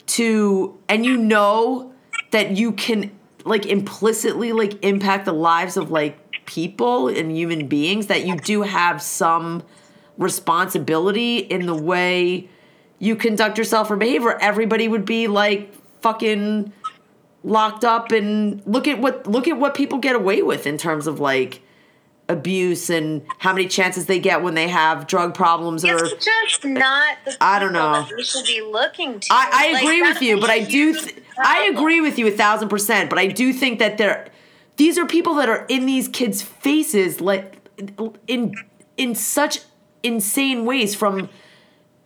to 0.06 0.76
and 0.88 1.06
you 1.06 1.16
know 1.16 1.92
that 2.32 2.56
you 2.56 2.72
can 2.72 3.12
like 3.44 3.66
implicitly 3.66 4.52
like 4.52 4.82
impact 4.84 5.24
the 5.24 5.32
lives 5.32 5.76
of 5.76 5.90
like 5.90 6.44
people 6.46 7.08
and 7.08 7.30
human 7.36 7.66
beings 7.66 8.06
that 8.08 8.26
you 8.26 8.36
do 8.36 8.62
have 8.62 9.00
some 9.00 9.62
responsibility 10.18 11.38
in 11.38 11.66
the 11.66 11.74
way 11.74 12.48
you 12.98 13.16
conduct 13.16 13.56
yourself 13.58 13.90
or 13.90 13.96
behave 13.96 14.20
behavior 14.22 14.38
everybody 14.40 14.88
would 14.88 15.04
be 15.04 15.26
like 15.28 15.72
fucking 16.02 16.72
locked 17.42 17.84
up 17.84 18.12
and 18.12 18.62
look 18.66 18.86
at 18.86 18.98
what 18.98 19.26
look 19.26 19.48
at 19.48 19.58
what 19.58 19.74
people 19.74 19.98
get 19.98 20.14
away 20.16 20.42
with 20.42 20.66
in 20.66 20.76
terms 20.76 21.06
of 21.06 21.20
like 21.20 21.62
abuse 22.28 22.88
and 22.90 23.22
how 23.38 23.52
many 23.52 23.66
chances 23.66 24.06
they 24.06 24.20
get 24.20 24.42
when 24.42 24.54
they 24.54 24.68
have 24.68 25.06
drug 25.06 25.34
problems 25.34 25.84
or 25.84 25.96
It's 26.04 26.24
just 26.24 26.64
not 26.64 27.16
the 27.24 27.36
I 27.40 27.58
don't 27.58 27.72
know. 27.72 28.06
we 28.16 28.22
should 28.22 28.44
be 28.44 28.60
looking 28.62 29.18
to. 29.20 29.28
I, 29.32 29.50
I 29.52 29.72
Like, 29.72 29.82
agree 29.82 30.02
with 30.02 30.22
you, 30.22 30.40
but 30.40 30.48
I 30.50 30.60
do. 30.60 30.94
Th- 30.94 31.16
I 31.42 31.70
agree 31.72 32.00
with 32.00 32.18
you 32.18 32.26
a 32.26 32.30
thousand 32.30 32.68
percent. 32.68 33.10
But 33.10 33.18
I 33.18 33.26
do 33.26 33.52
think 33.52 33.78
that 33.78 33.98
there, 33.98 34.28
these 34.76 34.98
are 34.98 35.06
people 35.06 35.34
that 35.34 35.48
are 35.48 35.66
in 35.68 35.86
these 35.86 36.08
kids' 36.08 36.42
faces, 36.42 37.20
like 37.20 37.56
in 38.26 38.54
in 38.96 39.14
such 39.14 39.60
insane 40.02 40.64
ways. 40.64 40.94
From 40.94 41.28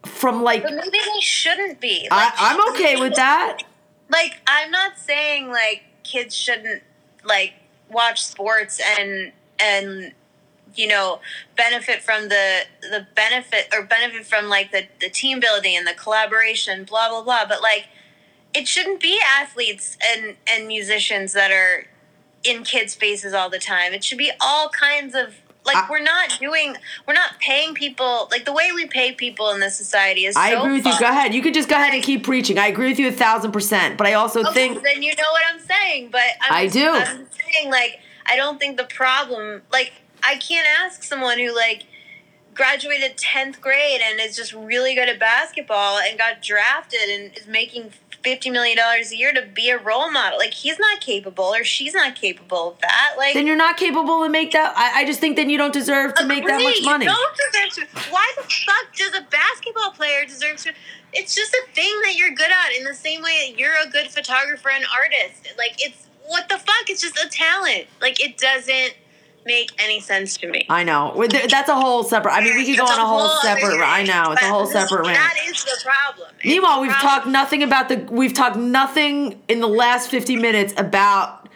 from 0.04 0.42
like, 0.42 0.62
But 0.62 0.74
maybe 0.74 0.90
they 0.90 1.20
shouldn't 1.20 1.80
be. 1.80 2.08
Like, 2.10 2.32
I, 2.38 2.52
I'm 2.52 2.72
okay 2.72 2.96
with 2.96 3.14
that. 3.16 3.62
Like, 4.10 4.40
I'm 4.46 4.70
not 4.70 4.98
saying 4.98 5.50
like 5.50 5.82
kids 6.02 6.34
shouldn't 6.34 6.82
like 7.24 7.54
watch 7.90 8.24
sports 8.24 8.80
and 8.98 9.32
and 9.58 10.12
you 10.74 10.86
know 10.86 11.20
benefit 11.56 12.02
from 12.02 12.28
the 12.28 12.62
the 12.82 13.06
benefit 13.14 13.68
or 13.72 13.82
benefit 13.82 14.26
from 14.26 14.46
like 14.48 14.72
the 14.72 14.84
the 15.00 15.08
team 15.08 15.40
building 15.40 15.76
and 15.76 15.86
the 15.86 15.94
collaboration 15.94 16.84
blah 16.84 17.08
blah 17.08 17.22
blah 17.22 17.44
but 17.48 17.62
like 17.62 17.86
it 18.54 18.68
shouldn't 18.68 19.00
be 19.00 19.20
athletes 19.40 19.96
and 20.06 20.36
and 20.48 20.66
musicians 20.66 21.32
that 21.32 21.50
are 21.50 21.86
in 22.42 22.62
kids 22.62 22.94
faces 22.94 23.32
all 23.32 23.48
the 23.50 23.58
time 23.58 23.92
it 23.92 24.04
should 24.04 24.18
be 24.18 24.30
all 24.40 24.68
kinds 24.68 25.14
of 25.14 25.34
like 25.64 25.76
I- 25.76 25.86
we're 25.90 26.02
not 26.02 26.36
doing 26.38 26.76
we're 27.06 27.14
not 27.14 27.38
paying 27.40 27.74
people 27.74 28.28
like 28.30 28.44
the 28.44 28.52
way 28.52 28.70
we 28.74 28.86
pay 28.86 29.12
people 29.12 29.50
in 29.50 29.60
this 29.60 29.76
society 29.76 30.26
is 30.26 30.36
I 30.36 30.50
so 30.52 30.60
agree 30.62 30.74
with 30.74 30.86
you. 30.86 30.98
Go 30.98 31.06
ahead. 31.06 31.32
You 31.34 31.40
could 31.40 31.54
just 31.54 31.70
go 31.70 31.76
ahead 31.76 31.94
and 31.94 32.02
keep 32.02 32.22
preaching. 32.22 32.58
I 32.58 32.66
agree 32.66 32.88
with 32.88 32.98
you 32.98 33.08
a 33.08 33.12
thousand 33.12 33.52
percent. 33.52 33.96
But 33.96 34.06
I 34.06 34.12
also 34.12 34.40
Okay, 34.40 34.52
think 34.52 34.82
then 34.82 35.02
you 35.02 35.14
know 35.16 35.30
what 35.32 35.42
I'm 35.50 35.58
saying. 35.60 36.10
But 36.10 36.20
I'm 36.42 36.52
I 36.52 36.66
do. 36.66 36.90
I'm 36.90 37.26
saying 37.30 37.70
like 37.70 37.98
I 38.26 38.36
don't 38.36 38.58
think 38.58 38.76
the 38.76 38.84
problem 38.84 39.62
like 39.72 39.92
I 40.22 40.36
can't 40.36 40.66
ask 40.84 41.02
someone 41.02 41.38
who 41.38 41.54
like 41.56 41.84
graduated 42.54 43.16
10th 43.16 43.60
grade 43.60 44.00
and 44.02 44.20
is 44.20 44.36
just 44.36 44.52
really 44.52 44.94
good 44.94 45.08
at 45.08 45.18
basketball 45.18 45.98
and 45.98 46.16
got 46.16 46.40
drafted 46.42 47.08
and 47.08 47.36
is 47.36 47.46
making 47.46 47.90
50 48.24 48.50
million 48.50 48.76
dollars 48.76 49.12
a 49.12 49.16
year 49.16 49.32
to 49.32 49.42
be 49.42 49.68
a 49.68 49.78
role 49.78 50.10
model 50.10 50.38
like 50.38 50.54
he's 50.54 50.78
not 50.78 51.00
capable 51.00 51.44
or 51.44 51.62
she's 51.62 51.92
not 51.94 52.14
capable 52.16 52.70
of 52.72 52.80
that 52.80 53.14
like 53.18 53.34
then 53.34 53.46
you're 53.46 53.54
not 53.56 53.76
capable 53.76 54.24
to 54.24 54.28
make 54.30 54.52
that. 54.52 54.72
I, 54.76 55.02
I 55.02 55.04
just 55.04 55.20
think 55.20 55.36
then 55.36 55.50
you 55.50 55.58
don't 55.58 55.72
deserve 55.72 56.14
to 56.14 56.24
make 56.26 56.46
that 56.46 56.62
much 56.62 56.78
you 56.78 56.86
money. 56.86 57.04
don't 57.06 57.36
deserve 57.36 57.88
to- 57.88 58.10
Why 58.10 58.32
the 58.36 58.42
fuck 58.42 58.94
does 58.96 59.14
a 59.14 59.22
basketball 59.30 59.90
player 59.92 60.24
deserve 60.26 60.56
to? 60.58 60.72
It's 61.12 61.34
just 61.34 61.52
a 61.54 61.62
thing 61.74 61.92
that 62.04 62.16
you're 62.16 62.30
good 62.30 62.50
at, 62.50 62.76
in 62.76 62.84
the 62.84 62.94
same 62.94 63.22
way 63.22 63.46
that 63.50 63.58
you're 63.58 63.74
a 63.86 63.88
good 63.90 64.08
photographer 64.10 64.70
and 64.70 64.84
artist. 64.92 65.54
Like 65.56 65.74
it's 65.78 66.06
what 66.26 66.48
the 66.48 66.56
fuck? 66.56 66.88
It's 66.88 67.02
just 67.02 67.16
a 67.22 67.28
talent. 67.28 67.86
Like 68.00 68.24
it 68.24 68.38
doesn't 68.38 68.94
make 69.46 69.70
any 69.78 70.00
sense 70.00 70.36
to 70.38 70.48
me. 70.50 70.66
I 70.70 70.84
know. 70.84 71.14
That's 71.28 71.68
a 71.68 71.74
whole 71.74 72.02
separate. 72.02 72.32
I 72.32 72.40
mean, 72.40 72.56
we 72.56 72.64
could 72.66 72.78
go 72.78 72.84
on 72.86 72.98
a 72.98 73.04
whole 73.06 73.20
other 73.20 73.60
separate. 73.60 73.80
I 73.84 74.02
know 74.02 74.32
it's 74.32 74.42
a 74.42 74.46
whole 74.48 74.66
separate 74.66 75.02
rant. 75.06 75.18
That 75.18 75.36
is 75.46 75.62
the 75.64 75.78
problem. 75.84 76.23
Meanwhile, 76.44 76.80
we've 76.80 76.90
problem. 76.90 77.10
talked 77.10 77.26
nothing 77.26 77.62
about 77.62 77.88
the. 77.88 77.96
We've 78.10 78.32
talked 78.34 78.56
nothing 78.56 79.40
in 79.48 79.60
the 79.60 79.68
last 79.68 80.10
fifty 80.10 80.36
minutes 80.36 80.74
about 80.76 81.48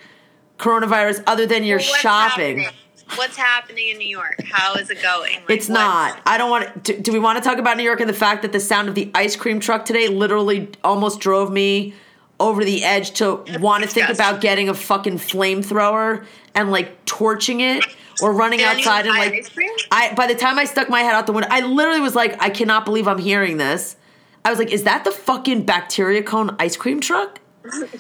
coronavirus 0.59 1.23
other 1.27 1.47
than 1.47 1.65
your 1.65 1.79
What's 1.79 2.01
shopping. 2.01 2.59
happening? 2.59 2.79
What's 3.15 3.37
happening 3.37 3.89
in 3.89 3.99
New 3.99 4.09
York? 4.09 4.43
How 4.51 4.75
is 4.75 4.91
it 4.91 5.01
going? 5.01 5.37
Like, 5.37 5.51
It's 5.51 5.69
not. 5.69 6.21
I 6.27 6.37
don't 6.37 6.51
want. 6.51 6.85
To, 6.87 7.01
do 7.01 7.13
we 7.13 7.19
want 7.19 7.43
to 7.43 7.45
talk 7.49 7.59
about 7.59 7.77
New 7.79 7.83
York 7.83 8.01
and 8.01 8.09
the 8.09 8.15
fact 8.15 8.43
that 8.43 8.53
the 8.53 8.61
sound 8.61 8.89
of 8.89 8.95
the 8.95 9.11
ice 9.15 9.35
cream 9.35 9.61
truck 9.61 9.85
today 9.87 10.09
literally 10.09 10.69
almost 10.85 11.21
drove 11.21 11.51
me 11.51 11.95
over 12.41 12.65
the 12.65 12.85
edge 12.85 13.13
to 13.13 13.43
want 13.59 13.83
to 13.83 13.89
think 13.89 14.09
about 14.09 14.41
getting 14.41 14.69
a 14.69 14.75
fucking 14.75 15.19
flamethrower 15.19 16.25
and 16.55 16.71
like 16.71 17.05
torching 17.05 17.61
it 17.61 17.85
or 18.23 18.33
running 18.33 18.63
outside 18.63 19.07
and 19.07 19.17
like. 19.17 19.33
ice 19.33 19.49
cream? 19.49 19.71
I 19.91 20.13
by 20.15 20.27
the 20.27 20.35
time 20.35 20.59
I 20.59 20.65
stuck 20.65 20.89
my 20.91 21.01
head 21.01 21.15
out 21.15 21.27
the 21.27 21.33
window, 21.33 21.49
I 21.51 21.61
literally 21.61 22.01
was 22.01 22.15
like, 22.15 22.41
I 22.43 22.51
cannot 22.51 22.85
believe 22.85 23.09
I'm 23.09 23.19
hearing 23.19 23.57
this. 23.57 23.97
I 24.45 24.51
was 24.51 24.59
like, 24.59 24.71
is 24.71 24.85
that 24.85 25.05
the 25.05 25.11
fucking 25.11 25.65
bacteria 25.65 26.23
cone 26.23 26.57
ice 26.59 26.77
cream 26.77 27.01
truck? 27.01 27.41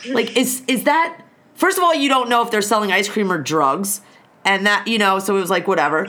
like, 0.09 0.36
is 0.36 0.62
is 0.66 0.84
that? 0.84 1.22
First 1.55 1.76
of 1.76 1.84
all, 1.84 1.95
you 1.95 2.09
don't 2.09 2.28
know 2.28 2.43
if 2.43 2.51
they're 2.51 2.62
selling 2.62 2.93
ice 2.93 3.09
cream 3.09 3.30
or 3.32 3.39
drugs, 3.39 4.01
and 4.45 4.66
that 4.66 4.86
you 4.86 4.99
know, 4.99 5.18
so 5.18 5.36
it 5.36 5.41
was 5.41 5.51
like 5.51 5.66
whatever. 5.66 6.09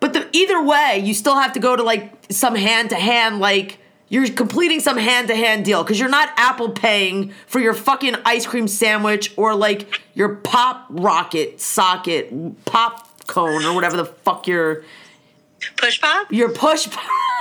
But 0.00 0.12
the, 0.12 0.28
either 0.32 0.62
way, 0.62 1.00
you 1.02 1.14
still 1.14 1.34
have 1.36 1.52
to 1.54 1.60
go 1.60 1.76
to 1.76 1.82
like 1.82 2.12
some 2.30 2.54
hand 2.54 2.90
to 2.90 2.96
hand, 2.96 3.40
like 3.40 3.78
you're 4.08 4.28
completing 4.28 4.80
some 4.80 4.96
hand 4.96 5.28
to 5.28 5.34
hand 5.34 5.64
deal 5.64 5.82
because 5.82 5.98
you're 5.98 6.08
not 6.08 6.28
Apple 6.36 6.70
paying 6.70 7.32
for 7.46 7.58
your 7.58 7.74
fucking 7.74 8.14
ice 8.24 8.46
cream 8.46 8.68
sandwich 8.68 9.32
or 9.36 9.54
like 9.54 10.00
your 10.14 10.36
pop 10.36 10.86
rocket 10.90 11.60
socket 11.60 12.32
pop 12.64 13.26
cone 13.26 13.64
or 13.64 13.74
whatever 13.74 13.96
the 13.96 14.04
fuck 14.04 14.46
your 14.46 14.84
Push 15.78 16.00
pop? 16.00 16.30
your 16.30 16.50
push. 16.52 16.86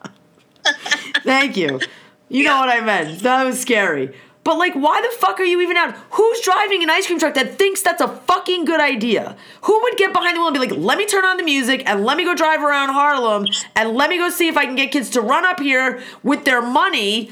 Thank 1.25 1.57
you. 1.57 1.81
You 2.29 2.45
know 2.45 2.61
what 2.61 2.69
I 2.69 2.81
meant. 2.81 3.21
That 3.21 3.45
was 3.45 3.61
scary. 3.61 4.15
But 4.45 4.59
like, 4.59 4.75
why 4.75 5.01
the 5.01 5.17
fuck 5.17 5.41
are 5.41 5.45
you 5.45 5.63
even 5.63 5.79
out? 5.79 5.97
Who's 6.11 6.41
driving 6.43 6.83
an 6.83 6.91
ice 6.91 7.07
cream 7.07 7.19
truck 7.19 7.33
that 7.35 7.57
thinks 7.59 7.81
that's 7.81 8.03
a 8.03 8.09
fucking 8.09 8.67
good 8.67 8.81
idea? 8.81 9.37
Who 9.63 9.81
would 9.81 9.97
get 9.97 10.13
behind 10.13 10.37
the 10.37 10.41
wheel 10.41 10.49
and 10.49 10.55
be 10.55 10.61
like, 10.61 10.79
let 10.79 10.99
me 10.99 11.07
turn 11.07 11.25
on 11.25 11.39
the 11.39 11.43
music 11.43 11.83
and 11.87 12.05
let 12.05 12.19
me 12.19 12.25
go 12.25 12.35
drive 12.35 12.63
around 12.63 12.91
Harlem 12.91 13.47
and 13.75 13.95
let 13.95 14.11
me 14.11 14.19
go 14.19 14.29
see 14.29 14.47
if 14.49 14.59
I 14.59 14.67
can 14.67 14.75
get 14.77 14.93
kids 14.93 15.09
to 15.11 15.23
run 15.23 15.47
up 15.47 15.61
here 15.61 16.03
with 16.23 16.45
their 16.45 16.61
money, 16.61 17.31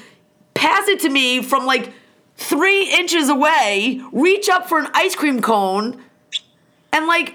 pass 0.54 0.88
it 0.88 1.00
to 1.00 1.10
me 1.10 1.42
from 1.42 1.66
like 1.66 1.92
three 2.36 2.90
inches 2.90 3.28
away, 3.28 4.00
reach 4.10 4.48
up 4.48 4.66
for 4.66 4.78
an 4.78 4.88
ice 4.94 5.14
cream 5.14 5.42
cone, 5.42 6.02
and 6.94 7.06
like 7.06 7.34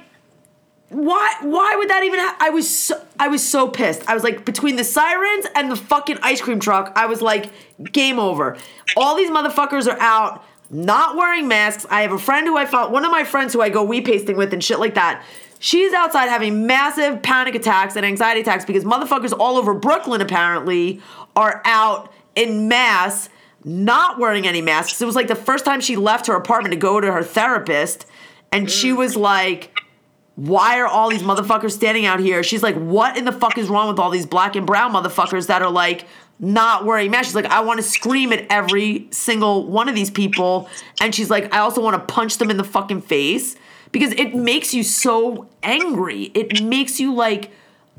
why 0.89 1.35
why 1.41 1.75
would 1.75 1.89
that 1.89 2.03
even 2.03 2.19
ha- 2.19 2.38
I 2.39 2.49
was 2.49 2.69
so, 2.69 3.05
I 3.19 3.27
was 3.27 3.47
so 3.47 3.67
pissed. 3.67 4.07
I 4.07 4.13
was 4.13 4.23
like 4.23 4.45
between 4.45 4.77
the 4.77 4.83
sirens 4.83 5.45
and 5.53 5.69
the 5.69 5.75
fucking 5.75 6.19
ice 6.21 6.39
cream 6.39 6.59
truck, 6.59 6.93
I 6.95 7.07
was 7.07 7.21
like 7.21 7.51
game 7.91 8.19
over. 8.19 8.57
All 8.95 9.15
these 9.15 9.29
motherfuckers 9.29 9.88
are 9.88 9.99
out 9.99 10.43
not 10.69 11.15
wearing 11.15 11.47
masks. 11.47 11.85
I 11.89 12.01
have 12.01 12.11
a 12.11 12.17
friend 12.17 12.47
who 12.47 12.57
I 12.57 12.65
found 12.65 12.93
one 12.93 13.03
of 13.05 13.11
my 13.11 13.23
friends 13.23 13.53
who 13.53 13.61
I 13.61 13.69
go 13.69 13.83
weed 13.83 14.05
pasting 14.05 14.38
with 14.38 14.53
and 14.53 14.63
shit 14.63 14.79
like 14.79 14.95
that. 14.95 15.23
She's 15.59 15.91
outside 15.91 16.27
having 16.27 16.67
massive 16.67 17.21
panic 17.21 17.55
attacks 17.55 17.95
and 17.95 18.05
anxiety 18.05 18.41
attacks 18.41 18.63
because 18.63 18.83
motherfuckers 18.83 19.33
all 19.38 19.57
over 19.57 19.73
Brooklyn 19.73 20.21
apparently 20.21 21.01
are 21.35 21.61
out 21.65 22.13
in 22.35 22.67
mass 22.67 23.29
not 23.63 24.19
wearing 24.19 24.47
any 24.47 24.61
masks. 24.61 25.01
It 25.01 25.05
was 25.05 25.15
like 25.15 25.27
the 25.27 25.35
first 25.35 25.65
time 25.65 25.81
she 25.81 25.95
left 25.95 26.27
her 26.27 26.35
apartment 26.35 26.73
to 26.73 26.79
go 26.79 27.01
to 27.01 27.11
her 27.11 27.23
therapist 27.23 28.05
and 28.51 28.69
she 28.69 28.91
mm. 28.91 28.97
was 28.97 29.15
like 29.15 29.76
why 30.38 30.79
are 30.79 30.85
all 30.85 31.09
these 31.09 31.23
motherfuckers 31.23 31.71
standing 31.71 32.05
out 32.05 32.19
here? 32.19 32.43
She's 32.43 32.61
like, 32.61 32.75
what 32.75 33.17
in 33.17 33.25
the 33.25 33.31
fuck 33.31 33.57
is 33.57 33.69
wrong 33.69 33.88
with 33.88 33.97
all 33.97 34.11
these 34.11 34.27
black 34.27 34.55
and 34.55 34.67
brown 34.67 34.93
motherfuckers 34.93 35.47
that 35.47 35.63
are 35.63 35.71
like 35.71 36.05
not 36.39 36.85
wearing 36.85 37.09
masks? 37.09 37.29
She's 37.29 37.35
like, 37.35 37.47
I 37.47 37.61
want 37.61 37.77
to 37.79 37.83
scream 37.83 38.31
at 38.31 38.45
every 38.51 39.07
single 39.09 39.65
one 39.65 39.89
of 39.89 39.95
these 39.95 40.11
people. 40.11 40.69
And 41.01 41.13
she's 41.13 41.31
like, 41.31 41.51
I 41.51 41.57
also 41.57 41.81
want 41.81 41.95
to 41.95 42.13
punch 42.13 42.38
them 42.38 42.51
in 42.51 42.57
the 42.57 42.63
fucking 42.63 43.01
face 43.01 43.55
because 43.91 44.13
it 44.13 44.35
makes 44.35 44.75
you 44.75 44.83
so 44.83 45.49
angry. 45.63 46.25
It 46.35 46.61
makes 46.61 46.99
you 46.99 47.15
like, 47.15 47.49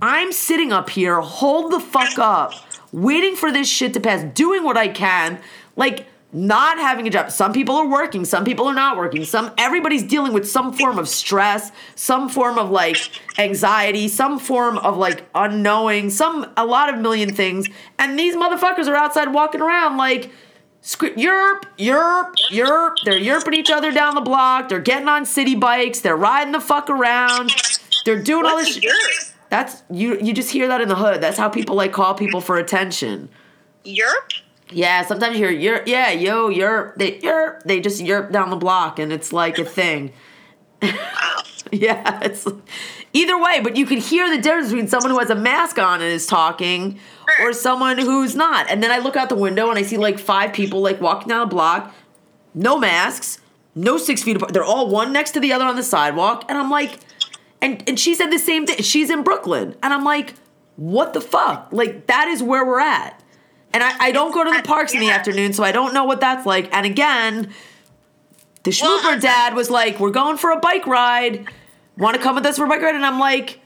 I'm 0.00 0.30
sitting 0.30 0.72
up 0.72 0.90
here, 0.90 1.20
hold 1.20 1.72
the 1.72 1.80
fuck 1.80 2.20
up, 2.20 2.52
waiting 2.92 3.34
for 3.34 3.50
this 3.50 3.68
shit 3.68 3.94
to 3.94 4.00
pass, 4.00 4.22
doing 4.34 4.62
what 4.62 4.76
I 4.76 4.86
can. 4.86 5.40
Like, 5.74 6.06
not 6.32 6.78
having 6.78 7.06
a 7.06 7.10
job. 7.10 7.30
Some 7.30 7.52
people 7.52 7.74
are 7.76 7.88
working, 7.88 8.24
some 8.24 8.44
people 8.44 8.66
are 8.66 8.74
not 8.74 8.96
working. 8.96 9.24
Some 9.24 9.52
everybody's 9.56 10.02
dealing 10.02 10.32
with 10.32 10.48
some 10.48 10.72
form 10.72 10.98
of 10.98 11.08
stress, 11.08 11.72
some 11.94 12.28
form 12.28 12.58
of 12.58 12.70
like 12.70 12.98
anxiety, 13.38 14.08
some 14.08 14.38
form 14.38 14.78
of 14.78 14.96
like 14.96 15.26
unknowing, 15.34 16.10
some 16.10 16.50
a 16.56 16.66
lot 16.66 16.92
of 16.92 17.00
million 17.00 17.34
things. 17.34 17.66
And 17.98 18.18
these 18.18 18.36
motherfuckers 18.36 18.88
are 18.88 18.96
outside 18.96 19.32
walking 19.32 19.60
around 19.60 19.96
like 19.96 20.30
Yerp, 20.82 21.64
yerp, 21.76 22.34
yerp. 22.50 22.94
They're 23.04 23.18
yerping 23.18 23.54
each 23.54 23.70
other 23.70 23.90
down 23.92 24.14
the 24.14 24.20
block. 24.20 24.68
They're 24.68 24.80
getting 24.80 25.08
on 25.08 25.26
city 25.26 25.54
bikes. 25.54 26.00
They're 26.00 26.16
riding 26.16 26.52
the 26.52 26.60
fuck 26.60 26.88
around. 26.88 27.50
They're 28.04 28.22
doing 28.22 28.46
all 28.46 28.56
this. 28.56 28.76
What's 28.76 28.86
shit. 28.86 29.34
That's 29.50 29.82
you. 29.90 30.18
You 30.20 30.32
just 30.32 30.50
hear 30.50 30.68
that 30.68 30.80
in 30.80 30.88
the 30.88 30.94
hood. 30.94 31.20
That's 31.20 31.36
how 31.36 31.48
people 31.48 31.76
like 31.76 31.92
call 31.92 32.14
people 32.14 32.40
for 32.40 32.58
attention. 32.58 33.28
Europe? 33.84 34.32
Yeah, 34.70 35.04
sometimes 35.04 35.38
you 35.38 35.46
hear, 35.46 35.58
you're, 35.58 35.82
yeah, 35.86 36.10
yo, 36.10 36.48
you're, 36.48 36.94
they, 36.96 37.18
you're, 37.20 37.60
they 37.64 37.80
just 37.80 38.02
yerp 38.02 38.32
down 38.32 38.50
the 38.50 38.56
block 38.56 38.98
and 38.98 39.12
it's 39.12 39.32
like 39.32 39.58
a 39.58 39.64
thing. 39.64 40.12
Yeah, 41.72 42.20
it's 42.22 42.46
either 43.12 43.40
way, 43.40 43.60
but 43.60 43.76
you 43.76 43.86
can 43.86 43.98
hear 43.98 44.34
the 44.34 44.40
difference 44.40 44.68
between 44.68 44.88
someone 44.88 45.10
who 45.10 45.18
has 45.18 45.30
a 45.30 45.34
mask 45.34 45.78
on 45.78 46.00
and 46.00 46.10
is 46.10 46.26
talking 46.26 46.98
or 47.40 47.52
someone 47.52 47.98
who's 47.98 48.34
not. 48.34 48.70
And 48.70 48.82
then 48.82 48.90
I 48.90 48.98
look 48.98 49.16
out 49.16 49.28
the 49.28 49.36
window 49.36 49.68
and 49.68 49.78
I 49.78 49.82
see 49.82 49.96
like 49.96 50.18
five 50.18 50.52
people 50.52 50.80
like 50.80 51.00
walking 51.00 51.28
down 51.28 51.40
the 51.40 51.54
block, 51.54 51.94
no 52.54 52.78
masks, 52.78 53.40
no 53.74 53.98
six 53.98 54.22
feet 54.22 54.36
apart. 54.36 54.52
They're 54.52 54.64
all 54.64 54.88
one 54.88 55.12
next 55.12 55.32
to 55.32 55.40
the 55.40 55.52
other 55.52 55.64
on 55.64 55.76
the 55.76 55.82
sidewalk. 55.82 56.44
And 56.48 56.56
I'm 56.56 56.70
like, 56.70 57.00
and, 57.60 57.82
and 57.88 57.98
she 57.98 58.14
said 58.14 58.30
the 58.30 58.38
same 58.38 58.66
thing. 58.66 58.82
She's 58.82 59.10
in 59.10 59.22
Brooklyn. 59.22 59.76
And 59.82 59.92
I'm 59.92 60.04
like, 60.04 60.34
what 60.76 61.12
the 61.12 61.20
fuck? 61.20 61.68
Like, 61.72 62.06
that 62.06 62.28
is 62.28 62.42
where 62.42 62.64
we're 62.64 62.80
at. 62.80 63.22
And 63.72 63.84
I, 63.84 63.92
I 64.06 64.12
don't 64.12 64.32
go 64.32 64.44
to 64.44 64.50
the 64.50 64.62
parks 64.62 64.94
in 64.94 65.00
the 65.00 65.10
afternoon, 65.10 65.52
so 65.52 65.62
I 65.62 65.72
don't 65.72 65.92
know 65.92 66.04
what 66.04 66.20
that's 66.20 66.46
like. 66.46 66.74
And 66.74 66.86
again, 66.86 67.52
the 68.62 68.76
Well, 68.82 68.98
Schmooper 68.98 69.04
I'm- 69.10 69.20
dad 69.20 69.54
was 69.54 69.70
like, 69.70 70.00
"We're 70.00 70.10
going 70.10 70.36
for 70.38 70.50
a 70.50 70.58
bike 70.58 70.86
ride. 70.86 71.46
Want 71.96 72.16
to 72.16 72.22
come 72.22 72.34
with 72.34 72.46
us 72.46 72.56
for 72.56 72.64
a 72.64 72.68
bike 72.68 72.80
ride?" 72.82 72.94
And 72.94 73.04
I'm 73.04 73.18
like, 73.18 73.60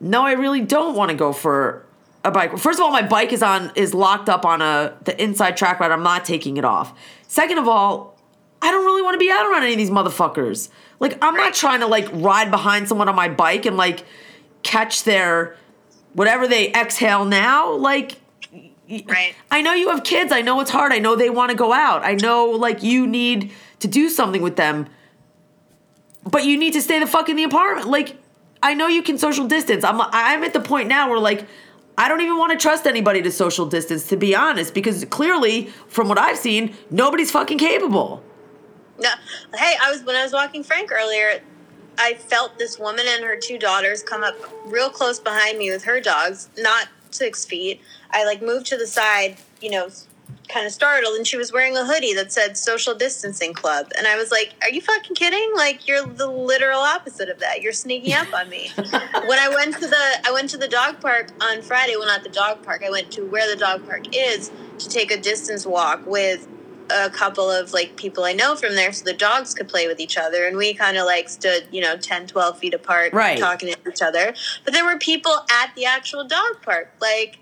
"No, 0.00 0.24
I 0.24 0.32
really 0.32 0.60
don't 0.60 0.94
want 0.94 1.10
to 1.10 1.16
go 1.16 1.32
for 1.32 1.84
a 2.24 2.30
bike. 2.30 2.58
First 2.58 2.78
of 2.78 2.84
all, 2.84 2.90
my 2.90 3.02
bike 3.02 3.32
is 3.32 3.42
on 3.42 3.72
is 3.74 3.94
locked 3.94 4.28
up 4.28 4.44
on 4.44 4.60
a 4.60 4.94
the 5.04 5.20
inside 5.22 5.56
track 5.56 5.80
ride. 5.80 5.90
I'm 5.92 6.02
not 6.02 6.24
taking 6.24 6.56
it 6.58 6.64
off. 6.64 6.92
Second 7.26 7.58
of 7.58 7.66
all, 7.68 8.18
I 8.60 8.70
don't 8.70 8.84
really 8.84 9.02
want 9.02 9.14
to 9.14 9.18
be 9.18 9.30
out 9.30 9.46
around 9.46 9.62
any 9.62 9.72
of 9.72 9.78
these 9.78 9.90
motherfuckers. 9.90 10.68
Like, 11.00 11.18
I'm 11.22 11.34
not 11.34 11.54
trying 11.54 11.80
to 11.80 11.86
like 11.86 12.08
ride 12.12 12.50
behind 12.50 12.88
someone 12.88 13.08
on 13.08 13.14
my 13.16 13.28
bike 13.28 13.64
and 13.64 13.76
like 13.76 14.04
catch 14.62 15.04
their 15.04 15.56
whatever 16.12 16.46
they 16.46 16.70
exhale 16.72 17.24
now. 17.24 17.72
Like." 17.72 18.18
Right. 18.88 19.34
I 19.50 19.62
know 19.62 19.74
you 19.74 19.88
have 19.88 20.04
kids. 20.04 20.32
I 20.32 20.42
know 20.42 20.60
it's 20.60 20.70
hard. 20.70 20.92
I 20.92 20.98
know 20.98 21.16
they 21.16 21.30
want 21.30 21.50
to 21.50 21.56
go 21.56 21.72
out. 21.72 22.04
I 22.04 22.14
know 22.14 22.46
like 22.46 22.82
you 22.82 23.06
need 23.06 23.52
to 23.80 23.88
do 23.88 24.08
something 24.08 24.42
with 24.42 24.56
them. 24.56 24.88
But 26.24 26.44
you 26.44 26.56
need 26.56 26.72
to 26.74 26.82
stay 26.82 26.98
the 26.98 27.06
fuck 27.06 27.28
in 27.28 27.36
the 27.36 27.44
apartment. 27.44 27.88
Like 27.88 28.16
I 28.62 28.74
know 28.74 28.86
you 28.86 29.02
can 29.02 29.18
social 29.18 29.46
distance. 29.46 29.84
I'm 29.84 30.00
I'm 30.00 30.44
at 30.44 30.52
the 30.52 30.60
point 30.60 30.88
now 30.88 31.10
where 31.10 31.18
like 31.18 31.46
I 31.98 32.08
don't 32.08 32.20
even 32.20 32.36
want 32.36 32.52
to 32.52 32.58
trust 32.58 32.86
anybody 32.86 33.22
to 33.22 33.30
social 33.30 33.66
distance 33.66 34.08
to 34.08 34.16
be 34.16 34.34
honest 34.34 34.74
because 34.74 35.04
clearly 35.06 35.66
from 35.88 36.08
what 36.08 36.18
I've 36.18 36.38
seen 36.38 36.74
nobody's 36.90 37.30
fucking 37.30 37.58
capable. 37.58 38.22
No. 38.98 39.10
Hey, 39.54 39.74
I 39.82 39.90
was 39.90 40.02
when 40.04 40.16
I 40.16 40.22
was 40.22 40.32
walking 40.32 40.62
Frank 40.62 40.92
earlier. 40.92 41.40
I 41.98 42.14
felt 42.14 42.58
this 42.58 42.78
woman 42.78 43.06
and 43.08 43.24
her 43.24 43.36
two 43.36 43.58
daughters 43.58 44.02
come 44.02 44.22
up 44.22 44.34
real 44.66 44.90
close 44.90 45.18
behind 45.18 45.58
me 45.58 45.70
with 45.70 45.84
her 45.84 46.00
dogs, 46.00 46.50
not 46.58 46.88
six 47.16 47.44
feet. 47.44 47.80
I 48.10 48.24
like 48.24 48.42
moved 48.42 48.66
to 48.66 48.76
the 48.76 48.86
side, 48.86 49.38
you 49.60 49.70
know, 49.70 49.88
kind 50.48 50.66
of 50.66 50.72
startled, 50.72 51.16
and 51.16 51.26
she 51.26 51.36
was 51.36 51.52
wearing 51.52 51.76
a 51.76 51.84
hoodie 51.84 52.14
that 52.14 52.32
said 52.32 52.56
"Social 52.56 52.94
Distancing 52.94 53.52
Club," 53.52 53.90
and 53.96 54.06
I 54.06 54.16
was 54.16 54.30
like, 54.30 54.54
"Are 54.62 54.70
you 54.70 54.80
fucking 54.80 55.16
kidding? 55.16 55.52
Like 55.56 55.86
you're 55.86 56.04
the 56.04 56.30
literal 56.30 56.80
opposite 56.80 57.28
of 57.28 57.40
that. 57.40 57.62
You're 57.62 57.72
sneaking 57.72 58.14
up 58.14 58.32
on 58.32 58.48
me." 58.48 58.70
when 58.76 59.38
I 59.38 59.48
went 59.48 59.74
to 59.74 59.86
the 59.86 60.04
I 60.26 60.30
went 60.32 60.50
to 60.50 60.58
the 60.58 60.68
dog 60.68 61.00
park 61.00 61.30
on 61.40 61.62
Friday. 61.62 61.96
Well, 61.96 62.06
not 62.06 62.22
the 62.22 62.28
dog 62.28 62.62
park. 62.62 62.82
I 62.84 62.90
went 62.90 63.10
to 63.12 63.24
where 63.24 63.48
the 63.50 63.58
dog 63.58 63.86
park 63.86 64.14
is 64.14 64.50
to 64.78 64.88
take 64.88 65.10
a 65.10 65.20
distance 65.20 65.66
walk 65.66 66.06
with 66.06 66.46
a 66.90 67.10
couple 67.10 67.50
of 67.50 67.72
like 67.72 67.96
people 67.96 68.24
I 68.24 68.32
know 68.32 68.54
from 68.56 68.74
there 68.74 68.92
so 68.92 69.04
the 69.04 69.12
dogs 69.12 69.54
could 69.54 69.68
play 69.68 69.86
with 69.88 69.98
each 70.00 70.16
other 70.16 70.46
and 70.46 70.56
we 70.56 70.72
kind 70.74 70.96
of 70.96 71.04
like 71.06 71.28
stood 71.28 71.66
you 71.72 71.80
know 71.80 71.96
10 71.96 72.26
12 72.28 72.58
feet 72.58 72.74
apart 72.74 73.12
Right. 73.12 73.38
talking 73.38 73.72
to 73.72 73.78
each 73.90 74.02
other 74.02 74.34
but 74.64 74.72
there 74.72 74.84
were 74.84 74.96
people 74.98 75.32
at 75.50 75.72
the 75.74 75.84
actual 75.84 76.24
dog 76.24 76.62
park 76.62 76.92
like 77.00 77.38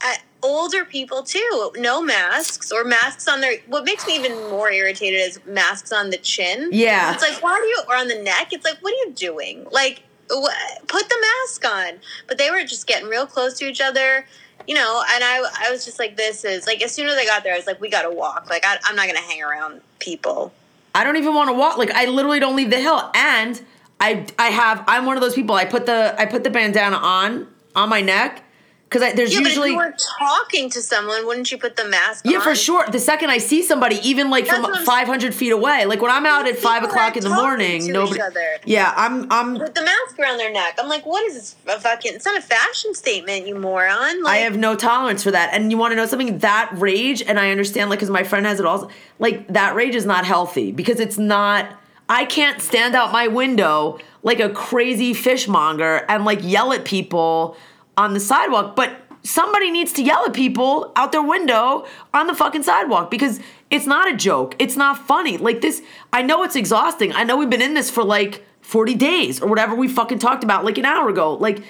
at 0.00 0.22
older 0.42 0.84
people 0.84 1.22
too, 1.22 1.72
no 1.78 2.02
masks 2.02 2.70
or 2.70 2.84
masks 2.84 3.26
on 3.26 3.40
their. 3.40 3.54
What 3.66 3.84
makes 3.84 4.06
me 4.06 4.14
even 4.14 4.32
more 4.50 4.70
irritated 4.70 5.18
is 5.18 5.40
masks 5.46 5.90
on 5.90 6.10
the 6.10 6.18
chin. 6.18 6.68
Yeah. 6.70 7.14
it's 7.14 7.22
like 7.22 7.42
why 7.42 7.58
do 7.58 7.66
you 7.66 7.82
or 7.88 7.96
on 7.96 8.06
the 8.06 8.22
neck? 8.22 8.52
It's 8.52 8.64
like 8.64 8.76
what 8.82 8.92
are 8.92 9.08
you 9.08 9.12
doing? 9.14 9.66
Like 9.72 10.02
wh- 10.30 10.76
put 10.86 11.08
the 11.08 11.26
mask 11.42 11.64
on. 11.64 12.00
But 12.28 12.36
they 12.36 12.50
were 12.50 12.62
just 12.62 12.86
getting 12.86 13.08
real 13.08 13.26
close 13.26 13.54
to 13.58 13.64
each 13.64 13.80
other. 13.80 14.26
You 14.66 14.74
know, 14.74 15.02
and 15.14 15.22
I, 15.22 15.48
I 15.60 15.70
was 15.70 15.84
just 15.84 15.98
like, 15.98 16.16
this 16.16 16.44
is 16.44 16.66
like, 16.66 16.82
as 16.82 16.92
soon 16.92 17.06
as 17.06 17.16
I 17.16 17.24
got 17.24 17.44
there, 17.44 17.54
I 17.54 17.56
was 17.56 17.66
like, 17.66 17.80
we 17.80 17.88
gotta 17.88 18.10
walk. 18.10 18.48
Like, 18.50 18.64
I, 18.66 18.78
I'm 18.84 18.96
not 18.96 19.06
gonna 19.06 19.20
hang 19.20 19.42
around 19.42 19.80
people. 20.00 20.52
I 20.96 21.04
don't 21.04 21.16
even 21.16 21.34
want 21.34 21.50
to 21.50 21.52
walk. 21.52 21.76
Like 21.76 21.90
I 21.90 22.06
literally 22.06 22.40
don't 22.40 22.56
leave 22.56 22.70
the 22.70 22.80
hill. 22.80 23.10
And 23.14 23.60
I 24.00 24.26
I 24.38 24.46
have 24.46 24.82
I'm 24.88 25.04
one 25.04 25.18
of 25.18 25.22
those 25.22 25.34
people. 25.34 25.54
I 25.54 25.66
put 25.66 25.84
the 25.84 26.14
I 26.18 26.24
put 26.24 26.42
the 26.42 26.48
bandana 26.48 26.96
on 26.96 27.46
on 27.74 27.90
my 27.90 28.00
neck 28.00 28.42
because 28.88 29.14
there's 29.14 29.34
Yeah, 29.34 29.40
but 29.40 29.50
if 29.50 29.56
you 29.56 29.76
were 29.76 29.94
talking 30.18 30.70
to 30.70 30.80
someone, 30.80 31.26
wouldn't 31.26 31.50
you 31.50 31.58
put 31.58 31.74
the 31.74 31.88
mask 31.88 32.24
on? 32.24 32.30
yeah 32.30 32.38
on? 32.38 32.44
for 32.44 32.54
sure. 32.54 32.86
The 32.88 33.00
second 33.00 33.30
I 33.30 33.38
see 33.38 33.62
somebody, 33.64 33.96
even 34.08 34.30
like 34.30 34.46
That's 34.46 34.64
from 34.64 34.84
500 34.84 35.34
feet 35.34 35.50
away, 35.50 35.86
like 35.86 36.00
when 36.00 36.10
I'm 36.12 36.24
out 36.24 36.46
at 36.46 36.56
five 36.56 36.84
o'clock 36.84 37.16
in 37.16 37.24
the 37.24 37.30
morning, 37.30 37.86
to 37.86 37.92
nobody. 37.92 38.16
each 38.16 38.22
other. 38.22 38.58
Yeah, 38.64 38.94
I'm 38.96 39.30
I'm 39.32 39.54
With 39.58 39.74
the 39.74 39.82
mask 39.82 40.18
around 40.20 40.38
their 40.38 40.52
neck. 40.52 40.76
I'm 40.78 40.88
like, 40.88 41.04
what 41.04 41.24
is 41.24 41.34
this? 41.34 41.56
A 41.66 41.80
fucking, 41.80 42.14
it's 42.14 42.24
not 42.24 42.38
a 42.38 42.42
fashion 42.42 42.94
statement, 42.94 43.46
you 43.48 43.56
moron. 43.56 44.22
Like, 44.22 44.34
I 44.34 44.36
have 44.38 44.56
no 44.56 44.76
tolerance 44.76 45.24
for 45.24 45.32
that. 45.32 45.52
And 45.52 45.72
you 45.72 45.78
want 45.78 45.90
to 45.92 45.96
know 45.96 46.06
something? 46.06 46.38
That 46.38 46.70
rage, 46.74 47.22
and 47.22 47.40
I 47.40 47.50
understand, 47.50 47.90
like, 47.90 47.98
because 47.98 48.10
my 48.10 48.22
friend 48.22 48.46
has 48.46 48.60
it 48.60 48.66
all. 48.66 48.90
Like, 49.18 49.48
that 49.48 49.74
rage 49.74 49.96
is 49.96 50.06
not 50.06 50.24
healthy 50.24 50.70
because 50.70 51.00
it's 51.00 51.18
not. 51.18 51.80
I 52.08 52.24
can't 52.24 52.62
stand 52.62 52.94
out 52.94 53.10
my 53.10 53.26
window 53.26 53.98
like 54.22 54.38
a 54.38 54.48
crazy 54.48 55.12
fishmonger 55.12 56.04
and 56.08 56.24
like 56.24 56.38
yell 56.42 56.72
at 56.72 56.84
people 56.84 57.56
on 57.96 58.14
the 58.14 58.20
sidewalk. 58.20 58.76
But 58.76 58.96
somebody 59.22 59.70
needs 59.70 59.92
to 59.94 60.02
yell 60.02 60.24
at 60.24 60.32
people 60.34 60.92
out 60.96 61.12
their 61.12 61.22
window 61.22 61.86
on 62.14 62.26
the 62.26 62.34
fucking 62.34 62.62
sidewalk 62.62 63.10
because 63.10 63.40
it's 63.70 63.86
not 63.86 64.12
a 64.12 64.16
joke. 64.16 64.54
It's 64.58 64.76
not 64.76 65.06
funny. 65.06 65.36
Like, 65.38 65.60
this, 65.60 65.82
I 66.12 66.22
know 66.22 66.42
it's 66.42 66.56
exhausting. 66.56 67.12
I 67.12 67.24
know 67.24 67.36
we've 67.36 67.50
been 67.50 67.62
in 67.62 67.74
this 67.74 67.90
for 67.90 68.04
like 68.04 68.44
40 68.60 68.94
days 68.94 69.40
or 69.40 69.48
whatever 69.48 69.74
we 69.74 69.88
fucking 69.88 70.18
talked 70.18 70.44
about 70.44 70.64
like 70.64 70.78
an 70.78 70.84
hour 70.84 71.08
ago. 71.08 71.34
Like, 71.34 71.62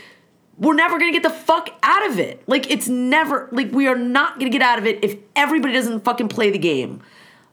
we're 0.58 0.74
never 0.74 0.98
gonna 0.98 1.12
get 1.12 1.22
the 1.22 1.30
fuck 1.30 1.70
out 1.82 2.08
of 2.10 2.18
it. 2.18 2.42
Like 2.46 2.70
it's 2.70 2.88
never 2.88 3.48
like 3.52 3.72
we 3.72 3.86
are 3.86 3.96
not 3.96 4.38
gonna 4.38 4.50
get 4.50 4.62
out 4.62 4.78
of 4.78 4.86
it 4.86 5.04
if 5.04 5.16
everybody 5.34 5.74
doesn't 5.74 6.04
fucking 6.04 6.28
play 6.28 6.50
the 6.50 6.58
game. 6.58 7.02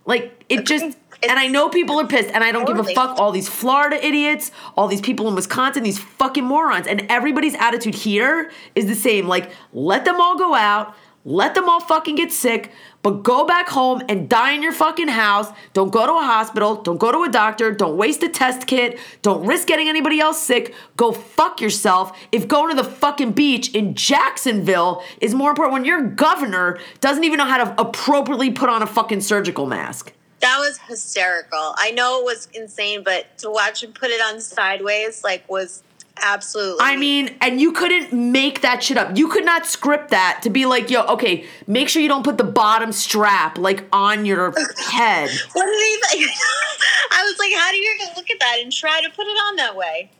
Like 0.05 0.43
it 0.49 0.65
just 0.65 0.97
and 1.29 1.39
I 1.39 1.47
know 1.47 1.69
people 1.69 1.99
are 1.99 2.07
pissed 2.07 2.29
and 2.29 2.43
I 2.43 2.51
don't 2.51 2.65
give 2.65 2.79
a 2.79 2.83
fuck 2.83 3.17
all 3.17 3.31
these 3.31 3.49
Florida 3.49 4.03
idiots, 4.05 4.51
all 4.75 4.87
these 4.87 5.01
people 5.01 5.27
in 5.27 5.35
Wisconsin, 5.35 5.83
these 5.83 5.99
fucking 5.99 6.43
morons. 6.43 6.87
And 6.87 7.05
everybody's 7.09 7.55
attitude 7.55 7.95
here 7.95 8.51
is 8.75 8.87
the 8.87 8.95
same. 8.95 9.27
Like, 9.27 9.51
let 9.71 10.05
them 10.05 10.19
all 10.19 10.37
go 10.37 10.53
out, 10.53 10.95
let 11.25 11.55
them 11.55 11.69
all 11.69 11.79
fucking 11.79 12.15
get 12.15 12.33
sick, 12.33 12.71
but 13.01 13.23
go 13.23 13.45
back 13.45 13.69
home 13.69 14.01
and 14.09 14.27
die 14.27 14.51
in 14.51 14.61
your 14.61 14.73
fucking 14.73 15.07
house. 15.07 15.47
Don't 15.73 15.91
go 15.91 16.05
to 16.05 16.13
a 16.13 16.23
hospital. 16.23 16.81
Don't 16.81 16.97
go 16.97 17.11
to 17.11 17.23
a 17.23 17.29
doctor. 17.29 17.71
Don't 17.71 17.95
waste 17.95 18.23
a 18.23 18.29
test 18.29 18.67
kit. 18.67 18.99
Don't 19.21 19.45
risk 19.45 19.67
getting 19.67 19.87
anybody 19.87 20.19
else 20.19 20.41
sick. 20.41 20.73
Go 20.97 21.13
fuck 21.13 21.61
yourself. 21.61 22.17
If 22.31 22.47
going 22.47 22.75
to 22.75 22.81
the 22.81 22.89
fucking 22.89 23.31
beach 23.33 23.73
in 23.73 23.95
Jacksonville 23.95 25.03
is 25.21 25.33
more 25.33 25.49
important 25.49 25.73
when 25.73 25.85
your 25.85 26.01
governor 26.01 26.79
doesn't 26.99 27.23
even 27.23 27.37
know 27.37 27.45
how 27.45 27.63
to 27.63 27.81
appropriately 27.81 28.51
put 28.51 28.69
on 28.69 28.81
a 28.81 28.87
fucking 28.87 29.21
surgical 29.21 29.65
mask. 29.65 30.13
That 30.43 30.59
was 30.59 30.77
hysterical. 30.77 31.73
I 31.77 31.91
know 31.91 32.19
it 32.19 32.25
was 32.25 32.49
insane, 32.53 33.01
but 33.03 33.37
to 33.39 33.49
watch 33.49 33.81
him 33.81 33.93
put 33.93 34.09
it 34.09 34.21
on 34.21 34.41
sideways, 34.41 35.23
like, 35.23 35.49
was 35.49 35.83
absolutely. 36.21 36.79
I 36.81 36.97
mean, 36.97 37.35
and 37.39 37.61
you 37.61 37.71
couldn't 37.71 38.11
make 38.11 38.61
that 38.61 38.83
shit 38.83 38.97
up. 38.97 39.17
You 39.17 39.29
could 39.29 39.45
not 39.45 39.65
script 39.65 40.11
that 40.11 40.41
to 40.43 40.49
be 40.49 40.65
like, 40.65 40.89
yo, 40.89 41.03
okay, 41.03 41.45
make 41.65 41.87
sure 41.87 42.01
you 42.01 42.09
don't 42.09 42.25
put 42.25 42.37
the 42.37 42.43
bottom 42.43 42.91
strap 42.91 43.57
like 43.57 43.85
on 43.93 44.25
your 44.25 44.51
head. 44.91 45.29
what 45.53 45.65
did 45.65 46.19
he? 46.19 46.25
I 47.11 47.23
was 47.23 47.39
like, 47.39 47.53
how 47.55 47.71
do 47.71 47.77
you 47.77 47.97
look 48.15 48.29
at 48.29 48.39
that 48.41 48.59
and 48.61 48.71
try 48.71 49.01
to 49.01 49.09
put 49.09 49.25
it 49.25 49.37
on 49.47 49.55
that 49.55 49.75
way? 49.75 50.11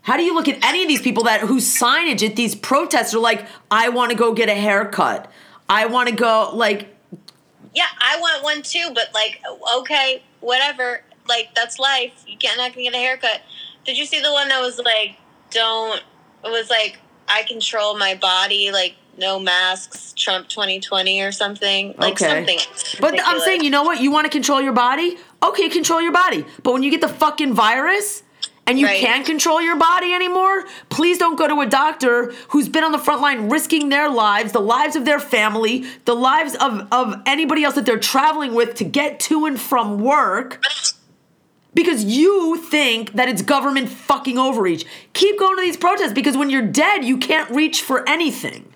How 0.00 0.16
do 0.16 0.22
you 0.22 0.34
look 0.34 0.48
at 0.48 0.64
any 0.64 0.82
of 0.82 0.88
these 0.88 1.02
people 1.02 1.24
that 1.24 1.40
whose 1.40 1.66
signage 1.66 2.26
at 2.26 2.36
these 2.36 2.54
protests 2.54 3.12
are 3.12 3.18
like, 3.18 3.46
I 3.70 3.90
want 3.90 4.12
to 4.12 4.16
go 4.16 4.32
get 4.32 4.48
a 4.48 4.54
haircut. 4.54 5.30
I 5.68 5.86
want 5.86 6.08
to 6.08 6.14
go 6.14 6.50
like 6.54 6.95
Yeah, 7.76 7.84
I 8.00 8.18
want 8.18 8.42
one 8.42 8.62
too, 8.62 8.90
but 8.94 9.10
like, 9.12 9.42
okay, 9.76 10.22
whatever. 10.40 11.02
Like, 11.28 11.54
that's 11.54 11.78
life. 11.78 12.24
You 12.26 12.38
can't 12.38 12.56
not 12.56 12.72
gonna 12.72 12.84
get 12.84 12.94
a 12.94 12.98
haircut. 12.98 13.42
Did 13.84 13.98
you 13.98 14.06
see 14.06 14.20
the 14.22 14.32
one 14.32 14.48
that 14.48 14.60
was 14.62 14.78
like, 14.78 15.16
don't? 15.50 16.02
It 16.42 16.50
was 16.50 16.70
like, 16.70 16.98
I 17.28 17.42
control 17.42 17.98
my 17.98 18.14
body, 18.14 18.72
like 18.72 18.94
no 19.18 19.38
masks, 19.38 20.14
Trump 20.16 20.48
2020 20.48 21.20
or 21.20 21.32
something. 21.32 21.94
Like 21.98 22.14
Okay. 22.14 22.26
something. 22.46 22.58
But 22.98 23.20
I'm 23.22 23.40
saying, 23.40 23.62
you 23.62 23.70
know 23.70 23.82
what? 23.82 24.00
You 24.00 24.10
want 24.10 24.24
to 24.24 24.30
control 24.30 24.62
your 24.62 24.72
body? 24.72 25.18
Okay, 25.42 25.68
control 25.68 26.00
your 26.00 26.12
body. 26.12 26.46
But 26.62 26.72
when 26.72 26.82
you 26.82 26.90
get 26.90 27.02
the 27.02 27.08
fucking 27.08 27.52
virus 27.52 28.22
and 28.66 28.78
you 28.78 28.86
Right. 28.86 29.00
can't 29.00 29.24
control 29.24 29.60
your 29.60 29.76
body 29.76 30.12
anymore, 30.12 30.64
please 30.88 31.18
don't 31.18 31.36
go 31.36 31.46
to 31.46 31.60
a 31.60 31.66
doctor 31.66 32.32
who's 32.48 32.68
been 32.68 32.84
on 32.84 32.92
the 32.92 32.98
front 32.98 33.20
line 33.20 33.48
risking 33.48 33.88
their 33.88 34.08
lives, 34.10 34.52
the 34.52 34.60
lives 34.60 34.96
of 34.96 35.04
their 35.04 35.20
family, 35.20 35.84
the 36.04 36.14
lives 36.14 36.54
of, 36.56 36.86
of 36.92 37.14
anybody 37.26 37.64
else 37.64 37.74
that 37.76 37.86
they're 37.86 37.98
traveling 37.98 38.54
with 38.54 38.74
to 38.76 38.84
get 38.84 39.20
to 39.20 39.46
and 39.46 39.60
from 39.60 40.00
work. 40.00 40.60
Because 41.74 42.04
you 42.04 42.56
think 42.56 43.12
that 43.12 43.28
it's 43.28 43.42
government 43.42 43.90
fucking 43.90 44.38
overreach. 44.38 44.86
Keep 45.12 45.38
going 45.38 45.56
to 45.56 45.62
these 45.62 45.76
protests 45.76 46.14
because 46.14 46.34
when 46.36 46.48
you're 46.48 46.62
dead, 46.62 47.04
you 47.04 47.18
can't 47.18 47.50
reach 47.50 47.82
for 47.82 48.08
anything. 48.08 48.72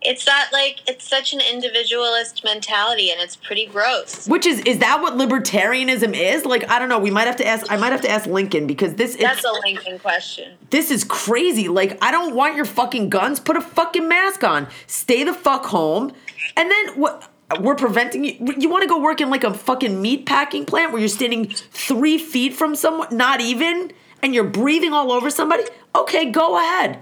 It's 0.00 0.24
that 0.26 0.50
like 0.52 0.88
it's 0.88 1.06
such 1.08 1.32
an 1.32 1.40
individualist 1.40 2.44
mentality, 2.44 3.10
and 3.10 3.20
it's 3.20 3.34
pretty 3.34 3.66
gross. 3.66 4.28
Which 4.28 4.46
is 4.46 4.60
is 4.60 4.78
that 4.78 5.02
what 5.02 5.14
libertarianism 5.14 6.14
is? 6.14 6.44
Like 6.44 6.68
I 6.70 6.78
don't 6.78 6.88
know. 6.88 6.98
We 7.00 7.10
might 7.10 7.26
have 7.26 7.36
to 7.36 7.46
ask. 7.46 7.70
I 7.70 7.76
might 7.76 7.90
have 7.92 8.02
to 8.02 8.10
ask 8.10 8.26
Lincoln 8.26 8.66
because 8.66 8.94
this 8.94 9.16
is 9.16 9.20
That's 9.20 9.44
a 9.44 9.52
Lincoln 9.64 9.98
question. 9.98 10.56
this 10.70 10.90
is 10.92 11.02
crazy. 11.02 11.68
Like 11.68 11.98
I 12.02 12.12
don't 12.12 12.34
want 12.34 12.54
your 12.54 12.64
fucking 12.64 13.10
guns. 13.10 13.40
Put 13.40 13.56
a 13.56 13.60
fucking 13.60 14.06
mask 14.06 14.44
on. 14.44 14.68
Stay 14.86 15.24
the 15.24 15.34
fuck 15.34 15.66
home. 15.66 16.12
And 16.56 16.70
then 16.70 16.88
what? 17.00 17.28
We're 17.60 17.76
preventing 17.76 18.24
you. 18.24 18.54
You 18.58 18.68
want 18.68 18.82
to 18.82 18.88
go 18.88 19.00
work 19.00 19.20
in 19.20 19.30
like 19.30 19.42
a 19.42 19.54
fucking 19.54 20.00
meat 20.00 20.26
packing 20.26 20.64
plant 20.66 20.92
where 20.92 21.00
you're 21.00 21.08
standing 21.08 21.48
three 21.48 22.18
feet 22.18 22.52
from 22.54 22.76
someone, 22.76 23.08
not 23.16 23.40
even, 23.40 23.90
and 24.22 24.34
you're 24.34 24.44
breathing 24.44 24.92
all 24.92 25.10
over 25.10 25.30
somebody? 25.30 25.64
Okay, 25.96 26.30
go 26.30 26.58
ahead. 26.58 26.98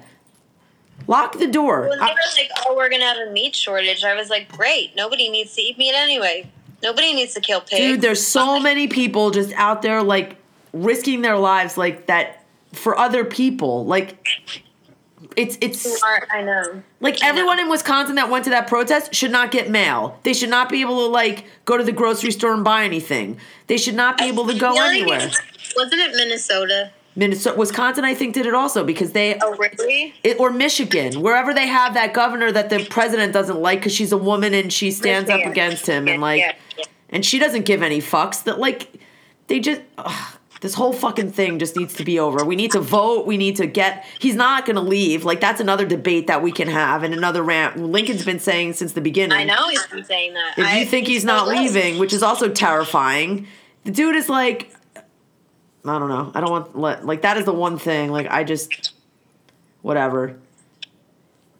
Lock 1.08 1.38
the 1.38 1.46
door. 1.46 1.82
When 1.88 1.98
they 1.98 2.04
were 2.04 2.10
like, 2.36 2.50
"Oh, 2.66 2.74
we're 2.76 2.88
gonna 2.88 3.04
have 3.04 3.18
a 3.18 3.30
meat 3.30 3.54
shortage," 3.54 4.02
I 4.04 4.14
was 4.14 4.28
like, 4.28 4.50
"Great! 4.50 4.96
Nobody 4.96 5.28
needs 5.28 5.54
to 5.54 5.62
eat 5.62 5.78
meat 5.78 5.94
anyway. 5.94 6.48
Nobody 6.82 7.14
needs 7.14 7.32
to 7.34 7.40
kill 7.40 7.60
pigs." 7.60 7.80
Dude, 7.80 8.00
there's 8.00 8.24
so 8.26 8.58
many 8.58 8.88
people 8.88 9.30
just 9.30 9.52
out 9.54 9.82
there 9.82 10.02
like 10.02 10.36
risking 10.72 11.22
their 11.22 11.36
lives 11.36 11.76
like 11.78 12.06
that 12.06 12.44
for 12.72 12.98
other 12.98 13.24
people. 13.24 13.84
Like 13.86 14.26
it's 15.36 15.56
it's 15.60 15.80
Smart, 15.80 16.28
I 16.32 16.42
know. 16.42 16.82
like 17.00 17.22
everyone 17.24 17.58
in 17.60 17.68
Wisconsin 17.68 18.16
that 18.16 18.28
went 18.28 18.44
to 18.44 18.50
that 18.50 18.66
protest 18.66 19.14
should 19.14 19.30
not 19.30 19.50
get 19.50 19.70
mail. 19.70 20.18
They 20.24 20.32
should 20.32 20.50
not 20.50 20.68
be 20.68 20.80
able 20.80 20.96
to 21.06 21.06
like 21.12 21.44
go 21.66 21.76
to 21.76 21.84
the 21.84 21.92
grocery 21.92 22.32
store 22.32 22.52
and 22.52 22.64
buy 22.64 22.84
anything. 22.84 23.38
They 23.68 23.76
should 23.76 23.94
not 23.94 24.18
be 24.18 24.24
able 24.24 24.46
to 24.46 24.54
go 24.58 24.74
anywhere. 24.80 25.20
thing- 25.20 25.30
Wasn't 25.76 26.00
it 26.00 26.10
Minnesota? 26.16 26.90
Minnesota, 27.16 27.56
Wisconsin, 27.58 28.04
I 28.04 28.14
think 28.14 28.34
did 28.34 28.44
it 28.46 28.54
also 28.54 28.84
because 28.84 29.12
they 29.12 29.38
Oh, 29.42 29.56
really? 29.56 30.14
it, 30.22 30.38
or 30.38 30.50
Michigan, 30.50 31.20
wherever 31.22 31.54
they 31.54 31.66
have 31.66 31.94
that 31.94 32.12
governor 32.12 32.52
that 32.52 32.68
the 32.70 32.84
president 32.90 33.32
doesn't 33.32 33.58
like 33.60 33.80
because 33.80 33.94
she's 33.94 34.12
a 34.12 34.18
woman 34.18 34.52
and 34.54 34.72
she 34.72 34.90
stands 34.90 35.30
up 35.30 35.40
against 35.40 35.86
him 35.86 36.06
and 36.08 36.20
like 36.20 36.40
yeah, 36.40 36.52
yeah. 36.78 36.84
and 37.10 37.24
she 37.24 37.38
doesn't 37.38 37.64
give 37.64 37.82
any 37.82 38.00
fucks. 38.00 38.44
That 38.44 38.58
like 38.58 38.90
they 39.46 39.60
just 39.60 39.80
ugh, 39.96 40.38
this 40.60 40.74
whole 40.74 40.92
fucking 40.92 41.32
thing 41.32 41.58
just 41.58 41.76
needs 41.76 41.94
to 41.94 42.04
be 42.04 42.18
over. 42.18 42.44
We 42.44 42.54
need 42.56 42.72
to 42.72 42.80
vote. 42.80 43.26
We 43.26 43.36
need 43.38 43.56
to 43.56 43.66
get 43.66 44.04
he's 44.18 44.34
not 44.34 44.66
gonna 44.66 44.80
leave. 44.82 45.24
Like 45.24 45.40
that's 45.40 45.60
another 45.60 45.86
debate 45.86 46.26
that 46.26 46.42
we 46.42 46.52
can 46.52 46.68
have 46.68 47.02
and 47.02 47.14
another 47.14 47.42
rant. 47.42 47.78
Lincoln's 47.78 48.24
been 48.26 48.40
saying 48.40 48.74
since 48.74 48.92
the 48.92 49.00
beginning 49.00 49.38
I 49.38 49.44
know 49.44 49.68
he's 49.70 49.86
been 49.86 50.04
saying 50.04 50.34
that. 50.34 50.54
if 50.58 50.66
I- 50.66 50.80
you 50.80 50.84
think 50.86 51.06
he's 51.06 51.24
not 51.24 51.48
leaving 51.48 51.98
which 51.98 52.12
is 52.12 52.22
also 52.22 52.48
terrifying 52.50 53.46
the 53.84 53.90
dude 53.92 54.16
is 54.16 54.28
like 54.28 54.70
i 55.88 55.98
don't 55.98 56.08
know. 56.08 56.32
I 56.34 56.40
don't 56.40 56.50
want 56.50 56.78
let 56.78 57.06
like 57.06 57.22
that 57.22 57.36
is 57.36 57.44
the 57.44 57.52
one 57.52 57.78
thing 57.78 58.10
like 58.10 58.26
i 58.28 58.44
just 58.44 58.92
whatever. 59.82 60.36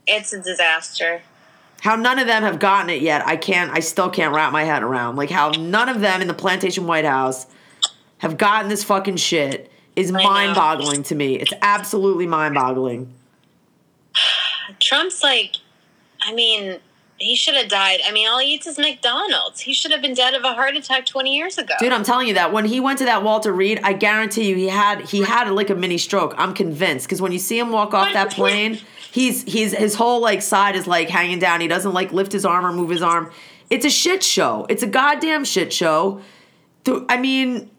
It's 0.06 0.32
a 0.32 0.40
disaster. 0.40 1.22
how 1.80 1.96
none 1.96 2.18
of 2.18 2.26
them 2.26 2.42
have 2.42 2.58
gotten 2.58 2.90
it 2.90 3.02
yet 3.02 3.26
i 3.26 3.36
can't 3.36 3.70
i 3.72 3.80
still 3.80 4.08
can't 4.10 4.34
wrap 4.34 4.52
my 4.52 4.64
head 4.64 4.82
around. 4.82 5.16
Like 5.16 5.30
how 5.30 5.50
none 5.50 5.88
of 5.88 6.00
them 6.00 6.20
in 6.22 6.28
the 6.28 6.34
plantation 6.34 6.86
white 6.86 7.04
house 7.04 7.46
have 8.18 8.38
gotten 8.38 8.68
this 8.68 8.82
fucking 8.84 9.16
shit 9.16 9.70
is 9.94 10.12
mind-boggling 10.12 11.02
to 11.04 11.14
me. 11.14 11.36
It's 11.36 11.52
absolutely 11.62 12.26
mind-boggling. 12.26 13.12
Trump's 14.80 15.22
like, 15.22 15.56
I 16.22 16.34
mean, 16.34 16.78
he 17.18 17.34
should 17.34 17.54
have 17.54 17.68
died. 17.68 18.00
I 18.06 18.12
mean, 18.12 18.28
all 18.28 18.38
he 18.38 18.54
eats 18.54 18.66
is 18.66 18.78
McDonald's. 18.78 19.60
He 19.60 19.72
should 19.72 19.92
have 19.92 20.02
been 20.02 20.14
dead 20.14 20.34
of 20.34 20.44
a 20.44 20.52
heart 20.54 20.76
attack 20.76 21.06
20 21.06 21.34
years 21.34 21.58
ago. 21.58 21.74
dude 21.78 21.92
i'm 21.92 22.04
telling 22.04 22.28
you 22.28 22.34
that 22.34 22.52
when 22.52 22.64
he 22.64 22.80
went 22.80 22.98
to 22.98 23.04
that 23.04 23.22
walter 23.22 23.52
reed 23.52 23.80
i 23.82 23.92
guarantee 23.92 24.48
you 24.48 24.56
he 24.56 24.68
had 24.68 25.00
he 25.02 25.22
had 25.22 25.48
like 25.50 25.70
a 25.70 25.74
mini 25.74 25.98
stroke 25.98 26.34
i'm 26.36 26.52
convinced 26.54 27.06
because 27.06 27.20
when 27.22 27.32
you 27.32 27.38
see 27.38 27.58
him 27.58 27.70
walk 27.70 27.94
off 27.94 28.12
that 28.12 28.30
plane 28.32 28.78
He's 29.16 29.44
he's 29.44 29.72
his 29.72 29.94
whole 29.94 30.20
like 30.20 30.42
side 30.42 30.76
is 30.76 30.86
like 30.86 31.08
hanging 31.08 31.38
down. 31.38 31.62
He 31.62 31.68
doesn't 31.68 31.94
like 31.94 32.12
lift 32.12 32.32
his 32.32 32.44
arm 32.44 32.66
or 32.66 32.72
move 32.72 32.90
his 32.90 33.00
arm. 33.00 33.32
It's 33.70 33.86
a 33.86 33.90
shit 33.90 34.22
show. 34.22 34.66
It's 34.68 34.82
a 34.82 34.86
goddamn 34.86 35.46
shit 35.46 35.72
show. 35.72 36.20
I 37.08 37.16
mean, 37.16 37.70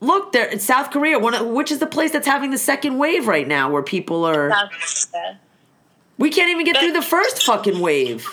look 0.00 0.32
there 0.32 0.46
in 0.46 0.58
South 0.58 0.90
Korea, 0.92 1.18
one 1.18 1.34
of, 1.34 1.46
which 1.46 1.70
is 1.70 1.78
the 1.78 1.86
place 1.86 2.10
that's 2.10 2.26
having 2.26 2.52
the 2.52 2.58
second 2.58 2.96
wave 2.96 3.28
right 3.28 3.46
now, 3.46 3.70
where 3.70 3.82
people 3.82 4.24
are. 4.24 4.50
We 6.18 6.30
can't 6.30 6.50
even 6.50 6.64
get 6.64 6.78
through 6.78 6.92
the 6.92 7.02
first 7.02 7.42
fucking 7.42 7.80
wave. 7.80 8.26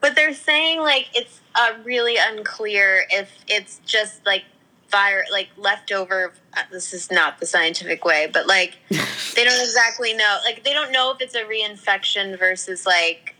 But 0.00 0.14
they're 0.14 0.34
saying 0.34 0.80
like 0.80 1.08
it's 1.14 1.40
uh, 1.54 1.72
really 1.84 2.16
unclear 2.16 3.04
if 3.10 3.30
it's 3.48 3.80
just 3.84 4.24
like 4.24 4.44
fire, 4.88 5.24
like 5.32 5.48
leftover. 5.56 6.32
Uh, 6.56 6.62
this 6.70 6.92
is 6.94 7.10
not 7.10 7.40
the 7.40 7.46
scientific 7.46 8.04
way, 8.04 8.28
but 8.32 8.46
like 8.46 8.76
they 8.88 9.44
don't 9.44 9.60
exactly 9.60 10.14
know. 10.14 10.38
Like 10.44 10.64
they 10.64 10.72
don't 10.72 10.92
know 10.92 11.12
if 11.12 11.20
it's 11.20 11.34
a 11.34 11.42
reinfection 11.42 12.38
versus 12.38 12.86
like. 12.86 13.34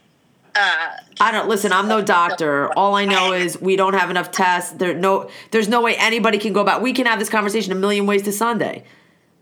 Uh, 0.55 0.97
I 1.21 1.33
don't 1.33 1.49
listen. 1.49 1.71
I'm 1.71 1.87
no 1.87 2.01
doctor. 2.01 2.73
All 2.79 2.95
I 2.95 3.05
know 3.05 3.35
is 3.35 3.61
we 3.61 3.77
don't 3.77 3.93
have 3.93 4.11
enough 4.11 4.31
tests. 4.31 4.73
There 4.73 4.95
no. 4.95 5.31
There's 5.51 5.69
no 5.69 5.83
way 5.83 5.95
anybody 5.97 6.39
can 6.39 6.55
go 6.55 6.63
about. 6.63 6.81
We 6.81 6.95
can 6.95 7.07
have 7.07 7.19
this 7.19 7.29
conversation 7.29 7.73
a 7.73 7.77
million 7.77 8.07
ways 8.07 8.23
to 8.23 8.33
Sunday. 8.33 8.85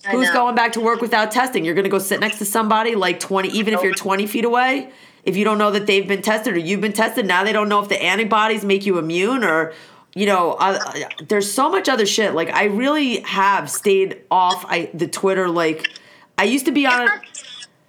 I 0.06 0.10
Who's 0.12 0.28
know. 0.28 0.34
going 0.34 0.54
back 0.54 0.72
to 0.72 0.80
work 0.80 1.00
without 1.00 1.30
testing? 1.30 1.64
You're 1.64 1.74
going 1.74 1.84
to 1.84 1.90
go 1.90 1.98
sit 1.98 2.20
next 2.20 2.38
to 2.38 2.44
somebody 2.44 2.94
like 2.94 3.20
20, 3.20 3.48
even 3.48 3.74
if 3.74 3.82
you're 3.82 3.94
20 3.94 4.26
feet 4.26 4.44
away. 4.44 4.90
If 5.24 5.36
you 5.36 5.44
don't 5.44 5.58
know 5.58 5.70
that 5.70 5.86
they've 5.86 6.06
been 6.06 6.22
tested 6.22 6.54
or 6.54 6.58
you've 6.58 6.82
been 6.82 6.92
tested, 6.92 7.26
now 7.26 7.44
they 7.44 7.52
don't 7.52 7.68
know 7.68 7.80
if 7.80 7.88
the 7.88 8.02
antibodies 8.02 8.64
make 8.64 8.84
you 8.84 8.98
immune 8.98 9.42
or, 9.42 9.72
you 10.14 10.26
know, 10.26 10.52
uh, 10.52 10.78
there's 11.26 11.50
so 11.50 11.70
much 11.70 11.88
other 11.88 12.04
shit. 12.04 12.34
Like 12.34 12.50
I 12.50 12.64
really 12.64 13.20
have 13.20 13.70
stayed 13.70 14.20
off 14.30 14.64
I 14.68 14.90
the 14.92 15.08
Twitter. 15.08 15.48
Like 15.48 15.88
I 16.36 16.44
used 16.44 16.66
to 16.66 16.72
be 16.72 16.86
on. 16.86 17.08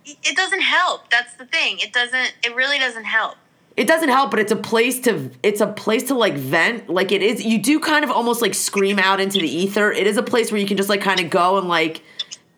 It 0.06 0.38
doesn't 0.38 0.62
help. 0.62 1.10
That's 1.10 1.34
the 1.34 1.46
thing. 1.46 1.80
It 1.80 1.92
doesn't. 1.92 2.36
It 2.44 2.56
really 2.56 2.80
doesn't 2.80 3.06
help. 3.06 3.36
It 3.78 3.88
doesn't 3.88 4.10
help, 4.10 4.32
but 4.32 4.40
it's 4.40 4.54
a 4.54 4.56
place 4.56 5.02
to 5.02 5.30
it's 5.44 5.60
a 5.60 5.68
place 5.68 6.04
to 6.04 6.14
like 6.16 6.36
vent. 6.36 6.90
Like 6.90 7.12
it 7.12 7.22
is. 7.22 7.44
You 7.44 7.58
do 7.58 7.80
kind 7.80 8.06
of 8.06 8.12
almost 8.12 8.42
like 8.42 8.54
scream 8.54 9.00
out 9.00 9.20
into 9.20 9.40
the 9.40 9.50
ether. 9.50 9.92
It 9.92 10.08
is 10.08 10.18
a 10.18 10.24
place 10.24 10.52
where 10.52 10.62
you 10.62 10.68
can 10.68 10.78
just 10.78 10.90
like 10.90 11.02
kind 11.02 11.20
of 11.20 11.30
go 11.30 11.58
and 11.58 11.68
like 11.68 12.02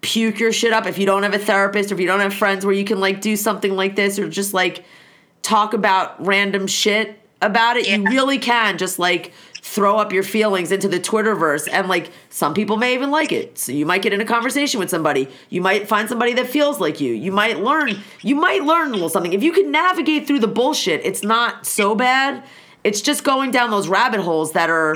puke 0.01 0.39
your 0.39 0.53
shit 0.53 0.73
up 0.73 0.85
if 0.85 0.99
you 0.99 1.07
don't 1.07 1.23
have 1.23 1.33
a 1.33 1.39
therapist 1.39 1.91
or 1.91 1.95
if 1.95 1.99
you 1.99 2.05
don't 2.05 2.19
have 2.19 2.33
friends 2.33 2.65
where 2.65 2.75
you 2.75 2.85
can 2.85 2.99
like 2.99 3.19
do 3.19 3.35
something 3.35 3.75
like 3.75 3.95
this 3.95 4.19
or 4.19 4.29
just 4.29 4.53
like 4.53 4.85
talk 5.41 5.73
about 5.73 6.23
random 6.23 6.67
shit 6.67 7.19
about 7.41 7.77
it. 7.77 7.87
You 7.87 8.03
really 8.03 8.37
can 8.37 8.77
just 8.77 8.99
like 8.99 9.33
throw 9.67 9.97
up 9.97 10.13
your 10.13 10.23
feelings 10.23 10.71
into 10.71 10.87
the 10.87 10.99
Twitterverse 10.99 11.67
and 11.69 11.89
like 11.89 12.09
some 12.29 12.53
people 12.53 12.77
may 12.77 12.93
even 12.93 13.11
like 13.11 13.33
it. 13.33 13.57
So 13.57 13.73
you 13.73 13.85
might 13.85 14.01
get 14.01 14.13
in 14.13 14.21
a 14.21 14.25
conversation 14.25 14.79
with 14.79 14.89
somebody. 14.89 15.27
You 15.49 15.61
might 15.61 15.89
find 15.89 16.07
somebody 16.07 16.33
that 16.35 16.47
feels 16.47 16.79
like 16.79 17.01
you. 17.01 17.13
You 17.13 17.33
might 17.33 17.59
learn 17.59 17.99
you 18.21 18.35
might 18.35 18.63
learn 18.63 18.89
a 18.89 18.93
little 18.93 19.09
something. 19.09 19.33
If 19.33 19.43
you 19.43 19.51
can 19.51 19.69
navigate 19.69 20.25
through 20.25 20.39
the 20.39 20.47
bullshit, 20.47 21.05
it's 21.05 21.21
not 21.21 21.65
so 21.65 21.95
bad. 21.95 22.45
It's 22.85 23.01
just 23.01 23.25
going 23.25 23.51
down 23.51 23.69
those 23.69 23.89
rabbit 23.89 24.21
holes 24.21 24.53
that 24.53 24.69
are 24.69 24.95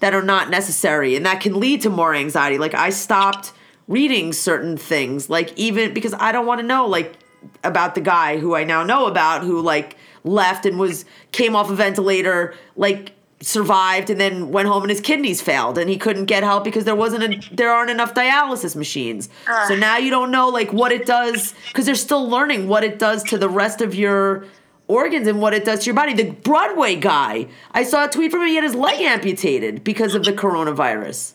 that 0.00 0.14
are 0.14 0.22
not 0.22 0.50
necessary 0.50 1.14
and 1.14 1.24
that 1.24 1.40
can 1.40 1.60
lead 1.60 1.82
to 1.82 1.90
more 1.90 2.12
anxiety. 2.12 2.58
Like 2.58 2.74
I 2.74 2.90
stopped 2.90 3.52
reading 3.86 4.32
certain 4.32 4.76
things 4.76 5.30
like 5.30 5.56
even 5.56 5.94
because 5.94 6.12
I 6.18 6.32
don't 6.32 6.44
want 6.44 6.60
to 6.60 6.66
know 6.66 6.86
like 6.86 7.14
about 7.62 7.94
the 7.94 8.00
guy 8.00 8.38
who 8.38 8.56
I 8.56 8.64
now 8.64 8.82
know 8.82 9.06
about 9.06 9.42
who 9.42 9.60
like 9.60 9.96
left 10.24 10.66
and 10.66 10.76
was 10.76 11.04
came 11.30 11.54
off 11.54 11.70
a 11.70 11.74
ventilator 11.74 12.54
like 12.74 13.12
survived 13.40 14.10
and 14.10 14.20
then 14.20 14.50
went 14.50 14.68
home 14.68 14.82
and 14.82 14.90
his 14.90 15.00
kidneys 15.00 15.40
failed 15.40 15.78
and 15.78 15.88
he 15.88 15.96
couldn't 15.96 16.24
get 16.24 16.42
help 16.42 16.64
because 16.64 16.84
there 16.84 16.96
wasn't 16.96 17.22
a, 17.22 17.54
there 17.54 17.70
aren't 17.70 17.90
enough 17.90 18.12
dialysis 18.14 18.74
machines. 18.74 19.28
So 19.68 19.76
now 19.76 19.96
you 19.96 20.10
don't 20.10 20.30
know 20.30 20.48
like 20.48 20.72
what 20.72 20.90
it 20.92 21.06
does 21.06 21.54
cuz 21.72 21.86
they're 21.86 21.94
still 21.94 22.28
learning 22.28 22.68
what 22.68 22.82
it 22.82 22.98
does 22.98 23.22
to 23.24 23.38
the 23.38 23.48
rest 23.48 23.80
of 23.80 23.94
your 23.94 24.44
organs 24.88 25.28
and 25.28 25.40
what 25.40 25.54
it 25.54 25.64
does 25.64 25.80
to 25.80 25.86
your 25.86 25.94
body. 25.94 26.14
The 26.14 26.30
Broadway 26.30 26.96
guy, 26.96 27.46
I 27.72 27.84
saw 27.84 28.06
a 28.06 28.08
tweet 28.08 28.32
from 28.32 28.42
him 28.42 28.48
he 28.48 28.54
had 28.56 28.64
his 28.64 28.74
leg 28.74 29.00
amputated 29.00 29.84
because 29.84 30.14
of 30.14 30.24
the 30.24 30.32
coronavirus. 30.32 31.34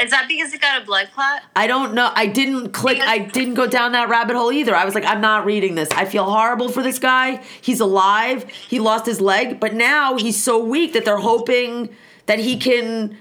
Is 0.00 0.10
that 0.10 0.26
because 0.28 0.52
he 0.52 0.58
got 0.58 0.82
a 0.82 0.84
blood 0.84 1.10
clot? 1.14 1.42
I 1.54 1.66
don't 1.66 1.94
know. 1.94 2.10
I 2.14 2.26
didn't 2.26 2.72
click. 2.72 3.00
I 3.00 3.18
didn't 3.18 3.54
go 3.54 3.66
down 3.66 3.92
that 3.92 4.08
rabbit 4.08 4.34
hole 4.36 4.50
either. 4.50 4.74
I 4.74 4.84
was 4.84 4.94
like, 4.94 5.04
I'm 5.04 5.20
not 5.20 5.44
reading 5.44 5.74
this. 5.74 5.88
I 5.92 6.04
feel 6.04 6.24
horrible 6.24 6.68
for 6.68 6.82
this 6.82 6.98
guy. 6.98 7.42
He's 7.60 7.80
alive. 7.80 8.48
He 8.48 8.80
lost 8.80 9.06
his 9.06 9.20
leg, 9.20 9.60
but 9.60 9.74
now 9.74 10.16
he's 10.16 10.42
so 10.42 10.62
weak 10.62 10.94
that 10.94 11.04
they're 11.04 11.16
hoping 11.18 11.90
that 12.26 12.38
he 12.38 12.56
can 12.58 13.16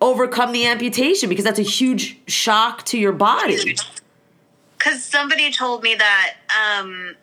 overcome 0.00 0.52
the 0.52 0.66
amputation 0.66 1.28
because 1.28 1.44
that's 1.44 1.58
a 1.58 1.62
huge 1.62 2.18
shock 2.26 2.84
to 2.86 2.98
your 2.98 3.12
body. 3.12 3.76
Because 4.76 5.02
somebody 5.02 5.50
told 5.50 5.82
me 5.82 5.94
that 5.94 6.34
um, 6.50 7.16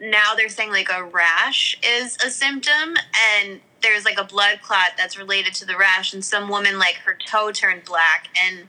now 0.00 0.34
they're 0.36 0.48
saying 0.48 0.70
like 0.70 0.90
a 0.92 1.04
rash 1.04 1.78
is 1.82 2.16
a 2.24 2.30
symptom, 2.30 2.94
and 3.36 3.60
there's 3.84 4.04
like 4.04 4.18
a 4.18 4.24
blood 4.24 4.60
clot 4.62 4.92
that's 4.96 5.16
related 5.16 5.54
to 5.54 5.66
the 5.66 5.76
rash, 5.76 6.12
and 6.12 6.24
some 6.24 6.48
woman 6.48 6.78
like 6.78 6.96
her 7.04 7.16
toe 7.26 7.52
turned 7.52 7.84
black, 7.84 8.28
and 8.42 8.66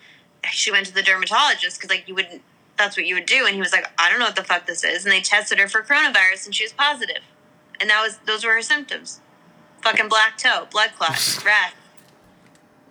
she 0.52 0.72
went 0.72 0.86
to 0.88 0.94
the 0.94 1.02
dermatologist 1.02 1.78
because 1.78 1.90
like 1.90 2.08
you 2.08 2.14
wouldn't. 2.14 2.44
That's 2.78 2.98
what 2.98 3.06
you 3.06 3.16
would 3.16 3.26
do, 3.26 3.46
and 3.46 3.56
he 3.56 3.62
was 3.62 3.72
like, 3.72 3.90
"I 3.98 4.10
don't 4.10 4.20
know 4.20 4.26
what 4.26 4.36
the 4.36 4.44
fuck 4.44 4.68
this 4.68 4.84
is," 4.84 5.06
and 5.06 5.12
they 5.12 5.22
tested 5.22 5.58
her 5.60 5.68
for 5.68 5.82
coronavirus, 5.82 6.46
and 6.46 6.54
she 6.54 6.66
was 6.66 6.74
positive, 6.74 7.24
and 7.80 7.90
that 7.90 8.02
was 8.02 8.20
those 8.26 8.46
were 8.46 8.52
her 8.52 8.62
symptoms: 8.62 9.22
fucking 9.82 10.10
black 10.10 10.38
toe, 10.38 10.68
blood 10.70 10.92
clot, 10.98 11.12
rash. 11.46 11.74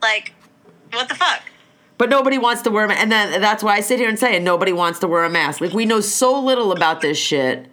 Like, 0.00 0.32
what 0.90 1.08
the 1.08 1.14
fuck? 1.14 1.42
But 1.96 2.10
nobody 2.10 2.38
wants 2.38 2.62
to 2.62 2.70
wear 2.70 2.86
a 2.86 2.88
mask. 2.88 3.00
And 3.00 3.12
then 3.12 3.40
that's 3.40 3.62
why 3.62 3.76
I 3.76 3.80
sit 3.80 3.98
here 3.98 4.08
and 4.08 4.18
say, 4.18 4.36
and 4.36 4.44
nobody 4.44 4.72
wants 4.72 4.98
to 5.00 5.08
wear 5.08 5.24
a 5.24 5.30
mask. 5.30 5.60
Like, 5.60 5.72
we 5.72 5.86
know 5.86 6.00
so 6.00 6.38
little 6.40 6.72
about 6.72 7.00
this 7.00 7.16
shit. 7.16 7.70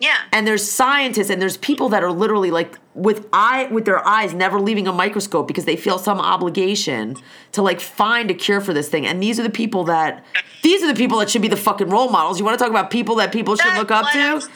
Yeah. 0.00 0.16
and 0.32 0.46
there's 0.46 0.68
scientists 0.68 1.28
and 1.28 1.40
there's 1.42 1.58
people 1.58 1.90
that 1.90 2.02
are 2.02 2.10
literally 2.10 2.50
like 2.50 2.78
with 2.94 3.28
eye 3.32 3.68
with 3.70 3.84
their 3.84 4.06
eyes 4.06 4.34
never 4.34 4.58
leaving 4.58 4.88
a 4.88 4.92
microscope 4.92 5.46
because 5.46 5.66
they 5.66 5.76
feel 5.76 5.98
some 5.98 6.18
obligation 6.18 7.16
to 7.52 7.62
like 7.62 7.80
find 7.80 8.30
a 8.30 8.34
cure 8.34 8.60
for 8.60 8.72
this 8.72 8.88
thing. 8.88 9.06
And 9.06 9.22
these 9.22 9.38
are 9.38 9.42
the 9.42 9.50
people 9.50 9.84
that 9.84 10.24
these 10.62 10.82
are 10.82 10.86
the 10.86 10.94
people 10.94 11.18
that 11.18 11.30
should 11.30 11.42
be 11.42 11.48
the 11.48 11.56
fucking 11.56 11.88
role 11.90 12.08
models. 12.08 12.38
You 12.38 12.44
want 12.44 12.58
to 12.58 12.62
talk 12.62 12.70
about 12.70 12.90
people 12.90 13.16
that 13.16 13.30
people 13.30 13.56
should 13.56 13.66
That's 13.66 13.78
look 13.78 13.90
up 13.90 14.10
to? 14.12 14.48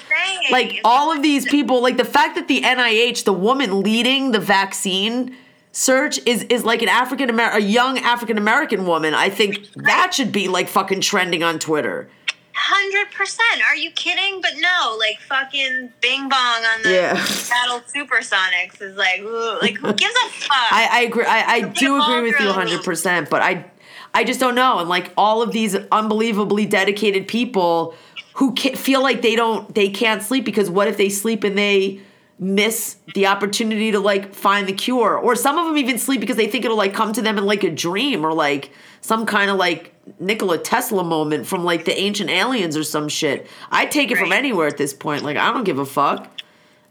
Like 0.50 0.80
all 0.84 1.12
of 1.12 1.22
these 1.22 1.46
people 1.46 1.80
like 1.82 1.96
the 1.96 2.04
fact 2.04 2.34
that 2.36 2.48
the 2.48 2.62
nih 2.62 3.22
the 3.24 3.32
woman 3.32 3.82
leading 3.82 4.32
the 4.32 4.40
vaccine 4.40 5.36
search 5.72 6.20
is 6.24 6.44
is 6.44 6.64
like 6.64 6.82
an 6.82 6.88
african 6.88 7.28
american 7.28 7.60
a 7.60 7.64
young 7.66 7.98
african 7.98 8.38
american 8.38 8.86
woman 8.86 9.12
i 9.12 9.28
think 9.28 9.68
that 9.74 10.14
should 10.14 10.30
be 10.30 10.46
like 10.46 10.68
fucking 10.68 11.00
trending 11.00 11.42
on 11.42 11.58
twitter 11.58 12.08
Hundred 12.56 13.10
percent. 13.12 13.62
Are 13.68 13.74
you 13.74 13.90
kidding? 13.90 14.40
But 14.40 14.52
no, 14.58 14.96
like 14.98 15.18
fucking 15.20 15.92
Bing 16.00 16.28
Bong 16.28 16.64
on 16.64 16.82
the 16.82 16.92
Yeah. 16.92 17.14
Battle 17.14 17.80
Supersonics 17.80 18.80
is 18.80 18.96
like, 18.96 19.20
ooh, 19.20 19.58
like 19.60 19.76
who 19.76 19.92
gives 19.92 20.14
a 20.26 20.28
fuck? 20.30 20.50
I, 20.52 20.88
I 20.92 21.00
agree. 21.00 21.24
I, 21.24 21.42
I 21.54 21.60
do 21.62 22.00
agree 22.00 22.30
with 22.30 22.38
you 22.40 22.46
100. 22.46 22.84
percent 22.84 23.28
But 23.28 23.42
I, 23.42 23.66
I 24.14 24.22
just 24.22 24.38
don't 24.38 24.54
know. 24.54 24.78
And 24.78 24.88
like 24.88 25.12
all 25.16 25.42
of 25.42 25.50
these 25.50 25.74
unbelievably 25.74 26.66
dedicated 26.66 27.26
people 27.26 27.94
who 28.34 28.54
feel 28.54 29.02
like 29.02 29.22
they 29.22 29.34
don't, 29.34 29.74
they 29.74 29.88
can't 29.90 30.22
sleep 30.22 30.44
because 30.44 30.70
what 30.70 30.86
if 30.86 30.96
they 30.96 31.08
sleep 31.08 31.42
and 31.42 31.58
they 31.58 32.00
miss 32.38 32.96
the 33.14 33.26
opportunity 33.26 33.90
to 33.92 33.98
like 34.00 34.32
find 34.32 34.68
the 34.68 34.72
cure? 34.72 35.16
Or 35.16 35.34
some 35.34 35.58
of 35.58 35.66
them 35.66 35.76
even 35.76 35.98
sleep 35.98 36.20
because 36.20 36.36
they 36.36 36.46
think 36.46 36.64
it'll 36.64 36.76
like 36.76 36.94
come 36.94 37.12
to 37.14 37.22
them 37.22 37.36
in 37.36 37.46
like 37.46 37.64
a 37.64 37.70
dream 37.70 38.24
or 38.24 38.32
like 38.32 38.70
some 39.04 39.26
kind 39.26 39.50
of 39.50 39.58
like 39.58 39.92
Nikola 40.18 40.56
Tesla 40.56 41.04
moment 41.04 41.46
from 41.46 41.62
like 41.62 41.84
the 41.84 41.94
ancient 41.94 42.30
aliens 42.30 42.74
or 42.74 42.82
some 42.82 43.10
shit. 43.10 43.46
I 43.70 43.84
take 43.84 44.10
it 44.10 44.16
from 44.16 44.32
anywhere 44.32 44.66
at 44.66 44.78
this 44.78 44.94
point. 44.94 45.22
Like 45.22 45.36
I 45.36 45.52
don't 45.52 45.64
give 45.64 45.78
a 45.78 45.84
fuck 45.84 46.26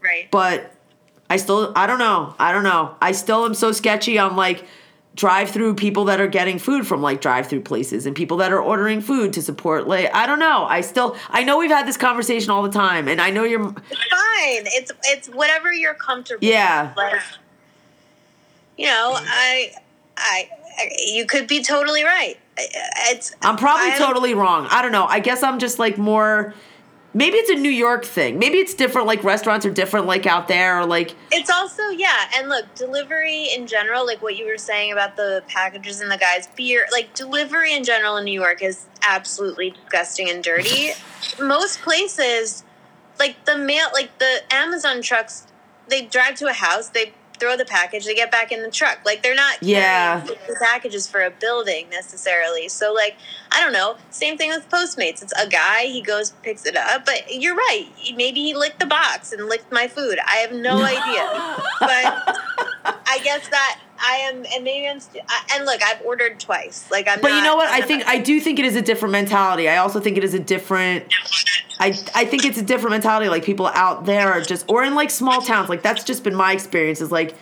right. 0.00 0.30
but 0.30 0.72
I 1.28 1.38
still 1.38 1.72
I 1.74 1.88
don't 1.88 1.98
know. 1.98 2.32
I 2.38 2.52
don't 2.52 2.62
know. 2.62 2.94
I 3.02 3.10
still 3.10 3.44
am 3.44 3.52
so 3.52 3.72
sketchy 3.72 4.16
on 4.16 4.36
like 4.36 4.64
drive 5.16 5.50
through 5.50 5.74
people 5.74 6.04
that 6.04 6.20
are 6.20 6.28
getting 6.28 6.60
food 6.60 6.86
from 6.86 7.02
like 7.02 7.20
drive 7.20 7.48
through 7.48 7.62
places 7.62 8.06
and 8.06 8.14
people 8.14 8.36
that 8.36 8.52
are 8.52 8.62
ordering 8.62 9.00
food 9.00 9.32
to 9.32 9.42
support 9.42 9.88
like 9.88 10.14
I 10.14 10.26
don't 10.26 10.38
know. 10.38 10.66
I 10.66 10.82
still 10.82 11.16
I 11.30 11.42
know 11.42 11.58
we've 11.58 11.68
had 11.68 11.84
this 11.84 11.96
conversation 11.96 12.50
all 12.50 12.62
the 12.62 12.70
time 12.70 13.08
and 13.08 13.20
I 13.20 13.30
know 13.30 13.42
you're 13.42 13.74
It's 13.90 14.04
fine. 14.04 14.66
It's 14.66 14.92
it's 15.02 15.28
whatever 15.30 15.72
you're 15.72 15.94
comfortable. 15.94 16.46
Yeah. 16.46 16.90
With. 16.90 16.96
Like, 16.96 17.22
you 18.76 18.86
know, 18.86 19.12
I, 19.16 19.72
I, 20.16 20.48
you 21.06 21.26
could 21.26 21.46
be 21.46 21.62
totally 21.62 22.04
right. 22.04 22.36
I- 22.58 22.66
It's. 23.10 23.34
I'm 23.42 23.56
probably 23.56 23.92
I- 23.92 23.98
totally 23.98 24.34
wrong. 24.34 24.66
I 24.70 24.82
don't 24.82 24.92
know. 24.92 25.06
I 25.06 25.20
guess 25.20 25.42
I'm 25.42 25.58
just 25.58 25.78
like 25.78 25.98
more 25.98 26.54
maybe 27.14 27.36
it's 27.36 27.48
a 27.48 27.54
New 27.54 27.70
York 27.70 28.04
thing. 28.04 28.38
Maybe 28.38 28.58
it's 28.58 28.74
different 28.74 29.06
like 29.06 29.22
restaurants 29.24 29.64
are 29.64 29.70
different 29.70 30.06
like 30.06 30.26
out 30.26 30.48
there 30.48 30.80
or 30.80 30.84
like 30.86 31.14
It's 31.30 31.48
also 31.48 31.88
yeah, 31.90 32.28
and 32.36 32.48
look, 32.48 32.74
delivery 32.74 33.48
in 33.54 33.66
general, 33.66 34.04
like 34.04 34.20
what 34.20 34.36
you 34.36 34.46
were 34.46 34.58
saying 34.58 34.92
about 34.92 35.16
the 35.16 35.42
packages 35.48 36.00
and 36.00 36.10
the 36.10 36.18
guys' 36.18 36.48
beer, 36.56 36.86
like 36.92 37.14
delivery 37.14 37.72
in 37.74 37.84
general 37.84 38.16
in 38.16 38.24
New 38.24 38.38
York 38.38 38.62
is 38.62 38.86
absolutely 39.08 39.70
disgusting 39.70 40.28
and 40.28 40.42
dirty. 40.42 40.90
Most 41.40 41.80
places, 41.80 42.64
like 43.18 43.44
the 43.46 43.56
mail, 43.56 43.86
like 43.94 44.18
the 44.18 44.40
Amazon 44.50 45.00
trucks, 45.00 45.46
they 45.88 46.02
drive 46.02 46.34
to 46.36 46.46
a 46.48 46.52
house, 46.52 46.88
they 46.88 47.12
throw 47.38 47.56
the 47.56 47.64
package, 47.64 48.04
they 48.04 48.14
get 48.14 48.30
back 48.30 48.52
in 48.52 48.62
the 48.62 48.70
truck. 48.70 49.00
Like 49.04 49.22
they're 49.22 49.34
not 49.34 49.62
Yeah. 49.62 50.20
carrying 50.20 50.38
50 50.46 50.52
packages 50.60 51.06
for 51.08 51.22
a 51.22 51.30
building 51.30 51.88
necessarily. 51.90 52.68
So 52.68 52.92
like 52.92 53.16
I 53.50 53.60
don't 53.60 53.72
know. 53.72 53.96
Same 54.10 54.36
thing 54.38 54.50
with 54.50 54.68
Postmates. 54.70 55.22
It's 55.22 55.32
a 55.40 55.46
guy, 55.48 55.84
he 55.84 56.00
goes 56.02 56.30
picks 56.42 56.66
it 56.66 56.76
up, 56.76 57.04
but 57.04 57.32
you're 57.32 57.54
right. 57.54 57.86
Maybe 58.16 58.42
he 58.42 58.54
licked 58.54 58.80
the 58.80 58.86
box 58.86 59.32
and 59.32 59.46
licked 59.48 59.70
my 59.72 59.86
food. 59.88 60.18
I 60.26 60.36
have 60.36 60.52
no 60.52 60.76
idea. 60.82 61.62
But 61.80 63.03
I 63.14 63.18
guess 63.22 63.48
that 63.48 63.78
I 63.98 64.16
am, 64.28 64.44
and 64.54 64.64
maybe 64.64 64.88
I'm. 64.88 64.98
St- 65.00 65.24
I, 65.28 65.42
and 65.54 65.64
look, 65.64 65.80
I've 65.82 66.02
ordered 66.02 66.40
twice. 66.40 66.90
Like 66.90 67.06
I'm. 67.08 67.20
But 67.20 67.32
you 67.32 67.42
know 67.42 67.54
what? 67.56 67.68
I'm 67.68 67.74
I 67.76 67.78
not- 67.78 67.88
think 67.88 68.06
I 68.06 68.18
do 68.18 68.40
think 68.40 68.58
it 68.58 68.64
is 68.64 68.74
a 68.76 68.82
different 68.82 69.12
mentality. 69.12 69.68
I 69.68 69.76
also 69.76 70.00
think 70.00 70.16
it 70.16 70.24
is 70.24 70.34
a 70.34 70.40
different. 70.40 71.12
I 71.78 71.88
I 72.14 72.24
think 72.24 72.44
it's 72.44 72.58
a 72.58 72.62
different 72.62 72.90
mentality. 72.90 73.28
Like 73.28 73.44
people 73.44 73.66
out 73.68 74.04
there 74.04 74.32
are 74.32 74.40
just, 74.40 74.68
or 74.68 74.82
in 74.82 74.94
like 74.94 75.10
small 75.10 75.40
towns. 75.40 75.68
Like 75.68 75.82
that's 75.82 76.02
just 76.04 76.24
been 76.24 76.34
my 76.34 76.52
experience. 76.52 77.00
Is 77.00 77.12
like, 77.12 77.34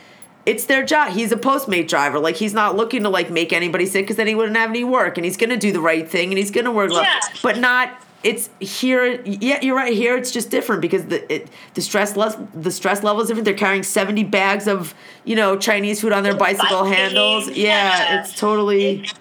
it's 0.45 0.67
their 0.67 0.85
job. 0.85 1.13
He's 1.13 1.33
a 1.33 1.37
Postmate 1.37 1.89
driver. 1.89 2.19
Like 2.21 2.37
he's 2.37 2.53
not 2.55 2.77
looking 2.77 3.03
to 3.05 3.09
like 3.09 3.31
make 3.31 3.53
anybody 3.53 3.87
sick 3.87 4.05
because 4.05 4.17
then 4.17 4.27
he 4.27 4.35
wouldn't 4.35 4.57
have 4.57 4.71
any 4.71 4.85
work. 4.85 5.17
And 5.17 5.25
he's 5.25 5.37
gonna 5.39 5.57
do 5.57 5.73
the 5.73 5.81
right 5.81 6.09
thing 6.09 6.29
and 6.31 6.39
he's 6.39 6.51
gonna 6.51 6.73
work. 6.73 6.93
Yeah. 6.93 7.19
But 7.43 7.59
not. 7.59 7.91
It's 8.23 8.51
here. 8.61 9.21
Yeah, 9.25 9.61
you're 9.63 9.75
right. 9.75 9.93
Here, 9.93 10.17
it's 10.17 10.31
just 10.31 10.51
different 10.51 10.81
because 10.81 11.07
the 11.07 11.33
it, 11.33 11.49
the 11.75 11.83
stress 11.83 12.17
level 12.17 12.49
the 12.55 12.71
stress 12.71 13.03
level 13.03 13.23
is 13.23 13.29
different. 13.29 13.45
They're 13.45 13.55
carrying 13.55 13.83
seventy 13.83 14.23
bags 14.25 14.69
of 14.69 14.95
you 15.25 15.35
know 15.35 15.57
Chinese 15.57 16.01
food 16.01 16.13
on 16.13 16.23
their 16.23 16.37
bicycle 16.37 16.83
Biking, 16.83 16.95
handles. 16.95 17.49
Yeah, 17.49 17.55
yeah. 17.57 18.21
it's 18.21 18.39
totally. 18.39 19.01
It's, 19.01 19.15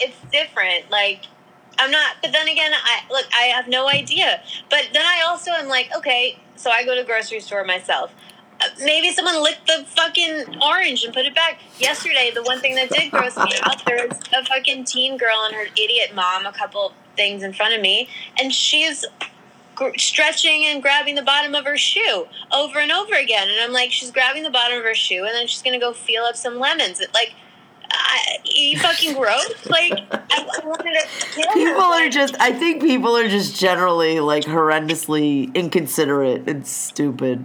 it's 0.00 0.16
different. 0.32 0.90
Like 0.90 1.24
I'm 1.78 1.90
not. 1.90 2.16
But 2.22 2.32
then 2.32 2.48
again, 2.48 2.72
I 2.72 3.00
look. 3.10 3.26
I 3.34 3.44
have 3.44 3.68
no 3.68 3.88
idea. 3.88 4.42
But 4.70 4.88
then 4.92 5.04
I 5.04 5.24
also 5.28 5.50
am 5.52 5.68
like, 5.68 5.90
okay. 5.96 6.38
So 6.56 6.70
I 6.70 6.84
go 6.84 6.94
to 6.94 7.02
the 7.02 7.06
grocery 7.06 7.40
store 7.40 7.64
myself. 7.64 8.14
Uh, 8.58 8.64
Maybe 8.82 9.12
someone 9.12 9.42
licked 9.42 9.66
the 9.66 9.84
fucking 9.88 10.62
orange 10.62 11.04
and 11.04 11.12
put 11.12 11.26
it 11.26 11.34
back. 11.34 11.60
Yesterday, 11.78 12.30
the 12.34 12.42
one 12.42 12.60
thing 12.60 12.74
that 12.76 12.88
did 12.88 13.10
gross 13.10 13.36
me 13.36 13.52
out, 13.62 13.84
there 13.84 14.08
was 14.08 14.18
a 14.34 14.42
fucking 14.46 14.84
teen 14.84 15.18
girl 15.18 15.36
and 15.44 15.54
her 15.54 15.66
idiot 15.76 16.14
mom, 16.14 16.46
a 16.46 16.52
couple 16.52 16.94
things 17.16 17.42
in 17.42 17.52
front 17.52 17.74
of 17.74 17.80
me, 17.80 18.08
and 18.40 18.52
she's 18.52 19.04
gr- 19.74 19.96
stretching 19.96 20.64
and 20.64 20.82
grabbing 20.82 21.14
the 21.14 21.22
bottom 21.22 21.54
of 21.54 21.64
her 21.64 21.76
shoe 21.76 22.26
over 22.52 22.78
and 22.78 22.92
over 22.92 23.14
again. 23.14 23.48
And 23.48 23.60
I'm 23.60 23.72
like, 23.72 23.92
she's 23.92 24.10
grabbing 24.10 24.42
the 24.42 24.50
bottom 24.50 24.78
of 24.78 24.84
her 24.84 24.94
shoe, 24.94 25.24
and 25.24 25.34
then 25.34 25.46
she's 25.46 25.62
gonna 25.62 25.80
go 25.80 25.92
feel 25.92 26.22
up 26.24 26.36
some 26.36 26.58
lemons. 26.58 27.00
It, 27.00 27.12
like, 27.14 27.34
I, 27.90 28.38
you 28.44 28.78
fucking 28.78 29.14
gross. 29.14 29.52
Like, 29.68 29.92
I, 29.92 30.22
I 30.30 30.60
wanted 30.66 30.94
to 31.00 31.26
kill 31.28 31.48
her, 31.48 31.52
People 31.54 31.82
are 31.82 32.08
just, 32.08 32.34
I 32.40 32.52
think 32.52 32.82
people 32.82 33.16
are 33.16 33.28
just 33.28 33.58
generally 33.58 34.20
like 34.20 34.44
horrendously 34.44 35.52
inconsiderate 35.54 36.48
and 36.48 36.66
stupid. 36.66 37.44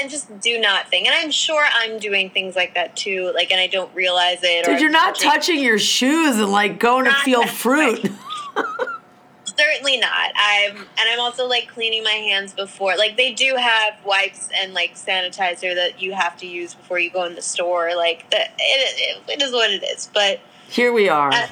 and 0.00 0.10
just 0.10 0.40
do 0.40 0.58
not 0.58 0.88
think. 0.88 1.06
And 1.06 1.14
I'm 1.14 1.30
sure 1.30 1.64
I'm 1.72 1.98
doing 1.98 2.28
things 2.30 2.54
like 2.56 2.74
that 2.74 2.96
too. 2.96 3.30
Like, 3.34 3.50
and 3.50 3.60
I 3.60 3.66
don't 3.66 3.94
realize 3.94 4.40
it. 4.42 4.66
or 4.66 4.72
Dude, 4.72 4.80
you're 4.80 4.88
I'm 4.88 4.92
not 4.92 5.14
touching 5.16 5.60
your 5.60 5.78
shoes 5.78 6.36
and 6.38 6.50
like 6.52 6.78
going 6.78 7.04
to 7.06 7.12
feel 7.12 7.46
fruit. 7.46 8.10
Certainly 9.44 9.98
not. 9.98 10.32
I'm, 10.36 10.76
and 10.76 11.08
I'm 11.12 11.20
also 11.20 11.46
like 11.46 11.68
cleaning 11.68 12.02
my 12.02 12.10
hands 12.10 12.52
before. 12.54 12.96
Like 12.96 13.16
they 13.16 13.32
do 13.32 13.56
have 13.56 13.94
wipes 14.04 14.48
and 14.56 14.72
like 14.74 14.94
sanitizer 14.94 15.74
that 15.74 16.00
you 16.00 16.12
have 16.14 16.36
to 16.38 16.46
use 16.46 16.74
before 16.74 16.98
you 16.98 17.10
go 17.10 17.24
in 17.24 17.34
the 17.34 17.42
store. 17.42 17.94
Like 17.96 18.28
that, 18.30 18.52
it, 18.58 19.18
it, 19.28 19.32
it 19.32 19.42
is 19.42 19.52
what 19.52 19.70
it 19.70 19.82
is. 19.84 20.10
But 20.12 20.40
Here 20.68 20.92
we 20.92 21.08
are. 21.08 21.30
uh, 21.32 21.46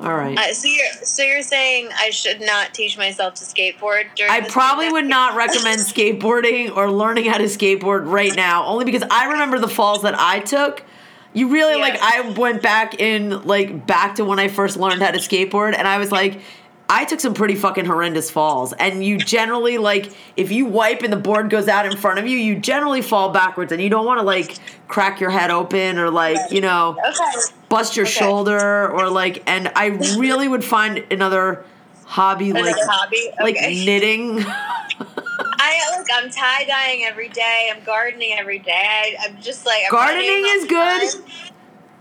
All 0.00 0.14
right. 0.14 0.38
uh, 0.38 0.54
so 0.54 0.68
you're 0.68 0.92
so 1.02 1.22
you're 1.24 1.42
saying 1.42 1.88
I 1.98 2.10
should 2.10 2.40
not 2.40 2.72
teach 2.72 2.96
myself 2.96 3.34
to 3.34 3.44
skateboard 3.44 4.04
during? 4.16 4.32
I 4.32 4.40
probably 4.42 4.90
would 4.90 5.06
not 5.06 5.36
recommend 5.36 5.80
skateboarding 5.80 6.74
or 6.76 6.90
learning 6.90 7.24
how 7.26 7.38
to 7.38 7.44
skateboard 7.44 8.10
right 8.10 8.34
now, 8.34 8.64
only 8.66 8.84
because 8.84 9.02
I 9.10 9.26
remember 9.32 9.58
the 9.58 9.68
falls 9.68 10.02
that 10.02 10.14
I 10.18 10.40
took. 10.40 10.82
You 11.32 11.48
really 11.48 11.74
Yeah. 11.74 11.80
like 11.82 11.98
I 12.00 12.30
went 12.30 12.62
back 12.62 13.00
in 13.00 13.42
like 13.42 13.86
back 13.88 14.14
to 14.16 14.24
when 14.24 14.38
I 14.38 14.46
first 14.46 14.76
learned 14.76 15.02
how 15.02 15.10
to 15.10 15.18
skateboard 15.18 15.76
and 15.76 15.86
I 15.88 15.98
was 15.98 16.12
like 16.12 16.40
I 16.88 17.04
took 17.06 17.18
some 17.20 17.32
pretty 17.34 17.54
fucking 17.54 17.86
horrendous 17.86 18.30
falls 18.30 18.72
and 18.74 19.04
you 19.04 19.18
generally 19.18 19.78
like 19.78 20.12
if 20.36 20.52
you 20.52 20.66
wipe 20.66 21.02
and 21.02 21.12
the 21.12 21.16
board 21.16 21.48
goes 21.48 21.66
out 21.66 21.86
in 21.86 21.96
front 21.96 22.18
of 22.18 22.26
you, 22.26 22.36
you 22.36 22.56
generally 22.56 23.00
fall 23.02 23.30
backwards 23.30 23.72
and 23.72 23.80
you 23.80 23.88
don't 23.88 24.04
want 24.04 24.20
to 24.20 24.24
like 24.26 24.58
crack 24.88 25.18
your 25.18 25.30
head 25.30 25.50
open 25.50 25.98
or 25.98 26.10
like, 26.10 26.52
you 26.52 26.60
know, 26.60 26.96
Okay. 26.98 27.40
bust 27.70 27.96
your 27.96 28.04
Okay. 28.06 28.12
shoulder 28.14 28.90
or 28.92 29.08
like 29.08 29.42
and 29.46 29.72
I 29.74 29.86
really 30.18 30.46
would 30.46 30.64
find 30.64 30.98
another 31.10 31.64
hobby 32.04 32.50
As 32.50 32.54
like 32.54 32.76
hobby, 32.78 33.30
like 33.40 33.54
knitting. 33.56 34.44
I 35.56 35.96
look. 35.96 36.06
I'm 36.14 36.30
tie 36.30 36.64
dyeing 36.66 37.04
every 37.04 37.30
day. 37.30 37.70
I'm 37.74 37.82
gardening 37.84 38.32
every 38.38 38.58
day. 38.58 38.72
I, 38.74 39.16
I'm 39.24 39.40
just 39.40 39.64
like 39.64 39.82
I'm 39.86 39.90
Gardening 39.90 40.44
is 40.46 40.64
good. 40.66 41.10
time. 41.10 41.53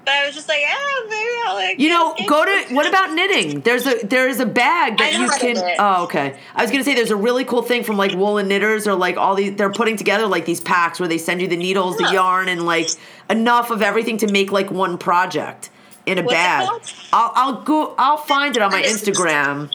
But 0.06 0.14
I 0.16 0.26
was 0.26 0.36
just 0.36 0.50
like, 0.50 0.60
yeah, 0.60 0.76
maybe 1.10 1.30
I'll 1.46 1.56
like. 1.56 1.80
You 1.80 1.90
know, 1.90 2.14
go 2.28 2.44
to 2.44 2.74
what 2.74 2.86
about 2.88 3.14
knitting? 3.14 3.62
There's 3.62 3.86
a 3.88 4.06
there 4.06 4.28
is 4.28 4.40
a 4.42 4.46
bag 4.46 4.98
that 4.98 5.14
you 5.14 5.30
can. 5.40 5.76
Oh, 5.80 6.04
okay. 6.04 6.38
I 6.56 6.62
was 6.62 6.72
gonna 6.72 6.84
say 6.84 6.94
there's 6.94 7.12
a 7.12 7.16
really 7.16 7.46
cool 7.46 7.62
thing 7.62 7.84
from 7.84 7.96
like 7.96 8.14
woolen 8.14 8.48
knitters 8.50 8.86
or 8.86 8.96
like 8.96 9.16
all 9.16 9.36
these. 9.36 9.56
They're 9.56 9.72
putting 9.72 9.96
together 9.96 10.28
like 10.28 10.46
these 10.46 10.60
packs 10.60 11.00
where 11.00 11.08
they 11.08 11.18
send 11.18 11.42
you 11.42 11.48
the 11.48 11.56
needles, 11.56 11.98
the 11.98 12.12
yarn, 12.12 12.50
and 12.50 12.66
like 12.66 12.88
enough 13.30 13.72
of 13.72 13.82
everything 13.82 14.18
to 14.18 14.28
make 14.32 14.52
like 14.52 14.70
one 14.72 14.98
project 14.98 15.70
in 16.06 16.18
a 16.18 16.22
What's 16.22 16.34
bag. 16.34 16.68
I'll 17.14 17.32
I'll 17.36 17.62
go. 17.62 17.96
I'll 17.98 18.18
find 18.18 18.58
it 18.58 18.62
on 18.62 18.72
my 18.72 18.82
Instagram 18.84 19.72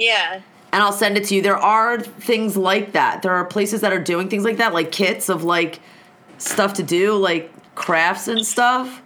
Yeah. 0.00 0.40
and 0.72 0.82
I'll 0.82 0.90
send 0.92 1.16
it 1.16 1.26
to 1.26 1.36
you. 1.36 1.42
There 1.42 1.56
are 1.56 2.00
things 2.00 2.56
like 2.56 2.92
that. 2.92 3.22
There 3.22 3.32
are 3.32 3.44
places 3.44 3.82
that 3.82 3.92
are 3.92 4.02
doing 4.02 4.28
things 4.28 4.42
like 4.42 4.56
that, 4.56 4.74
like 4.74 4.90
kits 4.90 5.28
of 5.28 5.44
like 5.44 5.78
stuff 6.38 6.74
to 6.74 6.82
do, 6.82 7.14
like 7.14 7.52
crafts 7.76 8.26
and 8.26 8.44
stuff. 8.44 9.00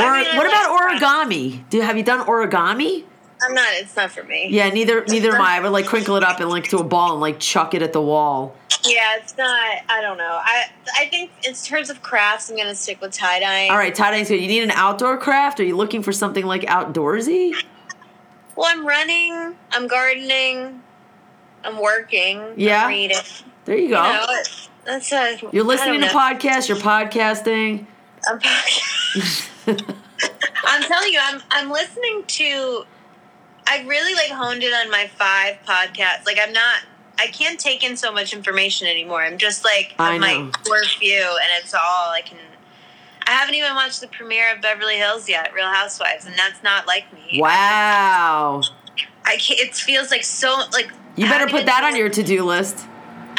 Or 0.00 0.10
I 0.10 0.22
mean, 0.22 0.36
what 0.36 0.46
about 0.46 0.80
origami? 0.80 1.68
Do 1.70 1.80
have 1.80 1.96
you 1.96 2.02
done 2.02 2.26
origami? 2.26 3.04
I'm 3.42 3.54
not. 3.54 3.68
It's 3.74 3.96
not 3.96 4.10
for 4.10 4.22
me. 4.24 4.48
Yeah, 4.50 4.68
neither 4.68 5.04
neither 5.06 5.34
am 5.34 5.40
I. 5.40 5.56
I 5.56 5.60
would 5.60 5.72
like 5.72 5.86
crinkle 5.86 6.16
it 6.16 6.22
up 6.22 6.40
and 6.40 6.50
like 6.50 6.64
to 6.70 6.78
a 6.78 6.84
ball 6.84 7.12
and 7.12 7.20
like 7.20 7.40
chuck 7.40 7.72
it 7.74 7.80
at 7.82 7.92
the 7.94 8.00
wall. 8.02 8.54
Yeah, 8.84 9.16
it's 9.16 9.36
not. 9.38 9.78
I 9.88 10.00
don't 10.02 10.18
know. 10.18 10.40
I 10.42 10.66
I 10.98 11.06
think 11.06 11.30
in 11.46 11.54
terms 11.54 11.88
of 11.90 12.02
crafts, 12.02 12.50
I'm 12.50 12.56
gonna 12.56 12.74
stick 12.74 13.00
with 13.00 13.12
tie 13.12 13.40
dyeing. 13.40 13.70
All 13.70 13.78
right, 13.78 13.94
tie 13.94 14.10
dyeing's 14.10 14.28
good. 14.28 14.40
You 14.40 14.46
need 14.48 14.62
an 14.62 14.70
outdoor 14.72 15.16
craft? 15.16 15.58
Are 15.60 15.64
you 15.64 15.76
looking 15.76 16.02
for 16.02 16.12
something 16.12 16.44
like 16.44 16.62
outdoorsy? 16.62 17.54
Well, 18.56 18.66
I'm 18.68 18.86
running. 18.86 19.54
I'm 19.70 19.86
gardening. 19.86 20.82
I'm 21.64 21.80
working. 21.80 22.42
Yeah. 22.56 22.84
I'm 22.84 22.88
reading. 22.90 23.16
There 23.64 23.76
you 23.76 23.84
You 23.84 23.88
go. 23.90 24.02
know, 24.02 24.26
it- 24.28 24.68
that's 24.84 25.12
a. 25.12 25.38
You're 25.52 25.64
listening 25.64 26.00
to 26.02 26.08
podcasts. 26.08 26.68
You're 26.68 26.78
podcasting. 26.78 27.86
I'm, 28.28 28.38
I'm 30.64 30.82
telling 30.82 31.12
you, 31.12 31.20
I'm 31.22 31.40
I'm 31.50 31.70
listening 31.70 32.24
to. 32.26 32.84
I 33.66 33.84
really 33.86 34.14
like 34.14 34.30
honed 34.30 34.62
in 34.62 34.72
on 34.72 34.90
my 34.90 35.06
five 35.06 35.58
podcasts. 35.66 36.26
Like 36.26 36.38
I'm 36.40 36.52
not. 36.52 36.80
I 37.18 37.26
can't 37.26 37.60
take 37.60 37.84
in 37.84 37.96
so 37.96 38.10
much 38.12 38.32
information 38.32 38.86
anymore. 38.86 39.22
I'm 39.22 39.36
just 39.36 39.64
like 39.64 39.94
I 39.98 40.18
my 40.18 40.38
know. 40.38 40.50
core 40.64 40.84
few, 40.84 41.20
and 41.20 41.50
it's 41.62 41.74
all 41.74 42.10
I 42.10 42.22
can. 42.24 42.38
I 43.26 43.32
haven't 43.32 43.54
even 43.54 43.74
watched 43.74 44.00
the 44.00 44.08
premiere 44.08 44.54
of 44.54 44.62
Beverly 44.62 44.96
Hills 44.96 45.28
yet, 45.28 45.52
Real 45.54 45.68
Housewives, 45.68 46.26
and 46.26 46.34
that's 46.36 46.62
not 46.62 46.86
like 46.86 47.12
me. 47.12 47.38
Wow. 47.40 48.62
I 49.24 49.36
can't, 49.36 49.60
it 49.60 49.74
feels 49.74 50.10
like 50.10 50.24
so 50.24 50.62
like. 50.72 50.90
You 51.16 51.26
better 51.26 51.46
put 51.46 51.66
that 51.66 51.84
on 51.84 51.94
your 51.94 52.08
to-do 52.08 52.42
list. 52.44 52.86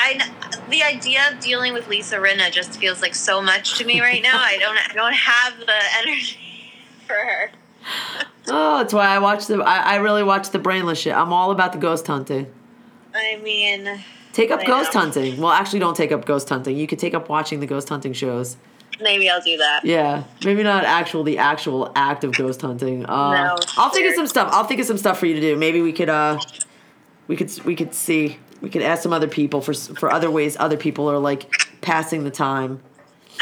I 0.03 0.59
the 0.69 0.83
idea 0.83 1.21
of 1.31 1.39
dealing 1.39 1.73
with 1.73 1.87
Lisa 1.87 2.17
Rinna 2.17 2.51
just 2.51 2.79
feels 2.79 3.01
like 3.01 3.13
so 3.15 3.41
much 3.41 3.77
to 3.77 3.85
me 3.85 4.01
right 4.01 4.21
now. 4.23 4.37
I 4.37 4.57
don't 4.57 4.77
I 4.77 4.93
don't 4.93 5.13
have 5.13 5.59
the 5.59 5.79
energy 5.99 6.37
for 7.07 7.13
her. 7.13 7.51
Oh, 8.47 8.79
that's 8.79 8.91
why 8.93 9.05
I 9.07 9.19
watch 9.19 9.45
the. 9.45 9.61
I, 9.61 9.93
I 9.93 9.95
really 9.97 10.23
watch 10.23 10.49
the 10.49 10.57
brainless 10.57 10.97
shit. 10.99 11.13
I'm 11.15 11.31
all 11.31 11.51
about 11.51 11.73
the 11.73 11.77
ghost 11.77 12.07
hunting. 12.07 12.51
I 13.13 13.39
mean, 13.43 14.01
Take 14.33 14.49
up 14.49 14.61
I 14.61 14.65
ghost 14.65 14.95
know. 14.95 15.01
hunting. 15.01 15.37
Well, 15.39 15.51
actually, 15.51 15.77
don't 15.79 15.95
take 15.95 16.11
up 16.11 16.25
ghost 16.25 16.49
hunting. 16.49 16.75
You 16.75 16.87
could 16.87 16.97
take 16.97 17.13
up 17.13 17.29
watching 17.29 17.59
the 17.59 17.67
ghost 17.67 17.87
hunting 17.87 18.13
shows. 18.13 18.57
maybe 18.99 19.29
I'll 19.29 19.41
do 19.41 19.57
that. 19.57 19.85
Yeah, 19.85 20.23
maybe 20.43 20.63
not 20.63 20.85
actual 20.85 21.23
the 21.23 21.37
actual 21.37 21.91
act 21.95 22.23
of 22.23 22.35
ghost 22.35 22.61
hunting. 22.61 23.05
Uh, 23.05 23.31
No, 23.31 23.57
I'll 23.77 23.89
think 23.91 24.09
of 24.09 24.15
some 24.15 24.27
stuff. 24.27 24.49
I'll 24.51 24.65
think 24.65 24.79
of 24.81 24.87
some 24.87 24.97
stuff 24.97 25.19
for 25.19 25.27
you 25.27 25.35
to 25.35 25.41
do. 25.41 25.55
Maybe 25.55 25.79
we 25.81 25.93
could. 25.93 26.09
uh 26.09 26.39
We 27.27 27.35
could. 27.35 27.51
We 27.63 27.75
could 27.75 27.93
see. 27.93 28.39
We 28.61 28.69
could 28.69 28.81
ask 28.83 29.01
some 29.03 29.11
other 29.13 29.27
people 29.27 29.59
for 29.61 29.73
for 29.73 30.11
other 30.11 30.29
ways 30.29 30.55
other 30.59 30.77
people 30.77 31.09
are 31.09 31.17
like 31.17 31.51
passing 31.81 32.23
the 32.23 32.31
time. 32.31 32.79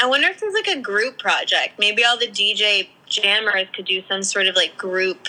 I 0.02 0.06
wonder 0.06 0.28
if 0.28 0.40
there's 0.40 0.54
like 0.54 0.68
a 0.68 0.80
group 0.80 1.18
project. 1.18 1.78
Maybe 1.78 2.04
all 2.04 2.18
the 2.18 2.28
DJ 2.28 2.88
jammers 3.06 3.66
could 3.74 3.84
do 3.84 4.02
some 4.08 4.22
sort 4.22 4.46
of 4.46 4.56
like 4.56 4.76
group. 4.78 5.28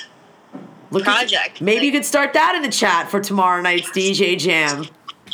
Look 0.92 1.08
at- 1.08 1.14
Project. 1.16 1.62
maybe 1.62 1.86
you 1.86 1.92
could 1.92 2.06
start 2.06 2.34
that 2.34 2.54
in 2.56 2.62
the 2.62 2.70
chat 2.72 3.10
for 3.10 3.20
tomorrow 3.22 3.62
night's 3.62 3.90
DJ 3.92 4.38
jam. 4.38 4.86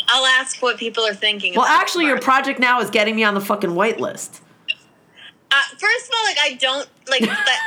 I'll 0.10 0.26
ask 0.26 0.62
what 0.62 0.78
people 0.78 1.04
are 1.06 1.14
thinking. 1.16 1.54
Well, 1.56 1.66
actually, 1.66 2.06
your 2.06 2.20
project 2.20 2.60
now 2.60 2.80
is 2.80 2.90
getting 2.92 3.16
me 3.16 3.24
on 3.24 3.34
the 3.34 3.42
fucking 3.42 3.72
whitelist. 3.72 4.40
uh, 5.52 5.62
first 5.78 6.06
of 6.06 6.12
all, 6.18 6.26
like 6.26 6.38
I 6.42 6.54
don't 6.60 6.88
like 7.10 7.22
that. 7.22 7.60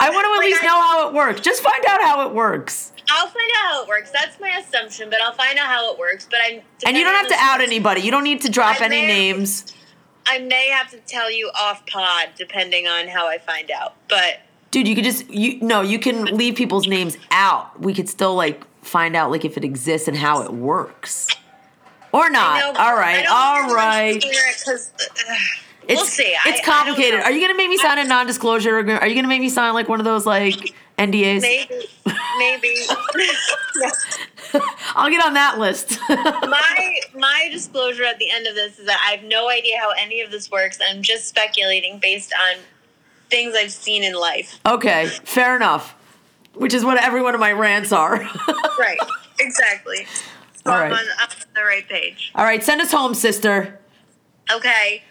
I 0.00 0.10
want 0.10 0.24
to 0.24 0.28
at 0.32 0.36
Like, 0.38 0.46
least 0.46 0.62
I- 0.62 0.66
know 0.66 0.80
how 0.80 1.08
it 1.08 1.14
works. 1.14 1.40
Just 1.40 1.62
find 1.62 1.84
out 1.88 2.00
how 2.02 2.26
it 2.28 2.34
works. 2.34 2.91
I'll 3.10 3.26
find 3.26 3.50
out 3.58 3.70
how 3.70 3.82
it 3.82 3.88
works. 3.88 4.10
That's 4.10 4.38
my 4.40 4.50
assumption, 4.64 5.10
but 5.10 5.20
I'll 5.22 5.32
find 5.34 5.58
out 5.58 5.66
how 5.66 5.92
it 5.92 5.98
works. 5.98 6.26
But 6.30 6.40
I'm 6.46 6.60
And 6.86 6.96
you 6.96 7.04
don't 7.04 7.14
have 7.14 7.28
to 7.28 7.36
out 7.38 7.60
anybody. 7.60 8.00
You 8.02 8.10
don't 8.10 8.24
need 8.24 8.40
to 8.42 8.48
drop 8.48 8.76
I'm 8.76 8.84
any 8.92 9.02
married. 9.02 9.08
names. 9.36 9.74
I 10.26 10.38
may 10.38 10.68
have 10.68 10.90
to 10.92 10.98
tell 10.98 11.30
you 11.30 11.50
off 11.54 11.84
pod 11.86 12.28
depending 12.36 12.86
on 12.86 13.08
how 13.08 13.26
I 13.28 13.38
find 13.38 13.70
out. 13.70 13.94
But 14.08 14.40
Dude, 14.70 14.86
you 14.88 14.94
could 14.94 15.04
just 15.04 15.28
you 15.30 15.58
no, 15.60 15.82
you 15.82 15.98
can 15.98 16.24
leave 16.24 16.54
people's 16.54 16.86
names 16.86 17.18
out. 17.30 17.78
We 17.80 17.92
could 17.92 18.08
still 18.08 18.34
like 18.34 18.64
find 18.84 19.14
out 19.16 19.30
like 19.30 19.44
if 19.44 19.56
it 19.56 19.64
exists 19.64 20.08
and 20.08 20.16
how 20.16 20.42
it 20.42 20.52
works. 20.52 21.28
Or 22.12 22.28
not. 22.30 22.56
I 22.56 22.60
know, 22.60 22.78
all 22.78 22.94
right, 22.94 23.26
all 23.26 23.74
right. 23.74 24.22
Uh, 24.22 24.28
it's, 24.28 24.90
we'll 25.88 26.04
see. 26.06 26.34
I- 26.34 26.50
It's 26.50 26.60
I 26.60 26.62
don't 26.62 26.64
complicated. 26.64 27.20
know. 27.20 27.24
Are 27.26 27.32
you 27.32 27.40
gonna 27.40 27.56
make 27.56 27.68
me 27.68 27.76
sign 27.78 27.98
a 27.98 28.04
non-disclosure 28.04 28.78
agreement? 28.78 29.02
Are 29.02 29.08
you 29.08 29.14
gonna 29.14 29.28
make 29.28 29.40
me 29.40 29.48
sign 29.48 29.74
like 29.74 29.88
one 29.88 29.98
of 29.98 30.04
those 30.04 30.26
like 30.26 30.74
NDAs? 31.06 31.40
maybe, 31.42 31.86
maybe. 32.38 32.74
I'll 34.94 35.10
get 35.10 35.24
on 35.24 35.34
that 35.34 35.58
list. 35.58 35.98
my 36.08 37.00
my 37.14 37.48
disclosure 37.50 38.04
at 38.04 38.18
the 38.18 38.30
end 38.30 38.46
of 38.46 38.54
this 38.54 38.78
is 38.78 38.86
that 38.86 39.00
I 39.08 39.16
have 39.16 39.24
no 39.24 39.48
idea 39.48 39.78
how 39.78 39.90
any 39.98 40.20
of 40.20 40.30
this 40.30 40.50
works. 40.50 40.78
I'm 40.86 41.02
just 41.02 41.26
speculating 41.28 41.98
based 41.98 42.32
on 42.34 42.58
things 43.30 43.54
I've 43.56 43.72
seen 43.72 44.04
in 44.04 44.14
life. 44.14 44.58
okay, 44.66 45.06
fair 45.06 45.56
enough. 45.56 45.94
Which 46.54 46.74
is 46.74 46.84
what 46.84 47.02
every 47.02 47.22
one 47.22 47.34
of 47.34 47.40
my 47.40 47.52
rants 47.52 47.92
are. 47.92 48.28
Right. 48.78 48.98
Exactly. 49.38 50.06
So 50.64 50.70
All 50.70 50.78
I'm, 50.78 50.92
on, 50.92 50.98
I'm 51.18 51.28
on 51.30 51.36
the 51.54 51.62
right 51.62 51.86
page. 51.88 52.32
all 52.34 52.44
right, 52.44 52.62
send 52.62 52.80
us 52.80 52.90
home, 52.90 53.14
sister. 53.14 53.78
Okay. 54.50 55.02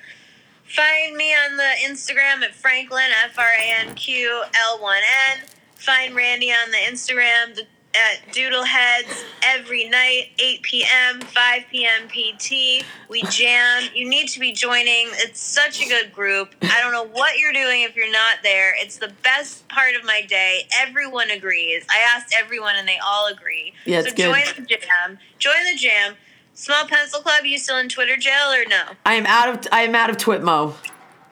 Find 0.65 1.15
me 1.15 1.31
on 1.33 1.57
the 1.57 1.71
Instagram 1.87 2.41
at 2.43 2.53
Franklin 2.55 3.09
F 3.25 3.37
R 3.37 3.45
A 3.59 3.87
N 3.87 3.95
Q 3.95 4.43
L 4.71 4.81
one 4.81 5.01
N. 5.31 5.39
Find 5.81 6.15
Randy 6.15 6.51
on 6.51 6.69
the 6.69 6.77
Instagram 6.77 7.59
at 7.95 8.31
Doodleheads 8.31 9.23
every 9.43 9.89
night, 9.89 10.29
8 10.37 10.61
p.m., 10.61 11.21
5 11.21 11.63
p.m. 11.71 12.07
PT. 12.07 12.85
We 13.09 13.23
jam. 13.23 13.89
You 13.95 14.07
need 14.07 14.27
to 14.29 14.39
be 14.39 14.51
joining. 14.51 15.07
It's 15.13 15.39
such 15.39 15.83
a 15.83 15.89
good 15.89 16.13
group. 16.13 16.53
I 16.61 16.79
don't 16.81 16.91
know 16.91 17.07
what 17.07 17.39
you're 17.39 17.51
doing 17.51 17.81
if 17.81 17.95
you're 17.95 18.11
not 18.11 18.37
there. 18.43 18.73
It's 18.77 18.97
the 18.97 19.11
best 19.23 19.67
part 19.69 19.95
of 19.95 20.03
my 20.05 20.21
day. 20.21 20.67
Everyone 20.79 21.31
agrees. 21.31 21.83
I 21.89 21.97
asked 22.15 22.31
everyone 22.37 22.75
and 22.75 22.87
they 22.87 22.99
all 23.03 23.27
agree. 23.27 23.73
Yeah, 23.85 24.01
it's 24.01 24.09
so 24.09 24.15
good. 24.15 24.35
join 24.35 24.55
the 24.55 24.65
jam. 24.67 25.17
Join 25.39 25.63
the 25.71 25.77
jam. 25.77 26.15
Small 26.53 26.85
Pencil 26.85 27.21
Club, 27.21 27.43
you 27.45 27.57
still 27.57 27.79
in 27.79 27.89
Twitter 27.89 28.17
jail 28.17 28.51
or 28.51 28.65
no? 28.69 28.83
I 29.03 29.15
am 29.15 29.25
out 29.25 29.49
of 29.49 29.67
I 29.71 29.81
am 29.81 29.95
out 29.95 30.11
of 30.11 30.17
Twitmo. 30.17 30.75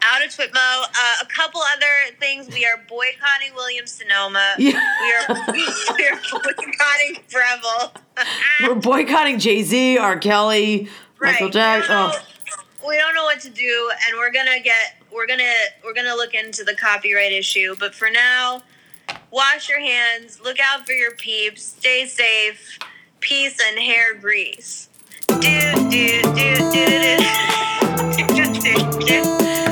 Out 0.01 0.25
of 0.25 0.31
Twitmo. 0.31 0.53
Uh, 0.55 1.15
a 1.21 1.25
couple 1.27 1.61
other 1.75 2.15
things. 2.19 2.47
We 2.53 2.65
are 2.65 2.77
boycotting 2.87 3.53
William 3.55 3.85
Sonoma. 3.87 4.55
Yeah. 4.59 4.79
We 5.01 5.13
are 5.13 5.53
we 5.97 6.07
are 6.07 6.19
boycotting 6.31 7.23
Breville. 7.31 7.93
We're 8.63 8.75
boycotting 8.75 9.39
Jay 9.39 9.63
Z, 9.63 9.97
R. 9.97 10.17
Kelly, 10.17 10.89
Michael 11.21 11.49
Jackson. 11.49 11.95
Oh. 11.95 12.19
we 12.87 12.97
don't 12.97 13.15
know 13.15 13.23
what 13.23 13.39
to 13.41 13.49
do, 13.49 13.91
and 14.07 14.17
we're 14.17 14.31
gonna 14.31 14.59
get 14.59 15.01
we're 15.11 15.27
gonna 15.27 15.53
we're 15.83 15.93
gonna 15.93 16.15
look 16.15 16.33
into 16.33 16.63
the 16.63 16.75
copyright 16.75 17.31
issue. 17.31 17.75
But 17.79 17.95
for 17.95 18.09
now, 18.11 18.61
wash 19.31 19.69
your 19.69 19.79
hands. 19.79 20.41
Look 20.43 20.57
out 20.59 20.85
for 20.85 20.93
your 20.93 21.11
peeps. 21.11 21.63
Stay 21.63 22.05
safe. 22.05 22.77
Peace 23.21 23.57
and 23.65 23.79
hair 23.79 24.15
grease. 24.15 24.89
Do 25.27 25.39
do 25.89 26.21
do 26.21 26.55
do 26.71 26.71
do 26.71 27.17
do 28.25 28.53
do 28.53 28.99
do 28.99 29.35
do. 29.39 29.68